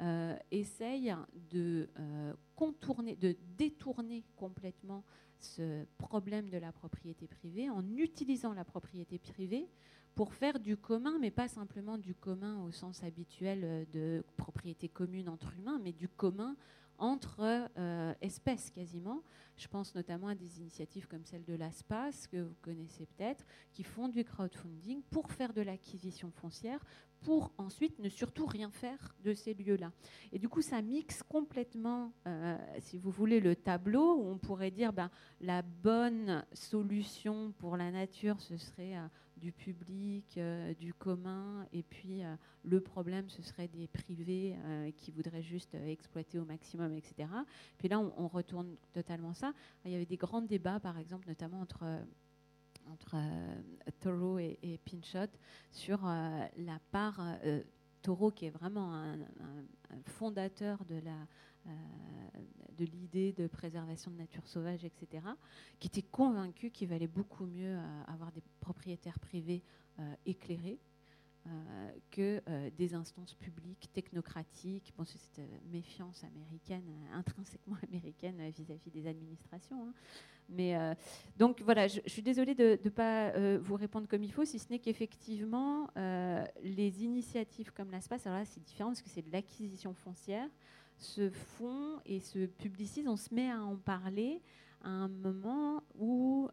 euh, 0.00 0.36
essaye 0.50 1.14
de 1.50 1.88
euh, 1.98 2.34
contourner, 2.56 3.14
de 3.16 3.36
détourner 3.56 4.24
complètement 4.36 5.04
ce 5.38 5.84
problème 5.98 6.48
de 6.48 6.58
la 6.58 6.72
propriété 6.72 7.28
privée 7.28 7.70
en 7.70 7.84
utilisant 7.96 8.54
la 8.54 8.64
propriété 8.64 9.18
privée 9.18 9.68
pour 10.14 10.32
faire 10.32 10.58
du 10.58 10.76
commun, 10.76 11.18
mais 11.20 11.30
pas 11.30 11.48
simplement 11.48 11.98
du 11.98 12.14
commun 12.14 12.62
au 12.64 12.70
sens 12.70 13.04
habituel 13.04 13.60
euh, 13.62 13.84
de 13.92 14.24
propriété 14.36 14.88
commune 14.88 15.28
entre 15.28 15.54
humains, 15.54 15.80
mais 15.82 15.92
du 15.92 16.08
commun 16.08 16.56
entre 16.98 17.68
euh, 17.78 18.14
espèces 18.20 18.70
quasiment. 18.70 19.22
Je 19.56 19.68
pense 19.68 19.94
notamment 19.94 20.28
à 20.28 20.34
des 20.34 20.58
initiatives 20.58 21.06
comme 21.06 21.24
celle 21.24 21.44
de 21.44 21.54
l'ASPAS, 21.54 22.26
que 22.30 22.38
vous 22.38 22.56
connaissez 22.60 23.06
peut-être, 23.06 23.44
qui 23.72 23.84
font 23.84 24.08
du 24.08 24.24
crowdfunding 24.24 25.02
pour 25.10 25.30
faire 25.30 25.52
de 25.52 25.62
l'acquisition 25.62 26.30
foncière, 26.32 26.84
pour 27.20 27.52
ensuite 27.56 27.98
ne 28.00 28.08
surtout 28.08 28.46
rien 28.46 28.70
faire 28.70 29.14
de 29.22 29.32
ces 29.32 29.54
lieux-là. 29.54 29.92
Et 30.32 30.38
du 30.38 30.48
coup, 30.48 30.60
ça 30.60 30.82
mixe 30.82 31.22
complètement, 31.22 32.12
euh, 32.26 32.56
si 32.80 32.98
vous 32.98 33.10
voulez, 33.10 33.40
le 33.40 33.56
tableau 33.56 34.16
où 34.16 34.28
on 34.28 34.38
pourrait 34.38 34.70
dire 34.70 34.92
ben, 34.92 35.10
la 35.40 35.62
bonne 35.62 36.44
solution 36.52 37.52
pour 37.58 37.76
la 37.76 37.90
nature, 37.90 38.40
ce 38.40 38.56
serait 38.56 38.96
euh, 38.96 39.06
du 39.44 39.52
public, 39.52 40.38
euh, 40.38 40.72
du 40.74 40.94
commun, 40.94 41.66
et 41.72 41.82
puis 41.82 42.22
le 42.62 42.80
problème, 42.80 43.28
ce 43.28 43.42
serait 43.42 43.68
des 43.68 43.86
privés 43.88 44.56
qui 44.96 45.10
voudraient 45.10 45.42
juste 45.42 45.74
exploiter 45.74 46.38
au 46.38 46.44
maximum, 46.44 46.92
etc. 46.94 47.28
Puis 47.76 47.88
là, 47.88 48.00
on, 48.00 48.28
retourne 48.28 48.76
totalement 48.92 49.34
ça. 49.34 49.52
Il 49.84 49.90
y 49.90 49.94
avait 49.94 50.06
des 50.06 50.16
grands 50.16 50.42
débats, 50.42 50.80
par 50.80 50.98
exemple, 50.98 51.28
notamment 51.28 51.60
entre 51.60 51.84
entre 52.90 53.14
euh, 53.14 53.90
Taureau 54.00 54.38
et, 54.38 54.80
Pinchot 54.84 55.32
sur 55.70 56.06
euh, 56.06 56.46
la 56.56 56.78
part. 56.90 57.20
Euh, 57.44 57.62
Taureau, 58.02 58.30
qui 58.30 58.44
est 58.44 58.50
vraiment 58.50 58.94
un, 58.94 59.16
fondateur 60.04 60.84
de 60.84 60.96
la, 60.96 61.16
de 62.76 62.84
l'idée 62.84 63.32
de 63.32 63.46
préservation 63.46 64.10
de 64.10 64.16
nature 64.16 64.46
sauvage, 64.46 64.84
etc., 64.84 65.24
qui 65.78 65.88
était 65.88 66.02
convaincu 66.02 66.70
qu'il 66.70 66.88
valait 66.88 67.06
beaucoup 67.06 67.46
mieux 67.46 67.78
avoir 68.06 68.32
des 68.32 68.42
propriétaires 68.60 69.18
privés 69.18 69.62
éclairés 70.26 70.78
euh, 71.46 71.90
que 72.10 72.40
euh, 72.48 72.70
des 72.78 72.94
instances 72.94 73.34
publiques 73.34 73.90
technocratiques. 73.92 74.94
Bon, 74.96 75.04
c'est 75.04 75.18
cette 75.18 75.40
euh, 75.40 75.58
méfiance 75.70 76.24
américaine, 76.24 76.90
intrinsèquement 77.12 77.76
américaine 77.86 78.40
vis-à-vis 78.48 78.90
des 78.90 79.06
administrations. 79.06 79.88
Hein. 79.88 79.92
Mais 80.48 80.74
donc 81.38 81.60
voilà, 81.62 81.88
je, 81.88 82.00
suis 82.06 82.20
désolée 82.20 82.54
de 82.54 82.78
ne 82.84 82.90
pas 82.90 83.32
vous 83.58 83.76
répondre 83.76 84.06
comme 84.06 84.22
il 84.22 84.30
faut, 84.30 84.44
si 84.44 84.58
ce 84.58 84.70
n'est 84.70 84.78
qu'effectivement, 84.78 85.88
les 86.62 87.02
initiatives 87.02 87.72
comme 87.72 87.90
l'ASPAS, 87.90 88.26
alors 88.26 88.40
là 88.40 88.44
c'est 88.44 88.62
différent 88.62 88.90
parce 88.90 89.00
que 89.00 89.08
c'est 89.08 89.26
de 89.26 89.32
l'acquisition 89.32 89.94
foncière, 89.94 90.50
se 90.96 91.30
font 91.30 92.00
et 92.06 92.20
se 92.20 92.46
publicisent, 92.46 93.08
on 93.08 93.16
se 93.16 93.34
met 93.34 93.50
à 93.50 93.62
en 93.62 93.76
parler 93.76 94.40
à 94.82 94.88
un 94.88 95.08
moment 95.08 95.82
où 95.98 96.48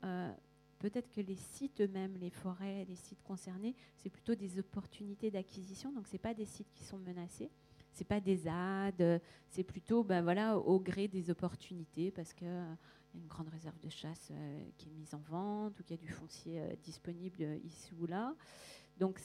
peut-être 0.81 1.09
que 1.09 1.21
les 1.21 1.35
sites 1.35 1.81
eux-mêmes, 1.81 2.17
les 2.19 2.31
forêts, 2.31 2.85
les 2.85 2.95
sites 2.95 3.21
concernés, 3.23 3.75
c'est 3.97 4.09
plutôt 4.09 4.35
des 4.35 4.57
opportunités 4.57 5.29
d'acquisition. 5.29 5.91
Donc, 5.91 6.07
ce 6.07 6.17
pas 6.17 6.33
des 6.33 6.45
sites 6.45 6.71
qui 6.73 6.83
sont 6.83 6.97
menacés. 6.97 7.51
Ce 7.93 8.03
pas 8.03 8.19
des 8.19 8.37
ZAD, 8.37 9.21
c'est 9.49 9.63
plutôt 9.63 10.03
ben 10.03 10.21
voilà, 10.21 10.57
au 10.57 10.79
gré 10.79 11.07
des 11.07 11.29
opportunités 11.29 12.09
parce 12.09 12.33
qu'il 12.33 12.47
euh, 12.47 12.73
y 13.13 13.17
a 13.17 13.21
une 13.21 13.27
grande 13.27 13.49
réserve 13.49 13.77
de 13.79 13.89
chasse 13.89 14.29
euh, 14.31 14.63
qui 14.77 14.87
est 14.87 14.93
mise 14.93 15.13
en 15.13 15.19
vente 15.19 15.79
ou 15.79 15.83
qu'il 15.83 15.97
y 15.97 15.99
a 15.99 16.01
du 16.01 16.07
foncier 16.07 16.61
euh, 16.61 16.75
disponible 16.81 17.59
ici 17.63 17.93
ou 17.99 18.07
là. 18.07 18.33
Donc, 18.97 19.19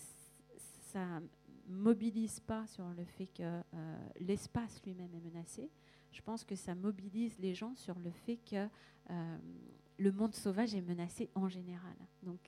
ça 0.93 1.21
mobilise 1.69 2.41
pas 2.41 2.67
sur 2.67 2.89
le 2.91 3.05
fait 3.05 3.27
que 3.27 3.61
l'espace 4.21 4.81
lui-même 4.85 5.15
est 5.15 5.21
menacé. 5.21 5.71
Je 6.13 6.23
pense 6.23 6.45
que 6.45 6.55
ça 6.55 6.75
mobilise 6.75 7.39
les 7.39 7.55
gens 7.55 7.75
sur 7.75 7.99
le 7.99 8.11
fait 8.11 8.39
que 8.39 8.69
le 9.99 10.13
monde 10.13 10.35
sauvage 10.35 10.75
est 10.75 10.83
menacé 10.83 11.31
en 11.35 11.49
général. 11.49 11.97
Donc, 12.23 12.41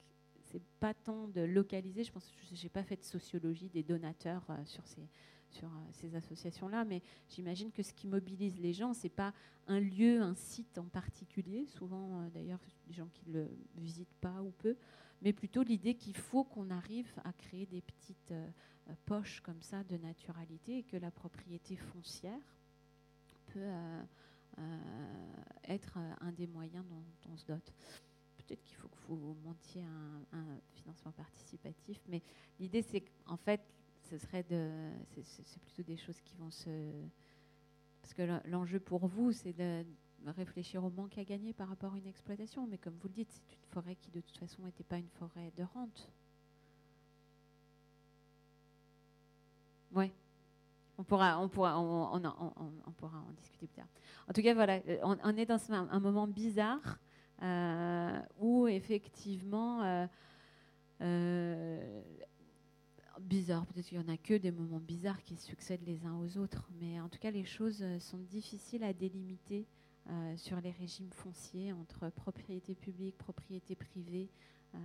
c'est 0.50 0.62
pas 0.80 0.94
tant 0.94 1.28
de 1.28 1.42
localiser. 1.42 2.04
Je 2.04 2.12
pense 2.12 2.26
que 2.26 2.54
je 2.54 2.62
n'ai 2.62 2.68
pas 2.68 2.82
fait 2.82 2.96
de 2.96 3.04
sociologie 3.04 3.68
des 3.68 3.82
donateurs 3.82 4.44
euh, 4.50 4.56
sur 4.64 4.86
ces, 4.86 5.02
euh, 5.62 6.16
associations-là, 6.16 6.84
mais 6.84 7.02
j'imagine 7.28 7.70
que 7.72 7.82
ce 7.82 7.92
qui 7.92 8.06
mobilise 8.06 8.58
les 8.58 8.72
gens, 8.72 8.94
c'est 8.94 9.08
pas 9.08 9.32
un 9.66 9.80
lieu, 9.80 10.20
un 10.20 10.34
site 10.34 10.78
en 10.78 10.86
particulier, 10.86 11.66
souvent 11.66 12.20
euh, 12.20 12.28
d'ailleurs 12.30 12.60
des 12.86 12.94
gens 12.94 13.08
qui 13.12 13.28
ne 13.28 13.40
le 13.40 13.50
visitent 13.76 14.16
pas 14.20 14.42
ou 14.42 14.50
peu, 14.50 14.76
mais 15.20 15.32
plutôt 15.32 15.62
l'idée 15.62 15.94
qu'il 15.94 16.16
faut 16.16 16.44
qu'on 16.44 16.70
arrive 16.70 17.12
à 17.24 17.32
créer 17.32 17.66
des 17.66 17.82
petites 17.82 18.32
poches 19.06 19.40
comme 19.40 19.62
ça 19.62 19.84
de 19.84 19.96
naturalité 19.96 20.78
et 20.78 20.82
que 20.82 20.96
la 20.96 21.10
propriété 21.10 21.76
foncière 21.76 22.56
peut 23.46 23.70
être 25.64 25.96
un 26.20 26.32
des 26.32 26.46
moyens 26.46 26.84
dont, 26.88 27.04
on 27.32 27.36
se 27.36 27.44
dote. 27.44 27.72
Peut-être 28.38 28.62
qu'il 28.64 28.76
faut 28.76 28.88
que 28.88 28.96
vous 29.06 29.36
montiez 29.44 29.84
un, 30.32 30.58
financement 30.70 31.12
participatif, 31.12 32.00
mais 32.08 32.22
l'idée 32.58 32.82
c'est 32.82 33.00
qu'en 33.00 33.36
fait, 33.36 33.60
ce 34.10 34.18
serait 34.18 34.42
de, 34.42 34.90
c'est 35.22 35.60
plutôt 35.60 35.82
des 35.82 35.96
choses 35.96 36.20
qui 36.22 36.34
vont 36.36 36.50
se, 36.50 36.92
parce 38.00 38.14
que 38.14 38.48
l'enjeu 38.48 38.80
pour 38.80 39.06
vous, 39.06 39.32
c'est 39.32 39.52
de 39.52 39.84
réfléchir 40.26 40.84
au 40.84 40.90
manque 40.90 41.18
à 41.18 41.24
gagner 41.24 41.52
par 41.52 41.68
rapport 41.68 41.94
à 41.94 41.98
une 41.98 42.06
exploitation. 42.06 42.66
Mais 42.66 42.78
comme 42.78 42.96
vous 42.96 43.08
le 43.08 43.14
dites, 43.14 43.30
c'est 43.30 43.54
une 43.54 43.66
forêt 43.66 43.96
qui 43.96 44.10
de 44.10 44.20
toute 44.20 44.38
façon 44.38 44.62
n'était 44.62 44.84
pas 44.84 44.98
une 44.98 45.10
forêt 45.10 45.52
de 45.56 45.62
rente. 45.62 46.10
Ouais. 49.92 50.12
On 50.98 51.04
pourra, 51.04 51.40
on, 51.40 51.48
pourra, 51.48 51.80
on, 51.80 52.92
pourra 52.96 53.18
en 53.18 53.32
discuter 53.32 53.66
plus 53.68 53.76
tard. 53.76 53.86
En 54.28 54.32
tout 54.32 54.42
cas, 54.42 54.52
voilà, 54.54 54.80
on, 55.02 55.36
est 55.36 55.46
dans 55.46 55.72
un, 55.72 56.00
moment 56.00 56.26
bizarre 56.26 56.98
euh, 57.42 58.20
où 58.40 58.66
effectivement, 58.66 59.84
euh, 59.84 60.06
euh, 61.02 62.02
bizarre, 63.20 63.64
peut-être 63.66 63.86
qu'il 63.86 63.98
n'y 63.98 64.04
en 64.04 64.12
a 64.12 64.16
que 64.16 64.34
des 64.34 64.50
moments 64.50 64.80
bizarres 64.80 65.22
qui 65.22 65.36
succèdent 65.36 65.86
les 65.86 66.04
uns 66.04 66.16
aux 66.16 66.36
autres, 66.36 66.68
mais 66.80 67.00
en 67.00 67.08
tout 67.08 67.20
cas, 67.20 67.30
les 67.30 67.44
choses 67.44 67.84
sont 68.00 68.18
difficiles 68.18 68.82
à 68.82 68.92
délimiter 68.92 69.68
euh, 70.10 70.36
sur 70.38 70.58
les 70.62 70.70
régimes 70.70 71.10
fonciers 71.12 71.70
entre 71.74 72.08
propriété 72.08 72.74
publique, 72.74 73.18
propriété 73.18 73.74
privée, 73.74 74.30
euh, 74.74 74.78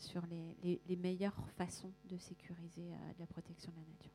sur 0.00 0.22
les, 0.26 0.96
meilleures 0.96 1.48
façons 1.56 1.92
de 2.08 2.16
sécuriser 2.16 2.92
euh, 2.92 3.12
la 3.18 3.26
protection 3.26 3.70
de 3.70 3.76
la 3.76 3.82
nature. 3.82 4.10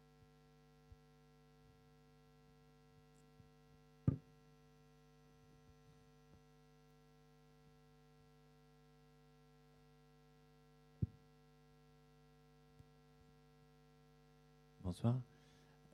Bonsoir. 14.84 15.20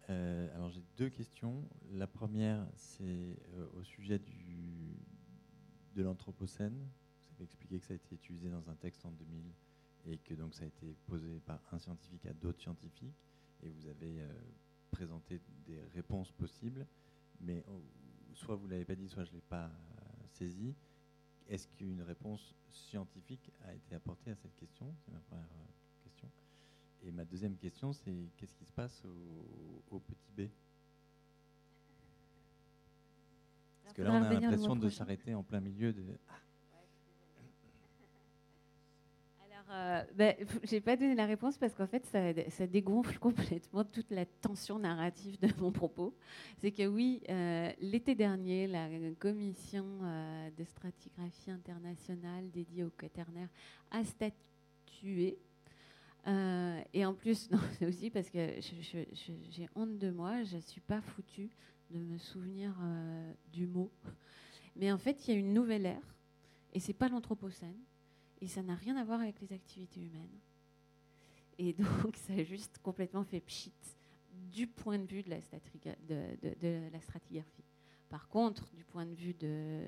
Euh, 0.10 0.56
alors 0.56 0.70
j'ai 0.70 0.84
deux 0.98 1.10
questions. 1.10 1.68
La 1.92 2.08
première, 2.08 2.66
c'est 2.76 3.04
euh, 3.54 3.68
au 3.78 3.84
sujet 3.84 4.20
du, 4.20 4.98
de 5.96 6.02
l'Anthropocène. 6.04 6.76
Vous 6.76 7.36
avez 7.36 7.44
expliqué 7.44 7.80
que 7.80 7.86
ça 7.86 7.94
a 7.94 7.96
été 7.96 8.16
utilisé 8.16 8.50
dans 8.50 8.70
un 8.70 8.76
texte 8.76 9.06
en 9.06 9.12
2000 9.12 9.44
et 10.06 10.18
que 10.18 10.34
donc 10.34 10.54
ça 10.54 10.64
a 10.64 10.68
été 10.68 10.96
posé 11.06 11.40
par 11.40 11.60
un 11.72 11.80
scientifique 11.80 12.26
à 12.26 12.34
d'autres 12.34 12.62
scientifiques. 12.62 13.16
Et 13.64 13.70
vous 13.70 13.88
avez 13.88 14.22
euh, 14.22 14.32
présenté 14.90 15.40
des 15.66 15.82
réponses 15.94 16.32
possibles, 16.32 16.86
mais 17.40 17.64
oh, 17.68 17.82
soit 18.34 18.56
vous 18.56 18.68
ne 18.68 18.72
l'avez 18.72 18.86
pas 18.86 18.96
dit, 18.96 19.08
soit 19.08 19.24
je 19.24 19.32
ne 19.32 19.36
l'ai 19.36 19.42
pas 19.42 19.72
saisi. 20.32 20.76
Est-ce 21.48 21.68
qu'une 21.68 22.02
réponse 22.02 22.56
scientifique 22.70 23.52
a 23.66 23.74
été 23.74 23.96
apportée 23.96 24.32
à 24.32 24.36
cette 24.36 24.56
question? 24.56 24.94
C'est 25.04 25.12
ma 25.12 25.20
première 25.20 25.48
question. 26.04 26.30
Et 27.04 27.12
ma 27.12 27.26
deuxième 27.26 27.58
question, 27.58 27.94
c'est 27.94 28.30
qu'est-ce 28.38 28.54
qui 28.54 28.66
se 28.66 28.72
passe 28.72 29.04
au, 29.90 30.00
petit 30.00 30.32
B? 30.32 30.50
Parce 33.84 33.94
que 33.94 34.02
là, 34.04 34.14
on 34.14 34.24
a 34.24 34.32
l'impression 34.32 34.76
de 34.76 34.90
s'arrêter 34.90 35.36
en 35.36 35.44
plein 35.44 35.60
milieu 35.60 35.92
de. 35.92 36.04
Ah. 36.30 36.34
Alors, 39.46 39.60
euh, 39.72 40.04
ben, 40.16 40.36
j'ai 40.64 40.82
pas 40.82 40.98
donné 40.98 41.16
la 41.16 41.26
réponse 41.26 41.58
parce 41.58 41.74
qu'en 41.74 41.88
fait, 41.88 42.06
ça, 42.06 42.68
dégonfle 42.68 43.18
complètement 43.20 43.84
toute 43.84 44.12
la 44.12 44.26
tension 44.26 44.80
narrative 44.80 45.40
de 45.40 45.50
mon 45.60 45.72
propos. 45.72 46.14
C'est 46.58 46.72
que 46.72 46.86
oui, 46.88 47.22
euh, 47.30 47.72
l'été 47.80 48.14
dernier, 48.16 48.68
la 48.68 48.88
commission 49.18 49.86
euh, 50.04 50.50
de 50.58 50.64
stratigraphie 50.64 51.52
internationale 51.52 52.52
dédiée 52.52 52.84
au 52.84 52.90
quaternaire 52.90 53.50
a 53.92 54.04
statué 54.04 55.38
euh, 56.28 56.82
et 56.94 57.06
en 57.06 57.14
plus, 57.14 57.50
c'est 57.80 57.86
aussi 57.86 58.10
parce 58.10 58.30
que 58.30 58.60
j'ai 58.60 59.70
honte 59.76 59.98
de 59.98 60.12
moi, 60.12 60.44
je 60.44 60.58
ne 60.58 60.62
suis 60.62 60.82
pas 60.82 61.02
foutue 61.02 61.50
de 61.90 62.00
me 62.00 62.18
souvenir 62.18 62.76
du 63.52 63.68
mot. 63.68 63.92
Mais 64.76 64.92
en 64.92 64.98
fait, 64.98 65.28
il 65.28 65.34
y 65.34 65.36
a 65.36 65.40
une 65.40 65.54
nouvelle 65.54 65.86
ère, 65.86 66.16
et 66.74 66.80
c'est 66.80 66.94
pas 66.94 67.10
l'anthropocène, 67.10 67.76
et 68.42 68.48
ça 68.48 68.62
n'a 68.64 68.76
rien 68.76 68.96
à 68.98 69.04
voir 69.04 69.22
avec 69.22 69.40
les 69.40 69.54
activités 69.54 70.02
humaines. 70.02 70.40
Et 71.58 71.74
donc, 72.04 72.16
ça 72.18 72.34
a 72.34 72.44
juste 72.44 72.80
complètement 72.80 73.24
fait 73.24 73.40
pchit 73.40 73.74
du 74.52 74.68
point 74.68 75.00
de 75.00 75.06
vue 75.06 75.24
de 75.24 75.30
la, 75.30 75.40
stratigraphie. 77.02 77.64
Par 78.10 78.28
contre, 78.28 78.70
du 78.74 78.84
point 78.84 79.06
de 79.06 79.14
vue 79.14 79.34
de, 79.34 79.82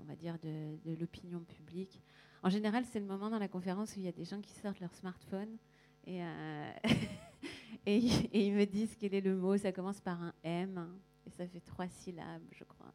on 0.00 0.04
va 0.04 0.14
dire 0.14 0.38
de, 0.40 0.94
l'opinion 1.00 1.40
publique, 1.40 2.00
en 2.42 2.50
général, 2.50 2.84
c'est 2.84 3.00
le 3.00 3.06
moment 3.06 3.30
dans 3.30 3.38
la 3.38 3.48
conférence 3.48 3.96
où 3.96 4.00
il 4.00 4.04
y 4.04 4.08
a 4.08 4.12
des 4.12 4.24
gens 4.24 4.40
qui 4.40 4.52
sortent 4.52 4.80
leur 4.80 4.94
smartphone 4.94 5.56
euh, 6.06 6.72
et, 7.86 7.96
et, 7.96 8.46
ils 8.46 8.52
me 8.52 8.66
disent 8.66 8.94
quel 9.00 9.14
est 9.14 9.20
le 9.22 9.34
mot. 9.34 9.56
Ça 9.56 9.72
commence 9.72 10.00
par 10.00 10.22
un 10.22 10.34
M 10.42 10.86
et 11.26 11.30
ça 11.30 11.46
fait 11.46 11.60
trois 11.60 11.88
syllabes, 11.88 12.42
je 12.52 12.64
crois. 12.64 12.92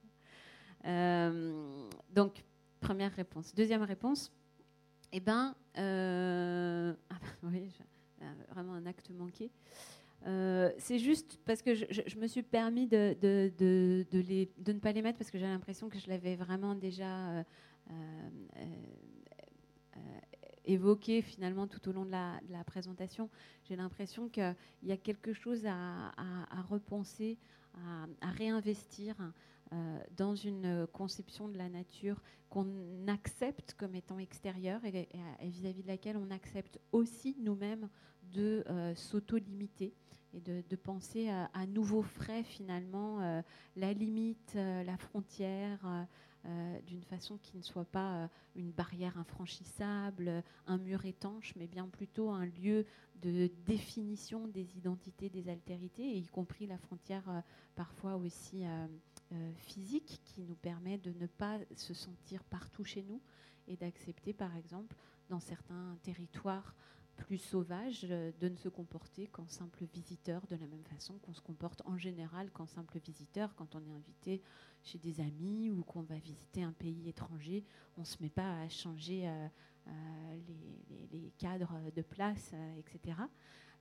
Euh, 0.86 1.90
donc, 2.14 2.44
première 2.80 3.11
réponse. 3.14 3.53
Deuxième 3.53 3.84
réponse, 3.84 4.31
eh 5.11 5.19
ben, 5.19 5.56
euh, 5.77 6.94
ah 7.10 7.15
oui, 7.44 7.72
vraiment 8.49 8.73
un 8.73 8.86
acte 8.86 9.10
manqué. 9.11 9.52
c'est 10.77 10.99
juste 10.99 11.40
parce 11.45 11.61
que 11.61 11.73
je, 11.76 12.19
me 12.19 12.27
suis 12.27 12.44
permis 12.44 12.88
de, 12.88 13.15
de, 13.22 13.52
de, 13.57 14.06
de, 14.11 14.73
ne 14.73 14.80
pas 14.80 14.91
les 14.91 15.02
mettre 15.02 15.18
parce 15.18 15.31
que 15.31 15.40
j'ai 15.40 15.48
l'impression 15.48 15.90
que 15.90 15.99
je 15.99 16.10
l'avais 16.10 16.36
vraiment 16.36 16.76
déjà 16.76 17.44
évoqué 20.69 21.22
finalement 21.22 21.68
tout 21.68 21.88
au 21.90 21.91
long 21.91 22.06
de 22.06 22.11
la, 22.11 22.64
présentation. 22.65 23.30
J'ai 23.64 23.76
l'impression 23.76 24.30
qu'il 24.30 24.56
y 24.84 24.91
a 24.91 24.98
quelque 24.98 25.34
chose 25.34 25.65
à, 25.65 26.11
repenser, 26.69 27.38
à, 28.22 28.30
réinvestir 28.31 29.15
euh, 29.71 29.99
dans 30.17 30.35
une 30.35 30.87
conception 30.93 31.47
de 31.47 31.57
la 31.57 31.69
nature 31.69 32.21
qu'on 32.49 32.67
accepte 33.07 33.75
comme 33.75 33.93
étant 33.93 34.17
extérieure 34.17 34.81
et 34.83 35.07
vis-à-vis 35.43 35.83
de 35.83 35.87
laquelle 35.87 36.17
on 36.17 36.31
accepte 36.31 36.79
aussi 36.91 37.35
nous-mêmes 37.39 37.87
de 38.23 38.63
euh, 38.67 38.95
s'auto-limiter 38.95 39.93
et 40.33 40.41
de, 40.41 40.75
penser 40.75 41.29
à, 41.29 41.65
nouveaux 41.67 42.03
frais 42.03 42.43
finalement 42.43 43.21
euh, 43.21 43.41
la 43.75 43.93
limite, 43.93 44.53
la 44.55 44.95
frontière, 44.97 46.07
euh, 46.45 46.79
d'une 46.87 47.03
façon 47.03 47.37
qui 47.37 47.57
ne 47.57 47.61
soit 47.61 47.83
pas 47.83 48.13
euh, 48.13 48.27
une 48.55 48.71
barrière 48.71 49.17
infranchissable, 49.17 50.41
un 50.67 50.77
mur 50.77 51.03
étanche, 51.03 51.53
mais 51.57 51.67
bien 51.67 51.85
plutôt 51.89 52.29
un 52.29 52.45
lieu 52.45 52.85
de 53.21 53.51
définition 53.65 54.47
des 54.47 54.77
identités, 54.77 55.29
des 55.29 55.49
altérités, 55.49 56.15
y 56.15 56.25
compris 56.27 56.65
la 56.65 56.77
frontière 56.77 57.29
euh, 57.29 57.41
parfois 57.75 58.15
aussi 58.15 58.63
physique 59.57 60.19
qui 60.26 60.41
nous 60.41 60.56
permet 60.56 60.97
de 60.97 61.11
ne 61.14 61.27
pas 61.27 61.60
se 61.76 61.93
sentir 61.93 62.43
partout 62.45 62.84
chez 62.84 63.03
nous 63.03 63.22
et 63.68 63.77
d'accepter 63.77 64.34
par 64.34 64.56
exemple 64.56 64.95
dans 65.30 65.39
certains 65.39 65.97
territoires 66.03 66.73
plus 67.19 67.38
sauvage 67.38 68.06
euh, 68.10 68.31
de 68.39 68.49
ne 68.49 68.56
se 68.56 68.69
comporter 68.69 69.27
qu'en 69.27 69.47
simple 69.47 69.85
visiteur, 69.93 70.41
de 70.47 70.56
la 70.56 70.68
même 70.68 70.84
façon 70.85 71.14
qu'on 71.19 71.34
se 71.34 71.41
comporte 71.41 71.81
en 71.85 71.97
général 71.97 72.49
qu'en 72.51 72.65
simple 72.65 72.97
visiteur 72.99 73.53
quand 73.56 73.76
on 73.76 73.85
est 73.85 73.93
invité 73.93 74.41
chez 74.84 74.97
des 74.97 75.19
amis 75.19 75.69
ou 75.69 75.84
qu'on 75.84 76.01
va 76.01 76.15
visiter 76.15 76.64
un 76.64 76.72
pays 76.72 77.10
étranger. 77.10 77.65
On 77.97 78.01
ne 78.01 78.06
se 78.06 78.18
met 78.22 78.30
pas 78.30 78.61
à 78.61 78.69
changer 78.69 79.27
euh, 79.27 79.47
euh, 79.88 79.91
les, 81.11 81.31
cadres 81.38 81.73
de 81.95 82.01
place, 82.01 82.53
etc. 82.77 83.18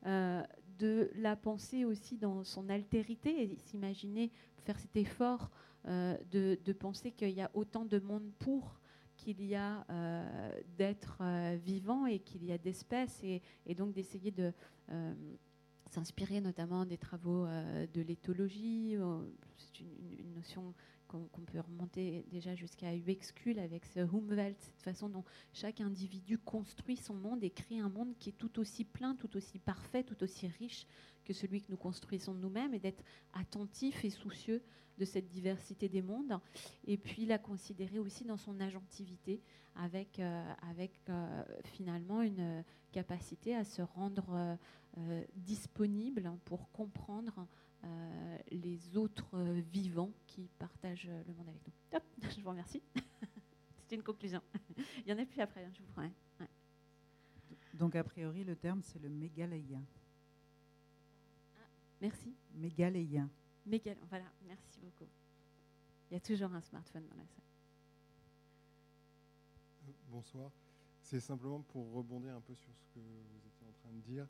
de 0.04 1.10
la 1.16 1.36
penser 1.36 1.84
aussi 1.84 2.16
dans 2.18 2.44
son 2.44 2.68
altérité 2.68 3.42
et 3.42 3.56
s'imaginer 3.56 4.30
faire 4.64 4.78
cet 4.78 4.96
effort 4.96 5.50
de, 5.84 6.58
de, 6.64 6.72
penser 6.72 7.10
qu'il 7.12 7.30
y 7.30 7.40
a 7.40 7.50
autant 7.54 7.84
de 7.84 7.98
monde 7.98 8.30
pour 8.38 8.78
qu'il 9.18 9.44
y 9.44 9.54
a 9.54 9.84
euh, 9.90 10.52
d'êtres 10.78 11.18
euh, 11.20 11.58
vivants 11.62 12.06
et 12.06 12.20
qu'il 12.20 12.44
y 12.44 12.52
a 12.52 12.58
d'espèces, 12.58 13.22
et, 13.22 13.42
donc 13.74 13.92
d'essayer 13.92 14.30
de 14.30 14.52
euh, 14.90 15.14
s'inspirer 15.90 16.40
notamment 16.40 16.86
des 16.86 16.96
travaux 16.96 17.46
de 17.46 18.00
l'éthologie. 18.00 18.96
C'est 19.56 19.80
une, 19.80 20.32
notion 20.34 20.72
qu'on 21.08 21.44
peut 21.46 21.60
remonter 21.60 22.24
déjà 22.30 22.54
jusqu'à 22.54 22.94
Uexcul 22.94 23.58
avec 23.58 23.84
ce 23.86 24.00
Humboldt, 24.00 24.56
cette 24.60 24.82
façon 24.82 25.08
dont 25.08 25.24
chaque 25.52 25.80
individu 25.80 26.38
construit 26.38 26.96
son 26.96 27.14
monde 27.14 27.42
et 27.42 27.50
crée 27.50 27.78
un 27.78 27.88
monde 27.88 28.14
qui 28.18 28.28
est 28.28 28.38
tout 28.38 28.60
aussi 28.60 28.84
plein, 28.84 29.14
tout 29.14 29.36
aussi 29.36 29.58
parfait, 29.58 30.04
tout 30.04 30.22
aussi 30.22 30.46
riche 30.46 30.86
que 31.24 31.32
celui 31.32 31.60
que 31.60 31.70
nous 31.70 31.76
construisons 31.76 32.34
nous-mêmes, 32.34 32.74
et 32.74 32.78
d'être 32.78 33.04
attentif 33.34 34.04
et 34.04 34.10
soucieux 34.10 34.62
de 34.98 35.04
cette 35.04 35.28
diversité 35.28 35.88
des 35.88 36.02
mondes, 36.02 36.38
et 36.86 36.96
puis 36.96 37.26
la 37.26 37.38
considérer 37.38 37.98
aussi 37.98 38.24
dans 38.24 38.36
son 38.36 38.60
agentivité, 38.60 39.40
avec, 39.76 40.18
euh, 40.18 40.52
avec 40.70 40.92
euh, 41.08 41.44
finalement 41.64 42.22
une 42.22 42.64
capacité 42.92 43.54
à 43.54 43.64
se 43.64 43.82
rendre 43.82 44.58
euh, 44.98 45.24
disponible 45.36 46.32
pour 46.44 46.70
comprendre 46.72 47.46
les 48.50 48.96
autres 48.96 49.38
vivants 49.72 50.12
qui 50.26 50.48
partagent 50.58 51.08
le 51.26 51.34
monde 51.34 51.48
avec 51.48 51.66
nous. 51.66 51.72
Top, 51.90 52.02
je 52.36 52.40
vous 52.42 52.50
remercie. 52.50 52.82
C'est 53.88 53.94
une 53.94 54.02
conclusion. 54.02 54.42
Il 55.06 55.08
y 55.08 55.12
en 55.12 55.18
a 55.18 55.24
plus 55.24 55.40
après, 55.40 55.64
hein, 55.64 55.70
je 55.74 55.80
vous 55.80 55.92
promets. 55.92 56.12
Donc, 57.74 57.94
a 57.94 58.02
priori, 58.02 58.42
le 58.42 58.56
terme, 58.56 58.82
c'est 58.82 58.98
le 58.98 59.08
mégaléien. 59.08 59.84
Ah, 61.56 61.66
merci. 62.00 62.34
Mégaléien. 62.54 63.30
Mégal, 63.64 63.96
voilà, 64.08 64.24
merci 64.46 64.80
beaucoup. 64.80 65.08
Il 66.10 66.14
y 66.14 66.16
a 66.16 66.20
toujours 66.20 66.52
un 66.52 66.60
smartphone 66.60 67.06
dans 67.06 67.16
la 67.16 67.26
salle. 67.26 67.44
Euh, 69.86 69.92
bonsoir. 70.10 70.50
C'est 71.02 71.20
simplement 71.20 71.60
pour 71.60 71.92
rebondir 71.92 72.34
un 72.34 72.40
peu 72.40 72.54
sur 72.54 72.74
ce 72.74 72.88
que 72.88 72.98
vous 72.98 73.46
étiez 73.46 73.66
en 73.66 73.72
train 73.72 73.92
de 73.92 74.00
dire. 74.00 74.26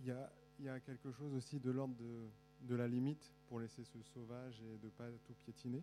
Il 0.00 0.06
y 0.06 0.10
a, 0.10 0.30
il 0.58 0.66
y 0.66 0.68
a 0.68 0.78
quelque 0.80 1.10
chose 1.12 1.32
aussi 1.34 1.58
de 1.58 1.70
l'ordre 1.70 1.94
de, 1.94 2.28
de, 2.62 2.74
la 2.74 2.88
limite 2.88 3.32
pour 3.48 3.60
laisser 3.60 3.84
ce 3.84 4.02
sauvage 4.02 4.60
et 4.62 4.78
de 4.78 4.86
ne 4.86 4.90
pas 4.90 5.08
tout 5.26 5.34
piétiner, 5.44 5.82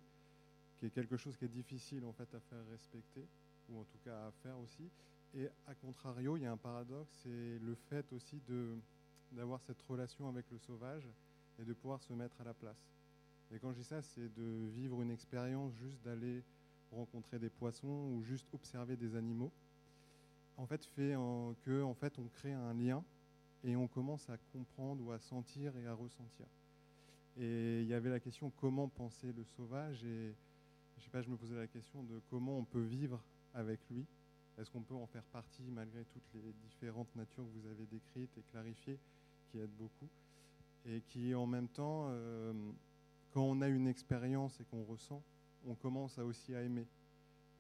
qui 0.78 0.86
est 0.86 0.90
quelque 0.90 1.18
chose 1.18 1.36
qui 1.38 1.46
est 1.46 1.50
difficile 1.50 2.06
en 2.06 2.14
fait 2.14 2.34
à 2.34 2.40
faire 2.40 2.66
respecter, 2.72 3.26
ou 3.70 3.80
en 3.80 3.84
tout 3.84 3.98
cas 4.04 4.28
à 4.28 4.32
faire 4.44 4.58
aussi. 4.60 4.90
Et 5.36 5.48
à 5.68 5.76
contrario, 5.76 6.38
il 6.38 6.44
y 6.44 6.46
a 6.46 6.52
un 6.52 6.58
paradoxe, 6.58 7.12
c'est 7.24 7.60
le 7.60 7.76
fait 7.90 8.12
aussi 8.14 8.42
d'avoir 9.32 9.62
cette 9.62 9.82
relation 9.84 10.28
avec 10.30 10.46
le 10.52 10.58
sauvage 10.58 11.08
et 11.60 11.66
de 11.66 11.74
pouvoir 11.74 12.02
se 12.02 12.14
mettre 12.14 12.40
à 12.42 12.44
la 12.44 12.54
place. 12.54 12.90
Et 13.52 13.60
quand 13.60 13.72
je 13.72 13.78
dis 13.78 13.84
ça, 13.84 14.02
c'est 14.02 14.34
de 14.36 14.68
vivre 14.74 15.02
une 15.02 15.12
expérience, 15.12 15.74
juste 15.76 16.02
d'aller 16.04 16.44
rencontrer 16.92 17.40
des 17.40 17.50
poissons 17.50 18.12
ou 18.14 18.24
juste 18.24 18.48
observer 18.54 18.96
des 18.96 19.16
animaux. 19.16 19.52
En 20.58 20.66
fait, 20.66 20.86
fait 20.86 21.16
que 21.64 21.84
en 21.84 21.94
fait, 21.94 22.18
on 22.20 22.28
crée 22.28 22.54
un 22.54 22.74
lien 22.74 23.04
et 23.64 23.76
on 23.76 23.88
commence 23.88 24.30
à 24.30 24.38
comprendre 24.52 25.04
ou 25.04 25.12
à 25.12 25.20
sentir 25.20 25.76
et 25.78 25.86
à 25.88 25.94
ressentir. 25.94 26.46
Et 27.40 27.82
il 27.82 27.88
y 27.88 27.94
avait 27.94 28.10
la 28.10 28.20
question 28.20 28.52
comment 28.58 28.88
penser 28.88 29.32
le 29.32 29.44
sauvage? 29.44 30.04
Et 30.04 30.34
je 30.98 31.04
sais 31.04 31.10
pas, 31.10 31.22
je 31.22 31.30
me 31.30 31.38
posais 31.38 31.56
la 31.56 31.68
question 31.68 32.04
de 32.04 32.20
comment 32.30 32.58
on 32.58 32.64
peut 32.64 32.82
vivre 32.82 33.24
avec 33.54 33.80
lui. 33.92 34.06
Est-ce 34.58 34.72
qu'on 34.72 34.82
peut 34.82 34.96
en 34.96 35.06
faire 35.06 35.24
partie 35.26 35.70
malgré 35.72 36.04
toutes 36.06 36.34
les 36.34 36.54
différentes 36.64 37.16
natures 37.16 37.44
que 37.44 37.60
vous 37.60 37.68
avez 37.68 37.86
décrites 37.86 38.36
et 38.38 38.42
clarifiées, 38.52 38.98
qui 39.52 39.60
aident 39.60 39.78
beaucoup? 39.78 40.10
Et 40.86 41.02
qui 41.02 41.36
en 41.36 41.46
même 41.46 41.68
temps, 41.68 42.08
euh, 42.10 42.54
quand 43.32 43.44
on 43.44 43.62
a 43.62 43.68
une 43.68 43.88
expérience 43.88 44.60
et 44.60 44.64
qu'on 44.64 44.84
ressent, 44.84 45.22
on 45.68 45.76
commence 45.76 46.18
à 46.18 46.26
aussi 46.26 46.56
à 46.56 46.64
aimer. 46.64 46.88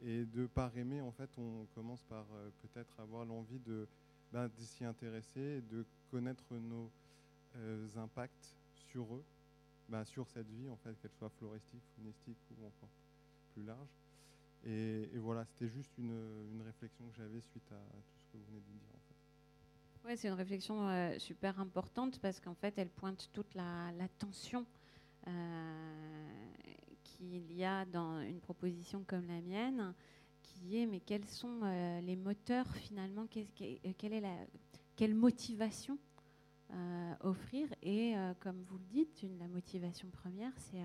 Et 0.01 0.25
de 0.25 0.47
par 0.47 0.75
aimer, 0.75 1.01
en 1.01 1.11
fait, 1.11 1.29
on 1.37 1.65
commence 1.75 2.01
par 2.03 2.25
euh, 2.33 2.49
peut-être 2.63 2.99
avoir 2.99 3.25
l'envie 3.25 3.59
de, 3.59 3.87
ben, 4.31 4.49
s'y 4.57 4.85
intéresser, 4.85 5.61
de 5.69 5.85
connaître 6.09 6.55
nos 6.55 6.89
euh, 7.57 7.87
impacts 7.95 8.55
sur 8.73 9.15
eux, 9.15 9.23
ben, 9.89 10.03
sur 10.05 10.27
cette 10.27 10.49
vie, 10.49 10.69
en 10.69 10.75
fait, 10.77 10.93
qu'elle 11.01 11.13
soit 11.13 11.29
floristique, 11.29 11.83
faunistique 11.95 12.37
ou 12.51 12.65
encore 12.65 12.89
plus 13.53 13.63
large. 13.63 13.89
Et, 14.65 15.09
voilà, 15.15 15.45
c'était 15.45 15.69
juste 15.69 15.91
une, 15.97 16.61
réflexion 16.65 17.05
que 17.07 17.15
j'avais 17.15 17.41
suite 17.41 17.71
à, 17.71 17.75
tout 17.75 18.19
ce 18.19 18.31
que 18.31 18.37
vous 18.37 18.45
venez 18.49 18.59
de 18.59 18.65
dire. 18.65 18.81
Oui, 20.05 20.15
c'est 20.15 20.29
une 20.29 20.35
réflexion 20.35 20.87
euh, 20.87 21.19
super 21.19 21.59
importante 21.59 22.19
parce 22.19 22.39
qu'en 22.39 22.53
fait, 22.53 22.77
elle 22.77 22.89
pointe 22.89 23.29
toute 23.33 23.53
la, 23.55 23.91
tension 24.17 24.65
euh, 25.27 26.49
qu'il 27.03 27.51
y 27.51 27.65
a 27.65 27.83
dans 27.85 28.21
une 28.21 28.39
proposition 28.39 29.03
comme 29.05 29.27
la 29.27 29.41
mienne, 29.41 29.93
qui 30.43 30.77
est 30.77 30.85
mais 30.85 31.01
quels 31.01 31.25
sont 31.25 31.59
euh, 31.63 31.99
les 32.01 32.15
moteurs 32.15 32.73
finalement, 32.77 33.27
quelle 33.27 34.13
est 34.13 34.21
la, 34.21 34.35
quelle 34.95 35.13
motivation 35.13 35.97
offrir 37.21 37.67
Et 37.81 38.15
comme 38.39 38.61
vous 38.63 38.77
le 38.77 38.85
dites, 38.85 39.23
une, 39.23 39.37
la 39.39 39.47
motivation 39.47 40.09
première, 40.09 40.51
c'est 40.57 40.81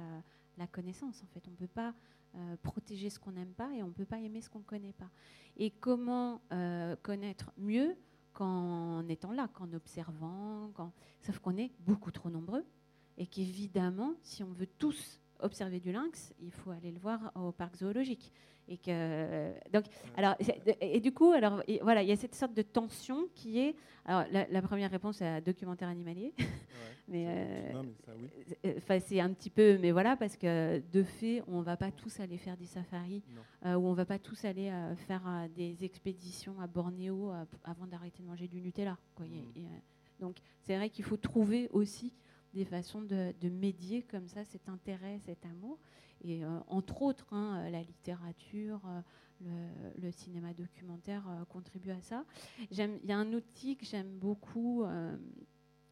la 0.59 0.67
connaissance. 0.67 1.23
En 1.23 1.27
fait, 1.27 1.47
on 1.49 1.51
ne 1.51 1.57
peut 1.57 1.67
pas 1.67 1.95
euh, 2.35 2.57
protéger 2.63 3.11
ce 3.11 3.19
qu'on 3.19 3.33
n'aime 3.33 3.53
pas 3.53 3.71
et 3.75 3.83
on 3.83 3.89
ne 3.89 3.93
peut 3.93 4.07
pas 4.07 4.19
aimer 4.19 4.41
ce 4.41 4.49
qu'on 4.49 4.61
ne 4.61 4.65
connaît 4.65 4.95
pas. 4.95 5.11
Et 5.57 5.71
comment 5.71 6.41
euh, 6.53 6.97
connaître 7.03 7.53
mieux 7.59 7.97
qu'en 8.33 9.07
étant 9.09 9.33
là, 9.33 9.49
qu'en 9.49 9.71
observant, 9.73 10.73
sauf 11.21 11.39
qu'on 11.41 11.57
est 11.59 11.73
beaucoup 11.81 12.11
trop 12.11 12.31
nombreux 12.31 12.65
et 13.19 13.27
qu'évidemment, 13.27 14.15
si 14.23 14.43
on 14.43 14.53
veut 14.53 14.67
tous 14.67 15.21
observer 15.43 15.81
du 15.81 15.93
lynx, 15.93 16.33
il 16.41 16.53
faut 16.53 16.71
aller 16.71 16.91
le 16.91 16.99
voir 16.99 17.33
au 17.35 17.53
parc 17.53 17.77
zoologique. 17.77 18.33
Et 18.69 18.77
que 18.79 19.53
donc 19.73 19.85
alors 20.17 20.37
et 20.81 21.01
du 21.01 21.13
coup 21.13 21.33
alors 21.33 21.65
voilà 21.83 22.03
il 22.03 22.09
y 22.09 22.13
a 22.13 22.17
cette 22.17 22.37
sorte 22.37 22.55
de 22.55 22.63
tension 22.63 23.27
qui 23.35 23.59
est 23.59 23.75
alors 24.05 24.25
la, 24.31 24.63
première 24.63 24.91
réponse 24.91 25.17
c'est 25.17 25.27
un 25.27 25.41
documentaire 25.41 25.89
animalier 25.89 26.33
mais, 27.09 27.27
euh, 27.27 27.83
euh, 28.65 29.01
c'est 29.01 29.19
un 29.19 29.33
petit 29.33 29.51
peu 29.51 29.79
mais 29.79 29.91
voilà 29.91 30.17
parce 30.17 30.37
que 30.37 30.81
de 30.93 31.03
fait 31.03 31.43
on 31.49 31.61
va 31.61 31.77
pas 31.77 31.91
tous 31.91 32.21
aller 32.21 32.39
faire 32.39 32.57
des 32.57 32.67
safaris 32.67 33.25
euh, 33.67 33.75
ou 33.75 33.89
on 33.89 33.95
va 33.95 34.05
pas 34.05 34.21
tous 34.21 34.45
aller 34.45 34.73
faire 35.09 35.23
des 35.57 35.85
expéditions 35.85 36.61
à 36.61 36.69
Bornéo 36.69 37.33
avant 37.65 37.89
d'arrêter 37.89 38.23
de 38.23 38.29
manger 38.29 38.47
du 38.47 38.61
Nutella 38.61 38.97
quoi. 39.17 39.27
Mm. 39.27 39.65
donc 40.21 40.37
c'est 40.61 40.77
vrai 40.77 40.89
qu'il 40.89 41.05
faut 41.05 41.17
trouver 41.17 41.69
aussi 41.73 42.13
des 42.55 42.65
façons 42.65 43.03
de, 43.03 43.49
médier 43.49 44.03
comme 44.03 44.29
ça 44.29 44.45
cet 44.45 44.69
intérêt 44.69 45.19
cet 45.25 45.45
amour 45.47 45.79
et 46.25 46.45
euh, 46.45 46.59
entre 46.69 47.03
autres, 47.03 47.27
hein, 47.33 47.59
euh, 47.59 47.71
la 47.71 47.83
littérature, 47.83 48.81
euh, 49.45 49.91
le, 50.01 50.11
cinéma 50.13 50.53
documentaire 50.55 51.25
contribuent 51.49 51.91
à 51.91 52.01
ça. 52.01 52.25
Il 52.71 52.79
y 52.79 53.13
a 53.13 53.19
un 53.19 53.33
outil 53.33 53.77
que 53.77 53.85
j'aime 53.85 54.19
beaucoup 54.19 54.85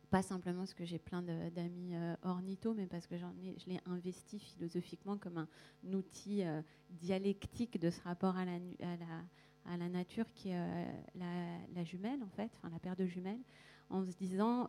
pas 0.08 0.22
simplement 0.22 0.60
parce 0.60 0.74
que 0.74 0.84
j'ai 0.84 1.00
plein 1.00 1.20
d'amis 1.20 1.94
ornithos, 2.22 2.74
mais 2.74 2.86
parce 2.86 3.08
que 3.08 3.16
je 3.16 3.66
l'ai 3.66 3.80
investi 3.86 4.38
philosophiquement 4.38 5.16
comme 5.16 5.38
un, 5.38 5.92
outil 5.92 6.44
dialectique 6.90 7.80
de 7.80 7.90
ce 7.90 8.00
rapport 8.02 8.36
à 8.36 8.44
la 8.44 9.88
nature 9.88 10.26
qui 10.32 10.50
est 10.50 10.86
la, 11.16 11.58
la, 11.74 11.82
jumelle, 11.82 12.22
en 12.22 12.30
fait, 12.30 12.52
enfin 12.58 12.70
la 12.70 12.78
paire 12.78 12.94
de 12.94 13.06
jumelles, 13.06 13.42
en 13.90 14.04
se 14.04 14.16
disant 14.16 14.68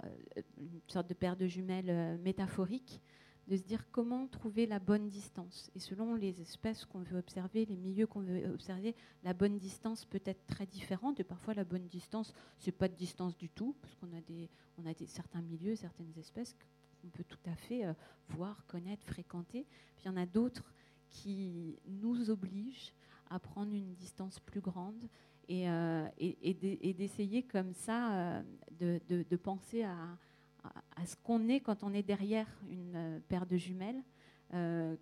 une 0.57 0.81
sorte 0.87 1.07
de 1.07 1.13
paire 1.13 1.37
de 1.37 1.47
jumelles 1.47 2.19
métaphorique 2.19 3.01
de 3.47 3.57
se 3.57 3.63
dire 3.63 3.83
comment 3.91 4.27
trouver 4.27 4.65
la 4.65 4.79
bonne 4.79 5.09
distance. 5.09 5.71
Et 5.75 5.79
selon 5.79 6.15
les 6.15 6.41
espèces 6.41 6.85
qu'on 6.85 6.99
veut 6.99 7.17
observer, 7.17 7.65
les 7.65 7.75
milieux 7.75 8.07
qu'on 8.07 8.21
veut 8.21 8.45
observer, 8.53 8.95
la 9.23 9.33
bonne 9.33 9.57
distance 9.57 10.05
peut 10.05 10.21
être 10.25 10.45
très 10.47 10.65
différente. 10.65 11.19
Et 11.19 11.23
parfois, 11.23 11.53
la 11.53 11.63
bonne 11.63 11.87
distance, 11.87 12.33
c'est 12.59 12.71
pas 12.71 12.87
de 12.87 12.95
distance 12.95 13.35
du 13.37 13.49
tout, 13.49 13.75
parce 13.81 13.95
qu'on 13.95 14.13
a, 14.15 14.21
des, 14.21 14.49
on 14.77 14.85
a 14.85 14.93
des, 14.93 15.05
certains 15.05 15.41
milieux, 15.41 15.75
certaines 15.75 16.13
espèces 16.17 16.55
qu'on 17.01 17.09
peut 17.09 17.25
tout 17.27 17.39
à 17.45 17.55
fait 17.55 17.85
euh, 17.85 17.93
voir, 18.29 18.65
connaître, 18.67 19.05
fréquenter. 19.05 19.65
Puis 19.97 20.05
il 20.05 20.07
y 20.07 20.11
en 20.11 20.17
a 20.17 20.25
d'autres 20.25 20.73
qui 21.09 21.77
nous 21.87 22.29
obligent 22.29 22.93
à 23.29 23.39
prendre 23.39 23.73
une 23.73 23.93
distance 23.95 24.39
plus 24.39 24.61
grande 24.61 25.09
et, 25.47 25.69
euh, 25.69 26.07
et, 26.17 26.93
d'essayer 26.93 27.43
comme 27.43 27.73
ça 27.73 28.13
euh, 28.13 28.41
de, 28.79 29.35
penser 29.35 29.83
à 29.83 31.05
ce 31.05 31.15
qu'on 31.23 31.47
est 31.49 31.59
quand 31.59 31.83
on 31.83 31.93
est 31.93 32.03
derrière 32.03 32.47
une 32.69 32.95
euh, 32.95 33.19
paire 33.27 33.45
de 33.45 33.57
jumelles, 33.57 34.03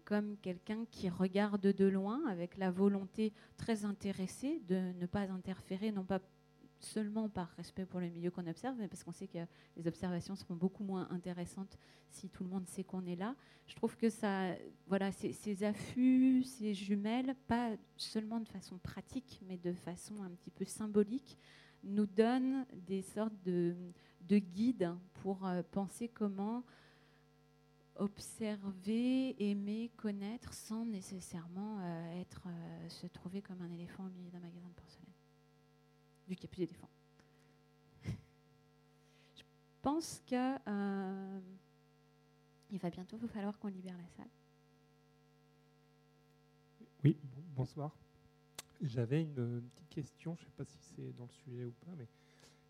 comme 0.06 0.38
quelqu'un 0.44 0.86
qui 0.92 1.10
regarde 1.10 1.74
de 1.74 1.86
loin 1.86 2.22
avec 2.28 2.56
la 2.58 2.70
volonté 2.70 3.34
très 3.58 3.84
intéressée 3.84 4.62
de 4.68 4.94
ne 5.00 5.08
pas 5.08 5.22
interférer, 5.22 5.92
non 5.92 6.04
pas 6.04 6.20
seulement 6.80 7.30
par 7.30 7.50
respect 7.58 7.86
pour 7.86 8.00
le 8.00 8.10
milieu 8.10 8.32
qu'on 8.32 8.48
observe, 8.48 8.76
mais 8.78 8.88
parce 8.88 9.04
qu'on 9.04 9.12
sait 9.12 9.28
que 9.28 9.40
les 9.78 9.88
observations 9.88 10.36
seront 10.36 10.56
beaucoup 10.56 10.84
moins 10.84 11.08
intéressantes 11.12 11.78
si 12.10 12.30
tout 12.30 12.44
le 12.44 12.50
monde 12.50 12.68
sait 12.68 12.84
qu'on 12.84 13.06
est 13.06 13.16
là. 13.16 13.36
Je 13.68 13.76
trouve 13.76 13.96
que 13.98 14.10
ça, 14.10 14.56
voilà, 14.88 15.12
ces, 15.12 15.64
affûts, 15.64 16.44
ces 16.44 16.74
jumelles, 16.74 17.36
pas 17.48 17.72
seulement 17.98 18.40
de 18.40 18.48
façon 18.48 18.78
pratique, 18.78 19.42
mais 19.48 19.58
de 19.58 19.74
façon 19.74 20.22
un 20.24 20.30
petit 20.32 20.52
peu 20.52 20.66
symbolique, 20.66 21.38
nous 21.84 22.06
donnent 22.06 22.66
des 22.88 23.02
sortes 23.02 23.40
de, 23.44 23.76
de 24.22 24.38
guide 24.38 24.94
pour 25.22 25.46
euh, 25.46 25.62
penser 25.72 26.08
comment 26.08 26.64
observer, 28.00 29.36
aimer, 29.40 29.92
connaître 29.98 30.54
sans 30.54 30.86
nécessairement 30.86 31.80
euh, 31.82 32.22
être, 32.22 32.44
euh, 32.48 32.90
se 32.90 33.08
trouver 33.08 33.42
comme 33.42 33.62
un 33.62 33.72
éléphant 33.72 34.06
au 34.06 34.10
milieu 34.10 34.32
d'un 34.32 34.40
magasin 34.40 34.70
de 34.70 34.74
porcelaine, 34.74 35.09
vu 36.30 36.36
qu'il 36.36 36.50
n'y 36.58 36.66
a. 36.66 38.10
Je 39.36 39.44
pense 39.82 40.22
que 40.28 40.58
il 42.72 42.80
va 42.80 42.90
bientôt 42.90 43.18
falloir 43.28 43.58
qu'on 43.58 43.68
libère 43.68 43.98
la 43.98 44.08
salle. 44.16 44.30
Oui, 47.04 47.18
bonsoir. 47.56 47.96
J'avais 48.82 49.24
une, 49.24 49.62
petite 49.74 49.90
question, 49.90 50.36
je 50.36 50.44
ne 50.44 50.46
sais 50.46 50.56
pas 50.56 50.66
si 50.66 50.78
c'est 50.96 51.16
dans 51.18 51.26
le 51.26 51.32
sujet 51.32 51.66
ou 51.66 51.74
pas, 51.86 51.92
mais 51.98 52.08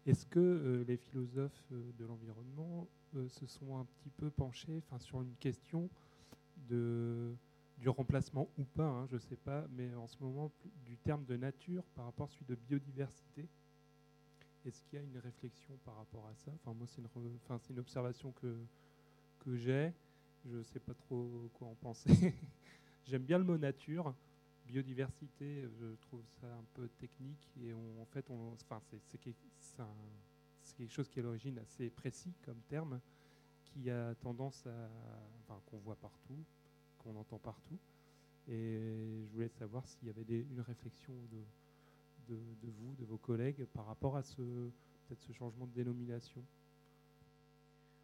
est-ce 0.06 0.26
que 0.26 0.40
euh, 0.40 0.84
les 0.88 0.98
philosophes 0.98 1.66
euh, 1.72 1.92
de 2.00 2.06
l'environnement 2.06 2.88
euh, 3.16 3.28
se 3.28 3.46
sont 3.46 3.78
un 3.78 3.86
petit 3.86 4.10
peu 4.10 4.30
penchés 4.32 4.82
sur 5.00 5.22
une 5.22 5.36
question 5.36 5.90
de, 6.70 7.36
du 7.80 7.90
remplacement 7.90 8.50
ou 8.58 8.64
pas, 8.66 8.88
hein, 8.88 9.08
je 9.08 9.16
ne 9.16 9.20
sais 9.20 9.38
pas, 9.38 9.66
mais 9.72 9.94
en 9.96 10.08
ce 10.08 10.18
moment 10.20 10.52
du 10.86 10.98
terme 10.98 11.24
de 11.26 11.38
nature 11.38 11.84
par 11.96 12.06
rapport 12.06 12.28
à 12.28 12.30
celui 12.30 12.46
de 12.46 12.56
biodiversité 12.56 13.48
Est-ce 14.66 14.82
qu'il 14.84 15.00
y 15.00 15.02
a 15.02 15.06
une 15.06 15.18
réflexion 15.18 15.78
par 15.86 15.96
rapport 15.96 16.28
à 16.28 16.36
ça? 16.36 16.52
Enfin, 16.56 16.74
moi, 16.74 16.86
c'est 16.88 17.02
une, 17.70 17.80
observation 17.80 18.32
que, 18.34 18.58
que 19.40 19.56
j'ai. 19.56 19.94
Je 20.46 20.58
ne 20.58 20.64
sais 20.64 20.80
pas 20.80 20.94
trop 20.94 21.50
quoi 21.54 21.70
en 21.70 21.76
penser. 21.76 22.34
J'aime 23.06 23.24
bien 23.24 23.38
le 23.38 23.46
mot 23.46 23.58
nature. 23.58 24.14
Biodiversité, 24.66 25.68
je 25.80 25.96
trouve 25.96 26.24
ça 26.42 26.48
un 26.48 26.66
peu 26.76 26.88
technique 27.00 27.50
et 27.60 27.74
en 27.74 28.06
fait, 28.06 28.30
c'est 30.62 30.76
quelque 30.78 30.92
chose 30.92 31.10
qui 31.10 31.20
est 31.20 31.22
à 31.22 31.26
l'origine 31.26 31.58
assez 31.58 31.90
précis 31.90 32.36
comme 32.46 32.60
terme, 32.68 33.00
qui 33.64 33.90
a 33.90 34.14
tendance 34.16 34.68
à, 34.68 35.60
qu'on 35.66 35.80
voit 35.80 35.96
partout, 35.96 36.46
qu'on 37.00 37.16
entend 37.16 37.40
partout. 37.40 37.78
Et 38.48 38.80
je 39.28 39.34
voulais 39.34 39.50
savoir 39.50 39.86
s'il 39.88 40.08
y 40.08 40.12
avait 40.12 40.24
une 40.52 40.62
réflexion 40.62 41.14
de, 41.32 42.36
vous, 42.36 42.96
de 43.00 43.06
vos 43.06 43.18
collègues, 43.18 43.66
par 43.74 43.86
rapport 43.86 44.16
à 44.16 44.24
ce, 44.24 44.42
peut-être 44.42 45.22
ce 45.22 45.34
changement 45.34 45.66
de 45.68 45.74
dénomination. 45.74 46.42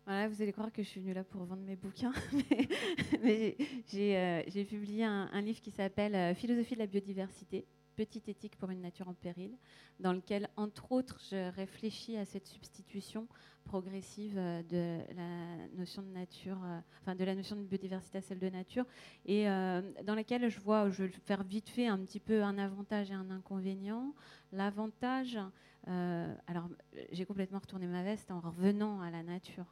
Voilà, 0.05 0.27
vous 0.27 0.39
allez 0.39 0.51
croire 0.51 0.71
que 0.71 0.83
je 0.83 0.87
suis 0.87 1.01
venue 1.01 1.13
là 1.13 1.23
pour 1.23 1.43
vendre 1.45 1.63
mes 1.63 1.75
bouquins, 1.75 2.13
mais, 3.23 3.57
euh, 3.95 4.43
j'ai 4.47 4.65
publié 4.65 5.03
un, 5.03 5.41
livre 5.41 5.59
qui 5.59 5.71
s'appelle 5.71 6.13
euh, 6.13 6.35
Philosophie 6.35 6.75
de 6.75 6.79
la 6.79 6.85
biodiversité, 6.85 7.65
petite 7.95 8.27
éthique 8.29 8.57
pour 8.57 8.69
une 8.69 8.81
nature 8.81 9.07
en 9.07 9.13
péril, 9.13 9.57
dans 9.99 10.13
lequel, 10.13 10.49
entre 10.57 10.91
autres, 10.91 11.19
je 11.29 11.49
réfléchis 11.51 12.17
à 12.17 12.25
cette 12.25 12.47
substitution 12.47 13.27
progressive 13.63 14.37
euh, 14.37 14.61
de 14.63 15.15
la 15.15 15.67
notion 15.77 16.01
de 16.01 16.09
nature, 16.09 16.57
enfin 17.01 17.15
de 17.15 17.23
la 17.23 17.35
notion 17.35 17.55
de 17.55 17.63
biodiversité 17.63 18.17
à 18.19 18.21
celle 18.21 18.39
de 18.39 18.49
nature, 18.49 18.85
et 19.25 19.45
dans 19.45 20.15
laquelle 20.15 20.49
je 20.49 20.59
vois, 20.59 20.89
je 20.89 21.03
vais 21.03 21.09
faire 21.09 21.43
vite 21.43 21.69
fait 21.69 21.87
un 21.87 21.97
petit 21.99 22.19
peu 22.19 22.43
un 22.43 22.57
avantage 22.57 23.11
et 23.11 23.13
un 23.13 23.31
inconvénient. 23.31 24.13
L'avantage, 24.51 25.39
alors 25.87 26.69
j'ai 27.11 27.25
complètement 27.25 27.59
retourné 27.59 27.87
ma 27.87 28.03
veste 28.03 28.31
en 28.31 28.39
revenant 28.39 29.01
à 29.01 29.09
la 29.09 29.23
nature. 29.23 29.65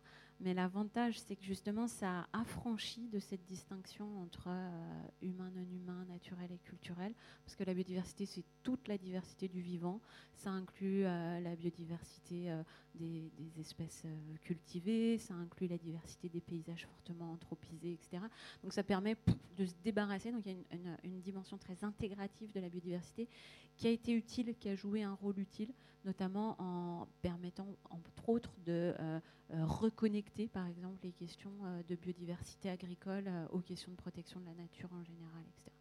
Mais 0.44 0.54
l'avantage, 0.54 1.20
c'est 1.22 1.38
que 1.38 1.44
justement, 1.44 1.88
ça 1.88 2.28
a 2.34 2.42
affranchi 2.42 3.08
de 3.08 3.20
cette 3.20 3.46
distinction 3.46 4.22
entre 4.22 4.48
euh, 4.48 5.04
humain, 5.22 5.50
non 5.56 5.66
humain, 5.72 6.06
naturel 6.10 6.52
et 6.52 6.58
culturel, 6.58 7.14
parce 7.46 7.56
que 7.56 7.64
la 7.64 7.74
biodiversité, 7.74 8.26
c'est 8.26 8.44
toute 8.62 8.90
la 8.90 8.98
diversité 8.98 9.48
du 9.48 9.62
vivant. 9.62 10.02
Ça 10.34 10.50
inclut 10.50 11.06
euh, 11.06 11.40
la 11.40 11.56
biodiversité 11.56 12.52
euh, 12.52 12.62
des, 12.94 13.32
espèces 13.58 14.06
cultivées, 14.42 15.18
ça 15.18 15.34
inclut 15.34 15.68
la 15.68 15.78
diversité 15.78 16.28
des 16.28 16.42
paysages 16.42 16.86
fortement 16.88 17.32
anthropisés, 17.32 17.94
etc. 17.94 18.22
Donc 18.64 18.74
ça 18.74 18.84
permet 18.84 19.16
de 19.56 19.66
se 19.66 19.74
débarrasser. 19.82 20.34
Donc 20.34 20.46
il 20.46 20.52
y 20.52 20.56
a 20.56 20.98
une 21.06 21.22
dimension 21.22 21.58
très 21.58 21.86
intégrative 21.86 22.52
de 22.52 22.60
la 22.60 22.68
biodiversité 22.68 23.30
qui 23.78 23.88
a 23.88 23.92
été 23.92 24.12
utile, 24.12 24.56
qui 24.60 24.68
a 24.68 24.76
joué 24.76 25.04
un 25.04 25.14
rôle 25.14 25.40
utile, 25.40 25.72
notamment 26.06 26.56
en 26.60 27.08
permettant, 27.22 27.68
entre 27.90 28.30
autres, 28.30 28.54
de 28.66 28.94
euh, 29.00 29.20
reconnecter, 29.66 30.48
par 30.48 30.68
exemple, 30.68 31.00
les 31.04 31.12
questions 31.12 31.54
euh, 31.64 31.84
de 31.88 31.96
biodiversité 31.96 32.70
agricole 32.70 33.26
euh, 33.28 33.46
aux 33.52 33.60
questions 33.60 33.92
de 33.92 33.98
protection 33.98 34.40
de 34.40 34.46
la 34.46 34.54
nature 34.54 34.90
en 34.94 35.04
général, 35.04 35.44
etc. 35.48 35.72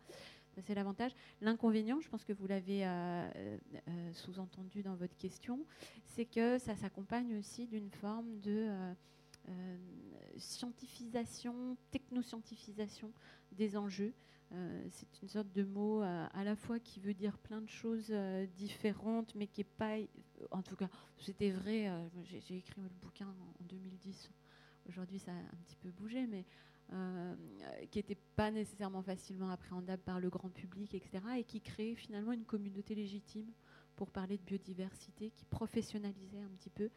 Ça, 0.55 0.61
c'est 0.63 0.75
l'avantage. 0.75 1.13
L'inconvénient, 1.41 2.01
je 2.01 2.09
pense 2.11 2.25
que 2.25 2.35
vous 2.35 2.47
l'avez 2.47 2.87
sous-entendu 4.13 4.83
dans 4.83 4.95
votre 4.97 5.17
question, 5.17 5.65
c'est 6.05 6.27
que 6.27 6.59
ça 6.59 6.77
s'accompagne 6.77 7.39
aussi 7.39 7.67
d'une 7.67 7.91
forme 7.91 8.39
de 8.41 8.69
scientifisation, 10.37 11.79
technoscientifisation 11.91 13.15
des 13.53 13.79
enjeux. 13.79 14.13
Euh, 14.55 14.87
c'est 14.91 15.23
une 15.23 15.29
sorte 15.29 15.51
de 15.53 15.65
mot 15.65 16.03
euh, 16.03 16.27
à 16.33 16.45
la 16.45 16.57
fois 16.57 16.79
qui 16.79 17.01
veut 17.01 17.15
dire 17.15 17.39
plein 17.39 17.63
de 17.63 17.69
choses 17.69 18.09
euh, 18.11 18.47
différentes, 18.57 19.35
mais 19.35 19.47
qui 19.47 19.61
n'est 19.61 19.69
pas. 19.79 19.97
En 20.51 20.63
tout 20.63 20.77
cas, 20.77 20.89
c'était 21.19 21.51
vrai. 21.51 21.91
J'ai 22.25 22.57
écrit 22.57 22.81
le 22.81 22.89
bouquin 23.01 23.29
en, 23.29 23.65
2010. 23.65 24.31
Aujourd'hui, 24.89 25.19
ça 25.19 25.33
a 25.33 25.35
un 25.35 25.59
petit 25.67 25.77
peu 25.77 25.91
bougé, 25.91 26.27
mais 26.27 26.45
qui 27.91 27.99
n'était 27.99 28.19
pas 28.37 28.51
nécessairement 28.51 29.03
facilement 29.03 29.49
appréhendable 29.49 30.03
par 30.03 30.21
le 30.21 30.29
grand 30.29 30.51
public, 30.51 30.95
etc. 30.95 31.25
Et 31.39 31.45
qui 31.45 31.61
créait 31.61 31.95
finalement 31.95 32.33
une 32.33 32.45
communauté 32.45 32.95
légitime 32.95 33.51
pour 33.97 34.11
parler 34.11 34.37
de 34.37 34.43
biodiversité, 34.43 35.31
qui 35.31 35.45
professionnalisait 35.47 36.43
un 36.43 36.51
petit 36.59 36.71
peu 36.71 36.91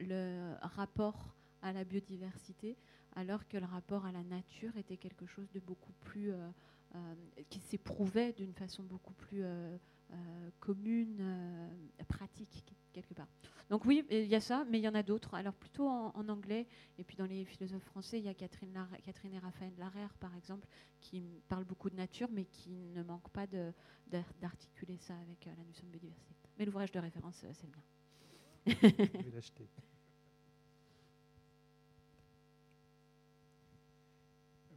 le 0.00 0.54
rapport 0.60 1.34
à 1.62 1.72
la 1.72 1.84
biodiversité 1.84 2.76
alors 3.16 3.46
que 3.48 3.56
le 3.56 3.66
rapport 3.66 4.06
à 4.06 4.12
la 4.12 4.22
nature 4.22 4.76
était 4.76 4.96
quelque 4.96 5.26
chose 5.26 5.50
de 5.52 5.60
beaucoup 5.60 5.92
plus 6.00 6.32
euh, 6.32 6.48
euh, 6.94 7.14
qui 7.48 7.60
s'éprouvait 7.60 8.32
d'une 8.32 8.54
façon 8.54 8.82
beaucoup 8.82 9.14
plus 9.14 9.42
euh, 9.42 9.76
commune, 10.60 11.22
pratique 12.08 12.64
quelque 12.92 13.14
part. 13.14 13.28
Donc 13.70 13.86
oui, 13.86 14.04
il 14.10 14.26
y 14.26 14.34
a 14.34 14.40
ça, 14.40 14.66
mais 14.68 14.78
il 14.78 14.82
y 14.82 14.88
en 14.88 14.94
a 14.94 15.02
d'autres. 15.02 15.34
Alors 15.34 15.54
plutôt 15.54 15.88
en, 15.88 16.28
anglais, 16.28 16.66
et 16.98 17.04
puis 17.04 17.16
dans 17.16 17.24
les 17.24 17.46
philosophes 17.46 17.84
français, 17.84 18.18
il 18.18 18.24
y 18.24 18.28
a 18.28 18.34
Catherine, 18.34 18.86
Catherine 19.02 19.32
et 19.32 19.38
Raphaël 19.38 19.72
Larère, 19.78 20.12
par 20.20 20.36
exemple, 20.36 20.68
qui 21.00 21.22
parlent 21.48 21.64
beaucoup 21.64 21.88
de 21.88 21.96
nature, 21.96 22.28
mais 22.30 22.44
qui 22.44 22.90
ne 22.94 23.02
manque 23.02 23.30
pas 23.30 23.46
d'articuler 24.40 24.98
ça 24.98 25.14
avec 25.16 25.46
la 25.46 25.64
notion 25.64 25.86
de 25.86 25.92
biodiversité. 25.92 26.34
Mais 26.58 26.66
l'ouvrage 26.66 26.92
de 26.92 26.98
référence, 26.98 27.36
c'est 27.52 27.66
le 27.66 27.72
mien. 27.72 27.82
Je 28.66 29.22
vais 29.24 29.30
l'acheter. 29.30 29.66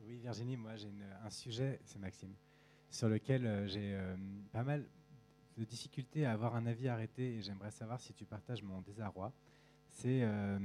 Oui, 0.08 0.18
Virginie, 0.18 0.56
moi 0.56 0.76
j'ai 0.76 0.92
un 1.24 1.30
sujet, 1.32 1.80
c'est 1.84 1.98
Maxime, 1.98 2.36
sur 2.92 3.10
lequel 3.10 3.44
euh, 3.48 3.66
j'ai 3.66 3.96
euh, 3.96 4.16
pas 4.52 4.64
mal 4.64 4.86
de 5.58 5.64
difficultés 5.64 6.28
à 6.28 6.34
avoir 6.34 6.56
un 6.56 6.68
avis 6.68 6.88
arrêté 6.90 7.38
et 7.38 7.42
j'aimerais 7.42 7.72
savoir 7.72 8.00
si 8.00 8.14
tu 8.14 8.24
partages 8.24 8.62
mon 8.62 8.82
désarroi. 8.82 9.34
C'est 9.90 10.22
euh, 10.22 10.60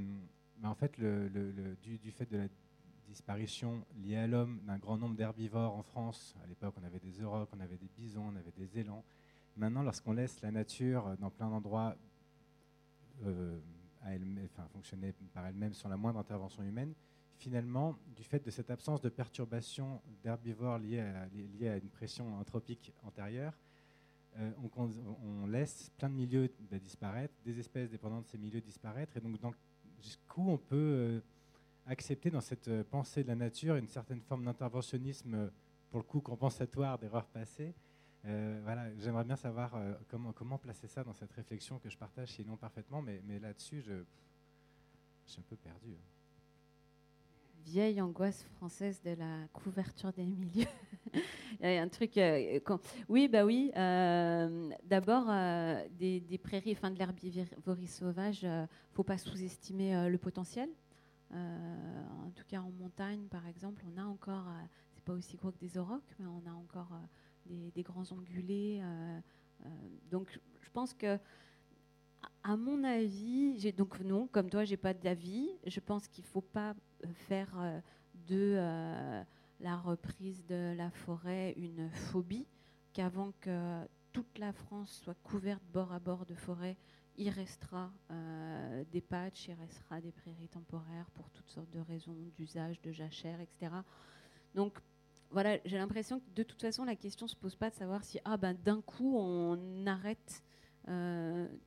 en 0.62 0.74
fait 0.74 1.00
du, 1.00 2.12
fait 2.12 2.30
de 2.30 2.36
la 2.36 2.48
disparition 3.08 3.82
liée 3.96 4.16
à 4.16 4.26
l'homme 4.26 4.60
d'un 4.66 4.76
grand 4.76 4.98
nombre 4.98 5.16
d'herbivores 5.16 5.74
en 5.74 5.82
France. 5.82 6.36
À 6.44 6.46
l'époque, 6.46 6.74
on 6.78 6.84
avait 6.84 7.00
des 7.00 7.22
aurochs, 7.22 7.48
on 7.56 7.60
avait 7.60 7.78
des 7.78 7.88
bisons, 7.96 8.26
on 8.34 8.36
avait 8.36 8.52
des 8.52 8.78
élans. 8.78 9.04
Maintenant, 9.56 9.82
lorsqu'on 9.82 10.12
laisse 10.12 10.42
la 10.42 10.50
nature 10.50 11.16
dans 11.18 11.30
plein 11.30 11.48
d'endroits 11.48 11.96
fonctionner 14.72 15.14
par 15.32 15.46
elle-même 15.46 15.72
sans 15.72 15.88
la 15.88 15.96
moindre 15.96 16.18
intervention 16.18 16.62
humaine, 16.62 16.94
finalement, 17.40 17.96
du 18.14 18.22
fait 18.22 18.44
de 18.44 18.50
cette 18.50 18.70
absence 18.70 19.00
de 19.00 19.08
perturbation 19.08 20.00
d'herbivores 20.22 20.78
liée 20.78 21.00
à, 21.00 21.76
une 21.76 21.88
pression 21.88 22.38
anthropique 22.38 22.92
antérieure, 23.02 23.54
euh, 24.38 24.50
on, 24.76 25.46
laisse 25.46 25.90
plein 25.96 26.08
de 26.08 26.14
milieux 26.14 26.50
disparaître, 26.82 27.34
des 27.44 27.58
espèces 27.58 27.90
dépendantes 27.90 28.24
de 28.24 28.28
ces 28.28 28.38
milieux 28.38 28.60
disparaître, 28.60 29.16
et 29.16 29.20
donc 29.20 29.56
jusqu'où 30.00 30.48
on 30.50 30.58
peut 30.58 30.76
euh, 30.76 31.20
accepter 31.86 32.30
dans 32.30 32.40
cette 32.40 32.68
euh, 32.68 32.84
pensée 32.84 33.24
de 33.24 33.28
la 33.28 33.34
nature 33.34 33.74
une 33.76 33.88
certaine 33.88 34.20
forme 34.20 34.44
d'interventionnisme, 34.44 35.50
pour 35.90 35.98
le 35.98 36.04
coup 36.04 36.20
compensatoire 36.20 36.98
d'erreurs 36.98 37.26
passées. 37.26 37.74
voilà, 38.22 38.94
j'aimerais 38.98 39.24
bien 39.24 39.34
savoir 39.34 39.76
comment, 40.08 40.32
comment 40.32 40.56
placer 40.56 40.86
ça 40.86 41.02
dans 41.02 41.14
cette 41.14 41.32
réflexion 41.32 41.80
que 41.80 41.88
je 41.88 41.98
partage 41.98 42.28
sinon 42.28 42.56
parfaitement, 42.56 43.02
mais, 43.02 43.20
là-dessus, 43.40 43.80
je, 43.80 43.94
je 45.26 45.32
suis 45.32 45.40
un 45.40 45.44
peu 45.48 45.56
perdu. 45.56 45.88
Hein 45.90 46.19
vieille 47.64 48.00
angoisse 48.00 48.42
française 48.56 49.00
de 49.02 49.10
la 49.10 49.46
couverture 49.52 50.12
des 50.12 50.24
milieux. 50.24 50.66
Il 51.62 51.70
y 51.70 51.76
a 51.76 51.82
un 51.82 51.88
truc. 51.88 52.16
Euh, 52.16 52.60
oui, 53.08 53.28
bah 53.28 53.44
oui. 53.44 53.70
Euh, 53.76 54.70
d'abord, 54.84 55.26
euh, 55.28 55.86
des, 55.98 56.40
prairies, 56.42 56.72
enfin 56.72 56.90
de 56.90 56.98
l'herbivorie 56.98 57.86
sauvage, 57.86 58.46
faut 58.92 59.02
pas 59.02 59.18
sous-estimer 59.18 60.08
le 60.08 60.18
potentiel. 60.18 60.68
en 61.32 62.30
tout 62.34 62.44
cas, 62.48 62.60
en 62.60 62.70
montagne, 62.70 63.26
par 63.30 63.46
exemple, 63.46 63.82
on 63.92 64.00
a 64.00 64.04
encore. 64.04 64.46
c'est 64.92 65.04
pas 65.04 65.12
aussi 65.12 65.36
gros 65.36 65.50
que 65.50 65.58
des 65.58 65.78
aurochs, 65.78 66.14
mais 66.18 66.26
on 66.26 66.48
a 66.48 66.52
encore 66.52 66.92
des, 67.46 67.70
des, 67.72 67.82
grands 67.82 68.10
ongulés. 68.12 68.82
donc, 70.10 70.38
je 70.60 70.70
pense 70.70 70.94
que 70.94 71.18
à 72.42 72.56
mon 72.56 72.84
avis, 72.84 73.72
donc 73.72 74.00
non, 74.00 74.26
comme 74.26 74.48
toi, 74.48 74.64
j'ai 74.64 74.76
pas 74.76 74.94
d'avis. 74.94 75.50
Je 75.66 75.80
pense 75.80 76.08
qu'il 76.08 76.24
faut 76.24 76.40
pas 76.40 76.74
faire 77.14 77.48
euh, 77.58 77.80
de 78.28 78.54
euh, 78.56 79.22
la 79.60 79.76
reprise 79.76 80.44
de 80.46 80.74
la 80.76 80.90
forêt 80.90 81.54
une 81.56 81.90
phobie, 81.90 82.46
qu'avant 82.92 83.32
que 83.40 83.86
toute 84.12 84.38
la 84.38 84.52
France 84.52 85.00
soit 85.04 85.16
couverte 85.22 85.62
bord 85.72 85.92
à 85.92 85.98
bord 85.98 86.26
de 86.26 86.34
forêt, 86.34 86.76
il 87.16 87.28
restera 87.28 87.92
des 88.90 89.02
patchs, 89.02 89.48
il 89.48 89.54
restera 89.54 90.00
des 90.00 90.10
prairies 90.10 90.48
temporaires 90.48 91.10
pour 91.12 91.28
toutes 91.30 91.50
sortes 91.50 91.70
de 91.70 91.80
raisons 91.80 92.16
d'usage, 92.36 92.80
de 92.80 92.92
jachère, 92.92 93.40
etc. 93.40 93.70
Donc 94.54 94.80
voilà, 95.30 95.58
j'ai 95.64 95.78
l'impression 95.78 96.18
que 96.18 96.24
de 96.34 96.42
toute 96.42 96.60
façon, 96.60 96.84
la 96.84 96.96
question 96.96 97.26
ne 97.26 97.30
se 97.30 97.36
pose 97.36 97.54
pas 97.54 97.70
de 97.70 97.74
savoir 97.74 98.02
si 98.04 98.18
ah 98.24 98.36
ben 98.36 98.54
d'un 98.54 98.80
coup 98.80 99.16
on 99.16 99.86
arrête 99.86 100.42
euh, 100.42 100.50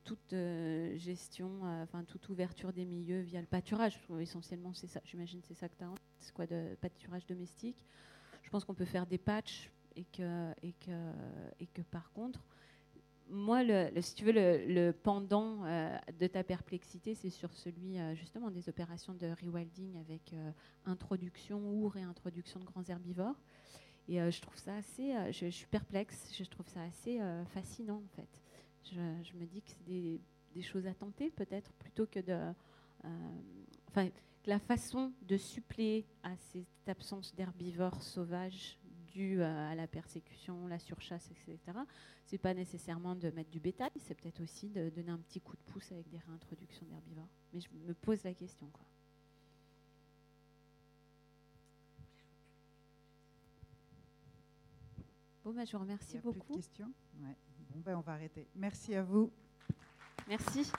toute 0.04 0.32
euh, 0.32 0.96
gestion, 0.96 1.50
euh, 1.64 1.82
enfin 1.84 2.04
toute 2.04 2.28
ouverture 2.28 2.72
des 2.72 2.84
milieux 2.84 3.20
via 3.20 3.40
le 3.40 3.46
pâturage. 3.46 3.98
Essentiellement, 4.20 4.72
c'est 4.74 4.86
ça. 4.86 5.00
J'imagine 5.04 5.40
c'est 5.42 5.54
ça 5.54 5.68
que 5.68 5.76
tu 5.76 5.84
as 5.84 5.88
C'est 6.18 6.34
quoi 6.34 6.46
de 6.46 6.76
pâturage 6.80 7.26
domestique 7.26 7.84
Je 8.42 8.50
pense 8.50 8.64
qu'on 8.64 8.74
peut 8.74 8.84
faire 8.84 9.06
des 9.06 9.18
patchs 9.18 9.70
et 9.96 10.04
que, 10.04 10.50
et 10.62 10.72
que, 10.72 11.12
et 11.60 11.66
que 11.66 11.82
par 11.82 12.12
contre, 12.12 12.44
moi, 13.28 13.62
si 14.00 14.14
tu 14.14 14.24
veux, 14.24 14.32
le, 14.32 14.92
pendant 14.92 15.64
euh, 15.64 15.96
de 16.18 16.26
ta 16.26 16.44
perplexité, 16.44 17.14
c'est 17.14 17.30
sur 17.30 17.52
celui 17.54 17.98
euh, 17.98 18.14
justement 18.14 18.50
des 18.50 18.68
opérations 18.68 19.14
de 19.14 19.28
rewilding 19.42 19.98
avec 19.98 20.32
euh, 20.32 20.50
introduction 20.84 21.58
ou 21.58 21.88
réintroduction 21.88 22.60
de 22.60 22.64
grands 22.64 22.84
herbivores. 22.84 23.36
Et 24.06 24.18
je 24.30 24.40
trouve 24.42 24.58
ça 24.58 24.76
assez, 24.76 25.14
je, 25.32 25.46
suis 25.46 25.64
perplexe, 25.64 26.34
je 26.38 26.44
trouve 26.44 26.68
ça 26.68 26.82
assez 26.82 27.20
fascinant 27.54 28.02
en 28.04 28.16
fait. 28.16 28.43
Je, 28.92 29.36
me 29.36 29.46
dis 29.46 29.62
que 29.62 29.70
c'est 29.70 29.84
des, 29.84 30.20
des, 30.54 30.62
choses 30.62 30.86
à 30.86 30.94
tenter 30.94 31.30
peut-être 31.30 31.72
plutôt 31.74 32.06
que 32.06 32.20
de, 32.20 32.52
enfin, 33.88 34.08
la 34.46 34.58
façon 34.58 35.12
de 35.22 35.36
suppléer 35.36 36.06
à 36.22 36.36
cette 36.36 36.88
absence 36.88 37.34
d'herbivores 37.34 38.02
sauvages 38.02 38.78
dû 39.14 39.42
à 39.42 39.74
la 39.74 39.86
persécution, 39.86 40.66
la 40.66 40.78
surchasse, 40.78 41.30
etc. 41.30 41.78
C'est 42.26 42.38
pas 42.38 42.52
nécessairement 42.52 43.14
de 43.14 43.30
mettre 43.30 43.50
du 43.50 43.60
bétail, 43.60 43.90
c'est 43.98 44.14
peut-être 44.14 44.42
aussi 44.42 44.68
de 44.68 44.90
donner 44.90 45.10
un 45.10 45.18
petit 45.18 45.40
coup 45.40 45.56
de 45.56 45.72
pouce 45.72 45.92
avec 45.92 46.08
des 46.08 46.18
réintroductions 46.18 46.86
d'herbivores. 46.86 47.28
Mais 47.52 47.60
je 47.60 47.68
me 47.86 47.94
pose 47.94 48.22
la 48.24 48.34
question. 48.34 48.66
Quoi. 48.72 48.84
Bon, 55.44 55.52
ben, 55.52 55.66
je 55.66 55.72
vous 55.72 55.82
remercie 55.82 56.18
beaucoup. 56.18 56.54
questions? 56.54 56.92
Ouais. 57.20 57.36
Ben, 57.74 57.96
on 57.96 58.00
va 58.00 58.12
arrêter. 58.12 58.46
Merci 58.54 58.94
à 58.94 59.02
vous. 59.02 59.30
Merci. 60.28 60.70